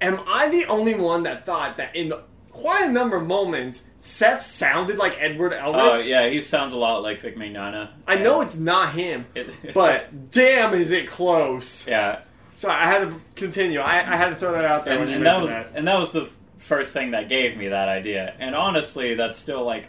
am 0.00 0.20
I 0.26 0.48
the 0.48 0.64
only 0.66 0.94
one 0.94 1.24
that 1.24 1.44
thought 1.44 1.76
that 1.76 1.94
in 1.94 2.12
quite 2.60 2.88
a 2.88 2.92
number 2.92 3.16
of 3.16 3.26
moments 3.26 3.84
Seth 4.00 4.42
sounded 4.42 4.96
like 4.96 5.16
Edward 5.18 5.52
Elric? 5.52 5.74
Oh 5.74 5.98
yeah, 5.98 6.28
he 6.28 6.40
sounds 6.40 6.72
a 6.72 6.76
lot 6.76 7.02
like 7.02 7.20
Vic 7.20 7.36
Mignogna. 7.36 7.90
I 8.06 8.16
know 8.16 8.40
it's 8.40 8.54
not 8.56 8.94
him, 8.94 9.26
but 9.74 10.30
damn, 10.30 10.74
is 10.74 10.92
it 10.92 11.08
close? 11.08 11.86
yeah, 11.86 12.20
Sorry, 12.56 12.74
I 12.74 12.86
had 12.90 13.00
to 13.08 13.20
continue. 13.36 13.80
I, 13.80 13.98
I 13.98 14.16
had 14.16 14.30
to 14.30 14.36
throw 14.36 14.52
that 14.52 14.64
out 14.64 14.84
there 14.84 14.94
and, 14.94 15.00
when 15.02 15.08
you 15.10 15.16
and 15.16 15.26
that 15.26 15.40
mentioned 15.40 15.56
was 15.64 15.72
that. 15.72 15.78
and 15.78 15.88
that 15.88 15.98
was 15.98 16.12
the 16.12 16.28
first 16.58 16.92
thing 16.92 17.12
that 17.12 17.28
gave 17.28 17.56
me 17.56 17.68
that 17.68 17.88
idea. 17.88 18.34
And 18.38 18.54
honestly, 18.54 19.14
that's 19.14 19.38
still 19.38 19.64
like 19.64 19.88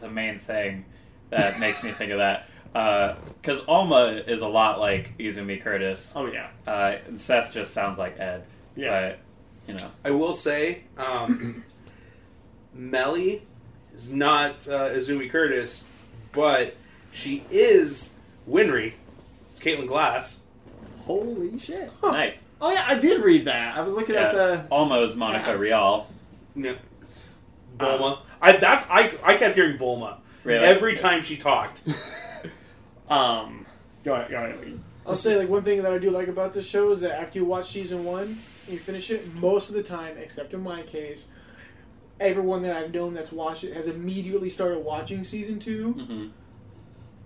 the 0.00 0.08
main 0.08 0.38
thing 0.38 0.84
that 1.30 1.58
makes 1.64 1.82
me 1.82 1.90
think 1.90 2.12
of 2.12 2.18
that. 2.18 2.48
Because 3.42 3.60
Alma 3.66 4.22
is 4.26 4.40
a 4.40 4.48
lot 4.48 4.78
like 4.78 5.16
Izumi 5.18 5.60
Curtis, 5.60 6.12
Oh 6.14 6.26
yeah, 6.26 6.48
uh, 6.66 6.96
and 7.06 7.20
Seth 7.20 7.52
just 7.52 7.72
sounds 7.72 7.98
like 7.98 8.18
Ed. 8.20 8.44
yeah. 8.76 8.90
But 9.10 9.18
you 9.66 9.74
know, 9.74 9.90
I 10.04 10.10
will 10.12 10.32
say, 10.34 10.84
um, 10.96 11.62
Melly 12.78 13.42
is 13.94 14.08
not 14.08 14.66
uh, 14.68 14.88
Izumi 14.90 15.28
Curtis, 15.28 15.82
but 16.32 16.76
she 17.12 17.44
is 17.50 18.10
Winry. 18.48 18.94
It's 19.50 19.58
Caitlin 19.58 19.88
Glass. 19.88 20.38
Holy 21.04 21.58
shit! 21.58 21.90
nice. 22.02 22.40
Oh 22.60 22.70
yeah, 22.72 22.84
I 22.86 22.94
did 22.94 23.22
read 23.22 23.46
that. 23.46 23.76
I 23.76 23.80
was 23.80 23.94
looking 23.94 24.14
at 24.14 24.34
the. 24.34 24.66
almost 24.70 25.16
Monica 25.16 25.44
Cast. 25.44 25.60
Real. 25.60 26.06
No. 26.54 26.76
Bulma. 27.76 28.20
I 28.40 28.52
that's 28.52 28.84
I 28.88 29.14
I 29.24 29.36
kept 29.36 29.54
hearing 29.56 29.78
Bulma 29.78 30.18
Really? 30.44 30.64
every 30.64 30.94
time 30.94 31.20
she 31.20 31.36
talked. 31.36 31.82
Um, 33.10 33.64
go 34.04 34.14
ahead, 34.14 34.30
go 34.30 34.36
ahead. 34.36 34.80
I'll 35.06 35.16
say 35.16 35.36
like 35.38 35.48
one 35.48 35.62
thing 35.62 35.82
that 35.82 35.90
I 35.90 35.96
do 35.96 36.10
like 36.10 36.28
about 36.28 36.52
this 36.52 36.68
show 36.68 36.90
is 36.90 37.00
that 37.00 37.18
after 37.18 37.38
you 37.38 37.46
watch 37.46 37.70
season 37.70 38.04
one 38.04 38.38
and 38.66 38.72
you 38.74 38.78
finish 38.78 39.10
it, 39.10 39.34
most 39.36 39.70
of 39.70 39.74
the 39.74 39.82
time, 39.82 40.18
except 40.18 40.52
in 40.52 40.60
my 40.60 40.82
case, 40.82 41.24
everyone 42.20 42.62
that 42.62 42.76
I've 42.76 42.92
known 42.92 43.14
that's 43.14 43.32
watched 43.32 43.64
it 43.64 43.74
has 43.74 43.86
immediately 43.86 44.48
started 44.50 44.78
watching 44.80 45.24
season 45.24 45.58
two. 45.58 45.92
hmm 45.92 46.26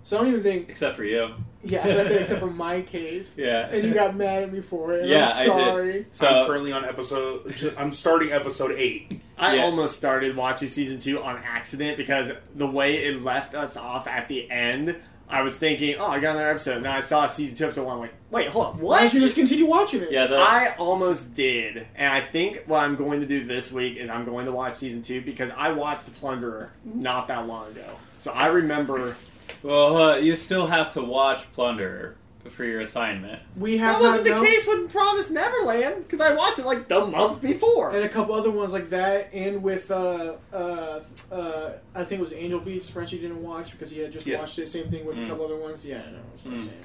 So 0.03 0.17
I 0.17 0.21
don't 0.21 0.29
even 0.31 0.43
think. 0.43 0.69
Except 0.69 0.95
for 0.95 1.03
you. 1.03 1.33
Yeah, 1.63 1.79
as 1.79 2.07
I 2.07 2.09
said, 2.09 2.21
except 2.21 2.39
for 2.41 2.47
my 2.51 2.81
case. 2.81 3.35
Yeah. 3.37 3.67
And 3.69 3.83
you 3.87 3.93
got 3.93 4.15
mad 4.15 4.43
at 4.43 4.51
me 4.51 4.59
for 4.61 4.93
it. 4.93 5.07
Yeah, 5.07 5.31
I'm 5.33 5.37
I 5.51 5.55
did. 5.55 5.65
sorry. 5.65 6.07
So 6.11 6.27
I'm 6.27 6.45
currently 6.47 6.71
on 6.73 6.83
episode. 6.85 7.73
I'm 7.77 7.91
starting 7.93 8.31
episode 8.31 8.71
eight. 8.73 9.21
I 9.37 9.55
Yeah. 9.55 9.63
almost 9.63 9.95
started 9.95 10.35
watching 10.35 10.67
season 10.67 10.99
two 10.99 11.21
on 11.23 11.37
accident 11.37 11.97
because 11.97 12.31
the 12.55 12.67
way 12.67 13.05
it 13.05 13.21
left 13.23 13.55
us 13.55 13.77
off 13.77 14.05
at 14.07 14.27
the 14.27 14.49
end, 14.51 14.95
I 15.33 15.41
was 15.41 15.55
thinking, 15.57 15.95
oh, 15.97 16.05
I 16.05 16.19
got 16.19 16.35
another 16.35 16.51
episode. 16.51 16.75
And 16.77 16.85
then 16.85 16.91
I 16.91 16.99
saw 16.99 17.25
season 17.25 17.55
two, 17.55 17.65
episode 17.65 17.85
one. 17.85 17.95
I'm 17.95 17.99
like, 18.01 18.13
wait, 18.29 18.49
hold 18.49 18.65
on, 18.67 18.73
Why 18.79 18.81
what? 18.81 18.99
don't 19.01 19.13
you 19.15 19.19
just 19.21 19.33
continue 19.33 19.65
watching 19.65 20.01
it? 20.03 20.11
yeah, 20.11 20.27
the, 20.27 20.37
I 20.37 20.75
almost 20.77 21.33
did, 21.33 21.87
and 21.95 22.07
I 22.07 22.21
think 22.21 22.63
what 22.67 22.83
I'm 22.83 22.95
going 22.95 23.19
to 23.21 23.25
do 23.25 23.43
this 23.43 23.71
week 23.71 23.97
is 23.97 24.11
I'm 24.11 24.25
going 24.25 24.45
to 24.45 24.51
watch 24.51 24.77
season 24.77 25.01
two 25.01 25.21
because 25.21 25.49
I 25.57 25.71
watched 25.71 26.05
Plunderer 26.21 26.69
not 26.85 27.27
that 27.29 27.47
long 27.47 27.71
ago, 27.71 27.95
so 28.19 28.31
I 28.31 28.45
remember 28.47 29.15
well, 29.63 29.97
uh, 29.97 30.17
you 30.17 30.35
still 30.35 30.67
have 30.67 30.93
to 30.93 31.01
watch 31.01 31.51
Plunderer 31.53 32.15
for 32.51 32.65
your 32.65 32.81
assignment. 32.81 33.41
We 33.55 33.77
have 33.77 33.95
that 33.95 34.01
wasn't 34.01 34.23
the 34.25 34.29
known- 34.31 34.45
case 34.45 34.67
with 34.67 34.91
Promised 34.91 35.31
Neverland 35.31 36.03
because 36.03 36.19
I 36.19 36.33
watched 36.35 36.59
it 36.59 36.65
like 36.65 36.87
the 36.87 37.05
month 37.05 37.41
before. 37.41 37.91
And 37.91 38.03
a 38.03 38.09
couple 38.09 38.35
other 38.35 38.51
ones 38.51 38.71
like 38.71 38.89
that, 38.89 39.29
and 39.33 39.63
with 39.63 39.89
uh, 39.91 40.35
uh, 40.53 40.99
uh, 41.31 41.71
I 41.95 42.03
think 42.03 42.19
it 42.19 42.23
was 42.23 42.33
Angel 42.33 42.59
Beats. 42.59 42.89
Frenchie 42.89 43.19
didn't 43.19 43.41
watch 43.41 43.71
because 43.71 43.89
he 43.89 43.99
had 43.99 44.11
just 44.11 44.25
Yeah. 44.27 44.39
watched 44.39 44.59
it. 44.59 44.67
Same 44.69 44.89
thing 44.89 45.05
with 45.05 45.17
Mm. 45.17 45.25
a 45.25 45.29
couple 45.29 45.45
other 45.45 45.55
ones. 45.57 45.85
Yeah, 45.85 46.01
I 46.07 46.11
know. 46.11 46.17
That's 46.31 46.45
what 46.45 46.53
I'm 46.53 46.59
Mm. 46.61 46.65
saying. 46.65 46.75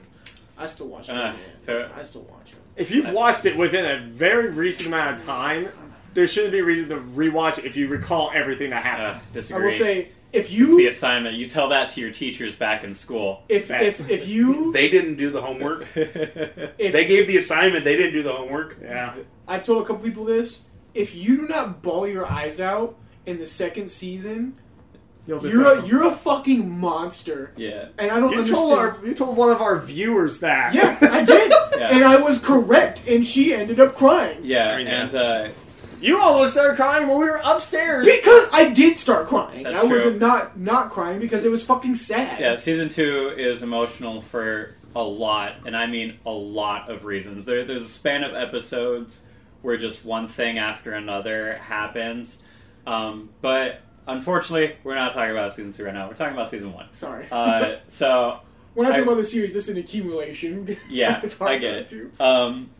I 0.56 0.66
still 0.66 0.86
watch 0.88 1.08
it. 1.08 1.12
Yeah. 1.68 1.88
I 1.96 2.02
still 2.02 2.22
watch 2.22 2.50
it. 2.52 2.56
If 2.76 2.90
you've 2.90 3.12
watched 3.12 3.44
it 3.46 3.56
within 3.56 3.84
a 3.84 4.00
very 4.08 4.48
recent 4.50 4.88
amount 4.88 5.20
of 5.20 5.26
time, 5.26 5.68
there 6.14 6.26
shouldn't 6.26 6.52
be 6.52 6.58
a 6.60 6.64
reason 6.64 6.88
to 6.88 6.96
rewatch 6.96 7.58
it 7.58 7.64
if 7.64 7.76
you 7.76 7.86
recall 7.88 8.30
everything 8.34 8.70
that 8.70 8.78
Uh, 8.84 8.88
happened. 8.88 9.52
I 9.54 9.58
will 9.58 9.70
say 9.72 10.08
if 10.32 10.50
It's 10.52 10.76
the 10.76 10.86
assignment. 10.86 11.36
You 11.36 11.48
tell 11.48 11.68
that 11.70 11.88
to 11.90 12.00
your 12.00 12.10
teachers 12.10 12.54
back 12.54 12.84
in 12.84 12.94
school. 12.94 13.42
if 13.48 13.68
That- 13.68 13.82
if 13.82 14.08
if 14.10 14.26
you 14.28 14.72
They 14.78 14.88
didn't 14.88 15.16
do 15.16 15.30
the 15.30 15.40
homework. 15.40 15.86
if 15.94 16.92
They 16.92 17.04
gave 17.06 17.26
the 17.26 17.36
assignment. 17.36 17.84
They 17.84 17.96
didn't 17.96 18.12
do 18.12 18.22
the 18.22 18.32
homework. 18.32 18.76
yeah. 18.82 19.14
I've 19.46 19.64
told 19.64 19.82
a 19.82 19.86
couple 19.86 20.02
people 20.04 20.24
this. 20.24 20.60
If 20.94 21.14
you 21.14 21.36
do 21.38 21.48
not 21.48 21.82
bawl 21.82 22.06
your 22.06 22.26
eyes 22.26 22.60
out 22.60 22.96
in 23.26 23.38
the 23.38 23.46
second 23.46 23.88
season, 23.90 24.54
You'll 25.26 25.46
you're 25.46 25.78
a, 25.80 25.86
you're 25.86 26.06
a 26.08 26.10
fucking 26.10 26.80
monster, 26.80 27.52
yeah. 27.54 27.88
and 27.98 28.10
I 28.10 28.18
don't 28.18 28.30
You 28.32 28.38
understand. 28.38 28.56
told 28.56 28.78
our 28.78 28.98
you 29.04 29.12
told 29.14 29.36
one 29.36 29.50
of 29.50 29.60
our 29.60 29.78
viewers 29.78 30.40
that. 30.40 30.72
yeah, 30.72 30.96
I 31.02 31.22
did, 31.22 31.50
Yeah. 31.76 31.88
and 31.94 32.02
I 32.02 32.16
was 32.16 32.38
correct, 32.38 33.02
and 33.06 33.24
she 33.26 33.52
ended 33.52 33.78
up 33.78 33.94
crying 33.94 34.38
Yeah, 34.42 34.70
I 34.70 34.76
mean, 34.78 34.86
and 34.86 35.14
uh, 35.14 35.48
you 36.00 36.18
almost 36.18 36.52
started 36.52 36.76
crying 36.76 37.06
when 37.08 37.18
we 37.18 37.24
were 37.26 37.40
upstairs. 37.44 38.06
because 38.06 38.48
I 38.52 38.70
did 38.70 38.98
start 38.98 39.26
crying. 39.28 39.64
That's 39.64 39.78
I 39.78 39.82
was 39.84 40.02
true. 40.02 40.18
not 40.18 40.58
not 40.58 40.90
crying 40.90 41.20
because 41.20 41.44
it 41.44 41.50
was 41.50 41.62
fucking 41.62 41.94
sad. 41.96 42.40
yeah, 42.40 42.56
season 42.56 42.88
two 42.88 43.32
is 43.36 43.62
emotional 43.62 44.20
for 44.20 44.74
a 44.96 45.02
lot, 45.02 45.56
and 45.66 45.76
I 45.76 45.86
mean 45.86 46.18
a 46.26 46.30
lot 46.30 46.90
of 46.90 47.04
reasons. 47.04 47.44
There, 47.44 47.64
there's 47.64 47.84
a 47.84 47.88
span 47.88 48.24
of 48.24 48.34
episodes 48.34 49.20
where 49.62 49.76
just 49.76 50.04
one 50.04 50.28
thing 50.28 50.58
after 50.58 50.92
another 50.92 51.56
happens, 51.58 52.38
um, 52.86 53.28
but 53.42 53.80
unfortunately, 54.06 54.76
we're 54.84 54.94
not 54.94 55.12
talking 55.12 55.30
about 55.32 55.52
season 55.52 55.72
two 55.72 55.84
right 55.84 55.94
now. 55.94 56.08
We're 56.08 56.14
talking 56.14 56.32
about 56.34 56.48
season 56.50 56.72
one. 56.72 56.86
Sorry, 56.92 57.26
Uh, 57.30 57.76
so 57.88 58.40
we're 58.74 58.84
not 58.84 58.90
talking 58.90 59.02
I- 59.02 59.06
about 59.12 59.16
the 59.16 59.24
series. 59.24 59.52
This 59.54 59.64
is 59.64 59.70
an 59.70 59.78
accumulation. 59.78 60.76
Yeah, 60.88 61.20
it's 61.24 61.36
hard 61.36 61.50
I 61.52 61.58
get 61.58 61.72
not 61.72 61.80
it. 61.80 61.88
to. 61.88 62.24
Um, 62.24 62.70
the 62.70 62.77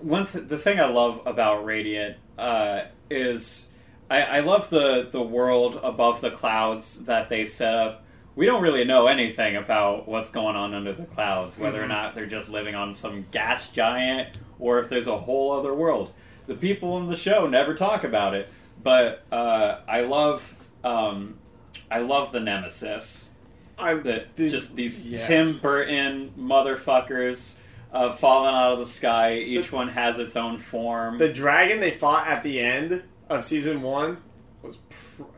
one 0.00 0.26
th- 0.26 0.48
the 0.48 0.58
thing 0.58 0.78
I 0.80 0.86
love 0.86 1.20
about 1.26 1.64
Radiant 1.64 2.16
uh, 2.38 2.82
is 3.10 3.66
I, 4.10 4.22
I 4.22 4.40
love 4.40 4.70
the 4.70 5.08
the 5.10 5.22
world 5.22 5.80
above 5.82 6.20
the 6.20 6.30
clouds 6.30 7.04
that 7.04 7.28
they 7.28 7.44
set 7.44 7.74
up. 7.74 8.04
We 8.34 8.46
don't 8.46 8.62
really 8.62 8.84
know 8.84 9.08
anything 9.08 9.56
about 9.56 10.08
what's 10.08 10.30
going 10.30 10.56
on 10.56 10.72
under 10.72 10.92
the 10.94 11.04
clouds, 11.04 11.58
whether 11.58 11.80
or 11.82 11.84
Mhm. 11.84 11.88
not 11.88 12.14
they're 12.14 12.26
just 12.26 12.48
living 12.48 12.74
on 12.74 12.94
some 12.94 13.26
gas 13.30 13.68
giant 13.68 14.38
or 14.58 14.78
if 14.78 14.88
there's 14.88 15.06
a 15.08 15.18
whole 15.18 15.52
other 15.52 15.74
world. 15.74 16.12
The 16.46 16.54
people 16.54 16.96
in 16.98 17.08
the 17.08 17.16
show 17.16 17.46
never 17.46 17.74
talk 17.74 18.04
about 18.04 18.34
it, 18.34 18.48
but 18.82 19.24
uh, 19.30 19.80
I 19.86 20.00
love 20.02 20.56
um, 20.84 21.34
I 21.90 21.98
love 21.98 22.32
the 22.32 22.40
nemesis 22.40 23.28
I, 23.78 23.94
that 23.94 24.36
the- 24.36 24.48
just 24.48 24.76
these 24.76 25.04
yes. 25.06 25.26
Tim 25.26 25.56
Burton 25.58 26.32
motherfuckers 26.38 27.54
uh, 27.92 28.12
falling 28.12 28.54
out 28.54 28.72
of 28.72 28.78
the 28.78 28.86
sky. 28.86 29.34
Each 29.36 29.70
one 29.70 29.88
has 29.88 30.18
its 30.18 30.36
own 30.36 30.58
form. 30.58 31.18
the 31.18 31.32
dragon 31.32 31.80
they 31.80 31.90
fought 31.90 32.26
at 32.26 32.42
the 32.42 32.60
end 32.60 33.02
of 33.28 33.44
season 33.44 33.82
one 33.82 34.18
was. 34.62 34.76
Pr- 34.76 34.88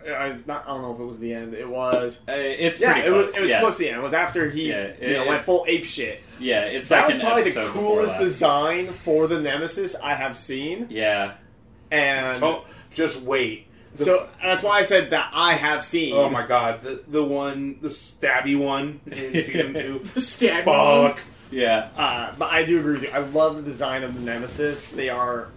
I, 0.09 0.39
not, 0.47 0.65
I 0.65 0.69
don't 0.69 0.83
know 0.83 0.95
if 0.95 1.01
it 1.01 1.05
was 1.05 1.19
the 1.19 1.35
end. 1.35 1.53
It 1.53 1.69
was. 1.69 2.21
Uh, 2.29 2.33
it's 2.33 2.79
Yeah, 2.79 2.93
pretty 2.93 3.09
it 3.09 3.11
was. 3.11 3.35
It 3.35 3.41
was 3.41 3.51
yeah. 3.51 3.61
close 3.61 3.73
to 3.77 3.83
the 3.83 3.89
end. 3.91 3.99
It 3.99 4.03
was 4.03 4.13
after 4.13 4.49
he, 4.49 4.69
Yeah, 4.71 4.93
you 5.01 5.15
know, 5.15 5.27
went 5.27 5.43
full 5.43 5.65
ape 5.69 5.85
shit. 5.85 6.23
Yeah, 6.39 6.61
it's 6.63 6.89
That 6.89 7.01
like 7.01 7.07
was 7.09 7.15
an 7.17 7.21
probably 7.27 7.51
the 7.51 7.67
coolest 7.71 8.19
design 8.19 8.93
for 8.93 9.27
the 9.27 9.41
nemesis 9.41 9.97
I 9.97 10.15
have 10.15 10.37
seen, 10.37 10.87
Yeah, 10.91 11.35
and 11.91 12.41
Oh, 12.43 12.65
just 12.95 13.21
wait. 13.23 13.67
The 13.95 14.05
so 14.05 14.29
that's 14.43 14.63
why 14.65 14.79
I 14.79 14.83
said 14.83 15.11
that 15.11 15.31
I 15.33 15.55
have 15.55 15.85
seen. 15.85 16.15
Oh 16.15 16.29
my 16.31 16.47
god, 16.47 16.83
the 16.83 17.03
the 17.09 17.23
one, 17.25 17.79
the 17.81 17.89
stabby 17.89 18.59
one 18.59 19.01
in 19.07 19.35
season 19.41 19.75
two. 19.75 20.01
The 20.15 20.21
stab. 20.21 20.65
Fuck. 20.65 21.21
Yeah. 21.55 21.89
Uh, 21.97 22.35
but 22.39 22.51
I 22.51 22.65
do 22.65 22.79
agree 22.81 22.95
with 22.95 23.03
you. 23.05 23.11
I 23.11 23.19
love 23.19 23.57
the 23.57 23.63
design 23.63 24.03
of 24.03 24.15
the 24.15 24.21
nemesis. 24.21 24.91
They 24.91 25.09
are 25.09 25.49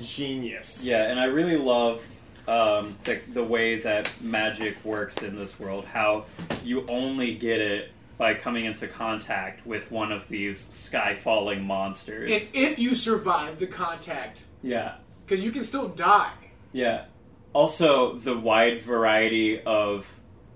genius. 0.00 0.84
Yeah, 0.84 1.10
and 1.10 1.18
I 1.20 1.24
really 1.24 1.56
love 1.56 2.02
um, 2.48 2.96
the, 3.04 3.20
the 3.32 3.44
way 3.44 3.80
that 3.80 4.12
magic 4.20 4.82
works 4.84 5.18
in 5.18 5.36
this 5.36 5.58
world. 5.58 5.84
How 5.84 6.24
you 6.64 6.86
only 6.88 7.34
get 7.34 7.60
it 7.60 7.92
by 8.18 8.34
coming 8.34 8.64
into 8.66 8.86
contact 8.86 9.66
with 9.66 9.90
one 9.90 10.12
of 10.12 10.28
these 10.28 10.66
sky 10.70 11.14
falling 11.14 11.64
monsters. 11.64 12.30
And 12.30 12.50
if 12.54 12.78
you 12.78 12.94
survive 12.94 13.58
the 13.58 13.66
contact, 13.66 14.42
yeah, 14.62 14.96
because 15.26 15.44
you 15.44 15.52
can 15.52 15.64
still 15.64 15.88
die. 15.88 16.32
yeah. 16.72 17.04
Also, 17.52 18.14
the 18.14 18.36
wide 18.38 18.82
variety 18.82 19.60
of 19.62 20.06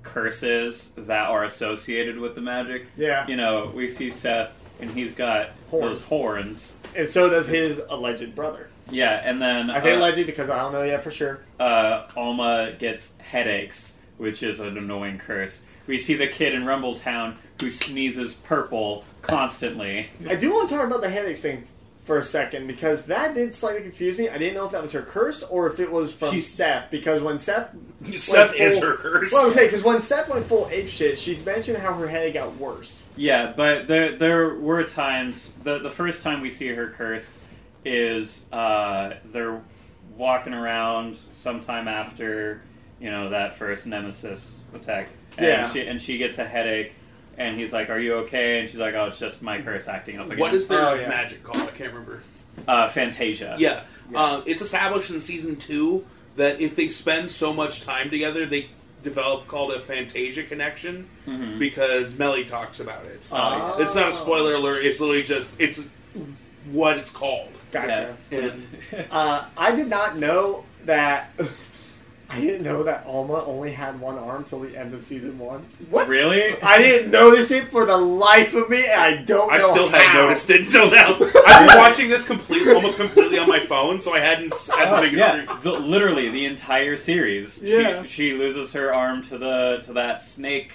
curses 0.04 0.90
that 0.96 1.28
are 1.28 1.44
associated 1.44 2.18
with 2.18 2.34
the 2.34 2.40
magic. 2.40 2.86
Yeah. 2.96 3.26
You 3.26 3.36
know, 3.36 3.72
we 3.74 3.88
see 3.88 4.10
Seth, 4.10 4.52
and 4.80 4.90
he's 4.90 5.14
got 5.14 5.50
Horns. 5.70 5.84
those 6.00 6.04
horns. 6.04 6.76
And 6.94 7.08
so 7.08 7.28
does 7.28 7.46
his 7.48 7.82
alleged 7.88 8.34
brother. 8.34 8.68
Yeah, 8.90 9.20
and 9.24 9.40
then 9.40 9.70
I 9.70 9.78
say 9.80 9.94
uh, 9.94 9.98
alleged 9.98 10.26
because 10.26 10.50
I 10.50 10.58
don't 10.58 10.72
know 10.72 10.82
yet 10.82 11.02
for 11.02 11.10
sure. 11.10 11.40
uh, 11.58 12.06
Alma 12.16 12.72
gets 12.78 13.14
headaches, 13.18 13.94
which 14.18 14.42
is 14.42 14.60
an 14.60 14.76
annoying 14.76 15.18
curse. 15.18 15.62
We 15.86 15.98
see 15.98 16.14
the 16.14 16.26
kid 16.28 16.54
in 16.54 16.62
Rumbletown 16.64 17.36
who 17.60 17.70
sneezes 17.70 18.34
purple 18.34 19.04
constantly. 19.22 20.08
I 20.28 20.36
do 20.36 20.52
want 20.52 20.68
to 20.68 20.74
talk 20.76 20.86
about 20.86 21.00
the 21.00 21.08
headaches 21.10 21.40
thing 21.40 21.64
for 22.04 22.18
a 22.18 22.22
second 22.22 22.66
because 22.66 23.04
that 23.06 23.34
did 23.34 23.54
slightly 23.54 23.80
confuse 23.80 24.18
me. 24.18 24.28
I 24.28 24.36
didn't 24.38 24.54
know 24.54 24.66
if 24.66 24.72
that 24.72 24.82
was 24.82 24.92
her 24.92 25.00
curse 25.02 25.42
or 25.42 25.66
if 25.70 25.80
it 25.80 25.90
was 25.90 26.12
from 26.12 26.32
She's- 26.32 26.46
Seth. 26.46 26.90
Because 26.90 27.20
when 27.22 27.38
Seth, 27.38 27.70
Seth 28.16 28.50
went 28.50 28.60
is 28.60 28.78
her 28.78 28.94
curse. 28.96 29.32
Well, 29.32 29.42
I 29.42 29.44
was 29.46 29.54
saying 29.54 29.68
because 29.68 29.82
when 29.82 30.00
Seth 30.02 30.28
went 30.28 30.44
full 30.46 30.68
ape 30.70 30.88
shit, 30.88 31.18
she's 31.18 31.44
mentioned 31.44 31.78
how 31.78 31.94
her 31.94 32.06
headache 32.06 32.34
got 32.34 32.54
worse. 32.58 33.06
Yeah, 33.16 33.52
but 33.56 33.86
there 33.86 34.16
there 34.18 34.54
were 34.54 34.84
times 34.84 35.50
the 35.62 35.78
the 35.78 35.90
first 35.90 36.22
time 36.22 36.40
we 36.42 36.50
see 36.50 36.68
her 36.68 36.90
curse 36.90 37.26
is 37.86 38.42
uh, 38.52 39.14
they're 39.32 39.62
walking 40.16 40.52
around 40.54 41.16
sometime 41.32 41.88
after 41.88 42.62
you 43.00 43.10
know 43.10 43.30
that 43.30 43.56
first 43.58 43.86
nemesis 43.86 44.58
attack, 44.74 45.08
and 45.38 45.46
Yeah. 45.46 45.70
she 45.72 45.86
and 45.86 46.00
she 46.00 46.18
gets 46.18 46.36
a 46.38 46.44
headache, 46.44 46.92
and 47.38 47.58
he's 47.58 47.72
like, 47.72 47.90
"Are 47.90 47.98
you 47.98 48.14
okay?" 48.24 48.60
And 48.60 48.68
she's 48.70 48.78
like, 48.80 48.94
"Oh, 48.94 49.06
it's 49.06 49.18
just 49.18 49.42
my 49.42 49.60
curse 49.60 49.88
acting 49.88 50.18
up 50.18 50.26
again." 50.26 50.38
What 50.38 50.54
is 50.54 50.66
their 50.66 50.84
Oh, 50.86 50.94
yeah. 50.94 51.08
magic 51.08 51.42
called? 51.42 51.58
I 51.62 51.66
can't 51.72 51.92
remember. 51.92 52.22
uh, 52.68 52.88
Fantasia? 52.88 53.56
Yeah, 53.58 53.82
Uh, 54.14 54.42
it's 54.46 54.62
established 54.62 55.10
in 55.10 55.18
season 55.20 55.56
two 55.56 56.04
that 56.36 56.60
if 56.60 56.76
they 56.76 56.88
spend 56.88 57.30
so 57.30 57.52
much 57.52 57.80
time 57.82 58.10
together, 58.10 58.46
they 58.46 58.68
develop 59.02 59.46
called 59.48 59.72
a 59.72 59.80
Fantasia 59.80 60.42
connection 60.44 61.06
Mhm. 61.26 61.58
because 61.58 62.14
Melly 62.14 62.44
talks 62.44 62.80
about 62.80 63.04
it. 63.06 63.26
Oh. 63.30 63.76
It's 63.80 63.94
not 63.94 64.08
a 64.08 64.12
spoiler 64.12 64.54
alert. 64.54 64.84
It's 64.84 65.00
literally 65.00 65.22
just 65.22 65.52
it's 65.58 65.90
what 66.70 66.96
it's 66.98 67.10
called. 67.10 67.50
Gotcha. 67.72 68.16
And 68.30 68.66
Uh, 69.10 69.44
I 69.56 69.74
did 69.74 69.88
not 69.88 70.16
know 70.16 70.64
that. 70.84 71.30
I 72.30 72.40
didn't 72.40 72.62
know 72.62 72.82
that 72.82 73.04
Alma 73.06 73.44
only 73.44 73.70
had 73.72 74.00
one 74.00 74.18
arm 74.18 74.44
till 74.44 74.60
the 74.60 74.76
end 74.76 74.94
of 74.94 75.04
season 75.04 75.38
one. 75.38 75.64
What? 75.90 76.08
really? 76.08 76.60
I 76.62 76.78
didn't 76.78 77.10
notice 77.10 77.50
it 77.50 77.68
for 77.70 77.84
the 77.84 77.96
life 77.96 78.54
of 78.54 78.68
me, 78.70 78.84
and 78.86 79.00
I 79.00 79.16
don't 79.22 79.52
I 79.52 79.58
know 79.58 79.70
still 79.70 79.88
how. 79.90 79.98
hadn't 79.98 80.14
noticed 80.22 80.50
it 80.50 80.62
until 80.62 80.90
now. 80.90 81.14
I've 81.46 81.68
been 81.68 81.78
watching 81.78 82.08
this 82.08 82.24
completely, 82.24 82.72
almost 82.72 82.96
completely 82.96 83.38
on 83.38 83.46
my 83.48 83.60
phone, 83.60 84.00
so 84.00 84.14
I 84.14 84.20
hadn't 84.20 84.52
had 84.54 84.90
the 84.90 84.96
Oh, 84.96 85.00
biggest 85.02 85.18
yeah, 85.20 85.58
the, 85.62 85.72
literally 85.72 86.30
the 86.30 86.46
entire 86.46 86.96
series. 86.96 87.60
Yeah. 87.62 88.02
She, 88.02 88.08
she 88.08 88.32
loses 88.32 88.72
her 88.72 88.92
arm 88.92 89.22
to 89.24 89.38
the 89.38 89.80
to 89.84 89.92
that 89.92 90.18
snake 90.20 90.72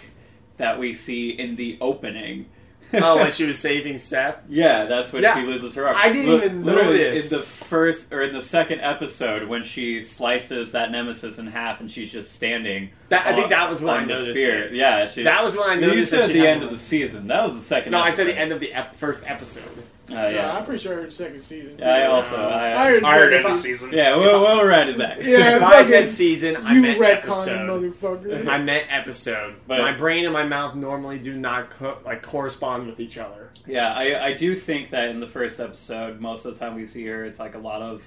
that 0.58 0.78
we 0.80 0.94
see 0.94 1.32
in 1.32 1.56
the 1.56 1.78
opening. 1.82 2.46
oh, 3.02 3.18
when 3.18 3.32
she 3.32 3.46
was 3.46 3.58
saving 3.60 3.98
Seth. 3.98 4.38
Yeah, 4.50 4.86
that's 4.86 5.12
when 5.14 5.24
Yeah. 5.24 5.36
she 5.36 5.42
loses 5.42 5.76
her 5.76 5.88
arm. 5.88 5.96
I 5.98 6.12
didn't 6.12 6.34
even 6.34 6.62
know 6.66 6.74
literally, 6.74 6.98
this. 6.98 7.32
In 7.32 7.38
the 7.40 7.44
first 7.44 8.12
or 8.12 8.22
in 8.22 8.34
the 8.34 8.42
second 8.42 8.82
episode, 8.82 9.48
when 9.48 9.64
she 9.64 10.02
slices 10.02 10.72
that 10.72 10.92
nemesis 10.92 11.38
in 11.38 11.48
half 11.48 11.80
and 11.80 11.90
she's 11.90 12.12
just 12.12 12.34
standing. 12.34 12.90
That- 13.10 13.28
I 13.28 13.34
think 13.34 13.46
on- 13.46 13.50
that 13.52 13.70
was 13.70 13.82
when 13.82 13.90
on 13.96 13.98
I 14.04 14.06
the 14.08 14.14
noticed 14.14 14.30
spear. 14.32 14.64
it. 14.66 14.74
Yeah, 14.74 15.08
she, 15.08 15.24
That 15.24 15.44
was 15.44 15.56
when 15.56 15.70
I 15.70 15.76
No, 15.76 15.82
you 15.82 15.88
noticed 15.88 16.10
said 16.12 16.20
that 16.22 16.28
she 16.28 16.34
the 16.34 16.40
had 16.40 16.48
end 16.48 16.60
one. 16.62 16.66
of 16.70 16.72
the 16.72 16.84
season. 16.84 17.28
That 17.28 17.44
was 17.44 17.54
the 17.56 17.62
second. 17.62 17.92
No, 17.92 18.00
I 18.00 18.10
said 18.12 18.22
episode. 18.28 18.34
the 18.36 18.40
end 18.40 18.52
of 18.54 18.60
the 18.60 18.74
ep- 18.74 18.96
first 18.96 19.24
episode. 19.26 19.64
Oh, 20.12 20.14
Yeah, 20.16 20.30
yeah. 20.30 20.58
I'm 20.58 20.66
pretty 20.66 20.80
sure 20.82 20.94
I 20.94 21.02
heard 21.02 21.12
second 21.12 21.40
season. 21.40 21.78
Too. 21.78 21.84
I 21.84 22.06
also. 22.08 22.36
I, 22.36 22.74
I 22.86 22.92
heard 22.92 23.04
I 23.04 23.18
heard 23.18 23.42
second 23.42 23.58
season. 23.58 23.88
season. 23.90 23.98
yeah, 23.98 24.16
we'll, 24.16 24.40
we'll 24.42 24.66
write 24.66 24.90
it 24.90 24.98
back. 24.98 25.18
Yeah, 25.22 25.58
if 25.58 25.64
I 25.64 25.84
said 25.84 26.10
season, 26.10 26.56
I 26.58 26.74
you 26.74 26.82
meant 26.82 27.02
episode. 27.02 27.68
motherfucker. 27.70 28.48
I 28.48 28.58
meant 28.58 28.88
episode. 28.90 29.56
But- 29.68 29.80
my 29.82 29.92
brain 29.94 30.26
and 30.26 30.34
my 30.34 30.44
mouth 30.46 30.76
normally 30.76 31.20
do 31.20 31.36
not 31.38 31.70
co- 31.70 32.00
like 32.06 32.22
correspond 32.24 32.88
with 32.88 33.00
each 33.00 33.18
other. 33.18 33.50
Yeah, 33.68 33.94
I, 33.94 34.28
I 34.28 34.34
do 34.34 34.56
think 34.56 34.90
that 34.92 35.10
in 35.10 35.20
the 35.20 35.28
first 35.28 35.60
episode, 35.60 36.20
most 36.20 36.46
of 36.46 36.54
the 36.54 36.60
time 36.60 36.76
we 36.76 36.86
see 36.86 37.06
her, 37.06 37.26
it's 37.26 37.40
like 37.40 37.56
a 37.56 37.60
lot 37.60 37.82
of, 37.82 38.02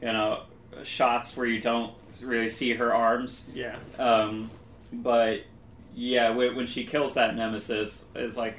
you 0.00 0.12
know, 0.12 0.42
shots 0.82 1.36
where 1.36 1.46
you 1.46 1.60
don't 1.60 1.92
really 2.22 2.50
see 2.50 2.74
her 2.74 2.94
arms. 2.94 3.42
Yeah. 3.54 3.76
Um, 3.98 4.50
but 4.92 5.40
yeah, 5.94 6.30
when, 6.30 6.56
when 6.56 6.66
she 6.66 6.84
kills 6.84 7.14
that 7.14 7.34
nemesis, 7.36 8.04
is 8.14 8.36
like 8.36 8.58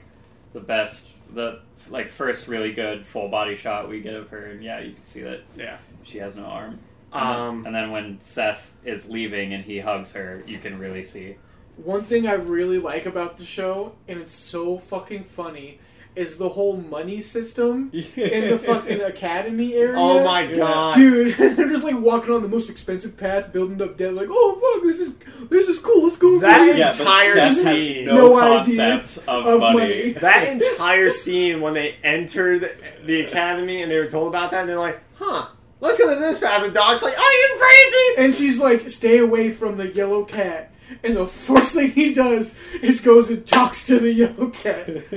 the 0.54 0.60
best, 0.60 1.06
the 1.34 1.60
like 1.90 2.10
first 2.10 2.48
really 2.48 2.72
good 2.74 3.06
full 3.06 3.30
body 3.30 3.56
shot 3.56 3.90
we 3.90 4.02
get 4.02 4.14
of 4.14 4.30
her, 4.30 4.46
and 4.48 4.64
yeah, 4.64 4.80
you 4.80 4.94
can 4.94 5.06
see 5.06 5.22
that 5.22 5.42
Yeah. 5.56 5.78
she 6.04 6.18
has 6.20 6.36
no 6.36 6.46
arm. 6.46 6.80
Um, 7.14 7.66
and 7.66 7.76
then 7.76 7.92
when 7.92 8.20
Seth 8.22 8.72
is 8.86 9.10
leaving 9.10 9.54
and 9.54 9.64
he 9.66 9.80
hugs 9.80 10.12
her, 10.14 10.44
you 10.48 10.58
can 10.60 10.80
really 10.80 11.04
see. 11.04 11.36
One 11.76 12.04
thing 12.04 12.26
I 12.28 12.34
really 12.34 12.78
like 12.78 13.06
about 13.06 13.38
the 13.38 13.46
show, 13.46 13.94
and 14.08 14.20
it's 14.20 14.34
so 14.34 14.78
fucking 14.78 15.26
funny, 15.26 15.80
is 16.16 16.38
the 16.38 16.50
whole 16.50 16.76
money 16.78 17.22
system 17.22 17.90
in 17.94 18.50
the 18.50 18.60
fucking 18.60 19.02
academy 19.02 19.76
oh 19.76 19.80
area. 19.80 19.98
oh 19.98 20.24
my 20.26 20.46
god. 20.54 20.96
Dude, 20.96 21.36
they're 21.38 21.70
just 21.70 21.84
like 21.84 21.98
walking 21.98 22.32
on 22.34 22.42
the 22.42 22.48
most 22.48 22.70
expensive 22.70 23.16
path, 23.18 23.54
building 23.54 23.82
up 23.82 23.98
debt. 23.98 24.14
Like, 24.14 24.28
oh 24.30 24.74
fuck, 24.76 24.84
this 24.84 25.00
is 25.00 25.16
this 25.50 25.68
is 25.70 25.80
cool. 25.80 26.04
Let's 26.04 26.18
go. 26.18 26.40
That 26.40 26.62
here." 26.66 26.76
yeah, 26.76 26.90
but 26.92 27.00
entire 27.00 27.34
Seth 27.36 27.64
has 27.64 27.82
scene. 27.82 28.06
no, 28.06 28.16
No 28.16 28.40
idea 28.60 28.78
concept 29.00 29.28
of, 29.30 29.46
of 29.46 29.60
money. 29.62 29.78
money. 29.78 30.12
That 30.14 30.48
entire 30.62 31.12
scene 31.12 31.62
when 31.62 31.74
they 31.74 31.96
entered 32.04 32.78
the 33.06 33.22
academy 33.22 33.82
and 33.82 33.92
they 33.92 33.98
were 34.00 34.08
told 34.08 34.28
about 34.30 34.52
that, 34.52 34.62
and 34.62 34.70
they're 34.70 34.78
like, 34.78 35.00
huh, 35.16 35.48
let's 35.80 35.98
go 35.98 36.14
to 36.14 36.20
this 36.20 36.40
path. 36.40 36.62
The 36.64 36.72
dog's 36.72 37.04
like, 37.04 37.18
are 37.18 37.32
you 37.34 37.56
crazy? 37.58 38.24
And 38.24 38.34
she's 38.34 38.60
like, 38.60 38.90
stay 38.90 39.20
away 39.20 39.52
from 39.52 39.76
the 39.78 39.88
yellow 39.92 40.24
cat. 40.26 40.71
And 41.04 41.16
the 41.16 41.28
first 41.28 41.74
thing 41.74 41.92
he 41.92 42.14
does 42.14 42.54
is 42.82 43.02
goes 43.02 43.30
and 43.30 43.46
talks 43.46 43.86
to 43.88 44.00
the 44.00 44.14
yellow 44.14 44.50
cat. 44.50 44.86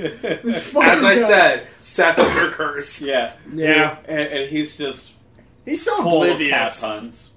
This 0.43 0.75
As 0.75 1.03
I 1.03 1.15
guy. 1.15 1.21
said, 1.27 1.67
Seth 1.79 2.19
is 2.19 2.31
her 2.33 2.49
curse. 2.51 3.01
yeah, 3.01 3.33
Yeah. 3.53 3.97
and, 4.07 4.19
and 4.19 4.49
he's 4.49 4.77
just 4.77 5.11
He's 5.65 5.83
so 5.83 5.95
full 6.03 6.23
of 6.23 6.37
cat 6.37 6.37
oblivious. 6.37 6.81
puns. 6.81 7.29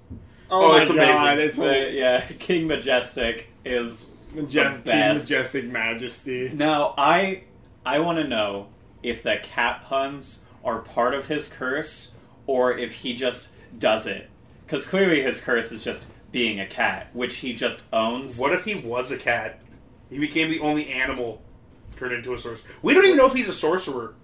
Oh, 0.51 0.65
Oh, 0.65 0.71
my 0.73 0.81
it's 0.81 0.89
god, 0.91 0.97
amazing. 0.97 1.47
it's 1.47 1.57
But, 1.57 1.93
yeah, 1.93 2.25
King 2.39 2.67
Majestic 2.67 3.49
is 3.65 4.05
Majestic, 4.33 4.83
the 4.83 4.91
best. 4.91 5.23
majestic 5.23 5.65
majesty. 5.65 6.49
Now, 6.53 6.93
I 6.97 7.43
I 7.85 7.99
want 7.99 8.19
to 8.19 8.23
know 8.27 8.67
if 9.01 9.23
the 9.23 9.37
cat 9.41 9.83
puns 9.85 10.39
are 10.63 10.79
part 10.79 11.13
of 11.15 11.27
his 11.27 11.47
curse 11.47 12.11
or 12.45 12.77
if 12.77 12.91
he 12.93 13.13
just 13.15 13.47
does 13.77 14.05
it. 14.05 14.29
Because 14.65 14.85
clearly 14.85 15.23
his 15.23 15.39
curse 15.39 15.71
is 15.71 15.83
just 15.83 16.05
being 16.31 16.59
a 16.59 16.67
cat, 16.67 17.09
which 17.13 17.37
he 17.37 17.53
just 17.53 17.81
owns. 17.91 18.37
What 18.37 18.51
if 18.53 18.63
he 18.63 18.75
was 18.75 19.11
a 19.11 19.17
cat? 19.17 19.59
He 20.09 20.19
became 20.19 20.49
the 20.49 20.59
only 20.59 20.87
animal 20.89 21.41
turned 21.95 22.13
into 22.13 22.33
a 22.33 22.37
sorcerer. 22.37 22.65
We 22.81 22.93
don't 22.93 23.05
even 23.05 23.17
know 23.17 23.25
if 23.27 23.33
he's 23.33 23.49
a 23.49 23.53
sorcerer. 23.53 24.15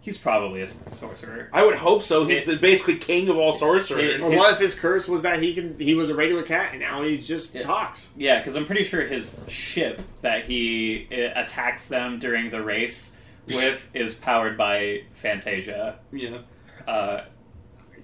He's 0.00 0.16
probably 0.16 0.62
a 0.62 0.68
sorcerer. 0.94 1.50
I 1.52 1.64
would 1.64 1.74
hope 1.74 2.02
so. 2.02 2.26
He's 2.26 2.42
It- 2.42 2.46
the 2.46 2.56
basically 2.56 2.96
king 2.96 3.28
of 3.28 3.36
all 3.36 3.52
sorcerers. 3.52 4.20
It- 4.20 4.24
Or 4.24 4.30
what 4.30 4.54
if 4.54 4.58
his 4.58 4.74
curse 4.74 5.06
was 5.08 5.22
that 5.22 5.42
he 5.42 5.52
can 5.54 5.78
he 5.78 5.94
was 5.94 6.08
a 6.08 6.14
regular 6.14 6.42
cat 6.44 6.70
and 6.70 6.80
now 6.80 7.02
he 7.02 7.18
just 7.18 7.54
Yeah. 7.54 7.64
talks? 7.64 8.08
Yeah, 8.16 8.38
because 8.38 8.56
I'm 8.56 8.64
pretty 8.64 8.84
sure 8.84 9.02
his 9.02 9.38
ship 9.48 10.00
that 10.22 10.44
he 10.44 11.08
uh, 11.12 11.38
attacks 11.42 11.88
them 11.88 12.18
during 12.18 12.50
the 12.50 12.62
race 12.62 13.12
with 13.48 13.86
is 13.92 14.14
powered 14.14 14.56
by 14.56 15.02
Fantasia. 15.14 15.98
yeah. 16.12 16.38
Uh, 16.86 17.24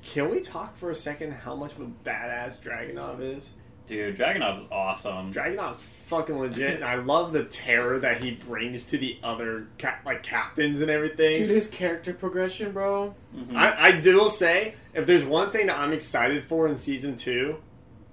Can 0.04 0.30
we 0.30 0.40
talk 0.40 0.76
for 0.76 0.90
a 0.90 0.94
second 0.94 1.32
how 1.32 1.54
much 1.54 1.72
of 1.72 1.80
a 1.80 1.86
badass 2.08 2.58
Dragunov 2.60 3.20
is? 3.20 3.50
dude, 3.86 4.16
Dragunov 4.16 4.62
is 4.64 4.68
awesome. 4.72 5.30
Dragunov's 5.30 5.82
fucking 6.06 6.38
legit, 6.38 6.76
and 6.76 6.84
I 6.84 6.94
love 6.94 7.32
the 7.34 7.44
terror 7.44 7.98
that 7.98 8.24
he 8.24 8.30
brings 8.30 8.84
to 8.84 8.96
the 8.98 9.18
other 9.22 9.66
ca- 9.78 9.98
like 10.06 10.22
captains 10.22 10.80
and 10.80 10.90
everything. 10.90 11.34
Dude, 11.34 11.50
his 11.50 11.68
character 11.68 12.14
progression, 12.14 12.72
bro. 12.72 13.14
Mhm. 13.36 13.54
I, 13.54 13.88
I 13.88 13.92
do 13.92 14.30
say 14.30 14.74
if 14.94 15.06
there's 15.06 15.22
one 15.24 15.50
thing 15.52 15.66
that 15.66 15.78
I'm 15.78 15.92
excited 15.92 16.44
for 16.44 16.66
in 16.66 16.78
season 16.78 17.16
two, 17.16 17.56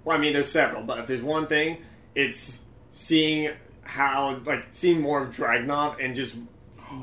well, 0.03 0.18
I 0.18 0.19
mean 0.19 0.34
there's 0.34 0.51
several, 0.51 0.84
but 0.84 0.99
if 0.99 1.07
there's 1.07 1.22
one 1.22 1.47
thing, 1.47 1.77
it's 2.15 2.65
seeing 2.91 3.51
how 3.84 4.41
like 4.45 4.65
seeing 4.72 4.99
more 4.99 5.22
of 5.23 5.34
Dragunov 5.34 6.03
and 6.03 6.13
just 6.13 6.35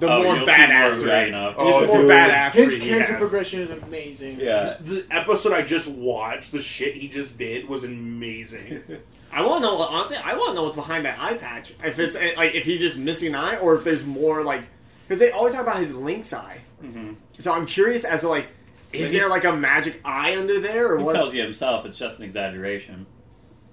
the 0.00 0.08
Oh, 0.10 0.22
more 0.22 0.36
you'll 0.36 0.46
see 0.46 0.52
more 0.52 0.64
of 0.64 0.70
badassery. 0.70 1.30
Dragunov. 1.30 1.50
Just 1.50 1.58
Oh, 1.76 1.80
the 1.80 1.86
more 1.88 1.96
dude. 2.02 2.10
badassery 2.10 2.54
His 2.54 2.74
character 2.76 3.12
has. 3.14 3.20
progression 3.20 3.60
is 3.60 3.70
amazing. 3.70 4.40
yeah. 4.40 4.76
The 4.80 5.06
episode 5.10 5.52
I 5.52 5.62
just 5.62 5.86
watched, 5.88 6.52
the 6.52 6.60
shit 6.62 6.94
he 6.94 7.08
just 7.08 7.38
did 7.38 7.68
was 7.68 7.84
amazing. 7.84 8.82
I 9.32 9.42
want 9.44 9.62
to 9.64 9.68
know. 9.70 9.76
Honestly, 9.76 10.16
I 10.16 10.34
want 10.36 10.50
to 10.50 10.54
know 10.54 10.62
what's 10.64 10.76
behind 10.76 11.04
that 11.04 11.18
eye 11.20 11.34
patch. 11.34 11.72
If 11.84 11.98
it's 11.98 12.16
eh, 12.16 12.32
like 12.36 12.54
if 12.54 12.64
he's 12.64 12.80
just 12.80 12.96
missing 12.96 13.28
an 13.28 13.34
eye, 13.34 13.58
or 13.58 13.74
if 13.74 13.84
there's 13.84 14.04
more 14.04 14.42
like 14.42 14.62
because 15.06 15.18
they 15.20 15.30
always 15.30 15.52
talk 15.54 15.62
about 15.62 15.76
his 15.78 15.94
lynx 15.94 16.32
eye. 16.32 16.58
hmm 16.80 17.12
So 17.38 17.52
I'm 17.52 17.66
curious 17.66 18.04
as 18.04 18.20
to 18.20 18.28
like, 18.28 18.46
is 18.92 19.10
there 19.12 19.28
like 19.28 19.44
a 19.44 19.52
magic 19.54 20.00
eye 20.04 20.36
under 20.36 20.60
there, 20.60 20.92
or 20.94 20.98
He 20.98 21.04
what? 21.04 21.14
tells 21.14 21.34
you 21.34 21.42
himself 21.42 21.84
it's 21.84 21.98
just 21.98 22.18
an 22.18 22.24
exaggeration. 22.24 23.06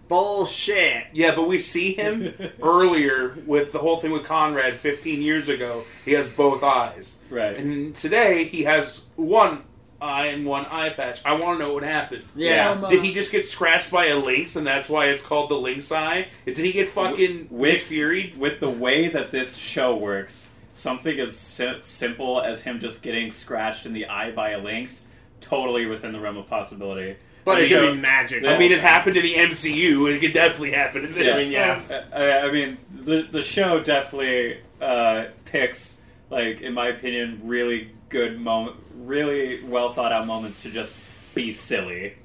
Bullshit. 0.07 1.07
yeah, 1.13 1.33
but 1.35 1.47
we 1.47 1.57
see 1.57 1.93
him 1.93 2.33
earlier 2.61 3.35
with 3.45 3.71
the 3.71 3.79
whole 3.79 3.97
thing 3.99 4.11
with 4.11 4.23
Conrad 4.23 4.75
15 4.75 5.21
years 5.21 5.49
ago. 5.49 5.83
He 6.03 6.13
has 6.13 6.27
both 6.27 6.63
eyes. 6.63 7.15
Right. 7.29 7.55
And 7.57 7.95
today 7.95 8.45
he 8.45 8.63
has 8.63 9.01
one 9.15 9.63
eye 10.01 10.27
and 10.27 10.45
one 10.45 10.65
eye 10.65 10.89
patch. 10.89 11.21
I 11.25 11.33
want 11.39 11.59
to 11.59 11.65
know 11.65 11.73
what 11.73 11.83
happened. 11.83 12.23
Yeah. 12.35 12.71
Um, 12.71 12.85
uh, 12.85 12.89
Did 12.89 13.03
he 13.03 13.13
just 13.13 13.31
get 13.31 13.45
scratched 13.45 13.89
by 13.91 14.07
a 14.07 14.15
lynx 14.17 14.55
and 14.55 14.67
that's 14.67 14.89
why 14.89 15.05
it's 15.05 15.21
called 15.21 15.49
the 15.49 15.55
lynx 15.55 15.91
eye? 15.91 16.27
Did 16.45 16.57
he 16.57 16.71
get 16.71 16.87
fucking 16.87 17.47
With- 17.49 17.73
Nick 17.73 17.83
Fury? 17.83 18.33
With 18.37 18.59
the 18.59 18.69
way 18.69 19.07
that 19.07 19.31
this 19.31 19.55
show 19.55 19.95
works, 19.95 20.49
something 20.73 21.19
as 21.19 21.35
si- 21.37 21.77
simple 21.81 22.41
as 22.41 22.61
him 22.61 22.79
just 22.79 23.01
getting 23.01 23.31
scratched 23.31 23.85
in 23.85 23.93
the 23.93 24.05
eye 24.07 24.31
by 24.31 24.51
a 24.51 24.59
lynx, 24.59 25.01
totally 25.41 25.85
within 25.85 26.11
the 26.11 26.19
realm 26.19 26.37
of 26.37 26.47
possibility. 26.47 27.15
But 27.45 27.55
The 27.55 27.65
it 27.65 27.69
could 27.69 27.91
be 27.93 28.01
magic. 28.01 28.43
I 28.43 28.57
mean, 28.57 28.71
it 28.71 28.79
happened 28.81 29.15
to 29.15 29.21
the 29.21 29.35
MCU. 29.35 30.13
It 30.13 30.19
could 30.19 30.33
definitely 30.33 30.71
happen 30.71 31.05
in 31.05 31.13
I 31.13 31.37
mean, 31.37 31.51
yeah. 31.51 32.03
I, 32.13 32.39
I 32.47 32.51
mean, 32.51 32.77
the 32.93 33.21
the 33.31 33.43
show 33.43 33.81
definitely 33.81 34.59
uh, 34.81 35.25
picks, 35.45 35.97
like 36.29 36.61
in 36.61 36.73
my 36.73 36.87
opinion, 36.87 37.41
really 37.43 37.91
good 38.09 38.39
moment, 38.41 38.77
really 38.95 39.63
well 39.63 39.93
thought 39.93 40.11
out 40.11 40.25
moments 40.27 40.61
to 40.63 40.71
just 40.71 40.95
be 41.33 41.51
silly. 41.51 42.15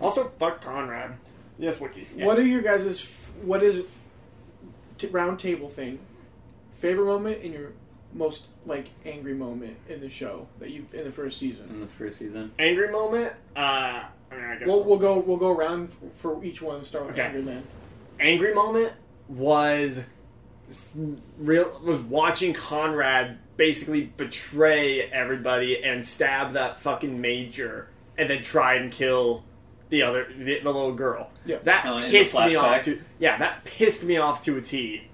Also, 0.00 0.28
fuck 0.38 0.60
Conrad. 0.62 1.16
Yes, 1.58 1.80
Wiki. 1.80 2.06
Yeah. 2.16 2.24
What 2.26 2.38
are 2.38 2.42
your 2.46 2.62
guys' 2.62 3.00
f- 3.02 3.30
what 3.42 3.62
is 3.64 3.82
t- 4.96 5.08
round 5.08 5.40
table 5.40 5.68
thing? 5.68 5.98
Favorite 6.72 7.06
moment 7.06 7.42
in 7.42 7.52
your 7.52 7.72
most 8.14 8.44
like 8.64 8.90
angry 9.04 9.34
moment 9.34 9.76
in 9.88 10.00
the 10.00 10.08
show 10.08 10.46
that 10.60 10.70
you 10.70 10.86
in 10.92 11.02
the 11.04 11.10
first 11.12 11.38
season. 11.38 11.68
in 11.68 11.80
the 11.80 11.86
first 11.88 12.18
season. 12.18 12.52
Angry 12.60 12.90
moment. 12.92 13.32
Uh, 13.56 14.04
I 14.30 14.34
mean, 14.36 14.44
I 14.44 14.56
guess 14.56 14.68
We'll, 14.68 14.84
we'll 14.84 14.98
go 14.98 15.18
we'll 15.18 15.36
go 15.36 15.50
around 15.56 15.90
for 16.14 16.42
each 16.44 16.60
one. 16.62 16.84
Start 16.84 17.06
with 17.06 17.14
Okay. 17.18 17.28
anger 17.28 17.42
then. 17.42 17.66
angry 18.20 18.54
moment 18.54 18.92
was 19.28 20.00
real 21.38 21.80
was 21.84 21.98
watching 22.00 22.52
Conrad 22.52 23.38
basically 23.56 24.02
betray 24.16 25.02
everybody 25.10 25.82
and 25.82 26.04
stab 26.04 26.52
that 26.52 26.80
fucking 26.80 27.20
major 27.20 27.88
and 28.16 28.28
then 28.28 28.42
try 28.42 28.74
and 28.74 28.92
kill 28.92 29.44
the 29.88 30.02
other 30.02 30.26
the, 30.36 30.58
the 30.60 30.64
little 30.64 30.92
girl. 30.94 31.30
Yeah. 31.46 31.58
That 31.64 31.86
Oh, 31.86 31.98
pissed 32.10 32.34
me 32.34 32.54
off 32.56 32.84
to 32.84 33.00
yeah, 33.18 33.38
that 33.38 33.64
pissed 33.64 34.04
me 34.04 34.18
off 34.18 34.42
to 34.44 34.56
a 34.58 34.60
T. 34.60 35.04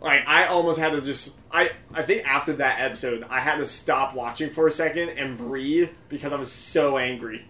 Like 0.00 0.26
I 0.26 0.46
almost 0.46 0.78
had 0.80 0.90
to 0.92 1.00
just 1.00 1.36
I 1.52 1.70
I 1.92 2.02
think 2.02 2.26
after 2.28 2.54
that 2.54 2.80
episode 2.80 3.24
I 3.30 3.38
had 3.40 3.56
to 3.58 3.66
stop 3.66 4.14
watching 4.14 4.50
for 4.50 4.66
a 4.66 4.72
second 4.72 5.10
and 5.10 5.38
breathe 5.38 5.90
because 6.08 6.32
I 6.32 6.36
was 6.36 6.50
so 6.50 6.98
angry. 6.98 7.46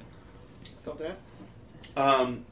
Felt 0.85 0.99
that? 0.99 1.17
Um, 1.97 2.45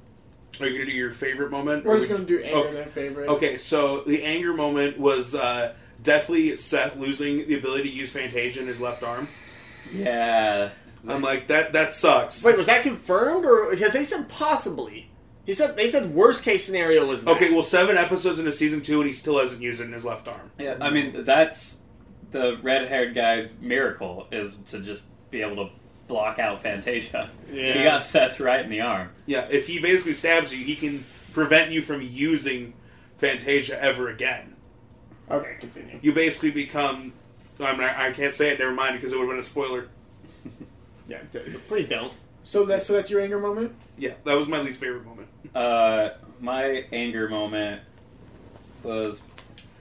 are 0.61 0.67
you 0.67 0.79
gonna 0.79 0.91
do 0.91 0.97
your 0.97 1.11
favorite 1.11 1.51
moment? 1.51 1.85
We're 1.85 1.97
just 1.97 2.09
we- 2.09 2.15
gonna 2.15 2.27
do 2.27 2.41
anger 2.43 2.69
Oh, 2.69 2.73
then 2.73 2.89
favorite. 2.89 3.29
Okay, 3.29 3.59
so 3.59 4.01
the 4.03 4.23
anger 4.23 4.55
moment 4.55 4.99
was 4.99 5.35
uh, 5.35 5.75
definitely 6.03 6.57
Seth 6.57 6.97
losing 6.97 7.47
the 7.47 7.55
ability 7.55 7.85
to 7.91 7.95
use 7.95 8.11
Fantasia 8.11 8.61
in 8.61 8.67
his 8.67 8.81
left 8.81 9.03
arm. 9.03 9.29
Yeah. 9.93 10.71
I'm 11.07 11.21
like 11.21 11.49
that. 11.49 11.73
That 11.73 11.93
sucks. 11.93 12.45
Wait, 12.45 12.57
was 12.57 12.67
that 12.67 12.85
confirmed 12.85 13.45
or 13.45 13.71
because 13.71 13.93
they 13.93 14.05
said 14.05 14.29
possibly? 14.29 15.11
He 15.45 15.53
said 15.53 15.75
they 15.75 15.89
said 15.89 16.15
worst 16.15 16.45
case 16.45 16.65
scenario 16.65 17.05
was 17.05 17.25
that. 17.25 17.33
Okay, 17.33 17.51
well, 17.51 17.65
seven 17.65 17.97
episodes 17.97 18.39
into 18.39 18.53
season 18.53 18.81
two, 18.83 19.01
and 19.01 19.09
he 19.09 19.13
still 19.13 19.41
hasn't 19.41 19.61
used 19.61 19.81
it 19.81 19.85
in 19.85 19.93
his 19.93 20.05
left 20.05 20.29
arm. 20.29 20.53
Yeah, 20.61 20.77
I 20.81 20.91
mean 20.91 21.25
that's 21.25 21.77
the 22.31 22.57
red 22.63 22.87
haired 22.89 23.17
guy's 23.17 23.53
miracle 23.61 24.29
is 24.31 24.55
to 24.69 24.79
just 24.79 25.03
be 25.33 25.43
able 25.43 25.67
to 25.67 25.73
block 26.13 26.39
out 26.39 26.63
Fantasia. 26.63 27.31
Yeah. 27.51 27.73
He 27.73 27.83
got 27.85 28.05
Seth 28.05 28.39
right 28.39 28.63
in 28.63 28.71
the 28.71 28.83
arm. 28.83 29.09
Yeah, 29.25 29.49
if 29.51 29.67
he 29.67 29.81
basically 29.81 30.13
stabs 30.13 30.53
you, 30.53 30.63
he 30.63 30.77
can 30.77 31.05
prevent 31.33 31.71
you 31.71 31.81
from 31.81 32.03
using 32.03 32.75
Fantasia 33.17 33.83
ever 33.83 34.11
again. 34.11 34.55
Okay, 35.31 35.57
continue. 35.59 35.99
You 36.03 36.13
basically 36.13 36.51
become. 36.51 37.15
I, 37.59 37.73
mean, 37.73 37.81
not, 37.81 37.97
I 37.97 38.13
can't 38.13 38.35
say 38.35 38.51
it. 38.51 38.59
Never 38.59 38.73
mind, 38.73 38.97
because 38.97 39.13
it 39.13 39.17
would 39.17 39.23
have 39.23 39.31
been 39.31 39.41
a 39.41 39.43
spoiler. 39.43 39.89
Yeah, 41.09 41.19
d- 41.33 41.41
d- 41.45 41.59
please 41.67 41.89
don't. 41.89 42.13
So 42.45 42.65
that 42.67 42.81
so 42.83 42.93
that's 42.93 43.11
your 43.11 43.21
anger 43.21 43.39
moment. 43.39 43.75
Yeah, 43.99 44.13
that 44.25 44.35
was 44.35 44.47
my 44.47 44.61
least 44.61 44.79
favorite 44.79 45.05
moment. 45.05 45.29
Uh, 45.53 46.11
my 46.41 46.87
anger 46.93 47.29
moment 47.29 47.83
was 48.85 49.21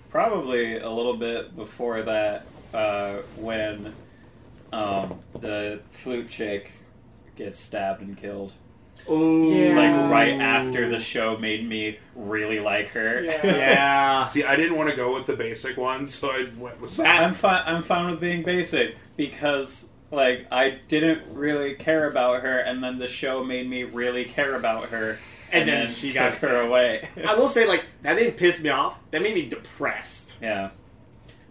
probably 0.09 0.77
a 0.79 0.89
little 0.89 1.15
bit 1.15 1.55
before 1.55 2.01
that 2.01 2.47
uh, 2.73 3.17
when 3.37 3.93
um, 4.71 5.19
the 5.39 5.81
flute 5.91 6.29
chick 6.29 6.71
gets 7.35 7.59
stabbed 7.59 8.01
and 8.01 8.17
killed. 8.17 8.53
Ooh, 9.09 9.51
Yeah. 9.51 9.75
Like 9.75 10.11
right 10.11 10.33
after 10.39 10.87
the 10.89 10.99
show 10.99 11.35
made 11.37 11.67
me 11.67 11.97
really 12.15 12.59
like 12.59 12.89
her. 12.89 13.21
Yeah. 13.21 13.45
Yeah. 13.45 14.23
See, 14.23 14.43
I 14.43 14.55
didn't 14.55 14.77
want 14.77 14.89
to 14.91 14.95
go 14.95 15.13
with 15.13 15.25
the 15.25 15.35
basic 15.35 15.75
one, 15.77 16.05
so 16.07 16.29
I 16.29 16.49
went 16.57 16.79
with 16.79 16.91
some. 16.91 17.05
I'm 17.07 17.33
fine. 17.33 17.63
I'm 17.65 17.81
fine 17.83 18.11
with 18.11 18.19
being 18.19 18.43
basic 18.43 18.95
because 19.17 19.87
like 20.11 20.45
I 20.51 20.79
didn't 20.87 21.33
really 21.33 21.73
care 21.75 22.07
about 22.07 22.41
her, 22.43 22.59
and 22.59 22.83
then 22.83 22.99
the 22.99 23.07
show 23.07 23.43
made 23.43 23.67
me 23.69 23.83
really 23.83 24.25
care 24.25 24.55
about 24.55 24.89
her, 24.89 25.17
And 25.51 25.61
and, 25.61 25.69
then 25.69 25.85
then 25.87 25.95
she 25.95 26.11
got 26.13 26.37
her 26.37 26.61
away. 26.61 27.07
I 27.27 27.33
will 27.35 27.47
say, 27.47 27.65
like, 27.65 27.85
that 28.03 28.15
didn't 28.15 28.35
piss 28.37 28.59
me 28.59 28.69
off. 28.69 28.97
That 29.11 29.21
made 29.23 29.33
me 29.33 29.47
depressed. 29.47 30.35
yeah. 30.41 30.69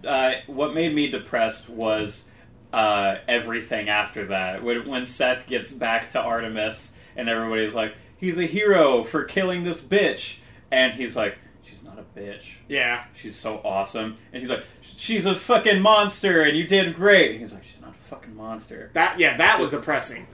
Uh, 0.06 0.32
what 0.46 0.72
made 0.74 0.94
me 0.94 1.08
depressed 1.08 1.68
was 1.68 2.24
uh, 2.72 3.16
everything 3.28 3.88
after 3.88 4.26
that. 4.26 4.62
When, 4.62 4.88
when 4.88 5.06
Seth 5.06 5.46
gets 5.46 5.72
back 5.72 6.10
to 6.12 6.20
Artemis, 6.20 6.92
and 7.16 7.28
everybody's 7.28 7.74
like, 7.74 7.94
"He's 8.16 8.38
a 8.38 8.44
hero 8.46 9.02
for 9.04 9.24
killing 9.24 9.64
this 9.64 9.80
bitch," 9.80 10.36
and 10.70 10.92
he's 10.94 11.16
like, 11.16 11.36
"She's 11.68 11.82
not 11.82 11.98
a 11.98 12.18
bitch." 12.18 12.44
Yeah. 12.68 13.04
she's 13.14 13.36
so 13.36 13.60
awesome. 13.64 14.16
And 14.32 14.40
he's 14.40 14.50
like, 14.50 14.64
she's 14.96 15.26
a 15.26 15.34
fucking 15.34 15.80
monster, 15.82 16.42
and 16.42 16.56
you 16.56 16.64
did 16.66 16.94
great. 16.94 17.32
And 17.32 17.40
he's 17.40 17.52
like, 17.52 17.64
she's 17.64 17.80
not 17.80 17.90
a 17.90 18.08
fucking 18.08 18.36
monster. 18.36 18.90
That 18.92 19.18
yeah, 19.18 19.36
that 19.38 19.58
was 19.58 19.70
depressing. 19.70 20.26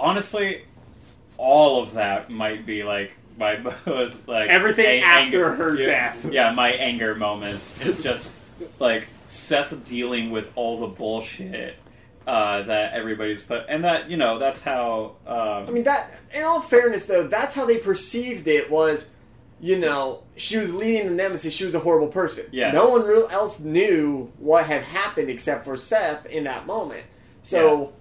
Honestly, 0.00 0.64
all 1.36 1.82
of 1.82 1.94
that 1.94 2.30
might 2.30 2.64
be 2.64 2.82
like 2.82 3.12
my 3.38 3.58
most 3.86 4.16
like 4.28 4.48
Everything 4.48 5.02
a- 5.02 5.04
after 5.04 5.50
anger- 5.50 5.54
her 5.56 5.74
yeah, 5.80 5.86
death. 5.86 6.24
Yeah, 6.32 6.52
my 6.52 6.70
anger 6.72 7.14
moments 7.14 7.74
is 7.82 8.02
just 8.02 8.28
like 8.78 9.08
Seth 9.28 9.84
dealing 9.84 10.30
with 10.30 10.50
all 10.54 10.80
the 10.80 10.86
bullshit 10.86 11.76
uh, 12.26 12.62
that 12.62 12.94
everybody's 12.94 13.42
put, 13.42 13.64
and 13.68 13.84
that 13.84 14.10
you 14.10 14.16
know 14.16 14.38
that's 14.38 14.60
how. 14.60 15.16
Um, 15.26 15.68
I 15.68 15.70
mean, 15.70 15.84
that. 15.84 16.10
In 16.32 16.44
all 16.44 16.60
fairness, 16.60 17.06
though, 17.06 17.26
that's 17.26 17.54
how 17.54 17.66
they 17.66 17.78
perceived 17.78 18.48
it. 18.48 18.70
Was 18.70 19.08
you 19.60 19.78
know 19.78 20.22
she 20.36 20.56
was 20.56 20.72
leading 20.72 21.06
the 21.06 21.12
nemesis. 21.12 21.52
She 21.52 21.64
was 21.64 21.74
a 21.74 21.80
horrible 21.80 22.08
person. 22.08 22.46
Yeah. 22.52 22.70
No 22.70 22.88
one 22.88 23.04
real 23.04 23.28
else 23.30 23.60
knew 23.60 24.32
what 24.38 24.66
had 24.66 24.82
happened 24.82 25.30
except 25.30 25.64
for 25.64 25.76
Seth 25.76 26.26
in 26.26 26.44
that 26.44 26.66
moment. 26.66 27.04
So, 27.42 27.92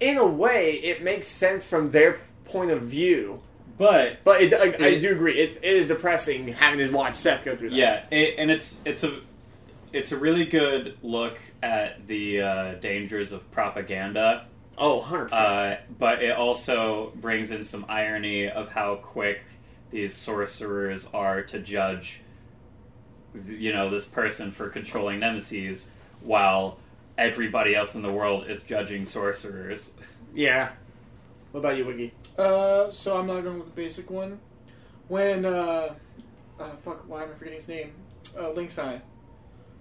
in 0.00 0.18
a 0.18 0.26
way, 0.26 0.74
it 0.74 1.02
makes 1.02 1.26
sense 1.26 1.64
from 1.64 1.90
their 1.90 2.20
point 2.44 2.70
of 2.70 2.82
view. 2.82 3.40
but 3.78 4.18
But 4.24 4.42
it, 4.42 4.54
I, 4.54 4.86
I 4.86 4.98
do 4.98 5.12
agree, 5.12 5.38
it, 5.38 5.60
it 5.62 5.76
is 5.76 5.88
depressing 5.88 6.48
having 6.48 6.78
to 6.78 6.90
watch 6.90 7.16
Seth 7.16 7.44
go 7.44 7.56
through 7.56 7.70
that. 7.70 7.76
Yeah, 7.76 8.04
it, 8.10 8.34
and 8.38 8.50
it's 8.50 8.76
it's 8.84 9.04
a 9.04 9.20
it's 9.92 10.12
a 10.12 10.16
really 10.16 10.44
good 10.44 10.96
look 11.02 11.38
at 11.62 12.06
the 12.06 12.40
uh, 12.40 12.74
dangers 12.74 13.32
of 13.32 13.50
propaganda, 13.50 14.46
Oh, 14.76 15.00
100%. 15.00 15.32
uh, 15.32 15.80
but 15.98 16.22
it 16.22 16.32
also 16.36 17.12
brings 17.16 17.50
in 17.50 17.64
some 17.64 17.84
irony 17.88 18.48
of 18.48 18.70
how 18.70 18.96
quick 18.96 19.42
these 19.90 20.14
sorcerers 20.14 21.06
are 21.12 21.42
to 21.42 21.58
judge, 21.58 22.20
you 23.46 23.72
know, 23.72 23.90
this 23.90 24.04
person 24.04 24.52
for 24.52 24.68
controlling 24.68 25.20
nemesis, 25.20 25.88
while 26.20 26.78
everybody 27.16 27.74
else 27.74 27.94
in 27.94 28.02
the 28.02 28.12
world 28.12 28.48
is 28.48 28.62
judging 28.62 29.04
sorcerers. 29.04 29.90
yeah. 30.34 30.70
What 31.50 31.60
about 31.60 31.78
you, 31.78 31.86
Wiggy? 31.86 32.12
Uh, 32.38 32.90
so 32.90 33.16
I'm 33.16 33.26
not 33.26 33.42
going 33.42 33.56
with 33.58 33.74
the 33.74 33.82
basic 33.82 34.10
one. 34.10 34.38
When 35.08 35.46
uh, 35.46 35.94
uh 36.60 36.70
fuck, 36.84 37.08
why 37.08 37.22
am 37.22 37.30
I 37.30 37.34
forgetting 37.34 37.58
his 37.58 37.68
name? 37.68 37.92
Uh, 38.38 38.50
Lynx 38.50 38.78
Eye, 38.78 39.00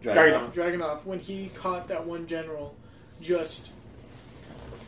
Dragunov. 0.04 0.54
Dragonoff. 0.54 1.06
When 1.06 1.20
he 1.20 1.50
caught 1.56 1.88
that 1.90 2.06
one 2.06 2.28
general, 2.28 2.76
just 3.22 3.70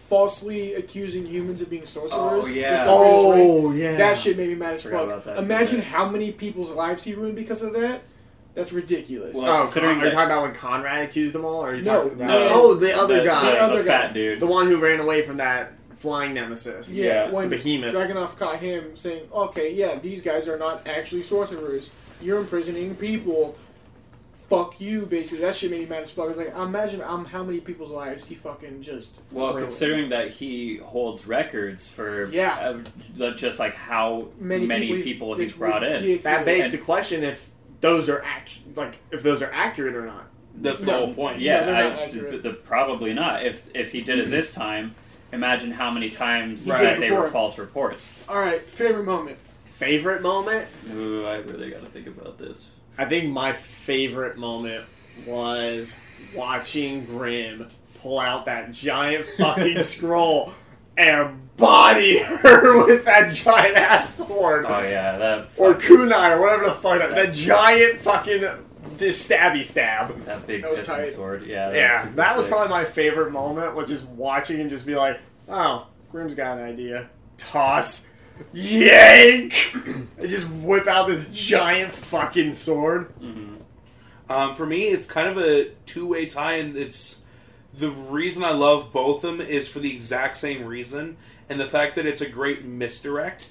falsely 0.09 0.73
accusing 0.73 1.25
humans 1.25 1.61
of 1.61 1.69
being 1.69 1.85
sorcerers. 1.85 2.11
Oh, 2.13 2.45
yeah. 2.47 2.77
just 2.77 2.83
to 2.85 2.89
raise 2.89 3.35
rank. 3.35 3.49
Oh, 3.51 3.71
yeah. 3.73 3.95
That 3.97 4.17
shit 4.17 4.37
made 4.37 4.49
me 4.49 4.55
mad 4.55 4.73
as 4.75 4.83
fuck. 4.83 5.25
Imagine 5.37 5.77
Yeah. 5.79 5.83
how 5.85 6.09
many 6.09 6.31
people's 6.31 6.69
lives 6.71 7.03
he 7.03 7.13
ruined 7.13 7.35
because 7.35 7.61
of 7.61 7.73
that. 7.73 8.01
That's 8.55 8.73
ridiculous. 8.73 9.35
Well, 9.35 9.45
Oh, 9.45 9.59
considering 9.63 9.95
Con- 9.97 10.03
are 10.03 10.05
you 10.07 10.11
talking 10.11 10.31
about 10.31 10.41
when 10.43 10.53
Conrad 10.55 11.07
accused 11.07 11.33
them 11.35 11.45
all? 11.45 11.63
Or 11.63 11.69
are 11.69 11.75
you 11.75 11.83
No, 11.83 12.03
talking 12.03 12.13
about 12.13 12.27
no. 12.27 12.47
oh 12.51 12.73
the 12.73 12.97
other 12.97 13.19
the, 13.19 13.23
guy, 13.25 13.45
the, 13.45 13.51
The 13.51 13.61
other 13.61 13.83
fat 13.83 14.07
guy. 14.07 14.13
dude. 14.13 14.39
the 14.39 14.47
one 14.47 14.65
who 14.67 14.77
ran 14.79 14.99
away 14.99 15.21
from 15.21 15.37
that 15.37 15.73
flying 15.99 16.33
nemesis? 16.33 16.91
yeah, 16.91 17.05
yeah, 17.25 17.31
when 17.31 17.47
Behemoth. 17.49 17.93
Dragunov 17.93 18.35
caught 18.37 18.57
him 18.57 18.97
saying, 18.97 19.27
"Okay, 19.31 19.73
yeah, 19.75 19.99
these 19.99 20.21
guys 20.21 20.47
are 20.47 20.57
not 20.57 20.87
actually 20.87 21.21
sorcerers. 21.23 21.91
You're 22.21 22.39
imprisoning 22.39 22.95
people. 22.95 23.55
Fuck 24.49 24.81
you." 24.81 25.05
Basically, 25.05 25.39
that 25.45 25.55
shit 25.55 25.69
made 25.71 25.81
me 25.81 25.85
mad 25.85 26.03
as 26.03 26.11
fuck. 26.11 26.29
It's 26.29 26.37
like, 26.37 26.53
imagine 26.55 27.01
um, 27.01 27.25
how 27.25 27.43
many 27.43 27.59
people's 27.59 27.91
lives 27.91 28.25
he 28.25 28.35
fucking 28.35 28.81
just. 28.81 29.13
Well, 29.31 29.49
ruined. 29.53 29.67
considering 29.67 30.09
that 30.09 30.31
he 30.31 30.77
holds 30.77 31.25
records 31.27 31.87
for 31.87 32.25
Yeah. 32.31 32.81
uh, 33.19 33.31
just 33.31 33.59
like 33.59 33.73
how 33.75 34.29
many, 34.39 34.65
many, 34.65 34.87
people, 34.87 35.03
people, 35.03 35.33
he's 35.35 35.49
it's 35.49 35.57
brought 35.57 35.83
in. 35.83 35.93
ridiculous. 35.93 36.23
That 36.23 36.45
begs 36.45 36.63
And- 36.65 36.73
the 36.73 36.77
question 36.79 37.23
if 37.23 37.49
those 37.81 38.09
are 38.09 38.21
act 38.23 38.57
like 38.75 38.95
if 39.11 39.23
those 39.23 39.41
are 39.41 39.51
accurate 39.53 39.95
or 39.95 40.05
not. 40.05 40.25
That's 40.61 40.81
the 40.81 40.87
No. 40.87 41.05
whole 41.05 41.13
point. 41.13 41.39
Yeah, 41.39 41.61
No, 41.61 41.65
they're 41.67 41.75
not 41.83 41.99
I- 41.99 42.03
accurate. 42.03 42.31
th- 42.31 42.43
th- 42.43 42.63
probably 42.65 43.13
not. 43.13 43.45
If 43.45 43.69
if 43.73 43.91
he 43.93 44.01
did 44.01 44.19
it 44.19 44.29
this 44.29 44.51
time, 44.53 44.95
imagine 45.31 45.71
how 45.71 45.89
many 45.91 46.09
times 46.09 46.65
He 46.65 46.71
that 46.71 46.99
they 46.99 47.11
were 47.11 47.29
false 47.29 47.57
reports. 47.57 48.05
All 48.27 48.39
right, 48.39 48.61
favorite 48.69 49.05
moment. 49.05 49.37
Favorite 49.77 50.21
moment? 50.21 50.67
Ooh, 50.93 51.25
I 51.25 51.37
really 51.37 51.69
got 51.69 51.81
to 51.81 51.87
think 51.89 52.07
about 52.07 52.37
this. 52.37 52.65
I 52.99 53.05
think 53.05 53.29
my 53.31 53.53
favorite 53.53 54.37
moment 54.37 54.85
was 55.25 55.95
watching 56.35 57.05
Grim 57.05 57.67
pull 58.01 58.19
out 58.19 58.45
that 58.45 58.71
giant 58.71 59.25
fucking 59.37 59.81
scroll 59.83 60.53
and 60.97 61.55
body 61.57 62.19
her 62.23 62.85
with 62.85 63.05
that 63.05 63.33
giant 63.33 63.75
ass 63.77 64.15
sword. 64.15 64.65
Oh 64.67 64.81
yeah, 64.81 65.17
that 65.17 65.49
or 65.57 65.73
kunai 65.75 66.31
or 66.35 66.41
whatever 66.41 66.65
the 66.65 66.75
fuck 66.75 66.99
that, 66.99 67.15
that 67.15 67.33
giant 67.33 68.01
fucking 68.01 68.43
this 68.97 69.25
stabby 69.27 69.63
stab. 69.65 70.25
that 70.25 70.45
big 70.45 70.61
That 70.61 70.71
was 70.71 70.85
tight. 70.85 71.13
sword. 71.13 71.45
Yeah, 71.45 71.69
that 71.69 71.75
Yeah, 71.75 72.01
super 72.03 72.15
that 72.17 72.35
was 72.35 72.45
sick. 72.45 72.51
probably 72.51 72.69
my 72.69 72.83
favorite 72.85 73.31
moment. 73.31 73.75
Was 73.75 73.87
just 73.87 74.03
watching 74.05 74.57
him 74.57 74.69
just 74.69 74.85
be 74.85 74.95
like, 74.95 75.19
"Oh, 75.47 75.87
Grim's 76.11 76.35
got 76.35 76.57
an 76.57 76.63
idea." 76.65 77.09
Toss, 77.37 78.07
yank, 78.53 79.71
and 79.73 80.29
just 80.29 80.47
whip 80.49 80.87
out 80.87 81.07
this 81.07 81.27
giant 81.31 81.91
fucking 81.91 82.53
sword. 82.53 83.13
Mhm. 83.21 83.57
Um, 84.29 84.55
for 84.55 84.65
me, 84.65 84.83
it's 84.89 85.05
kind 85.05 85.27
of 85.27 85.37
a 85.43 85.69
two 85.85 86.05
way 86.05 86.25
tie, 86.25 86.55
and 86.55 86.77
it's 86.77 87.17
the 87.73 87.89
reason 87.91 88.43
I 88.43 88.51
love 88.51 88.91
both 88.91 89.23
of 89.23 89.37
them 89.37 89.41
is 89.47 89.67
for 89.67 89.79
the 89.79 89.91
exact 89.93 90.37
same 90.37 90.65
reason, 90.65 91.17
and 91.49 91.59
the 91.59 91.65
fact 91.67 91.95
that 91.95 92.05
it's 92.05 92.21
a 92.21 92.29
great 92.29 92.63
misdirect. 92.65 93.49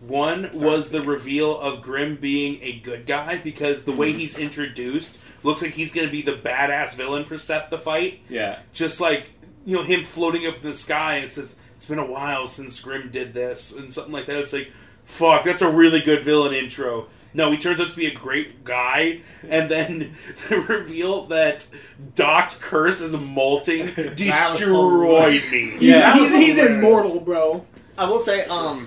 One 0.00 0.48
was 0.54 0.90
the 0.90 1.02
reveal 1.02 1.58
of 1.58 1.82
Grim 1.82 2.16
being 2.16 2.58
a 2.62 2.72
good 2.80 3.04
guy 3.06 3.36
because 3.36 3.84
the 3.84 3.92
way 3.92 4.14
he's 4.14 4.38
introduced 4.38 5.18
looks 5.42 5.60
like 5.60 5.72
he's 5.72 5.90
going 5.92 6.06
to 6.06 6.10
be 6.12 6.22
the 6.22 6.32
badass 6.32 6.94
villain 6.94 7.24
for 7.26 7.36
Seth 7.36 7.68
to 7.68 7.76
fight. 7.78 8.20
Yeah, 8.28 8.60
Just 8.72 8.98
like 9.00 9.30
you 9.66 9.76
know 9.76 9.82
him 9.82 10.02
floating 10.02 10.46
up 10.46 10.56
in 10.56 10.62
the 10.62 10.72
sky 10.72 11.16
and 11.16 11.30
says 11.30 11.54
it's 11.80 11.86
been 11.86 11.98
a 11.98 12.04
while 12.04 12.46
since 12.46 12.78
Grim 12.78 13.10
did 13.10 13.32
this 13.32 13.72
and 13.72 13.90
something 13.90 14.12
like 14.12 14.26
that. 14.26 14.36
It's 14.36 14.52
like 14.52 14.70
fuck, 15.02 15.44
that's 15.44 15.62
a 15.62 15.70
really 15.70 16.02
good 16.02 16.20
villain 16.20 16.52
intro. 16.52 17.06
No, 17.32 17.50
he 17.50 17.56
turns 17.56 17.80
out 17.80 17.88
to 17.88 17.96
be 17.96 18.06
a 18.06 18.14
great 18.14 18.64
guy, 18.64 19.22
and 19.48 19.70
then 19.70 20.14
the 20.50 20.60
reveal 20.60 21.24
that 21.28 21.66
Doc's 22.14 22.54
curse 22.54 23.00
is 23.00 23.12
molting 23.12 23.94
destroyed 24.14 25.42
me. 25.50 25.70
He's, 25.70 25.82
Yeah, 25.82 26.00
that 26.00 26.16
he's, 26.18 26.32
he's 26.32 26.58
immortal, 26.58 27.18
bro. 27.18 27.64
I 27.96 28.04
will 28.04 28.18
say, 28.18 28.44
um, 28.44 28.86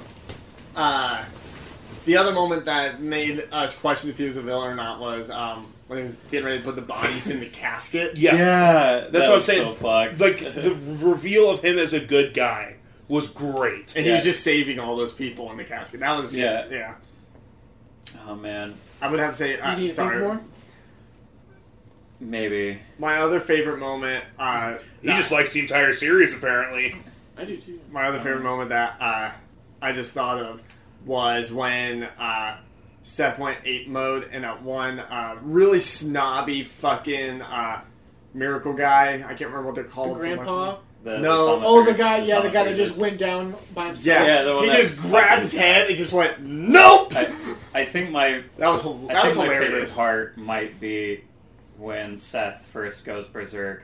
uh, 0.75 1.25
the 2.05 2.15
other 2.17 2.31
moment 2.31 2.65
that 2.65 3.01
made 3.01 3.47
us 3.51 3.75
question 3.75 4.11
if 4.11 4.19
he 4.19 4.25
was 4.25 4.37
a 4.37 4.43
villain 4.43 4.71
or 4.71 4.75
not 4.75 4.99
was 4.99 5.31
um, 5.31 5.73
when 5.87 5.97
he 5.97 6.03
was 6.03 6.13
getting 6.29 6.45
ready 6.45 6.59
to 6.59 6.63
put 6.63 6.75
the 6.75 6.81
bodies 6.83 7.27
in 7.27 7.39
the 7.39 7.45
casket. 7.49 8.17
Yeah, 8.17 8.35
yeah, 8.35 9.07
that's 9.09 9.27
what 9.29 9.37
I'm 9.37 9.41
saying. 9.41 9.63
So 9.63 9.67
like 10.19 10.39
the 10.39 10.75
reveal 10.75 11.49
of 11.49 11.63
him 11.63 11.79
as 11.79 11.93
a 11.93 11.99
good 11.99 12.35
guy 12.35 12.75
was 13.13 13.27
great. 13.27 13.95
And 13.95 14.05
he 14.05 14.11
was 14.11 14.23
just 14.23 14.43
saving 14.43 14.79
all 14.79 14.95
those 14.95 15.13
people 15.13 15.49
in 15.51 15.57
the 15.57 15.63
casket. 15.63 15.99
That 16.01 16.17
was 16.17 16.35
Yeah. 16.35 16.65
yeah. 16.69 16.95
oh 18.27 18.35
man, 18.35 18.75
I 19.01 19.09
would 19.09 19.19
have 19.19 19.31
to 19.31 19.37
say, 19.37 19.59
uh, 19.59 19.77
You 19.77 19.91
sorry. 19.91 20.15
think 20.19 20.27
more. 20.27 20.41
Maybe. 22.19 22.79
My 22.99 23.17
other 23.19 23.39
favorite 23.39 23.79
moment. 23.79 24.23
Uh, 24.39 24.77
He 25.01 25.09
just 25.09 25.31
likes 25.31 25.53
the 25.53 25.59
entire 25.61 25.91
series, 25.93 26.33
apparently. 26.33 26.95
I 27.37 27.45
do 27.45 27.57
too. 27.57 27.79
my 27.91 28.03
other 28.07 28.19
favorite 28.19 28.43
moment 28.43 28.69
that 28.69 28.95
uh, 28.99 29.31
I 29.81 29.91
just 29.91 30.13
thought 30.13 30.37
of 30.39 30.61
was 31.05 31.51
when 31.51 32.03
uh, 32.03 32.57
Seth 33.01 33.39
went 33.39 33.57
ape 33.65 33.87
mode 33.87 34.29
and 34.31 34.43
that 34.43 34.61
one 34.61 34.99
uh, 34.99 35.37
really 35.41 35.79
snobby 35.79 36.63
fucking 36.63 37.41
uh, 37.41 37.83
miracle 38.33 38.73
guy. 38.73 39.15
I 39.15 39.33
can't 39.33 39.49
remember 39.49 39.63
what 39.63 39.75
they're 39.75 39.83
The 39.83 39.89
called. 39.89 40.17
grandpa. 40.17 40.75
The, 41.03 41.17
No. 41.19 41.59
the 41.59 41.65
Oh, 41.65 41.83
the 41.83 41.93
guy. 41.93 42.19
Yeah, 42.19 42.39
the 42.39 42.49
guy 42.49 42.63
that 42.63 42.75
just 42.77 42.97
went 42.97 43.17
down 43.17 43.55
by 43.73 43.87
himself. 43.87 44.05
Yeah, 44.05 44.25
Yeah, 44.37 44.41
the 44.43 44.55
one 44.55 44.63
he 44.63 44.69
that 44.69 44.79
just 44.81 44.97
grabbed 44.97 45.41
his 45.41 45.51
head 45.51 45.87
and 45.87 45.97
just 45.97 46.13
went 46.13 46.39
nope. 46.41 47.13
I, 47.15 47.33
I 47.73 47.85
think 47.85 48.09
my 48.11 48.43
that 48.57 48.69
was 48.69 48.81
hil- 48.83 49.05
I 49.09 49.13
that 49.13 49.25
was 49.25 49.33
think 49.33 49.47
my 49.47 49.53
favorite 49.53 49.67
hilarious. 49.69 49.95
part 49.95 50.37
might 50.37 50.79
be 50.79 51.23
when 51.77 52.17
Seth 52.17 52.65
first 52.71 53.03
goes 53.03 53.27
berserk, 53.27 53.83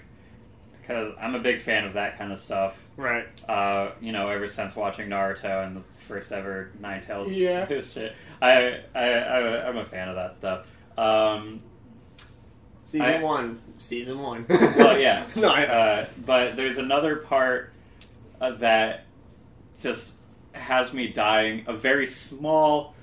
because 0.82 1.14
I'm 1.20 1.36
a 1.36 1.40
big 1.40 1.60
fan 1.60 1.86
of 1.86 1.94
that 1.96 2.18
kind 2.18 2.32
of 2.32 2.40
stuff. 2.40 2.80
Right. 2.96 3.28
Uh, 3.50 3.92
you 4.00 4.12
know, 4.14 4.30
ever 4.30 4.48
since 4.48 4.76
watching 4.76 5.10
Naruto 5.10 5.66
and 5.66 5.76
the 5.76 5.82
first 6.08 6.32
ever 6.32 6.72
Nine 6.80 7.02
Tails 7.02 7.32
Yeah. 7.34 7.66
shit, 7.82 8.16
I, 8.42 8.80
I, 8.96 9.00
I 9.10 9.68
I'm 9.68 9.78
a 9.78 9.86
fan 9.86 10.08
of 10.08 10.16
that 10.16 10.36
stuff. 10.36 10.66
Um, 10.98 11.62
Season 12.86 13.02
I- 13.06 13.22
one. 13.22 13.60
Season 13.80 14.20
one. 14.20 14.46
well, 14.50 15.00
yeah, 15.00 15.26
no, 15.36 15.50
I, 15.50 15.66
uh, 15.66 16.10
but 16.26 16.56
there's 16.56 16.78
another 16.78 17.16
part 17.16 17.74
that 18.40 19.06
just 19.82 20.12
has 20.52 20.94
me 20.94 21.08
dying. 21.08 21.64
A 21.66 21.74
very 21.76 22.06
small 22.06 22.94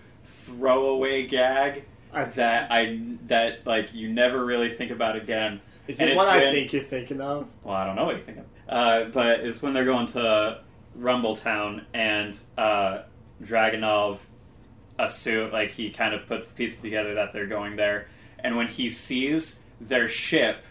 throwaway 0.44 1.26
gag 1.26 1.84
I 2.16 2.24
that 2.24 2.72
I 2.72 3.00
that 3.26 3.66
like 3.66 3.92
you 3.92 4.08
never 4.08 4.44
really 4.44 4.70
think 4.70 4.90
about 4.90 5.16
again. 5.16 5.60
is 5.86 6.00
and 6.00 6.10
it 6.10 6.16
what 6.16 6.28
I 6.28 6.52
think 6.52 6.72
you're 6.72 6.82
thinking 6.82 7.20
of? 7.20 7.48
Well, 7.62 7.74
I 7.74 7.84
don't 7.84 7.94
know 7.94 8.06
what 8.06 8.16
you 8.16 8.22
think 8.22 8.38
of, 8.38 8.44
uh, 8.68 9.04
but 9.10 9.40
it's 9.40 9.60
when 9.60 9.74
they're 9.74 9.84
going 9.84 10.06
to 10.08 10.60
Rumble 10.94 11.36
Town 11.36 11.84
and 11.92 12.36
uh, 12.56 13.02
Dragunov 13.42 14.18
assume 14.98 15.52
like 15.52 15.72
he 15.72 15.90
kind 15.90 16.14
of 16.14 16.26
puts 16.26 16.46
the 16.46 16.54
pieces 16.54 16.78
together 16.78 17.14
that 17.14 17.32
they're 17.32 17.46
going 17.46 17.76
there, 17.76 18.08
and 18.38 18.56
when 18.56 18.68
he 18.68 18.88
sees 18.88 19.58
their 19.80 20.08
ship. 20.08 20.64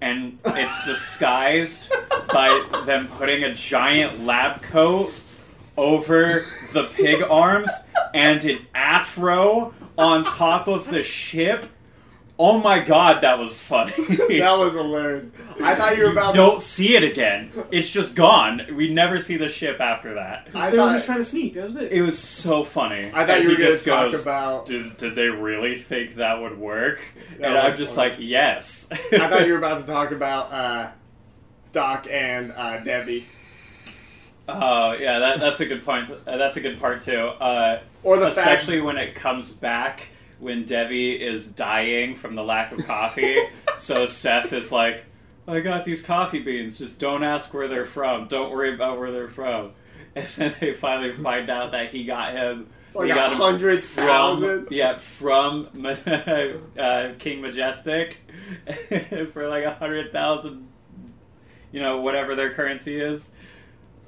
And 0.00 0.38
it's 0.44 0.86
disguised 0.86 1.92
by 2.32 2.66
them 2.84 3.08
putting 3.08 3.44
a 3.44 3.54
giant 3.54 4.24
lab 4.24 4.62
coat 4.62 5.12
over 5.76 6.44
the 6.72 6.84
pig 6.84 7.22
arms 7.22 7.70
and 8.12 8.44
an 8.44 8.66
afro 8.74 9.72
on 9.96 10.24
top 10.24 10.68
of 10.68 10.90
the 10.90 11.02
ship. 11.02 11.70
Oh 12.36 12.58
my 12.58 12.80
god, 12.80 13.22
that 13.22 13.38
was 13.38 13.56
funny. 13.58 13.92
that 14.08 14.56
was 14.58 14.74
hilarious. 14.74 15.26
I 15.62 15.76
thought 15.76 15.96
you 15.96 16.02
were 16.04 16.10
about. 16.10 16.34
Don't 16.34 16.60
see 16.60 16.96
it 16.96 17.04
again. 17.04 17.52
It's 17.70 17.88
just 17.88 18.16
gone. 18.16 18.62
We 18.74 18.92
never 18.92 19.20
see 19.20 19.36
the 19.36 19.48
ship 19.48 19.80
after 19.80 20.14
that. 20.14 20.48
I 20.52 20.70
they 20.70 20.76
were 20.76 20.82
thought- 20.84 20.92
just 20.94 21.06
trying 21.06 21.18
to 21.18 21.24
sneak. 21.24 21.54
That 21.54 21.66
was 21.66 21.76
it. 21.76 21.92
It 21.92 22.02
was 22.02 22.18
so 22.18 22.64
funny. 22.64 23.06
I 23.14 23.24
thought 23.24 23.30
And 23.36 23.44
you 23.44 23.50
were 23.50 23.54
he 23.56 23.60
going 23.62 23.70
to 23.70 23.76
just 23.76 23.86
talk 23.86 24.10
goes, 24.10 24.20
about. 24.20 24.66
Did, 24.66 24.96
did 24.96 25.14
they 25.14 25.28
really 25.28 25.78
think 25.78 26.16
that 26.16 26.40
would 26.42 26.58
work? 26.58 27.00
That 27.38 27.46
and 27.50 27.56
I'm 27.58 27.76
just 27.76 27.94
funny. 27.94 28.10
like, 28.10 28.18
yes. 28.20 28.88
I 28.90 28.96
thought 29.28 29.46
you 29.46 29.52
were 29.52 29.58
about 29.64 29.86
to 29.86 29.92
talk 29.92 30.10
about 30.10 30.52
uh, 30.52 30.90
Doc 31.72 32.08
and 32.10 32.52
uh, 32.56 32.78
Debbie, 32.78 33.26
Oh 34.48 34.92
yeah, 34.92 35.18
that, 35.20 35.40
that's 35.40 35.60
a 35.60 35.66
good 35.66 35.84
point. 35.84 36.10
Uh, 36.10 36.36
that's 36.36 36.56
a 36.56 36.60
good 36.60 36.78
part 36.78 37.02
too. 37.02 37.16
Uh, 37.18 37.80
or 38.02 38.18
the 38.18 38.26
fact. 38.30 38.36
especially 38.36 38.80
when 38.80 38.98
it 38.98 39.14
comes 39.14 39.50
back 39.52 40.08
when 40.38 40.64
Debbie 40.64 41.12
is 41.12 41.48
dying 41.48 42.16
from 42.16 42.34
the 42.34 42.42
lack 42.42 42.72
of 42.72 42.84
coffee. 42.86 43.38
so 43.78 44.06
Seth 44.06 44.52
is 44.52 44.70
like, 44.72 45.04
"I 45.48 45.60
got 45.60 45.84
these 45.84 46.02
coffee 46.02 46.40
beans. 46.40 46.78
Just 46.78 46.98
don't 46.98 47.22
ask 47.24 47.52
where 47.54 47.68
they're 47.68 47.86
from. 47.86 48.28
Don't 48.28 48.50
worry 48.50 48.74
about 48.74 48.98
where 48.98 49.12
they're 49.12 49.28
from." 49.28 49.72
And 50.16 50.28
then 50.36 50.54
they 50.60 50.72
finally 50.74 51.12
find 51.12 51.50
out 51.50 51.72
that 51.72 51.90
he 51.90 52.04
got 52.04 52.34
him. 52.34 52.68
Like 52.94 53.08
a 53.10 53.14
hundred 53.36 53.80
from- 53.82 54.04
Yeah, 54.70 54.98
from 54.98 55.66
uh, 56.78 57.08
King 57.18 57.40
Majestic 57.40 58.18
for 59.32 59.48
like 59.48 59.64
a 59.64 59.74
hundred 59.74 60.12
thousand. 60.12 60.68
You 61.72 61.80
know, 61.80 62.00
whatever 62.00 62.36
their 62.36 62.54
currency 62.54 63.00
is. 63.00 63.30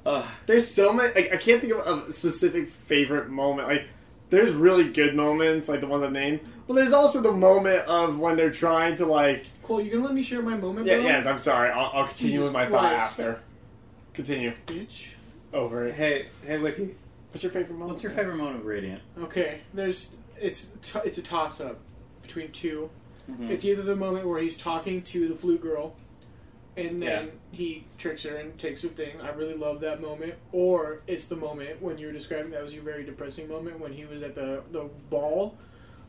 Ugh. 0.05 0.23
There's 0.45 0.73
so 0.73 0.93
many. 0.93 1.13
Like, 1.13 1.33
I 1.33 1.35
can't 1.35 1.59
think 1.59 1.73
of 1.73 2.07
a 2.07 2.13
specific 2.13 2.69
favorite 2.69 3.27
moment. 3.27 3.67
Like, 3.67 3.87
there's 4.29 4.51
really 4.51 4.89
good 4.91 5.15
moments, 5.15 5.67
like 5.69 5.81
the 5.81 5.87
ones 5.87 6.03
I 6.03 6.09
named. 6.09 6.41
But 6.67 6.75
there's 6.75 6.93
also 6.93 7.21
the 7.21 7.31
moment 7.31 7.79
of 7.87 8.19
when 8.19 8.35
they're 8.37 8.51
trying 8.51 8.97
to 8.97 9.05
like. 9.05 9.45
Cole, 9.63 9.81
you 9.81 9.91
gonna 9.91 10.05
let 10.05 10.13
me 10.13 10.21
share 10.21 10.41
my 10.41 10.55
moment, 10.55 10.85
Yeah, 10.87 10.95
bro? 10.95 11.05
yes. 11.05 11.25
I'm 11.25 11.39
sorry. 11.39 11.69
I'll, 11.71 11.91
I'll 11.93 12.07
continue 12.07 12.31
Jesus 12.33 12.45
with 12.47 12.53
my 12.53 12.65
thought 12.67 12.91
after. 12.93 13.41
Continue 14.13 14.53
Bitch. 14.65 15.09
over 15.53 15.87
it. 15.87 15.95
Hey, 15.95 16.27
hey, 16.45 16.57
Wiki. 16.57 16.95
What's 17.31 17.43
your 17.43 17.51
favorite 17.51 17.73
moment? 17.73 17.91
What's 17.91 18.03
your 18.03 18.11
favorite 18.13 18.35
moment 18.37 18.57
of 18.57 18.65
Radiant? 18.65 19.01
Okay, 19.23 19.59
there's 19.73 20.09
it's 20.39 20.69
t- 20.81 20.99
it's 21.05 21.17
a 21.17 21.21
toss 21.21 21.59
up 21.61 21.79
between 22.21 22.51
2 22.51 22.89
Mhm. 23.29 23.49
It's 23.49 23.65
either 23.65 23.81
the 23.81 23.95
moment 23.95 24.25
where 24.27 24.41
he's 24.41 24.55
talking 24.55 25.01
to 25.03 25.27
the 25.27 25.35
flute 25.35 25.61
girl, 25.61 25.95
and 26.77 27.01
then 27.01 27.25
Yeah. 27.25 27.31
he 27.57 27.83
tricks 27.97 28.23
her 28.23 28.35
and 28.35 28.57
takes 28.59 28.81
her 28.83 28.87
thing. 28.89 29.19
I 29.21 29.29
really 29.31 29.55
love 29.55 29.81
that 29.81 30.01
moment. 30.01 30.35
Or 30.51 31.01
it's 31.07 31.25
the 31.25 31.35
moment 31.35 31.81
when 31.81 31.97
you 31.97 32.07
were 32.07 32.13
describing 32.13 32.51
that 32.51 32.63
was 32.63 32.73
your 32.73 32.83
very 32.83 33.03
depressing 33.03 33.47
moment 33.49 33.79
when 33.79 33.93
he 33.93 34.05
was 34.05 34.21
at 34.23 34.35
the 34.35 34.63
the 34.71 34.89
ball. 35.09 35.57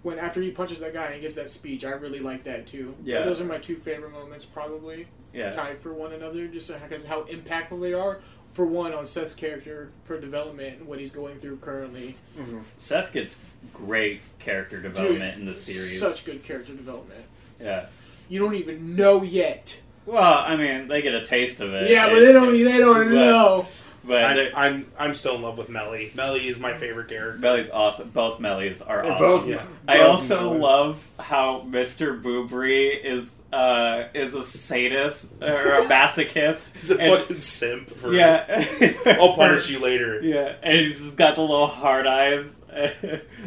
When 0.02 0.18
after 0.18 0.40
he 0.40 0.52
punches 0.52 0.78
that 0.78 0.92
guy 0.92 1.06
and 1.06 1.14
he 1.16 1.20
gives 1.20 1.34
that 1.34 1.50
speech, 1.50 1.84
I 1.84 1.90
really 1.90 2.20
like 2.20 2.44
that 2.44 2.66
too. 2.68 2.94
Yeah. 3.02 3.22
those 3.22 3.40
are 3.40 3.44
my 3.44 3.58
two 3.58 3.76
favorite 3.76 4.12
moments, 4.12 4.44
probably 4.44 5.08
Yeah. 5.34 5.50
tied 5.50 5.80
for 5.80 5.92
one 5.92 6.12
another, 6.12 6.46
just 6.46 6.70
because 6.88 7.04
how 7.04 7.22
impactful 7.24 7.80
they 7.80 7.92
are. 7.94 8.20
For 8.52 8.64
one, 8.64 8.92
on 8.92 9.06
Seth's 9.06 9.34
character 9.34 9.90
for 10.04 10.18
development 10.20 10.78
and 10.78 10.88
what 10.88 10.98
he's 10.98 11.10
going 11.10 11.38
through 11.38 11.58
currently. 11.58 12.16
Mhm. 12.36 12.62
Seth 12.78 13.12
gets 13.12 13.36
great 13.74 14.20
character 14.38 14.80
development 14.80 15.38
in 15.38 15.46
the 15.46 15.54
series. 15.54 15.98
Such 16.00 16.24
good 16.24 16.42
character 16.42 16.72
development. 16.74 17.24
yeah. 17.60 17.86
You 18.28 18.38
don't 18.40 18.54
even 18.54 18.94
know 18.96 19.22
yet. 19.22 19.80
Well, 20.08 20.38
I 20.46 20.56
mean, 20.56 20.88
they 20.88 21.02
get 21.02 21.14
a 21.14 21.24
taste 21.24 21.60
of 21.60 21.72
it. 21.74 21.90
yeah, 21.90 22.08
but 22.08 22.20
they 22.20 22.32
don't. 22.32 22.52
They 22.52 22.78
don't 22.78 23.08
But- 23.08 23.14
know. 23.14 23.66
But 24.04 24.24
I, 24.24 24.34
they- 24.34 24.52
I'm 24.54 24.86
I'm 24.98 25.12
still 25.12 25.34
in 25.36 25.42
love 25.42 25.58
with 25.58 25.68
Melly. 25.68 26.12
Melly 26.14 26.48
is 26.48 26.58
my 26.58 26.74
favorite 26.78 27.08
character. 27.08 27.38
Melly's 27.38 27.68
awesome. 27.68 28.08
Both 28.08 28.38
Mellies 28.38 28.80
are 28.80 29.02
They're 29.02 29.12
awesome. 29.12 29.22
both- 29.26 29.46
Yeah. 29.48 29.62
I 29.86 29.98
both 29.98 30.06
also 30.08 30.54
Mellies. 30.54 30.60
love 30.62 31.06
how 31.18 31.66
Mr. 31.68 32.22
Boobrie 32.22 33.04
is 33.04 33.34
uh 33.52 34.04
is 34.14 34.32
a 34.34 34.42
sadist 34.42 35.26
or 35.42 35.46
a 35.48 35.82
masochist. 35.88 36.74
He's 36.74 36.90
a 36.90 36.98
And- 36.98 37.18
fucking 37.20 37.40
simp. 37.40 37.90
For, 37.90 38.14
yeah. 38.14 38.64
I'll 39.20 39.34
punish 39.34 39.68
you 39.68 39.78
later. 39.78 40.20
Yeah, 40.22 40.54
and 40.62 40.78
he's 40.78 40.98
just 41.00 41.16
got 41.18 41.34
the 41.34 41.42
little 41.42 41.66
hard 41.66 42.06
eyes. 42.06 42.46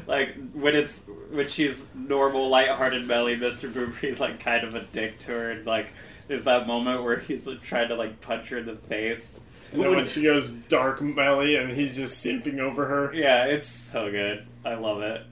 like 0.08 0.36
when 0.54 0.76
it's 0.76 1.00
when 1.32 1.48
she's 1.48 1.86
normal, 1.96 2.50
lighthearted 2.50 3.08
Melly, 3.08 3.36
Mr. 3.38 3.72
Boobrie's 3.72 4.20
like 4.20 4.40
kind 4.40 4.64
of 4.64 4.76
a 4.76 4.82
dick 4.82 5.18
to 5.20 5.32
her, 5.32 5.52
and 5.52 5.66
like 5.66 5.88
there's 6.32 6.46
that 6.46 6.66
moment 6.66 7.04
where 7.04 7.20
he's 7.20 7.46
like, 7.46 7.62
trying 7.62 7.90
to 7.90 7.96
like 7.96 8.22
punch 8.22 8.48
her 8.48 8.60
in 8.60 8.66
the 8.66 8.78
face. 8.78 9.38
And 9.74 9.82
then 9.82 9.94
when 9.94 10.08
she 10.08 10.24
goes 10.24 10.48
dark 10.48 11.00
belly 11.02 11.58
and 11.58 11.72
he's 11.72 11.94
just 11.94 12.26
simping 12.26 12.60
over 12.60 12.86
her. 12.86 13.14
Yeah, 13.14 13.48
it's 13.48 13.68
so 13.68 14.10
good. 14.10 14.48
I 14.64 14.76
love 14.76 15.02
it. 15.02 15.24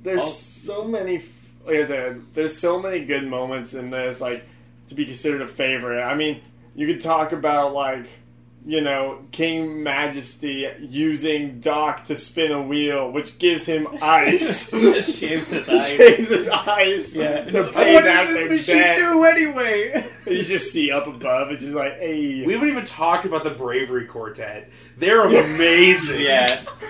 There's 0.00 0.20
I'll- 0.20 0.30
so 0.30 0.84
many. 0.84 1.24
Like 1.66 1.76
I 1.78 1.84
said, 1.86 2.22
there's 2.34 2.56
so 2.56 2.78
many 2.78 3.00
good 3.04 3.26
moments 3.26 3.74
in 3.74 3.90
this, 3.90 4.20
like 4.20 4.44
to 4.88 4.94
be 4.94 5.04
considered 5.04 5.42
a 5.42 5.48
favorite. 5.48 6.02
I 6.02 6.14
mean, 6.14 6.40
you 6.76 6.86
could 6.86 7.00
talk 7.00 7.32
about 7.32 7.74
like, 7.74 8.06
you 8.66 8.80
know, 8.80 9.18
King 9.30 9.82
Majesty 9.82 10.66
using 10.80 11.60
Doc 11.60 12.04
to 12.04 12.16
spin 12.16 12.50
a 12.50 12.62
wheel, 12.62 13.10
which 13.10 13.38
gives 13.38 13.66
him 13.66 13.86
ice. 14.00 14.70
Just 14.70 15.18
shaves 15.18 15.48
his 15.48 15.68
eyes. 15.68 15.88
Shaves 15.90 16.28
his 16.30 16.48
eyes 16.48 17.14
Yeah. 17.14 17.44
to 17.50 17.62
What 17.64 17.74
pay 17.74 17.92
does 17.92 18.04
back 18.04 18.28
this 18.28 18.48
machine 18.50 18.76
debt. 18.76 18.96
do 18.96 19.24
anyway? 19.24 20.08
You 20.26 20.42
just 20.42 20.72
see 20.72 20.90
up 20.90 21.06
above. 21.06 21.50
It's 21.50 21.60
just 21.60 21.74
like, 21.74 21.98
hey. 21.98 22.42
We 22.46 22.54
haven't 22.54 22.70
even 22.70 22.86
talked 22.86 23.26
about 23.26 23.44
the 23.44 23.50
Bravery 23.50 24.06
Quartet. 24.06 24.70
They're 24.96 25.26
amazing. 25.26 26.20
yes. 26.22 26.82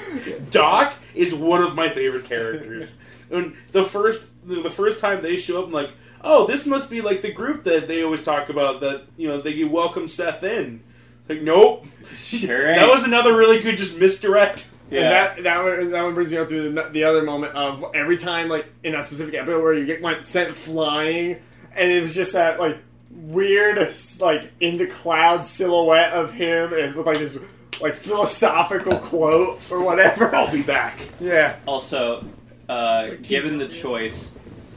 Doc 0.53 0.95
is 1.17 1.35
one 1.35 1.61
of 1.61 1.75
my 1.75 1.89
favorite 1.89 2.27
characters. 2.27 2.95
And 3.33 3.57
the 3.73 3.83
first 3.83 4.29
the 4.45 4.71
first 4.71 5.01
time 5.01 5.21
they 5.23 5.37
show 5.37 5.61
up, 5.61 5.67
I'm 5.67 5.73
like, 5.73 5.91
oh, 6.21 6.47
this 6.47 6.65
must 6.65 6.89
be 6.91 7.01
like 7.01 7.23
the 7.23 7.33
group 7.33 7.65
that 7.65 7.89
they 7.89 8.05
always 8.05 8.23
talk 8.23 8.49
about 8.51 8.81
that 8.83 9.07
you 9.17 9.27
know 9.27 9.41
they 9.41 9.65
welcome 9.65 10.07
Seth 10.07 10.45
in. 10.45 10.85
It's 11.27 11.31
like, 11.31 11.43
nope. 11.43 11.87
Sure. 12.19 12.75
That 12.75 12.89
was 12.89 13.05
another 13.05 13.37
really 13.37 13.61
good 13.63 13.77
just 13.77 13.97
misdirect. 13.99 14.67
Yeah. 14.91 15.01
And 15.01 15.13
that 15.13 15.43
that 15.45 15.65
one, 15.65 15.91
that 15.93 16.03
one 16.03 16.15
brings 16.15 16.31
me 16.31 16.37
up 16.37 16.49
to 16.49 16.71
the, 16.73 16.83
the 16.91 17.05
other 17.05 17.23
moment 17.23 17.55
of 17.55 17.85
every 17.95 18.17
time, 18.19 18.49
like 18.49 18.67
in 18.83 18.93
that 18.93 19.07
specific 19.07 19.35
episode 19.35 19.63
where 19.63 19.75
you 19.75 19.87
get 19.87 20.03
went 20.03 20.25
sent 20.25 20.55
flying, 20.55 21.37
and 21.75 21.91
it 21.91 22.03
was 22.03 22.15
just 22.15 22.35
that 22.35 22.61
like 22.61 22.79
weird, 23.11 23.79
like 24.21 24.53
in 24.61 24.77
the 24.77 24.87
cloud 24.87 25.45
silhouette 25.45 26.13
of 26.13 26.33
him, 26.33 26.73
and 26.75 26.95
with 26.95 27.07
like 27.07 27.17
his 27.19 27.39
like 27.81 27.95
philosophical 27.97 28.99
quote 28.99 29.61
or 29.71 29.83
whatever. 29.83 30.35
I'll 30.35 30.53
be 30.53 30.63
back. 30.63 30.99
Yeah, 31.19 31.57
Also, 31.67 32.25
uh, 32.69 33.07
like 33.09 33.23
given 33.23 33.59
the 33.59 33.69
choice, 33.69 34.31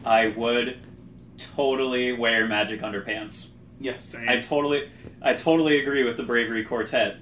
I 0.06 0.28
would 0.30 0.80
totally 1.38 2.14
wear 2.14 2.48
magic 2.48 2.82
underpants. 2.82 3.48
Yeah. 3.80 4.00
Same. 4.02 4.28
I 4.28 4.40
totally, 4.42 4.90
I 5.22 5.34
totally 5.34 5.80
agree 5.80 6.04
with 6.04 6.18
the 6.18 6.24
bravery 6.24 6.64
quartet. 6.64 7.18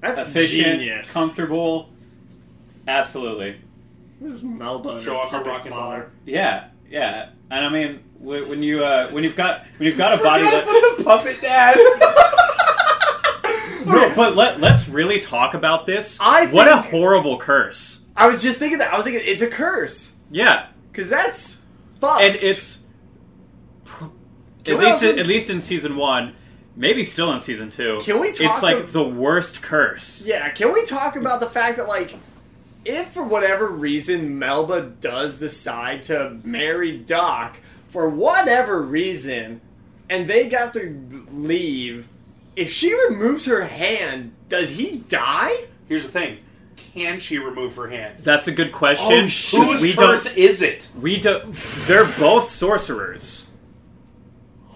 That's 0.00 0.20
Efficient, 0.28 0.80
genius. 0.80 1.12
comfortable, 1.12 1.90
absolutely. 2.86 3.56
There's 4.20 4.42
Melba. 4.42 5.00
Show 5.02 5.16
off 5.16 5.30
her 5.30 5.38
puppet 5.38 5.52
rock 5.52 5.64
and 5.66 5.74
father. 5.74 6.10
Yeah, 6.24 6.68
yeah. 6.88 7.30
And 7.50 7.64
I 7.64 7.68
mean, 7.68 8.02
when 8.18 8.62
you 8.62 8.84
uh, 8.84 9.08
when 9.08 9.24
you've 9.24 9.36
got 9.36 9.64
when 9.78 9.88
you've 9.88 9.98
got 9.98 10.18
a 10.18 10.22
body 10.22 10.44
that 10.44 10.64
Put 10.66 10.98
the 10.98 11.04
puppet 11.04 11.40
dad. 11.40 11.76
no, 13.86 14.12
but 14.16 14.34
let 14.36 14.60
let's 14.60 14.88
really 14.88 15.20
talk 15.20 15.54
about 15.54 15.86
this. 15.86 16.18
I 16.20 16.46
what 16.46 16.68
a 16.68 16.78
horrible 16.78 17.38
curse. 17.38 18.00
I 18.16 18.28
was 18.28 18.42
just 18.42 18.58
thinking 18.58 18.78
that. 18.78 18.92
I 18.92 18.96
was 18.96 19.04
thinking 19.04 19.22
it's 19.24 19.42
a 19.42 19.48
curse 19.48 20.12
Yeah, 20.30 20.66
because 20.90 21.08
that's 21.08 21.60
fucked. 22.00 22.22
and 22.22 22.36
it's 22.36 22.76
Can 22.76 22.85
at 24.68 24.78
least 24.78 24.92
also- 25.04 25.16
at 25.16 25.26
least 25.26 25.50
in 25.50 25.60
season 25.60 25.96
one, 25.96 26.34
maybe 26.76 27.04
still 27.04 27.32
in 27.32 27.40
season 27.40 27.70
two. 27.70 28.00
Can 28.02 28.18
we 28.20 28.32
talk 28.32 28.52
It's 28.54 28.62
like 28.62 28.76
ab- 28.78 28.92
the 28.92 29.02
worst 29.04 29.62
curse. 29.62 30.22
Yeah, 30.26 30.48
can 30.50 30.72
we 30.72 30.84
talk 30.84 31.16
about 31.16 31.40
the 31.40 31.48
fact 31.48 31.76
that 31.78 31.88
like 31.88 32.14
if 32.84 33.08
for 33.08 33.22
whatever 33.24 33.66
reason 33.66 34.38
Melba 34.38 34.80
does 35.00 35.36
decide 35.38 36.02
to 36.04 36.36
marry 36.44 36.96
Doc 36.96 37.58
for 37.90 38.08
whatever 38.08 38.80
reason 38.82 39.60
and 40.08 40.28
they 40.28 40.48
got 40.48 40.72
to 40.74 41.26
leave, 41.32 42.06
if 42.54 42.72
she 42.72 42.94
removes 43.08 43.46
her 43.46 43.64
hand, 43.64 44.32
does 44.48 44.70
he 44.70 44.98
die? 45.08 45.64
Here's 45.88 46.04
the 46.04 46.10
thing: 46.12 46.38
Can 46.76 47.18
she 47.18 47.38
remove 47.38 47.74
her 47.76 47.88
hand? 47.88 48.18
That's 48.22 48.46
a 48.46 48.52
good 48.52 48.70
question. 48.72 49.06
Oh, 49.12 49.20
'cause 49.22 49.32
shit. 49.32 49.60
Whose 49.62 49.82
we 49.82 49.94
curse 49.94 50.24
don't. 50.24 50.36
is 50.38 50.62
it? 50.62 50.88
We 51.00 51.18
don't. 51.18 51.52
They're 51.86 52.04
both 52.04 52.50
sorcerers, 52.50 53.45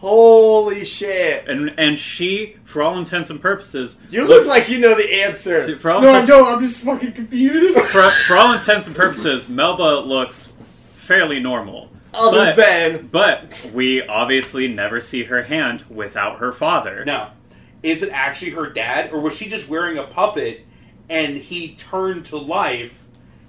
Holy 0.01 0.85
shit. 0.85 1.47
and 1.49 1.75
and 1.79 1.99
she, 1.99 2.57
for 2.65 2.83
all 2.83 2.97
intents 2.99 3.29
and 3.31 3.41
purposes, 3.41 3.97
You 4.11 4.21
look 4.23 4.31
looks- 4.31 4.49
like 4.49 4.69
you 4.71 4.79
know 4.79 4.95
the 4.95 5.23
answer. 5.23 5.79
For 5.79 5.91
all, 5.91 6.01
No, 6.01 6.11
I 6.11 6.25
don't. 6.25 6.47
I'm 6.49 6.61
just 6.63 6.83
fucking 6.83 7.13
confused. 7.13 7.79
for, 7.93 8.11
for 8.11 8.37
all 8.37 8.53
intents 8.55 8.87
and 8.87 8.97
purposes, 8.97 9.49
Melba 9.49 10.01
looks 10.07 10.49
fairly 10.97 11.39
normal. 11.39 11.91
Other 12.15 12.47
but- 12.47 12.57
than 12.57 13.07
But 13.09 13.71
we 13.75 14.03
obviously 14.03 14.69
never 14.69 15.01
see 15.03 15.25
her 15.25 15.43
hand 15.43 15.85
without 15.91 16.39
her 16.39 16.51
father. 16.53 17.05
No. 17.05 17.29
Is 17.83 18.03
it 18.03 18.11
actually 18.13 18.53
her 18.53 18.69
dad, 18.69 19.13
or 19.13 19.21
was 19.21 19.37
she 19.37 19.49
just 19.49 19.69
wearing 19.69 19.97
a 19.99 20.05
puppet 20.05 20.67
and 21.11 21.37
he 21.37 21.75
turned 21.77 22.25
to 22.27 22.37
life, 22.39 22.95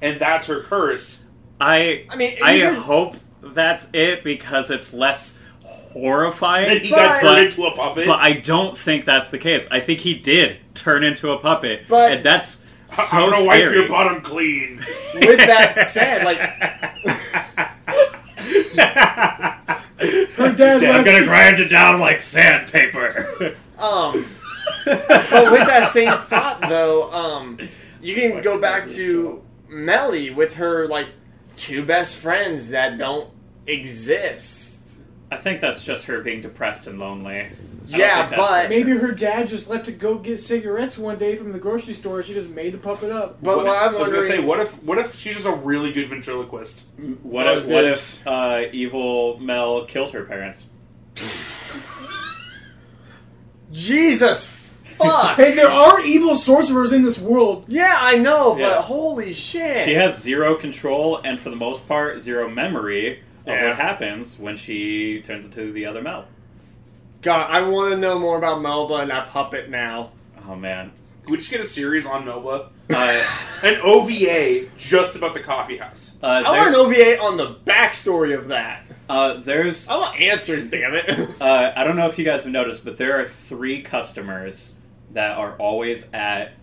and 0.02 0.20
that's 0.20 0.48
her 0.48 0.62
curse? 0.62 1.20
I 1.62 2.06
I 2.10 2.16
mean, 2.18 2.38
I 2.44 2.58
even- 2.58 2.76
hope 2.76 3.16
that's 3.42 3.88
it 3.94 4.24
because 4.24 4.70
it's 4.70 4.94
less 4.94 5.36
horrifying. 5.94 6.68
Then 6.68 6.82
he 6.82 6.90
got 6.90 7.22
But- 7.22 7.34
turned 7.34 7.46
into 7.46 7.66
a 7.66 7.72
puppet. 7.76 8.06
But 8.08 8.20
I 8.20 8.34
don't 8.34 8.78
think 8.78 9.06
that's 9.06 9.30
the 9.30 9.38
case. 9.38 9.68
I 9.72 9.80
think 9.80 10.00
he 10.02 10.14
did 10.14 10.58
turn 10.76 11.04
into 11.04 11.32
a 11.32 11.38
puppet, 11.38 11.88
But- 11.88 12.12
and 12.12 12.24
that's 12.26 12.58
so 12.88 13.04
I'm 13.14 13.32
gonna 13.32 13.46
wipe 13.46 13.62
scary. 13.62 13.76
your 13.78 13.88
bottom 13.88 14.22
clean. 14.22 14.86
with 15.16 15.38
that 15.38 15.88
said, 15.88 16.26
like 16.26 16.40
Her 20.36 20.52
dad 20.54 20.84
I'm 20.84 21.04
gonna 21.06 21.24
grind 21.26 21.60
it 21.60 21.68
down 21.68 22.00
like 22.00 22.20
sandpaper. 22.20 23.56
Um, 23.78 24.26
but 24.86 25.52
with 25.52 25.68
that 25.68 25.90
same 25.92 26.12
thought, 26.12 26.62
though, 26.68 27.12
um, 27.12 27.60
you 28.02 28.16
can 28.16 28.42
go 28.42 28.60
back 28.60 28.90
to 28.90 29.42
Melly 29.70 30.30
with 30.32 30.56
her 30.56 30.88
like 30.88 31.08
two 31.58 31.86
best 31.86 32.16
friends 32.18 32.70
that 32.70 32.98
don't 32.98 33.30
exist. 33.68 34.71
I 35.34 35.38
think 35.38 35.62
that's 35.62 35.84
just 35.86 36.04
her 36.06 36.20
being 36.20 36.42
depressed 36.42 36.88
and 36.88 37.00
lonely. 37.00 37.40
I 37.40 37.50
Yeah, 37.88 38.30
but- 38.36 38.70
Maybe 38.70 38.92
her 38.92 39.14
dad 39.14 39.48
just 39.48 39.70
left 39.70 39.86
to 39.86 39.94
go 39.94 40.18
get 40.18 40.40
cigarettes 40.40 40.98
one 40.98 41.18
day 41.18 41.38
from 41.38 41.54
the 41.54 41.58
grocery 41.60 41.94
store. 41.94 42.22
She 42.22 42.34
just 42.34 42.50
made 42.50 42.74
the 42.74 42.78
puppet 42.78 43.12
up. 43.14 43.42
But 43.42 43.56
what, 43.58 43.66
what, 43.66 43.78
I'm 43.78 43.96
I 43.96 44.00
was 44.00 44.10
gonna 44.10 44.22
say, 44.24 44.40
what 44.40 44.60
if 44.60 44.74
what 44.84 44.98
if 44.98 45.16
she's 45.16 45.36
just 45.36 45.46
a 45.48 45.54
really 45.54 45.94
good 45.94 46.10
ventriloquist? 46.10 46.84
what 47.24 47.48
I 47.48 47.56
if 47.56 47.66
what 47.66 47.86
if 47.86 48.28
uh, 48.28 48.64
evil 48.74 49.40
Mel 49.40 49.86
killed 49.86 50.12
her 50.12 50.26
parents? 50.26 50.64
Jesus, 53.72 54.48
fuck. 54.98 55.38
Hey, 55.38 55.56
there 55.56 55.70
are 55.70 56.02
evil 56.02 56.36
sorcerers 56.36 56.92
in 56.92 57.04
this 57.04 57.18
world. 57.18 57.66
yeah, 57.68 57.98
I 58.00 58.18
know, 58.18 58.54
but 58.54 58.60
Yeah. 58.62 58.82
holy 58.82 59.34
shit. 59.34 59.86
She 59.86 59.94
has 59.94 60.20
zero 60.22 60.56
control 60.56 61.22
and, 61.24 61.40
for 61.40 61.50
the 61.50 61.56
most 61.56 61.88
part, 61.88 62.20
zero 62.20 62.50
memory 62.50 63.24
of 63.46 63.54
Yeah. 63.54 63.68
what 63.70 63.76
happens 63.78 64.38
when 64.38 64.56
she 64.58 65.22
turns 65.22 65.46
into 65.46 65.72
the 65.72 65.86
other 65.86 66.02
Mel. 66.02 66.26
God, 67.22 67.50
I 67.52 67.62
want 67.62 67.92
to 67.92 67.98
know 67.98 68.18
more 68.20 68.38
about 68.38 68.62
Melba 68.62 68.96
and 68.96 69.12
that 69.12 69.28
puppet 69.28 69.70
now. 69.70 70.12
Oh 70.48 70.56
man. 70.56 70.92
Could 71.24 71.32
we 71.32 71.38
just 71.38 71.52
get 71.52 71.62
a 71.62 71.66
series 71.66 72.06
on 72.08 72.26
Melba? 72.26 72.70
Uh, 72.92 73.24
An 73.64 73.80
OVA 73.84 74.68
just 74.76 75.16
about 75.16 75.34
the 75.36 75.40
coffee 75.40 75.78
house. 75.78 76.14
uh, 76.24 76.26
I 76.26 76.42
want 76.42 76.74
there's, 76.74 76.76
an 76.78 76.82
OVA 76.82 77.22
on 77.22 77.38
the 77.38 77.56
backstory 77.66 78.36
of 78.38 78.48
that. 78.48 78.84
uh, 79.08 79.36
there's 79.40 79.88
I 79.88 79.98
want 79.98 80.20
answers, 80.20 80.68
damn 80.68 80.96
it. 80.96 81.30
Uh, 81.42 81.72
I 81.76 81.84
don't 81.84 81.96
know 81.96 82.08
if 82.08 82.18
you 82.18 82.26
guys 82.26 82.44
have 82.44 82.52
noticed, 82.52 82.84
but 82.84 82.98
there 82.98 83.20
are 83.22 83.28
three 83.28 83.82
customers 83.84 84.74
that 85.12 85.38
are 85.38 85.56
always 85.58 86.08
at 86.14 86.54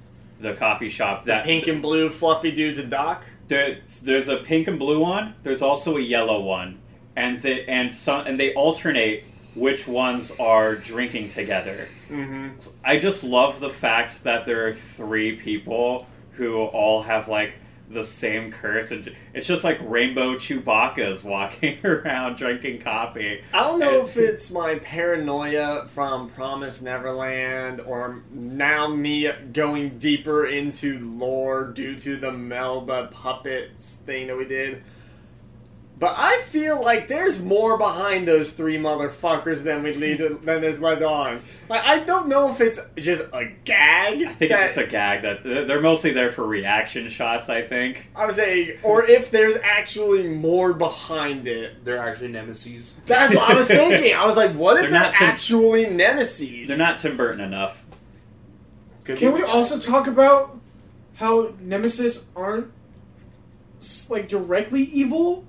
the 0.41 0.55
coffee 0.55 0.89
shop. 0.89 1.25
That 1.27 1.45
Pink 1.45 1.67
and 1.69 1.81
blue 1.81 2.11
fluffy 2.11 2.51
dudes 2.51 2.79
and 2.79 2.91
Doc. 2.91 3.23
There, 3.49 3.79
there's 4.03 4.29
a 4.29 4.37
pink 4.37 4.69
and 4.69 4.79
blue 4.79 5.01
one. 5.01 5.35
There's 5.43 5.63
also 5.63 5.97
a 5.97 6.01
yellow 6.01 6.41
one, 6.41 6.79
and 7.17 7.43
they 7.43 7.65
and 7.67 7.93
some 7.93 8.27
and 8.27 8.39
they 8.39 8.55
alternate 8.55 9.25
which 9.55 9.89
ones 9.89 10.31
are 10.39 10.77
drinking 10.77 11.31
together. 11.31 11.89
Mm-hmm. 12.09 12.51
I 12.85 12.99
just 12.99 13.25
love 13.25 13.61
the 13.61 13.71
fact 13.71 14.23
that 14.25 14.47
there 14.47 14.69
are 14.69 14.73
three 14.73 15.37
people 15.37 16.07
who 16.33 16.59
all 16.59 17.03
have 17.03 17.29
like 17.29 17.55
the 17.91 18.05
same 18.05 18.53
curse, 18.53 18.91
and 18.91 19.15
it's 19.33 19.47
just 19.47 19.65
like 19.65 19.79
rainbow 19.83 20.37
Chewbacca's 20.37 21.25
walking 21.25 21.79
around 21.85 22.37
drinking 22.37 22.81
coffee. 22.81 23.43
I 23.53 23.61
don't 23.61 23.79
know 23.79 24.05
if 24.05 24.17
it's 24.17 24.51
my 24.51 24.77
paranoia 24.77 25.87
from 25.89 26.31
Promise 26.31 26.83
Neverland 26.83 27.81
or 27.81 28.23
now 28.31 28.89
me 28.89 29.31
going 29.53 29.99
deeper 29.99 30.47
into 30.47 30.99
lore 30.99 31.65
due 31.65 31.99
to 32.01 32.19
the 32.19 32.33
Melba 32.33 33.09
puppets 33.11 33.97
thing 33.97 34.27
that 34.29 34.37
we 34.37 34.45
did. 34.45 34.83
But 35.99 36.15
I 36.17 36.43
feel 36.51 36.81
like 36.81 37.09
there's 37.09 37.41
more 37.41 37.77
behind 37.77 38.29
those 38.29 38.53
three 38.53 38.79
motherfuckers 38.79 39.65
than 39.65 39.83
we 39.83 39.95
lead 39.95 40.19
than 40.45 40.61
there's 40.61 40.81
led 40.81 41.03
on. 41.03 41.43
Like 41.69 41.83
I 41.85 41.99
don't 42.01 42.29
know 42.29 42.53
if 42.53 42.61
it's 42.61 42.79
just 42.97 43.23
a 43.33 43.51
gag. 43.65 44.23
I 44.23 44.33
think 44.33 44.53
it's 44.53 44.75
just 44.75 44.77
a 44.77 44.87
gag 44.87 45.23
that 45.23 45.43
they're 45.43 45.81
mostly 45.81 46.13
there 46.13 46.31
for 46.31 46.47
reaction 46.47 47.09
shots. 47.09 47.49
I 47.49 47.63
think. 47.63 48.07
I 48.15 48.27
was 48.27 48.37
saying, 48.37 48.79
or 48.85 49.05
if 49.05 49.33
there's 49.33 49.57
actually 49.63 50.29
more 50.29 50.73
behind 50.73 51.49
it. 51.49 51.85
They're 51.85 51.99
actually 51.99 52.29
nemesis. 52.29 52.97
That's 53.07 53.35
what 53.35 53.51
I 53.51 53.59
was 53.59 53.67
thinking. 53.67 54.15
I 54.15 54.25
was 54.25 54.37
like, 54.37 54.53
what 54.53 54.77
if 54.77 54.83
They're 54.83 54.91
they're 54.93 55.01
not 55.01 55.15
Tim- 55.15 55.29
actually 55.29 55.91
nemesis? 55.91 56.69
They're 56.69 56.77
not 56.79 56.99
Tim 56.99 57.17
Burton 57.17 57.41
enough. 57.41 57.83
Could 59.03 59.19
Can 59.19 59.35
be- 59.35 59.39
we 59.39 59.43
also 59.43 59.81
talk 59.81 60.07
about 60.07 60.61
how 61.17 61.55
Nemesis 61.61 62.25
aren't 62.37 62.71
like 64.09 64.29
directly 64.29 64.83
evil? 64.83 65.45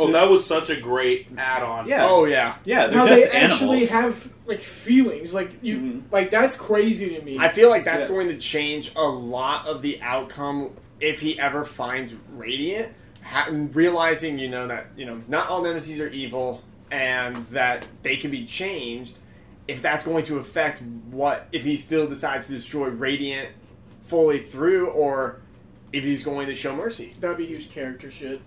Oh, 0.00 0.12
that 0.12 0.28
was 0.28 0.44
such 0.46 0.70
a 0.70 0.76
great 0.80 1.28
add-on. 1.36 1.86
Yeah. 1.88 2.06
Oh 2.08 2.24
yeah. 2.24 2.56
Yeah, 2.64 2.86
they're 2.86 2.98
How 2.98 3.06
just 3.06 3.32
they 3.32 3.38
actually 3.38 3.88
animals. 3.88 3.90
have 3.90 4.32
like 4.46 4.60
feelings. 4.60 5.32
Like 5.34 5.50
you, 5.62 5.76
Mhm. 5.78 6.02
like 6.10 6.30
that's 6.30 6.56
crazy 6.56 7.14
to 7.16 7.22
me. 7.24 7.38
I 7.38 7.48
feel 7.50 7.68
like 7.70 7.84
that's 7.84 8.02
Yeah. 8.04 8.08
going 8.08 8.28
to 8.28 8.38
change 8.38 8.92
a 8.96 9.04
lot 9.04 9.66
of 9.66 9.82
the 9.82 10.00
outcome 10.02 10.70
if 11.00 11.20
he 11.20 11.38
ever 11.38 11.64
finds 11.64 12.14
Radiant. 12.32 12.92
Ha- 13.22 13.48
realizing, 13.72 14.38
you 14.38 14.48
know, 14.48 14.66
that 14.66 14.86
you 14.96 15.04
know 15.06 15.20
not 15.28 15.48
all 15.48 15.62
nemesis 15.62 16.00
are 16.00 16.08
evil 16.08 16.62
and 16.90 17.46
that 17.48 17.84
they 18.02 18.16
can 18.16 18.30
be 18.30 18.44
changed. 18.46 19.14
If 19.68 19.82
that's 19.82 20.04
going 20.04 20.24
to 20.24 20.38
affect 20.38 20.82
what 21.10 21.46
if 21.52 21.62
he 21.62 21.76
still 21.76 22.08
decides 22.08 22.46
to 22.46 22.52
destroy 22.52 22.88
Radiant 22.88 23.50
fully 24.08 24.40
through, 24.40 24.88
or 24.88 25.40
if 25.92 26.02
he's 26.02 26.24
going 26.24 26.48
to 26.48 26.54
show 26.54 26.74
mercy. 26.74 27.12
That'd 27.20 27.36
be 27.36 27.46
huge 27.46 27.70
character 27.70 28.10
shit. 28.10 28.40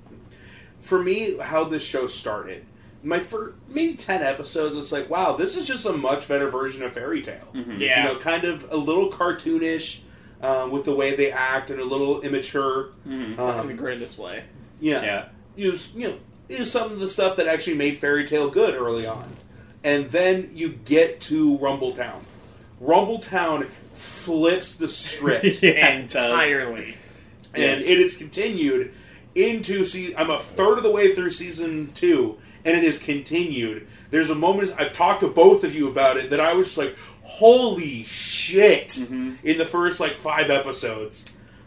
For 0.84 1.01
me, 1.03 1.38
how 1.38 1.64
this 1.64 1.81
show 1.84 2.07
started, 2.07 2.65
my 3.03 3.19
first 3.19 3.55
maybe 3.73 3.95
ten 3.95 4.22
episodes, 4.22 4.76
it's 4.76 4.91
like, 4.91 5.10
wow, 5.10 5.35
this 5.35 5.55
is 5.55 5.65
just 5.68 5.85
a 5.85 5.93
much 5.93 6.27
better 6.27 6.49
version 6.49 6.84
of 6.84 6.93
Fairy 6.93 7.22
Tail. 7.22 7.47
Mhm. 7.53 7.80
Yeah. 7.80 8.07
You 8.07 8.14
know, 8.14 8.19
kind 8.19 8.43
of 8.43 8.65
a 8.72 8.77
little 8.77 9.10
cartoonish 9.10 9.99
um, 10.41 10.72
with 10.72 10.84
the 10.84 10.93
way 10.93 11.15
they 11.15 11.31
act 11.31 11.69
and 11.69 11.80
a 11.80 11.85
little 11.85 12.22
immature. 12.22 12.89
Mhm. 13.07 13.34
in 13.34 13.39
Um, 13.39 13.68
the 13.68 13.73
greatest 13.73 14.18
way. 14.18 14.43
yeah. 14.81 15.01
yeah. 15.01 15.26
use 15.55 15.89
you 15.95 16.07
know 16.10 16.18
use 16.49 16.69
some 16.72 16.91
of 16.91 16.99
the 16.99 17.07
stuff 17.07 17.35
that 17.38 17.47
actually 17.47 17.77
made 17.77 17.99
Fairy 18.01 18.26
Tail 18.26 18.49
good 18.49 18.73
early 18.76 19.05
on, 19.05 19.26
and 19.84 20.10
then 20.11 20.49
you 20.53 20.69
get 20.69 21.22
to 21.22 21.57
Rumbletown. 21.60 22.19
Rumbletown 22.81 23.68
flips 23.93 24.73
the 24.73 24.88
script, 24.88 25.45
Yeah. 25.64 25.89
Entirely. 25.95 26.95
and 27.53 27.81
it 27.84 27.99
is 27.99 28.15
continued. 28.15 28.91
Into 29.35 29.84
see. 29.84 30.15
I'm 30.15 30.30
a 30.30 30.39
third 30.39 30.77
of 30.77 30.84
the 30.84 30.91
way 30.91 31.14
through 31.15 31.30
season 31.31 31.91
two, 31.93 32.38
and 32.65 32.77
it 32.77 32.84
has 32.84 32.97
continued. 32.97 33.88
There's 34.10 34.30
a 34.30 34.35
moment 34.35 34.73
I've 34.77 34.93
talked 34.93 35.22
to 35.22 35.27
both 35.27 35.64
of 35.64 35.73
you 35.73 35.89
about 35.89 36.18
it 36.18 36.30
that 36.31 36.39
I 36.39 36.53
was 36.53 36.68
just 36.68 36.77
like, 36.77 36.95
"Holy 37.23 38.03
shit!" 38.03 38.89
Mm-hmm. 38.89 39.35
in 39.43 39.57
the 39.57 39.65
first 39.65 39.99
like 39.99 40.18
five 40.19 40.49
episodes. 40.49 41.26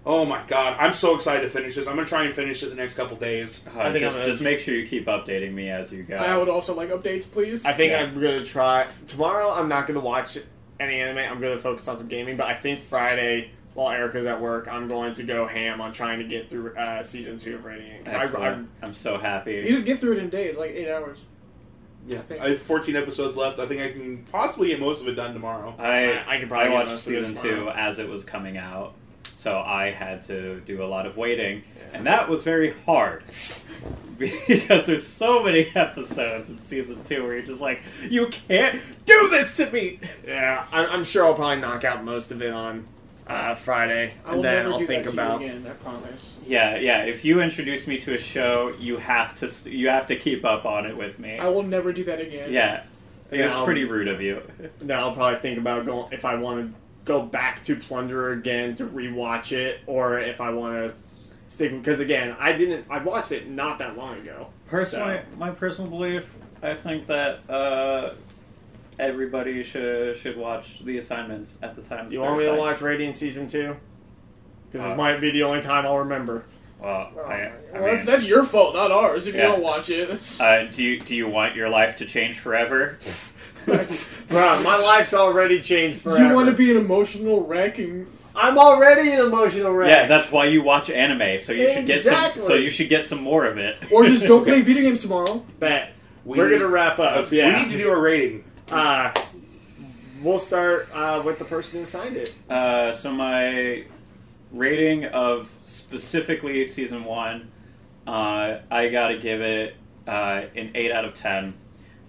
Oh 0.08 0.24
my 0.24 0.40
god, 0.46 0.76
I'm 0.78 0.92
so 0.94 1.16
excited 1.16 1.40
to 1.42 1.50
finish 1.50 1.74
this. 1.74 1.88
I'm 1.88 1.96
gonna 1.96 2.06
try 2.06 2.24
and 2.24 2.32
finish 2.32 2.62
it 2.62 2.68
the 2.68 2.76
next 2.76 2.94
couple 2.94 3.16
days. 3.16 3.64
Uh, 3.74 3.80
I 3.80 3.92
think 3.92 4.04
just, 4.04 4.14
I'm 4.16 4.22
gonna- 4.22 4.32
just 4.32 4.42
make 4.42 4.60
sure 4.60 4.74
you 4.74 4.86
keep 4.86 5.06
updating 5.06 5.52
me 5.52 5.68
as 5.68 5.90
you 5.90 6.04
go. 6.04 6.14
I 6.14 6.38
would 6.38 6.48
also 6.48 6.74
like 6.74 6.90
updates, 6.90 7.28
please. 7.28 7.64
I 7.64 7.72
think 7.72 7.90
Yeah. 7.90 8.02
I'm 8.04 8.14
gonna 8.14 8.44
try 8.44 8.86
tomorrow. 9.08 9.50
I'm 9.50 9.68
not 9.68 9.88
gonna 9.88 9.98
watch 9.98 10.38
any 10.78 11.00
anime. 11.00 11.18
I'm 11.18 11.40
gonna 11.40 11.58
focus 11.58 11.88
on 11.88 11.96
some 11.96 12.06
gaming. 12.06 12.36
But 12.36 12.46
I 12.46 12.54
think 12.54 12.82
Friday, 12.82 13.50
while 13.76 13.90
Erica's 13.92 14.26
at 14.26 14.40
work, 14.40 14.66
I'm 14.68 14.88
going 14.88 15.12
to 15.14 15.22
go 15.22 15.46
ham 15.46 15.80
on 15.80 15.92
trying 15.92 16.18
to 16.18 16.24
get 16.24 16.48
through 16.50 16.74
uh, 16.76 17.02
season 17.02 17.38
two 17.38 17.54
of 17.56 17.64
Radiant. 17.64 18.06
'Cause 18.06 18.14
I, 18.14 18.18
I, 18.18 18.22
Excellent. 18.24 18.68
I'm 18.82 18.94
so 18.94 19.18
happy. 19.18 19.52
you 19.68 19.76
can 19.76 19.84
get 19.84 20.00
through 20.00 20.12
it 20.12 20.18
in 20.18 20.28
days, 20.30 20.56
like 20.56 20.70
eight 20.72 20.88
hours. 20.90 21.18
Yeah, 22.08 22.18
I 22.18 22.22
think- 22.22 22.40
I 22.40 22.48
have 22.50 22.62
14 22.62 22.96
episodes 22.96 23.36
left. 23.36 23.58
I 23.58 23.66
think 23.66 23.82
I 23.82 23.90
can 23.92 24.24
possibly 24.32 24.68
get 24.68 24.80
most 24.80 25.00
of 25.02 25.08
it 25.08 25.12
done 25.14 25.32
tomorrow. 25.34 25.74
I 25.78 26.12
I- 26.12 26.36
I 26.36 26.40
could 26.40 26.48
probably 26.48 26.70
I 26.70 26.72
watched 26.74 26.90
most 26.90 27.06
of 27.06 27.12
it 27.14 27.28
season 27.28 27.42
two 27.42 27.68
as 27.70 27.98
it 27.98 28.08
was 28.08 28.24
coming 28.24 28.56
out, 28.56 28.94
so 29.36 29.58
I 29.58 29.90
had 29.90 30.22
to 30.28 30.60
do 30.60 30.82
a 30.82 30.86
lot 30.86 31.04
of 31.04 31.16
waiting, 31.18 31.62
and 31.92 32.06
that 32.06 32.28
was 32.30 32.42
very 32.44 32.72
hard 32.86 33.24
because 34.18 34.86
there's 34.86 35.06
so 35.06 35.42
many 35.42 35.70
episodes 35.74 36.48
in 36.48 36.64
season 36.64 37.02
two 37.04 37.22
where 37.24 37.34
you're 37.34 37.42
just 37.46 37.60
like, 37.60 37.82
you 38.08 38.28
can't 38.28 38.80
do 39.04 39.28
this 39.28 39.56
to 39.56 39.70
me. 39.70 40.00
yeah, 40.26 40.64
I'm 40.72 41.04
sure 41.04 41.24
I'll 41.26 41.34
probably 41.34 41.56
knock 41.60 41.84
out 41.84 42.02
most 42.04 42.30
of 42.30 42.40
it 42.40 42.52
on 42.52 42.86
uh, 43.26 43.54
Friday, 43.54 44.14
I 44.24 44.30
will 44.30 44.36
and 44.36 44.44
then 44.44 44.54
never 44.64 44.72
I'll 44.74 44.78
do 44.78 44.86
think 44.86 45.04
that 45.04 45.10
to 45.12 45.16
about. 45.16 45.40
you 45.40 45.46
again. 45.48 45.66
I 45.66 45.70
promise. 45.74 46.36
Yeah, 46.46 46.76
yeah. 46.76 47.02
If 47.02 47.24
you 47.24 47.40
introduce 47.40 47.86
me 47.86 47.98
to 47.98 48.14
a 48.14 48.18
show, 48.18 48.72
you 48.78 48.98
have 48.98 49.34
to 49.40 49.48
st- 49.48 49.74
you 49.74 49.88
have 49.88 50.06
to 50.08 50.16
keep 50.16 50.44
up 50.44 50.64
on 50.64 50.86
it 50.86 50.96
with 50.96 51.18
me. 51.18 51.38
I 51.38 51.48
will 51.48 51.62
never 51.64 51.92
do 51.92 52.04
that 52.04 52.20
again. 52.20 52.52
Yeah, 52.52 52.84
it 53.30 53.38
Yeah, 53.38 53.46
was 53.46 53.54
I'll- 53.54 53.64
pretty 53.64 53.84
rude 53.84 54.08
of 54.08 54.20
you. 54.20 54.42
Then 54.80 54.98
I'll 54.98 55.12
probably 55.14 55.40
think 55.40 55.58
about 55.58 55.84
going 55.86 56.12
if 56.12 56.24
I 56.24 56.36
want 56.36 56.68
to 56.72 56.78
go 57.04 57.22
back 57.22 57.62
to 57.64 57.76
Plunderer 57.76 58.32
again 58.32 58.74
to 58.76 58.84
rewatch 58.86 59.52
it, 59.52 59.80
or 59.86 60.18
if 60.20 60.40
I 60.40 60.50
want 60.50 60.74
to 60.74 60.94
stick 61.48 61.72
because 61.72 61.98
again, 62.00 62.36
I 62.38 62.52
didn't. 62.52 62.86
I 62.90 62.98
watched 63.02 63.32
it 63.32 63.48
not 63.48 63.78
that 63.80 63.96
long 63.96 64.18
ago. 64.18 64.48
Personally, 64.68 65.20
my 65.36 65.50
personal 65.50 65.90
belief, 65.90 66.24
I 66.62 66.74
think 66.74 67.06
that 67.08 67.48
uh, 67.50 68.14
everybody 68.98 69.62
should 69.62 70.16
should 70.16 70.36
watch 70.36 70.80
the 70.84 70.98
assignments 70.98 71.58
at 71.62 71.76
the 71.76 71.82
time. 71.82 72.08
Do 72.08 72.14
you 72.14 72.20
want 72.20 72.38
me 72.38 72.44
to 72.44 72.54
watch 72.54 72.80
Radiant 72.80 73.16
season 73.16 73.46
two? 73.48 73.76
Because 74.70 74.84
Uh, 74.84 74.88
this 74.90 74.96
might 74.96 75.20
be 75.20 75.30
the 75.30 75.42
only 75.42 75.60
time 75.62 75.86
I'll 75.86 75.98
remember. 75.98 76.44
Well, 76.80 77.10
Oh, 77.16 77.20
I, 77.22 77.34
I 77.34 77.52
well, 77.72 77.82
that's, 77.82 77.96
mean, 77.98 78.06
that's 78.06 78.26
your 78.26 78.44
fault, 78.44 78.74
not 78.74 78.90
ours. 78.90 79.26
If 79.26 79.34
you 79.34 79.40
don't 79.40 79.62
watch 79.62 79.88
it, 79.88 80.10
uh, 80.40 80.64
do 80.66 80.82
you 80.82 81.00
do 81.00 81.16
you 81.16 81.28
want 81.28 81.54
your 81.56 81.68
life 81.68 81.96
to 81.98 82.06
change 82.06 82.38
forever? 82.38 82.98
Bro, 83.66 84.62
my 84.62 84.76
life's 84.76 85.12
already 85.14 85.60
changed 85.60 86.04
do 86.04 86.10
you 86.22 86.32
want 86.34 86.48
to 86.48 86.52
be 86.54 86.70
an 86.70 86.76
emotional 86.76 87.44
wreck 87.44 87.78
and 87.78 88.06
I'm 88.34 88.58
already 88.58 89.10
an 89.12 89.20
emotional 89.20 89.72
wreck. 89.72 89.90
Yeah, 89.90 90.06
that's 90.06 90.30
why 90.30 90.44
you 90.46 90.62
watch 90.62 90.90
anime. 90.90 91.38
So 91.38 91.52
you 91.52 91.72
should 91.72 91.86
get 91.86 92.02
some. 92.04 92.32
So 92.38 92.54
you 92.54 92.68
should 92.70 92.88
get 92.90 93.04
some 93.04 93.22
more 93.22 93.44
of 93.46 93.56
it. 93.58 93.78
or 93.90 94.04
just 94.04 94.26
don't 94.26 94.44
play 94.50 94.60
video 94.60 94.82
games 94.82 95.00
tomorrow? 95.00 95.44
Bet. 95.58 95.92
We 96.24 96.38
We're 96.38 96.50
gonna 96.50 96.68
wrap 96.68 96.98
up. 96.98 97.16
Let's- 97.16 97.32
yeah. 97.32 97.48
We 97.60 97.64
need 97.64 97.72
to 97.72 97.78
do 97.78 97.90
a 97.90 97.98
rating. 97.98 98.44
Uh, 98.70 99.12
we'll 100.22 100.38
start 100.38 100.88
uh, 100.92 101.22
with 101.24 101.38
the 101.38 101.44
person 101.44 101.80
who 101.80 101.86
signed 101.86 102.16
it. 102.16 102.34
Uh, 102.50 102.92
so 102.92 103.12
my 103.12 103.84
rating 104.52 105.04
of 105.06 105.48
specifically 105.64 106.64
season 106.64 107.04
one, 107.04 107.50
uh, 108.06 108.58
I 108.70 108.88
gotta 108.88 109.18
give 109.18 109.40
it 109.40 109.76
uh, 110.06 110.42
an 110.54 110.72
eight 110.74 110.90
out 110.90 111.04
of 111.04 111.14
ten 111.14 111.54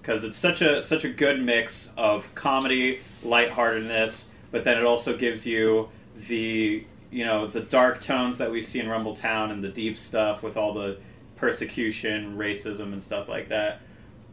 because 0.01 0.23
it's 0.23 0.37
such 0.37 0.61
a 0.61 0.81
such 0.81 1.03
a 1.03 1.09
good 1.09 1.43
mix 1.43 1.89
of 1.97 2.33
comedy, 2.33 2.99
lightheartedness, 3.23 4.29
but 4.51 4.63
then 4.63 4.77
it 4.77 4.85
also 4.85 5.15
gives 5.15 5.45
you 5.45 5.89
the 6.27 6.85
you 7.11 7.25
know 7.25 7.45
the 7.45 7.61
dark 7.61 8.01
tones 8.01 8.39
that 8.39 8.51
we 8.51 8.61
see 8.61 8.79
in 8.79 8.89
Rumble 8.89 9.15
Town 9.15 9.51
and 9.51 9.63
the 9.63 9.69
deep 9.69 9.97
stuff 9.97 10.41
with 10.41 10.57
all 10.57 10.73
the 10.73 10.97
persecution, 11.35 12.35
racism, 12.35 12.93
and 12.93 13.03
stuff 13.03 13.27
like 13.29 13.49
that. 13.49 13.81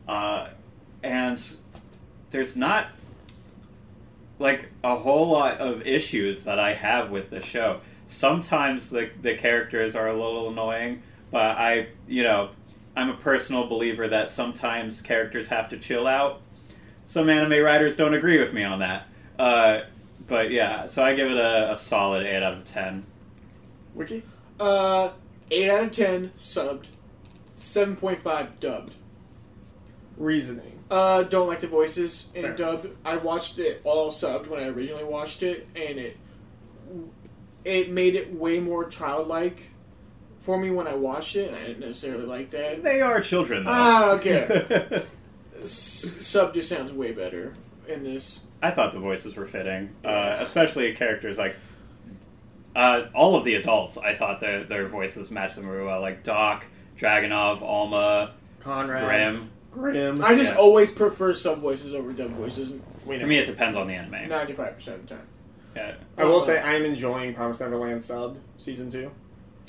Uh, 0.08 0.48
and 1.02 1.42
there's 2.34 2.56
not 2.56 2.88
like 4.40 4.68
a 4.82 4.96
whole 4.96 5.28
lot 5.28 5.58
of 5.58 5.86
issues 5.86 6.42
that 6.42 6.58
I 6.58 6.74
have 6.74 7.10
with 7.10 7.30
the 7.30 7.40
show. 7.40 7.80
Sometimes 8.06 8.90
the 8.90 9.08
the 9.22 9.36
characters 9.36 9.94
are 9.94 10.08
a 10.08 10.12
little 10.12 10.50
annoying, 10.50 11.04
but 11.30 11.56
I, 11.56 11.90
you 12.08 12.24
know, 12.24 12.50
I'm 12.96 13.08
a 13.08 13.16
personal 13.16 13.68
believer 13.68 14.08
that 14.08 14.28
sometimes 14.28 15.00
characters 15.00 15.46
have 15.46 15.68
to 15.68 15.78
chill 15.78 16.08
out. 16.08 16.40
Some 17.06 17.30
anime 17.30 17.64
writers 17.64 17.96
don't 17.96 18.14
agree 18.14 18.40
with 18.40 18.52
me 18.52 18.64
on 18.64 18.80
that. 18.80 19.06
Uh, 19.38 19.82
but 20.26 20.50
yeah, 20.50 20.86
so 20.86 21.04
I 21.04 21.14
give 21.14 21.30
it 21.30 21.36
a, 21.36 21.72
a 21.72 21.76
solid 21.76 22.26
8 22.26 22.42
out 22.42 22.54
of 22.54 22.64
10. 22.64 23.06
Wiki? 23.94 24.24
Uh, 24.58 25.10
eight 25.52 25.70
out 25.70 25.84
of 25.84 25.92
ten 25.92 26.32
subbed, 26.36 26.86
seven 27.56 27.94
point 27.94 28.22
five 28.22 28.58
dubbed. 28.58 28.94
Reasoning. 30.16 30.73
Uh, 30.90 31.22
don't 31.24 31.48
like 31.48 31.60
the 31.60 31.66
voices 31.66 32.26
in 32.34 32.42
Fair. 32.42 32.54
dubbed. 32.56 32.88
I 33.04 33.16
watched 33.16 33.58
it 33.58 33.80
all 33.84 34.10
subbed 34.10 34.46
when 34.48 34.62
I 34.62 34.68
originally 34.68 35.04
watched 35.04 35.42
it, 35.42 35.66
and 35.74 35.98
it 35.98 36.16
it 37.64 37.90
made 37.90 38.14
it 38.14 38.34
way 38.34 38.60
more 38.60 38.84
childlike 38.84 39.70
for 40.40 40.58
me 40.58 40.70
when 40.70 40.86
I 40.86 40.94
watched 40.94 41.36
it, 41.36 41.48
and 41.48 41.56
I 41.56 41.60
didn't 41.62 41.80
necessarily 41.80 42.26
like 42.26 42.50
that. 42.50 42.82
They 42.82 43.00
are 43.00 43.20
children, 43.22 43.64
though. 43.64 43.70
Ah, 43.72 44.10
okay. 44.12 45.02
S- 45.62 46.12
sub 46.20 46.52
just 46.52 46.68
sounds 46.68 46.92
way 46.92 47.12
better 47.12 47.54
in 47.88 48.04
this. 48.04 48.40
I 48.62 48.70
thought 48.70 48.92
the 48.92 48.98
voices 49.00 49.34
were 49.36 49.46
fitting, 49.46 49.88
uh, 50.04 50.08
Yeah. 50.10 50.42
especially 50.42 50.92
characters 50.94 51.38
like 51.38 51.56
uh, 52.76 53.06
all 53.14 53.36
of 53.36 53.44
the 53.44 53.54
adults. 53.54 53.96
I 53.96 54.14
thought 54.14 54.40
their 54.40 54.64
their 54.64 54.86
voices 54.88 55.30
matched 55.30 55.56
them 55.56 55.66
really 55.66 55.86
well, 55.86 56.02
like 56.02 56.22
Doc, 56.24 56.66
Dragunov, 56.98 57.62
Alma, 57.62 58.34
Conrad. 58.60 59.04
Grim. 59.06 59.50
Grim. 59.74 60.22
I 60.24 60.34
just 60.34 60.52
Yeah. 60.52 60.58
always 60.58 60.90
prefer 60.90 61.34
sub 61.34 61.58
voices 61.60 61.94
over 61.94 62.12
dub 62.12 62.30
voices, 62.30 62.72
We 63.04 63.18
For 63.18 63.26
me, 63.26 63.38
it 63.38 63.46
depends 63.46 63.76
on 63.76 63.86
the 63.88 63.94
anime. 63.94 64.28
ninety 64.28 64.52
five 64.54 64.74
percent 64.76 64.96
of 65.02 65.08
the 65.08 65.14
time. 65.16 65.26
Yeah, 65.76 65.94
I 66.16 66.24
will 66.24 66.40
say 66.40 66.58
I 66.58 66.74
am 66.74 66.84
enjoying 66.84 67.34
Promise 67.34 67.60
Neverland 67.60 68.00
subbed 68.00 68.36
season 68.58 68.90
two. 68.90 69.10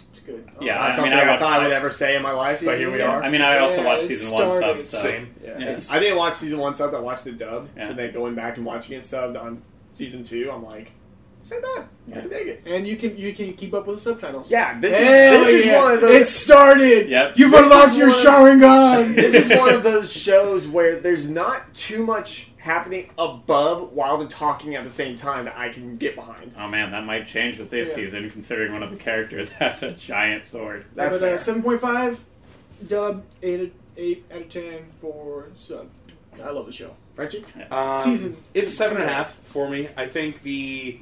It's 0.09 0.19
good. 0.19 0.47
Yeah, 0.61 0.75
that's 0.77 0.99
I 0.99 1.03
mean, 1.03 1.11
something 1.11 1.29
I 1.29 1.35
I, 1.35 1.37
thought 1.39 1.59
I 1.59 1.63
would 1.63 1.73
ever 1.73 1.89
say 1.89 2.15
in 2.15 2.21
my 2.21 2.31
life, 2.31 2.61
but 2.63 2.77
here 2.77 2.89
we 2.91 3.01
are. 3.01 3.21
I 3.21 3.29
mean, 3.29 3.41
I 3.41 3.57
also 3.57 3.81
Yeah, 3.81 3.85
watched 3.85 4.03
it 4.03 4.07
season 4.15 4.33
one 4.33 4.57
started- 4.59 4.83
sub. 4.85 5.01
So. 5.01 5.07
Same. 5.09 5.35
Yeah. 5.43 5.57
Yeah. 5.59 5.79
I 5.91 5.99
didn't 5.99 6.17
watch 6.17 6.35
season 6.37 6.59
one 6.59 6.73
subbed. 6.73 6.95
I 6.95 6.99
watched 6.99 7.27
it 7.27 7.37
dubbed. 7.37 7.69
Yeah. 7.75 7.87
So 7.89 7.93
then 7.95 8.13
going 8.13 8.33
back 8.35 8.55
and 8.55 8.65
watching 8.65 8.95
it 8.97 9.01
subbed 9.01 9.37
on 9.41 9.61
season 9.91 10.23
two, 10.23 10.49
I'm 10.53 10.63
like, 10.63 10.91
this 11.47 11.51
ain't 11.53 11.61
bad. 11.63 11.87
I 12.17 12.19
can 12.21 12.29
dig 12.29 12.47
it. 12.47 12.63
And 12.65 12.87
you 12.87 12.95
can 12.97 13.15
you 13.17 13.33
can 13.33 13.53
keep 13.53 13.73
up 13.75 13.85
with 13.85 13.97
the 13.97 14.01
subtitles. 14.01 14.49
Yeah, 14.49 14.79
this 14.79 14.97
Hell 14.97 15.33
is 15.41 15.45
this 15.47 15.55
is 15.61 15.65
yeah. 15.67 15.83
one 15.83 15.93
of 15.93 16.01
those. 16.01 16.21
It 16.21 16.27
started. 16.27 17.09
Yep. 17.09 17.37
You've 17.37 17.51
This 17.51 17.61
unlocked 17.61 17.95
your 17.97 18.07
one 18.07 18.17
of- 18.17 18.25
Sharingan. 18.25 19.15
this 19.15 19.33
is 19.35 19.49
one 19.57 19.73
of 19.73 19.83
those 19.83 20.11
shows 20.11 20.67
where 20.67 20.99
there's 20.99 21.29
not 21.29 21.73
too 21.75 22.03
much 22.03 22.47
happening 22.57 23.11
above 23.19 23.91
while 23.93 24.17
they're 24.17 24.27
talking 24.27 24.73
at 24.73 24.83
the 24.83 24.89
same 24.89 25.15
time 25.15 25.45
that 25.45 25.55
I 25.55 25.69
can 25.69 25.97
get 25.97 26.15
behind. 26.15 26.51
Oh 26.57 26.67
man, 26.67 26.89
that 26.91 27.05
might 27.05 27.27
change 27.27 27.59
with 27.59 27.69
this 27.69 27.89
Yeah. 27.89 27.93
season, 27.95 28.29
considering 28.31 28.73
one 28.73 28.81
of 28.81 28.89
the 28.89 28.97
characters 28.97 29.49
has 29.59 29.83
a 29.83 29.91
giant 29.91 30.45
sword. 30.45 30.85
That's 30.95 31.13
but, 31.15 31.21
fair. 31.21 31.35
uh, 31.35 31.37
seven 31.37 31.61
point 31.61 31.79
five, 31.81 32.23
dub 32.87 33.23
eight 33.43 33.71
eight 33.97 34.25
out 34.33 34.41
of 34.41 34.49
ten 34.49 34.85
for 34.99 35.49
sub. 35.55 35.87
I 36.43 36.49
love 36.49 36.65
the 36.65 36.71
show. 36.71 36.95
Frenchie? 37.15 37.45
Um, 37.71 37.97
Season- 37.99 38.37
It's 38.53 38.73
seven 38.73 38.97
and 38.97 39.09
a 39.09 39.13
half 39.13 39.35
for 39.43 39.69
me. 39.69 39.87
I 39.95 40.05
think 40.05 40.41
the, 40.41 40.99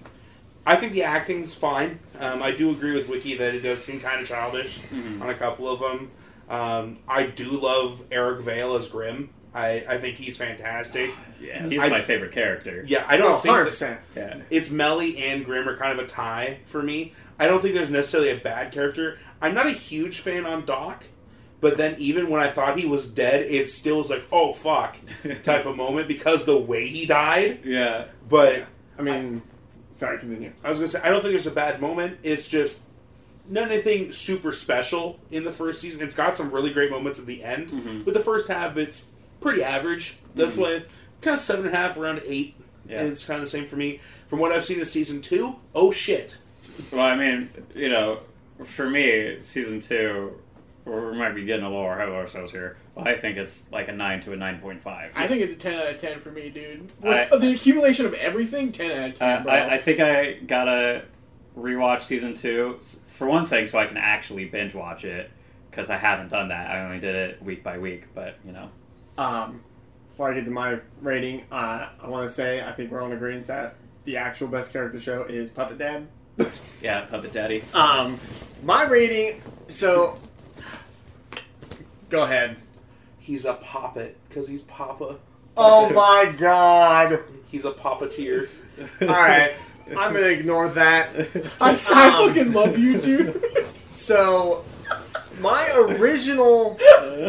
I 0.66 0.76
think 0.78 0.94
the 0.94 1.04
acting's 1.04 1.54
fine. 1.54 2.00
Um, 2.20 2.42
I 2.42 2.52
do 2.52 2.72
agree 2.72 2.94
with 2.96 3.10
Wiki 3.10 3.36
that 3.38 3.54
it 3.54 3.60
does 3.62 3.84
seem 3.84 4.00
kind 4.00 4.22
of 4.22 4.28
childish 4.28 4.80
Mhm. 4.94 5.22
on 5.22 5.30
a 5.30 5.34
couple 5.36 5.68
of 5.68 5.80
them. 5.80 6.12
Um, 6.50 6.98
I 7.08 7.24
do 7.24 7.50
love 7.50 8.04
Eric 8.12 8.42
Vale 8.42 8.76
as 8.76 8.88
Grim. 8.88 9.30
I, 9.56 9.84
I 9.88 9.98
think 10.00 10.16
he's 10.18 10.36
fantastic. 10.38 11.12
Yeah, 11.42 11.68
he's 11.68 11.80
I- 11.80 11.90
my 11.90 12.02
favorite 12.02 12.32
character. 12.32 12.84
Yeah, 12.88 13.04
I 13.08 13.18
don't 13.18 13.34
Oh, 13.34 13.38
think 13.38 13.54
that- 13.56 13.68
100%. 13.68 14.00
Yeah. 14.16 14.38
it's 14.50 14.70
Melly 14.70 15.18
and 15.18 15.46
Grim 15.46 15.68
are 15.70 15.78
kind 15.78 15.98
of 16.00 16.04
a 16.04 16.08
tie 16.08 16.60
for 16.66 16.82
me. 16.82 17.14
I 17.38 17.48
don't 17.48 17.62
think 17.62 17.74
there's 17.76 17.90
necessarily 17.90 18.30
a 18.30 18.38
bad 18.38 18.72
character. 18.72 19.18
I'm 19.42 19.54
not 19.54 19.68
a 19.68 19.72
huge 19.72 20.20
fan 20.22 20.46
on 20.46 20.66
Doc, 20.66 21.04
but 21.62 21.78
then 21.78 21.96
even 22.00 22.30
when 22.30 22.42
I 22.42 22.50
thought 22.50 22.80
he 22.80 22.86
was 22.86 23.06
dead, 23.08 23.42
it 23.42 23.70
still 23.70 23.98
was 24.00 24.10
like, 24.10 24.24
oh 24.32 24.54
fuck, 24.54 24.96
type 25.44 25.66
of 25.66 25.76
moment 25.76 26.08
because 26.08 26.46
the 26.46 26.58
way 26.58 26.88
he 26.88 27.06
died. 27.06 27.60
Yeah. 27.66 28.06
But 28.30 28.66
I 28.98 29.02
mean, 29.02 29.42
sorry, 29.94 30.20
continue. 30.20 30.52
I 30.64 30.70
was 30.70 30.78
gonna 30.80 30.88
say 30.90 31.00
I 31.02 31.10
don't 31.10 31.22
think 31.22 31.32
there's 31.32 31.48
a 31.48 31.52
bad 31.52 31.80
moment. 31.82 32.20
It's 32.24 32.48
just 32.48 32.78
not 33.50 33.72
anything 33.72 34.12
super 34.12 34.52
special 34.52 35.20
in 35.32 35.44
the 35.46 35.52
first 35.52 35.82
season. 35.82 36.02
It's 36.02 36.16
got 36.16 36.36
some 36.36 36.52
really 36.52 36.72
great 36.72 36.90
moments 36.92 37.20
at 37.20 37.26
the 37.26 37.44
end, 37.44 37.70
Mhm. 37.72 38.06
but 38.06 38.14
the 38.14 38.20
first 38.20 38.48
half 38.48 38.78
it's 38.78 39.04
pretty 39.42 39.64
average. 39.64 40.16
That's 40.36 40.56
Mhm. 40.56 40.60
why 40.62 40.84
kind 41.22 41.36
of 41.36 41.40
seven 41.40 41.66
and 41.66 41.74
a 41.74 41.78
half, 41.78 41.98
around 41.98 42.22
eight, 42.26 42.56
Yeah. 42.88 43.00
and 43.00 43.10
it's 43.10 43.24
kind 43.24 43.40
of 43.40 43.46
the 43.46 43.50
same 43.50 43.66
for 43.66 43.76
me. 43.78 44.00
From 44.28 44.40
what 44.40 44.52
I've 44.52 44.64
seen 44.66 44.80
in 44.80 44.86
season 44.86 45.22
two, 45.22 45.56
oh 45.76 45.92
shit. 45.92 46.36
Well, 46.92 47.02
I 47.06 47.16
mean, 47.16 47.50
you 47.76 47.90
know, 47.90 48.20
for 48.66 48.90
me, 48.90 49.38
season 49.42 49.80
two 49.80 50.34
we 50.86 51.18
might 51.18 51.34
be 51.34 51.46
getting 51.46 51.64
a 51.66 51.70
little 51.70 51.90
ahead 51.92 52.08
of 52.10 52.14
ourselves 52.16 52.52
here. 52.52 52.78
But 52.96 53.08
I 53.08 53.18
think 53.18 53.38
it's 53.38 53.66
like 53.72 53.88
a 53.88 53.92
nine 53.94 54.22
to 54.22 54.34
a 54.34 54.36
nine 54.36 54.60
point 54.60 54.82
five. 54.82 55.12
I 55.16 55.28
think 55.28 55.42
it's 55.42 55.54
a 55.54 55.58
10 55.58 55.74
out 55.80 55.88
of 55.88 56.00
10 56.00 56.20
for 56.20 56.32
me, 56.32 56.50
dude. 56.50 56.92
I- 57.04 57.28
the 57.38 57.52
accumulation 57.54 58.06
of 58.06 58.14
everything, 58.16 58.72
10 58.72 58.92
out 58.92 59.10
of 59.10 59.16
10, 59.16 59.30
Uh, 59.30 59.44
bro. 59.44 59.52
I, 59.54 59.74
I 59.76 59.78
think 59.78 60.00
I 60.00 60.34
gotta 60.46 61.04
rewatch 61.58 62.02
season 62.04 62.36
two 62.36 62.80
for 63.08 63.28
one 63.28 63.46
thing, 63.46 63.68
so 63.68 63.78
I 63.80 63.86
can 63.86 63.98
actually 63.98 64.46
binge 64.46 64.74
watch 64.74 65.06
it 65.06 65.30
because 65.70 65.90
I 65.90 65.98
haven't 65.98 66.30
done 66.30 66.50
that. 66.50 66.70
I 66.72 66.84
only 66.84 67.00
did 67.00 67.16
it 67.16 67.42
week 67.44 67.64
by 67.64 67.78
week, 67.78 68.04
but 68.14 68.36
you 68.46 68.52
know. 68.52 68.70
Um, 69.18 69.62
before 70.12 70.32
I 70.32 70.34
get 70.36 70.46
to 70.46 70.52
my 70.52 70.80
rating, 71.02 71.44
uh, 71.52 71.88
I 72.02 72.08
want 72.08 72.28
to 72.28 72.34
say 72.34 72.62
I 72.62 72.72
think 72.74 72.92
we're 72.92 73.02
on 73.02 73.12
agreement 73.12 73.48
that 73.48 73.76
the 74.06 74.18
actual 74.18 74.48
best 74.48 74.74
character 74.74 75.00
show 75.00 75.24
is 75.24 75.50
Puppet 75.50 75.78
Dad. 75.78 76.08
Yeah, 76.82 77.06
Puppet 77.06 77.32
Daddy. 77.32 77.64
Um, 77.74 78.20
my 78.64 78.84
rating. 78.84 79.42
So, 79.70 80.20
go 82.14 82.22
ahead. 82.24 82.58
He's 83.18 83.44
a 83.44 83.54
poppet 83.56 84.16
because 84.30 84.48
he's 84.48 84.62
Papa. 84.62 85.18
Oh 85.58 85.90
my 85.94 86.32
God! 86.38 87.20
He's 87.50 87.66
a 87.66 87.72
puppeteer. 87.72 88.48
All 89.02 89.08
right, 89.08 89.54
I'm 89.90 90.14
gonna 90.14 90.28
ignore 90.28 90.70
that. 90.70 91.10
I, 91.62 91.72
I 91.72 91.72
Um, 91.72 92.28
fucking 92.34 92.54
love 92.54 92.78
you, 92.78 93.00
dude. 93.02 93.44
So, 93.92 94.64
my 95.40 95.70
original 95.76 96.78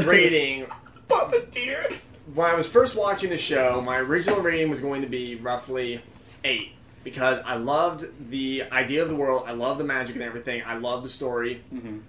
rating 0.05 0.67
Puppeteer. 1.09 1.93
when 2.35 2.51
I 2.51 2.55
was 2.55 2.67
first 2.67 2.95
watching 2.97 3.31
the 3.31 3.39
show, 3.39 3.81
my 3.81 3.97
original 3.99 4.41
rating 4.41 4.69
was 4.71 4.81
going 4.81 5.01
to 5.03 5.09
be 5.09 5.37
roughly 5.37 6.01
eight 6.45 6.73
because 7.05 7.39
I 7.47 7.55
loved 7.57 8.05
the 8.31 8.65
idea 8.73 9.03
of 9.03 9.09
the 9.09 9.15
world, 9.15 9.45
I 9.47 9.53
loved 9.53 9.79
the 9.81 9.85
magic 9.85 10.17
and 10.17 10.25
everything, 10.25 10.63
I 10.67 10.75
loved 10.77 11.05
the 11.05 11.09
story. 11.11 11.63
Mhm. 11.73 12.01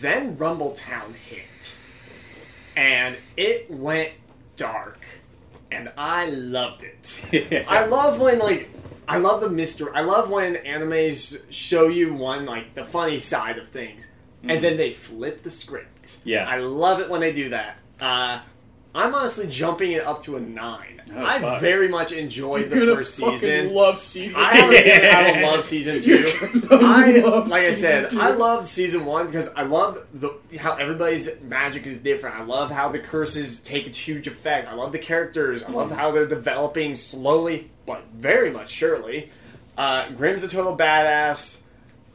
Then 0.00 0.36
Rumbletown 0.36 1.14
hit, 1.28 1.74
and 2.76 3.16
it 3.36 3.70
went 3.70 4.12
dark, 4.56 5.00
and 5.70 5.90
I 5.96 6.26
loved 6.26 6.84
it. 6.84 7.64
I 7.68 7.86
love 7.86 8.20
when 8.20 8.38
like 8.38 8.68
I 9.08 9.18
love 9.18 9.40
the 9.40 9.50
mystery. 9.50 9.90
I 9.94 10.02
love 10.02 10.30
when 10.30 10.56
animes 10.56 11.42
show 11.50 11.88
you 11.88 12.12
one 12.12 12.44
like 12.44 12.74
the 12.74 12.84
funny 12.84 13.18
side 13.18 13.58
of 13.58 13.68
things, 13.68 14.06
and 14.42 14.62
then 14.62 14.76
they 14.76 14.92
flip 14.92 15.42
the 15.42 15.50
script. 15.50 16.18
Yeah. 16.24 16.48
I 16.48 16.58
love 16.58 17.00
it 17.00 17.08
when 17.08 17.20
they 17.20 17.32
do 17.32 17.48
that. 17.48 17.78
Uh, 18.00 18.40
I'm 18.96 19.14
honestly 19.14 19.46
jumping 19.46 19.92
it 19.92 20.04
up 20.04 20.22
to 20.24 20.36
a 20.36 20.40
nine. 20.40 21.02
Oh, 21.14 21.24
I 21.24 21.38
fuck. 21.38 21.60
very 21.60 21.88
much 21.88 22.12
enjoyed 22.12 22.70
You're 22.70 22.86
the 22.86 22.96
first 22.96 23.14
season. 23.14 23.72
love 23.72 24.00
season. 24.02 24.42
I 24.42 24.54
have 24.56 25.36
a 25.36 25.46
love 25.46 25.64
season 25.64 25.94
You're 26.02 26.22
2 26.30 26.60
gonna 26.62 26.84
I 26.86 27.10
love 27.18 27.48
like 27.48 27.62
I 27.62 27.72
said, 27.72 28.10
two. 28.10 28.20
I 28.20 28.30
loved 28.30 28.66
season 28.66 29.04
one 29.04 29.26
because 29.26 29.48
I 29.54 29.62
loved 29.62 29.98
the 30.14 30.34
how 30.58 30.74
everybody's 30.76 31.28
magic 31.42 31.86
is 31.86 31.98
different. 31.98 32.36
I 32.36 32.42
love 32.44 32.70
how 32.70 32.88
the 32.88 32.98
curses 32.98 33.60
take 33.60 33.86
a 33.86 33.90
huge 33.90 34.26
effect. 34.26 34.68
I 34.68 34.74
love 34.74 34.92
the 34.92 34.98
characters. 34.98 35.62
I 35.62 35.70
love 35.70 35.90
how 35.92 36.10
they're 36.10 36.26
developing 36.26 36.94
slowly 36.96 37.70
but 37.86 38.02
very 38.14 38.50
much 38.50 38.70
surely. 38.70 39.30
Uh, 39.78 40.10
Grim's 40.10 40.42
a 40.42 40.48
total 40.48 40.76
badass. 40.76 41.60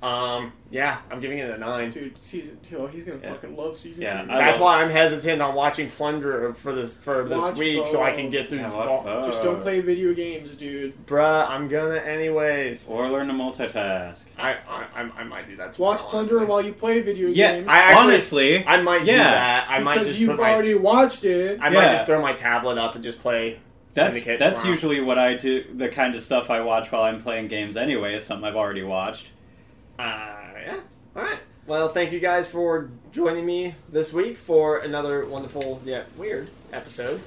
Um, 0.01 0.53
yeah, 0.71 0.97
I'm 1.11 1.19
giving 1.19 1.37
it 1.37 1.47
a 1.51 1.57
nine. 1.59 1.91
Dude, 1.91 2.15
season 2.23 2.57
two. 2.67 2.87
He's 2.87 3.03
gonna 3.03 3.19
Yeah. 3.21 3.33
fucking 3.33 3.55
love 3.55 3.77
season 3.77 4.01
Yeah, 4.01 4.23
two. 4.23 4.31
I 4.31 4.37
That's 4.39 4.57
why 4.57 4.81
I'm 4.81 4.89
hesitant 4.89 5.43
on 5.43 5.53
watching 5.53 5.91
Plunder 5.91 6.53
for 6.55 6.73
this 6.73 6.95
for 6.95 7.23
this 7.23 7.37
Watch 7.37 7.59
week, 7.59 7.87
so 7.87 8.01
I 8.01 8.11
can 8.13 8.31
get 8.31 8.47
through. 8.47 8.59
Yeah, 8.61 8.69
the 8.71 8.77
watch 8.77 9.25
Just 9.25 9.43
don't 9.43 9.61
play 9.61 9.79
video 9.79 10.11
games, 10.15 10.55
dude. 10.55 11.05
Bruh, 11.05 11.47
I'm 11.47 11.67
gonna 11.67 11.97
anyways. 11.97 12.87
Or 12.87 13.09
learn 13.11 13.27
to 13.27 13.33
multitask. 13.33 14.23
I 14.39 14.53
I, 14.67 14.85
I, 14.95 15.09
I 15.19 15.23
might 15.23 15.47
do 15.47 15.55
that. 15.57 15.77
Watch 15.77 15.99
Plunder 15.99 16.31
honestly. 16.37 16.45
while 16.47 16.61
you 16.65 16.73
play 16.73 17.01
video 17.01 17.27
Yeah, 17.29 17.57
games. 17.57 17.67
I 17.69 17.77
actually- 17.77 18.03
honestly, 18.11 18.65
I 18.65 18.81
might 18.81 19.05
do 19.05 19.11
Yeah. 19.11 19.23
that. 19.23 19.67
I 19.69 19.79
might 19.79 19.99
because 19.99 20.19
you've 20.19 20.31
put 20.31 20.39
my, 20.39 20.53
already 20.53 20.73
watched 20.73 21.25
it. 21.25 21.59
I 21.61 21.69
might 21.69 21.83
Yeah. 21.83 21.93
just 21.93 22.07
throw 22.07 22.19
my 22.21 22.33
tablet 22.33 22.79
up 22.79 22.95
and 22.95 23.03
just 23.03 23.21
play. 23.21 23.59
that's 23.93 24.23
that's 24.23 24.57
tomorrow. 24.59 24.67
usually 24.71 24.99
what 25.01 25.19
I 25.19 25.35
do. 25.35 25.63
The 25.75 25.89
kind 25.89 26.15
of 26.15 26.21
stuff 26.23 26.49
I 26.49 26.61
watch 26.61 26.91
while 26.91 27.03
I'm 27.03 27.21
playing 27.21 27.49
games 27.49 27.77
anyway 27.77 28.15
is 28.15 28.23
something 28.23 28.47
I've 28.47 28.55
already 28.55 28.81
watched. 28.83 29.27
Uh, 30.01 30.59
yeah. 30.65 30.79
All 31.15 31.21
right. 31.23 31.39
Well, 31.67 31.89
thank 31.89 32.11
you 32.11 32.19
guys 32.19 32.47
for 32.47 32.89
joining 33.11 33.45
me 33.45 33.75
this 33.89 34.11
week 34.11 34.37
for 34.39 34.79
another 34.79 35.25
wonderful 35.25 35.79
yet 35.85 36.07
weird 36.17 36.49
episode. 36.73 37.21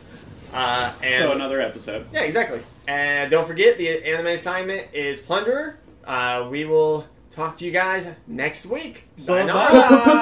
Uh, 0.53 0.93
and 1.03 1.23
so 1.23 1.33
another 1.33 1.61
episode. 1.61 2.07
yeah, 2.13 2.23
exactly. 2.23 2.61
And 2.89 3.31
don't 3.31 3.47
forget 3.47 3.79
the 3.79 3.89
anime 4.05 4.27
assignment 4.29 4.89
is 4.93 5.21
Plunderer. 5.21 5.77
Uh, 6.05 6.49
we 6.51 6.65
will 6.65 7.07
talk 7.31 7.57
to 7.59 7.65
you 7.65 7.71
guys 7.71 8.09
next 8.27 8.67
week. 8.67 9.05
Sign 9.19 9.51
off. 9.51 9.71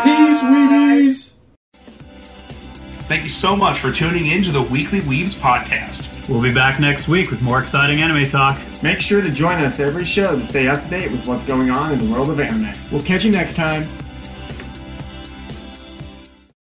Peace, 0.04 0.40
weebies. 0.40 1.30
Thank 3.08 3.24
you 3.24 3.30
so 3.30 3.56
much 3.56 3.78
for 3.78 3.90
tuning 3.92 4.26
in 4.26 4.42
to 4.44 4.52
the 4.52 4.62
Weekly 4.62 5.00
Weebs 5.00 5.34
podcast. 5.34 6.11
We'll 6.28 6.40
be 6.40 6.54
back 6.54 6.78
next 6.78 7.08
week 7.08 7.30
with 7.30 7.42
more 7.42 7.60
exciting 7.60 8.00
anime 8.00 8.26
talk. 8.26 8.60
Make 8.82 9.00
sure 9.00 9.20
to 9.20 9.30
join 9.30 9.62
us 9.62 9.80
every 9.80 10.04
show 10.04 10.38
to 10.38 10.44
stay 10.46 10.68
up 10.68 10.82
to 10.82 10.88
date 10.88 11.10
with 11.10 11.26
what's 11.26 11.42
going 11.42 11.70
on 11.70 11.92
in 11.92 12.06
the 12.06 12.12
world 12.12 12.30
of 12.30 12.38
anime. 12.38 12.72
We'll 12.92 13.02
catch 13.02 13.24
you 13.24 13.32
next 13.32 13.56
time. 13.56 13.86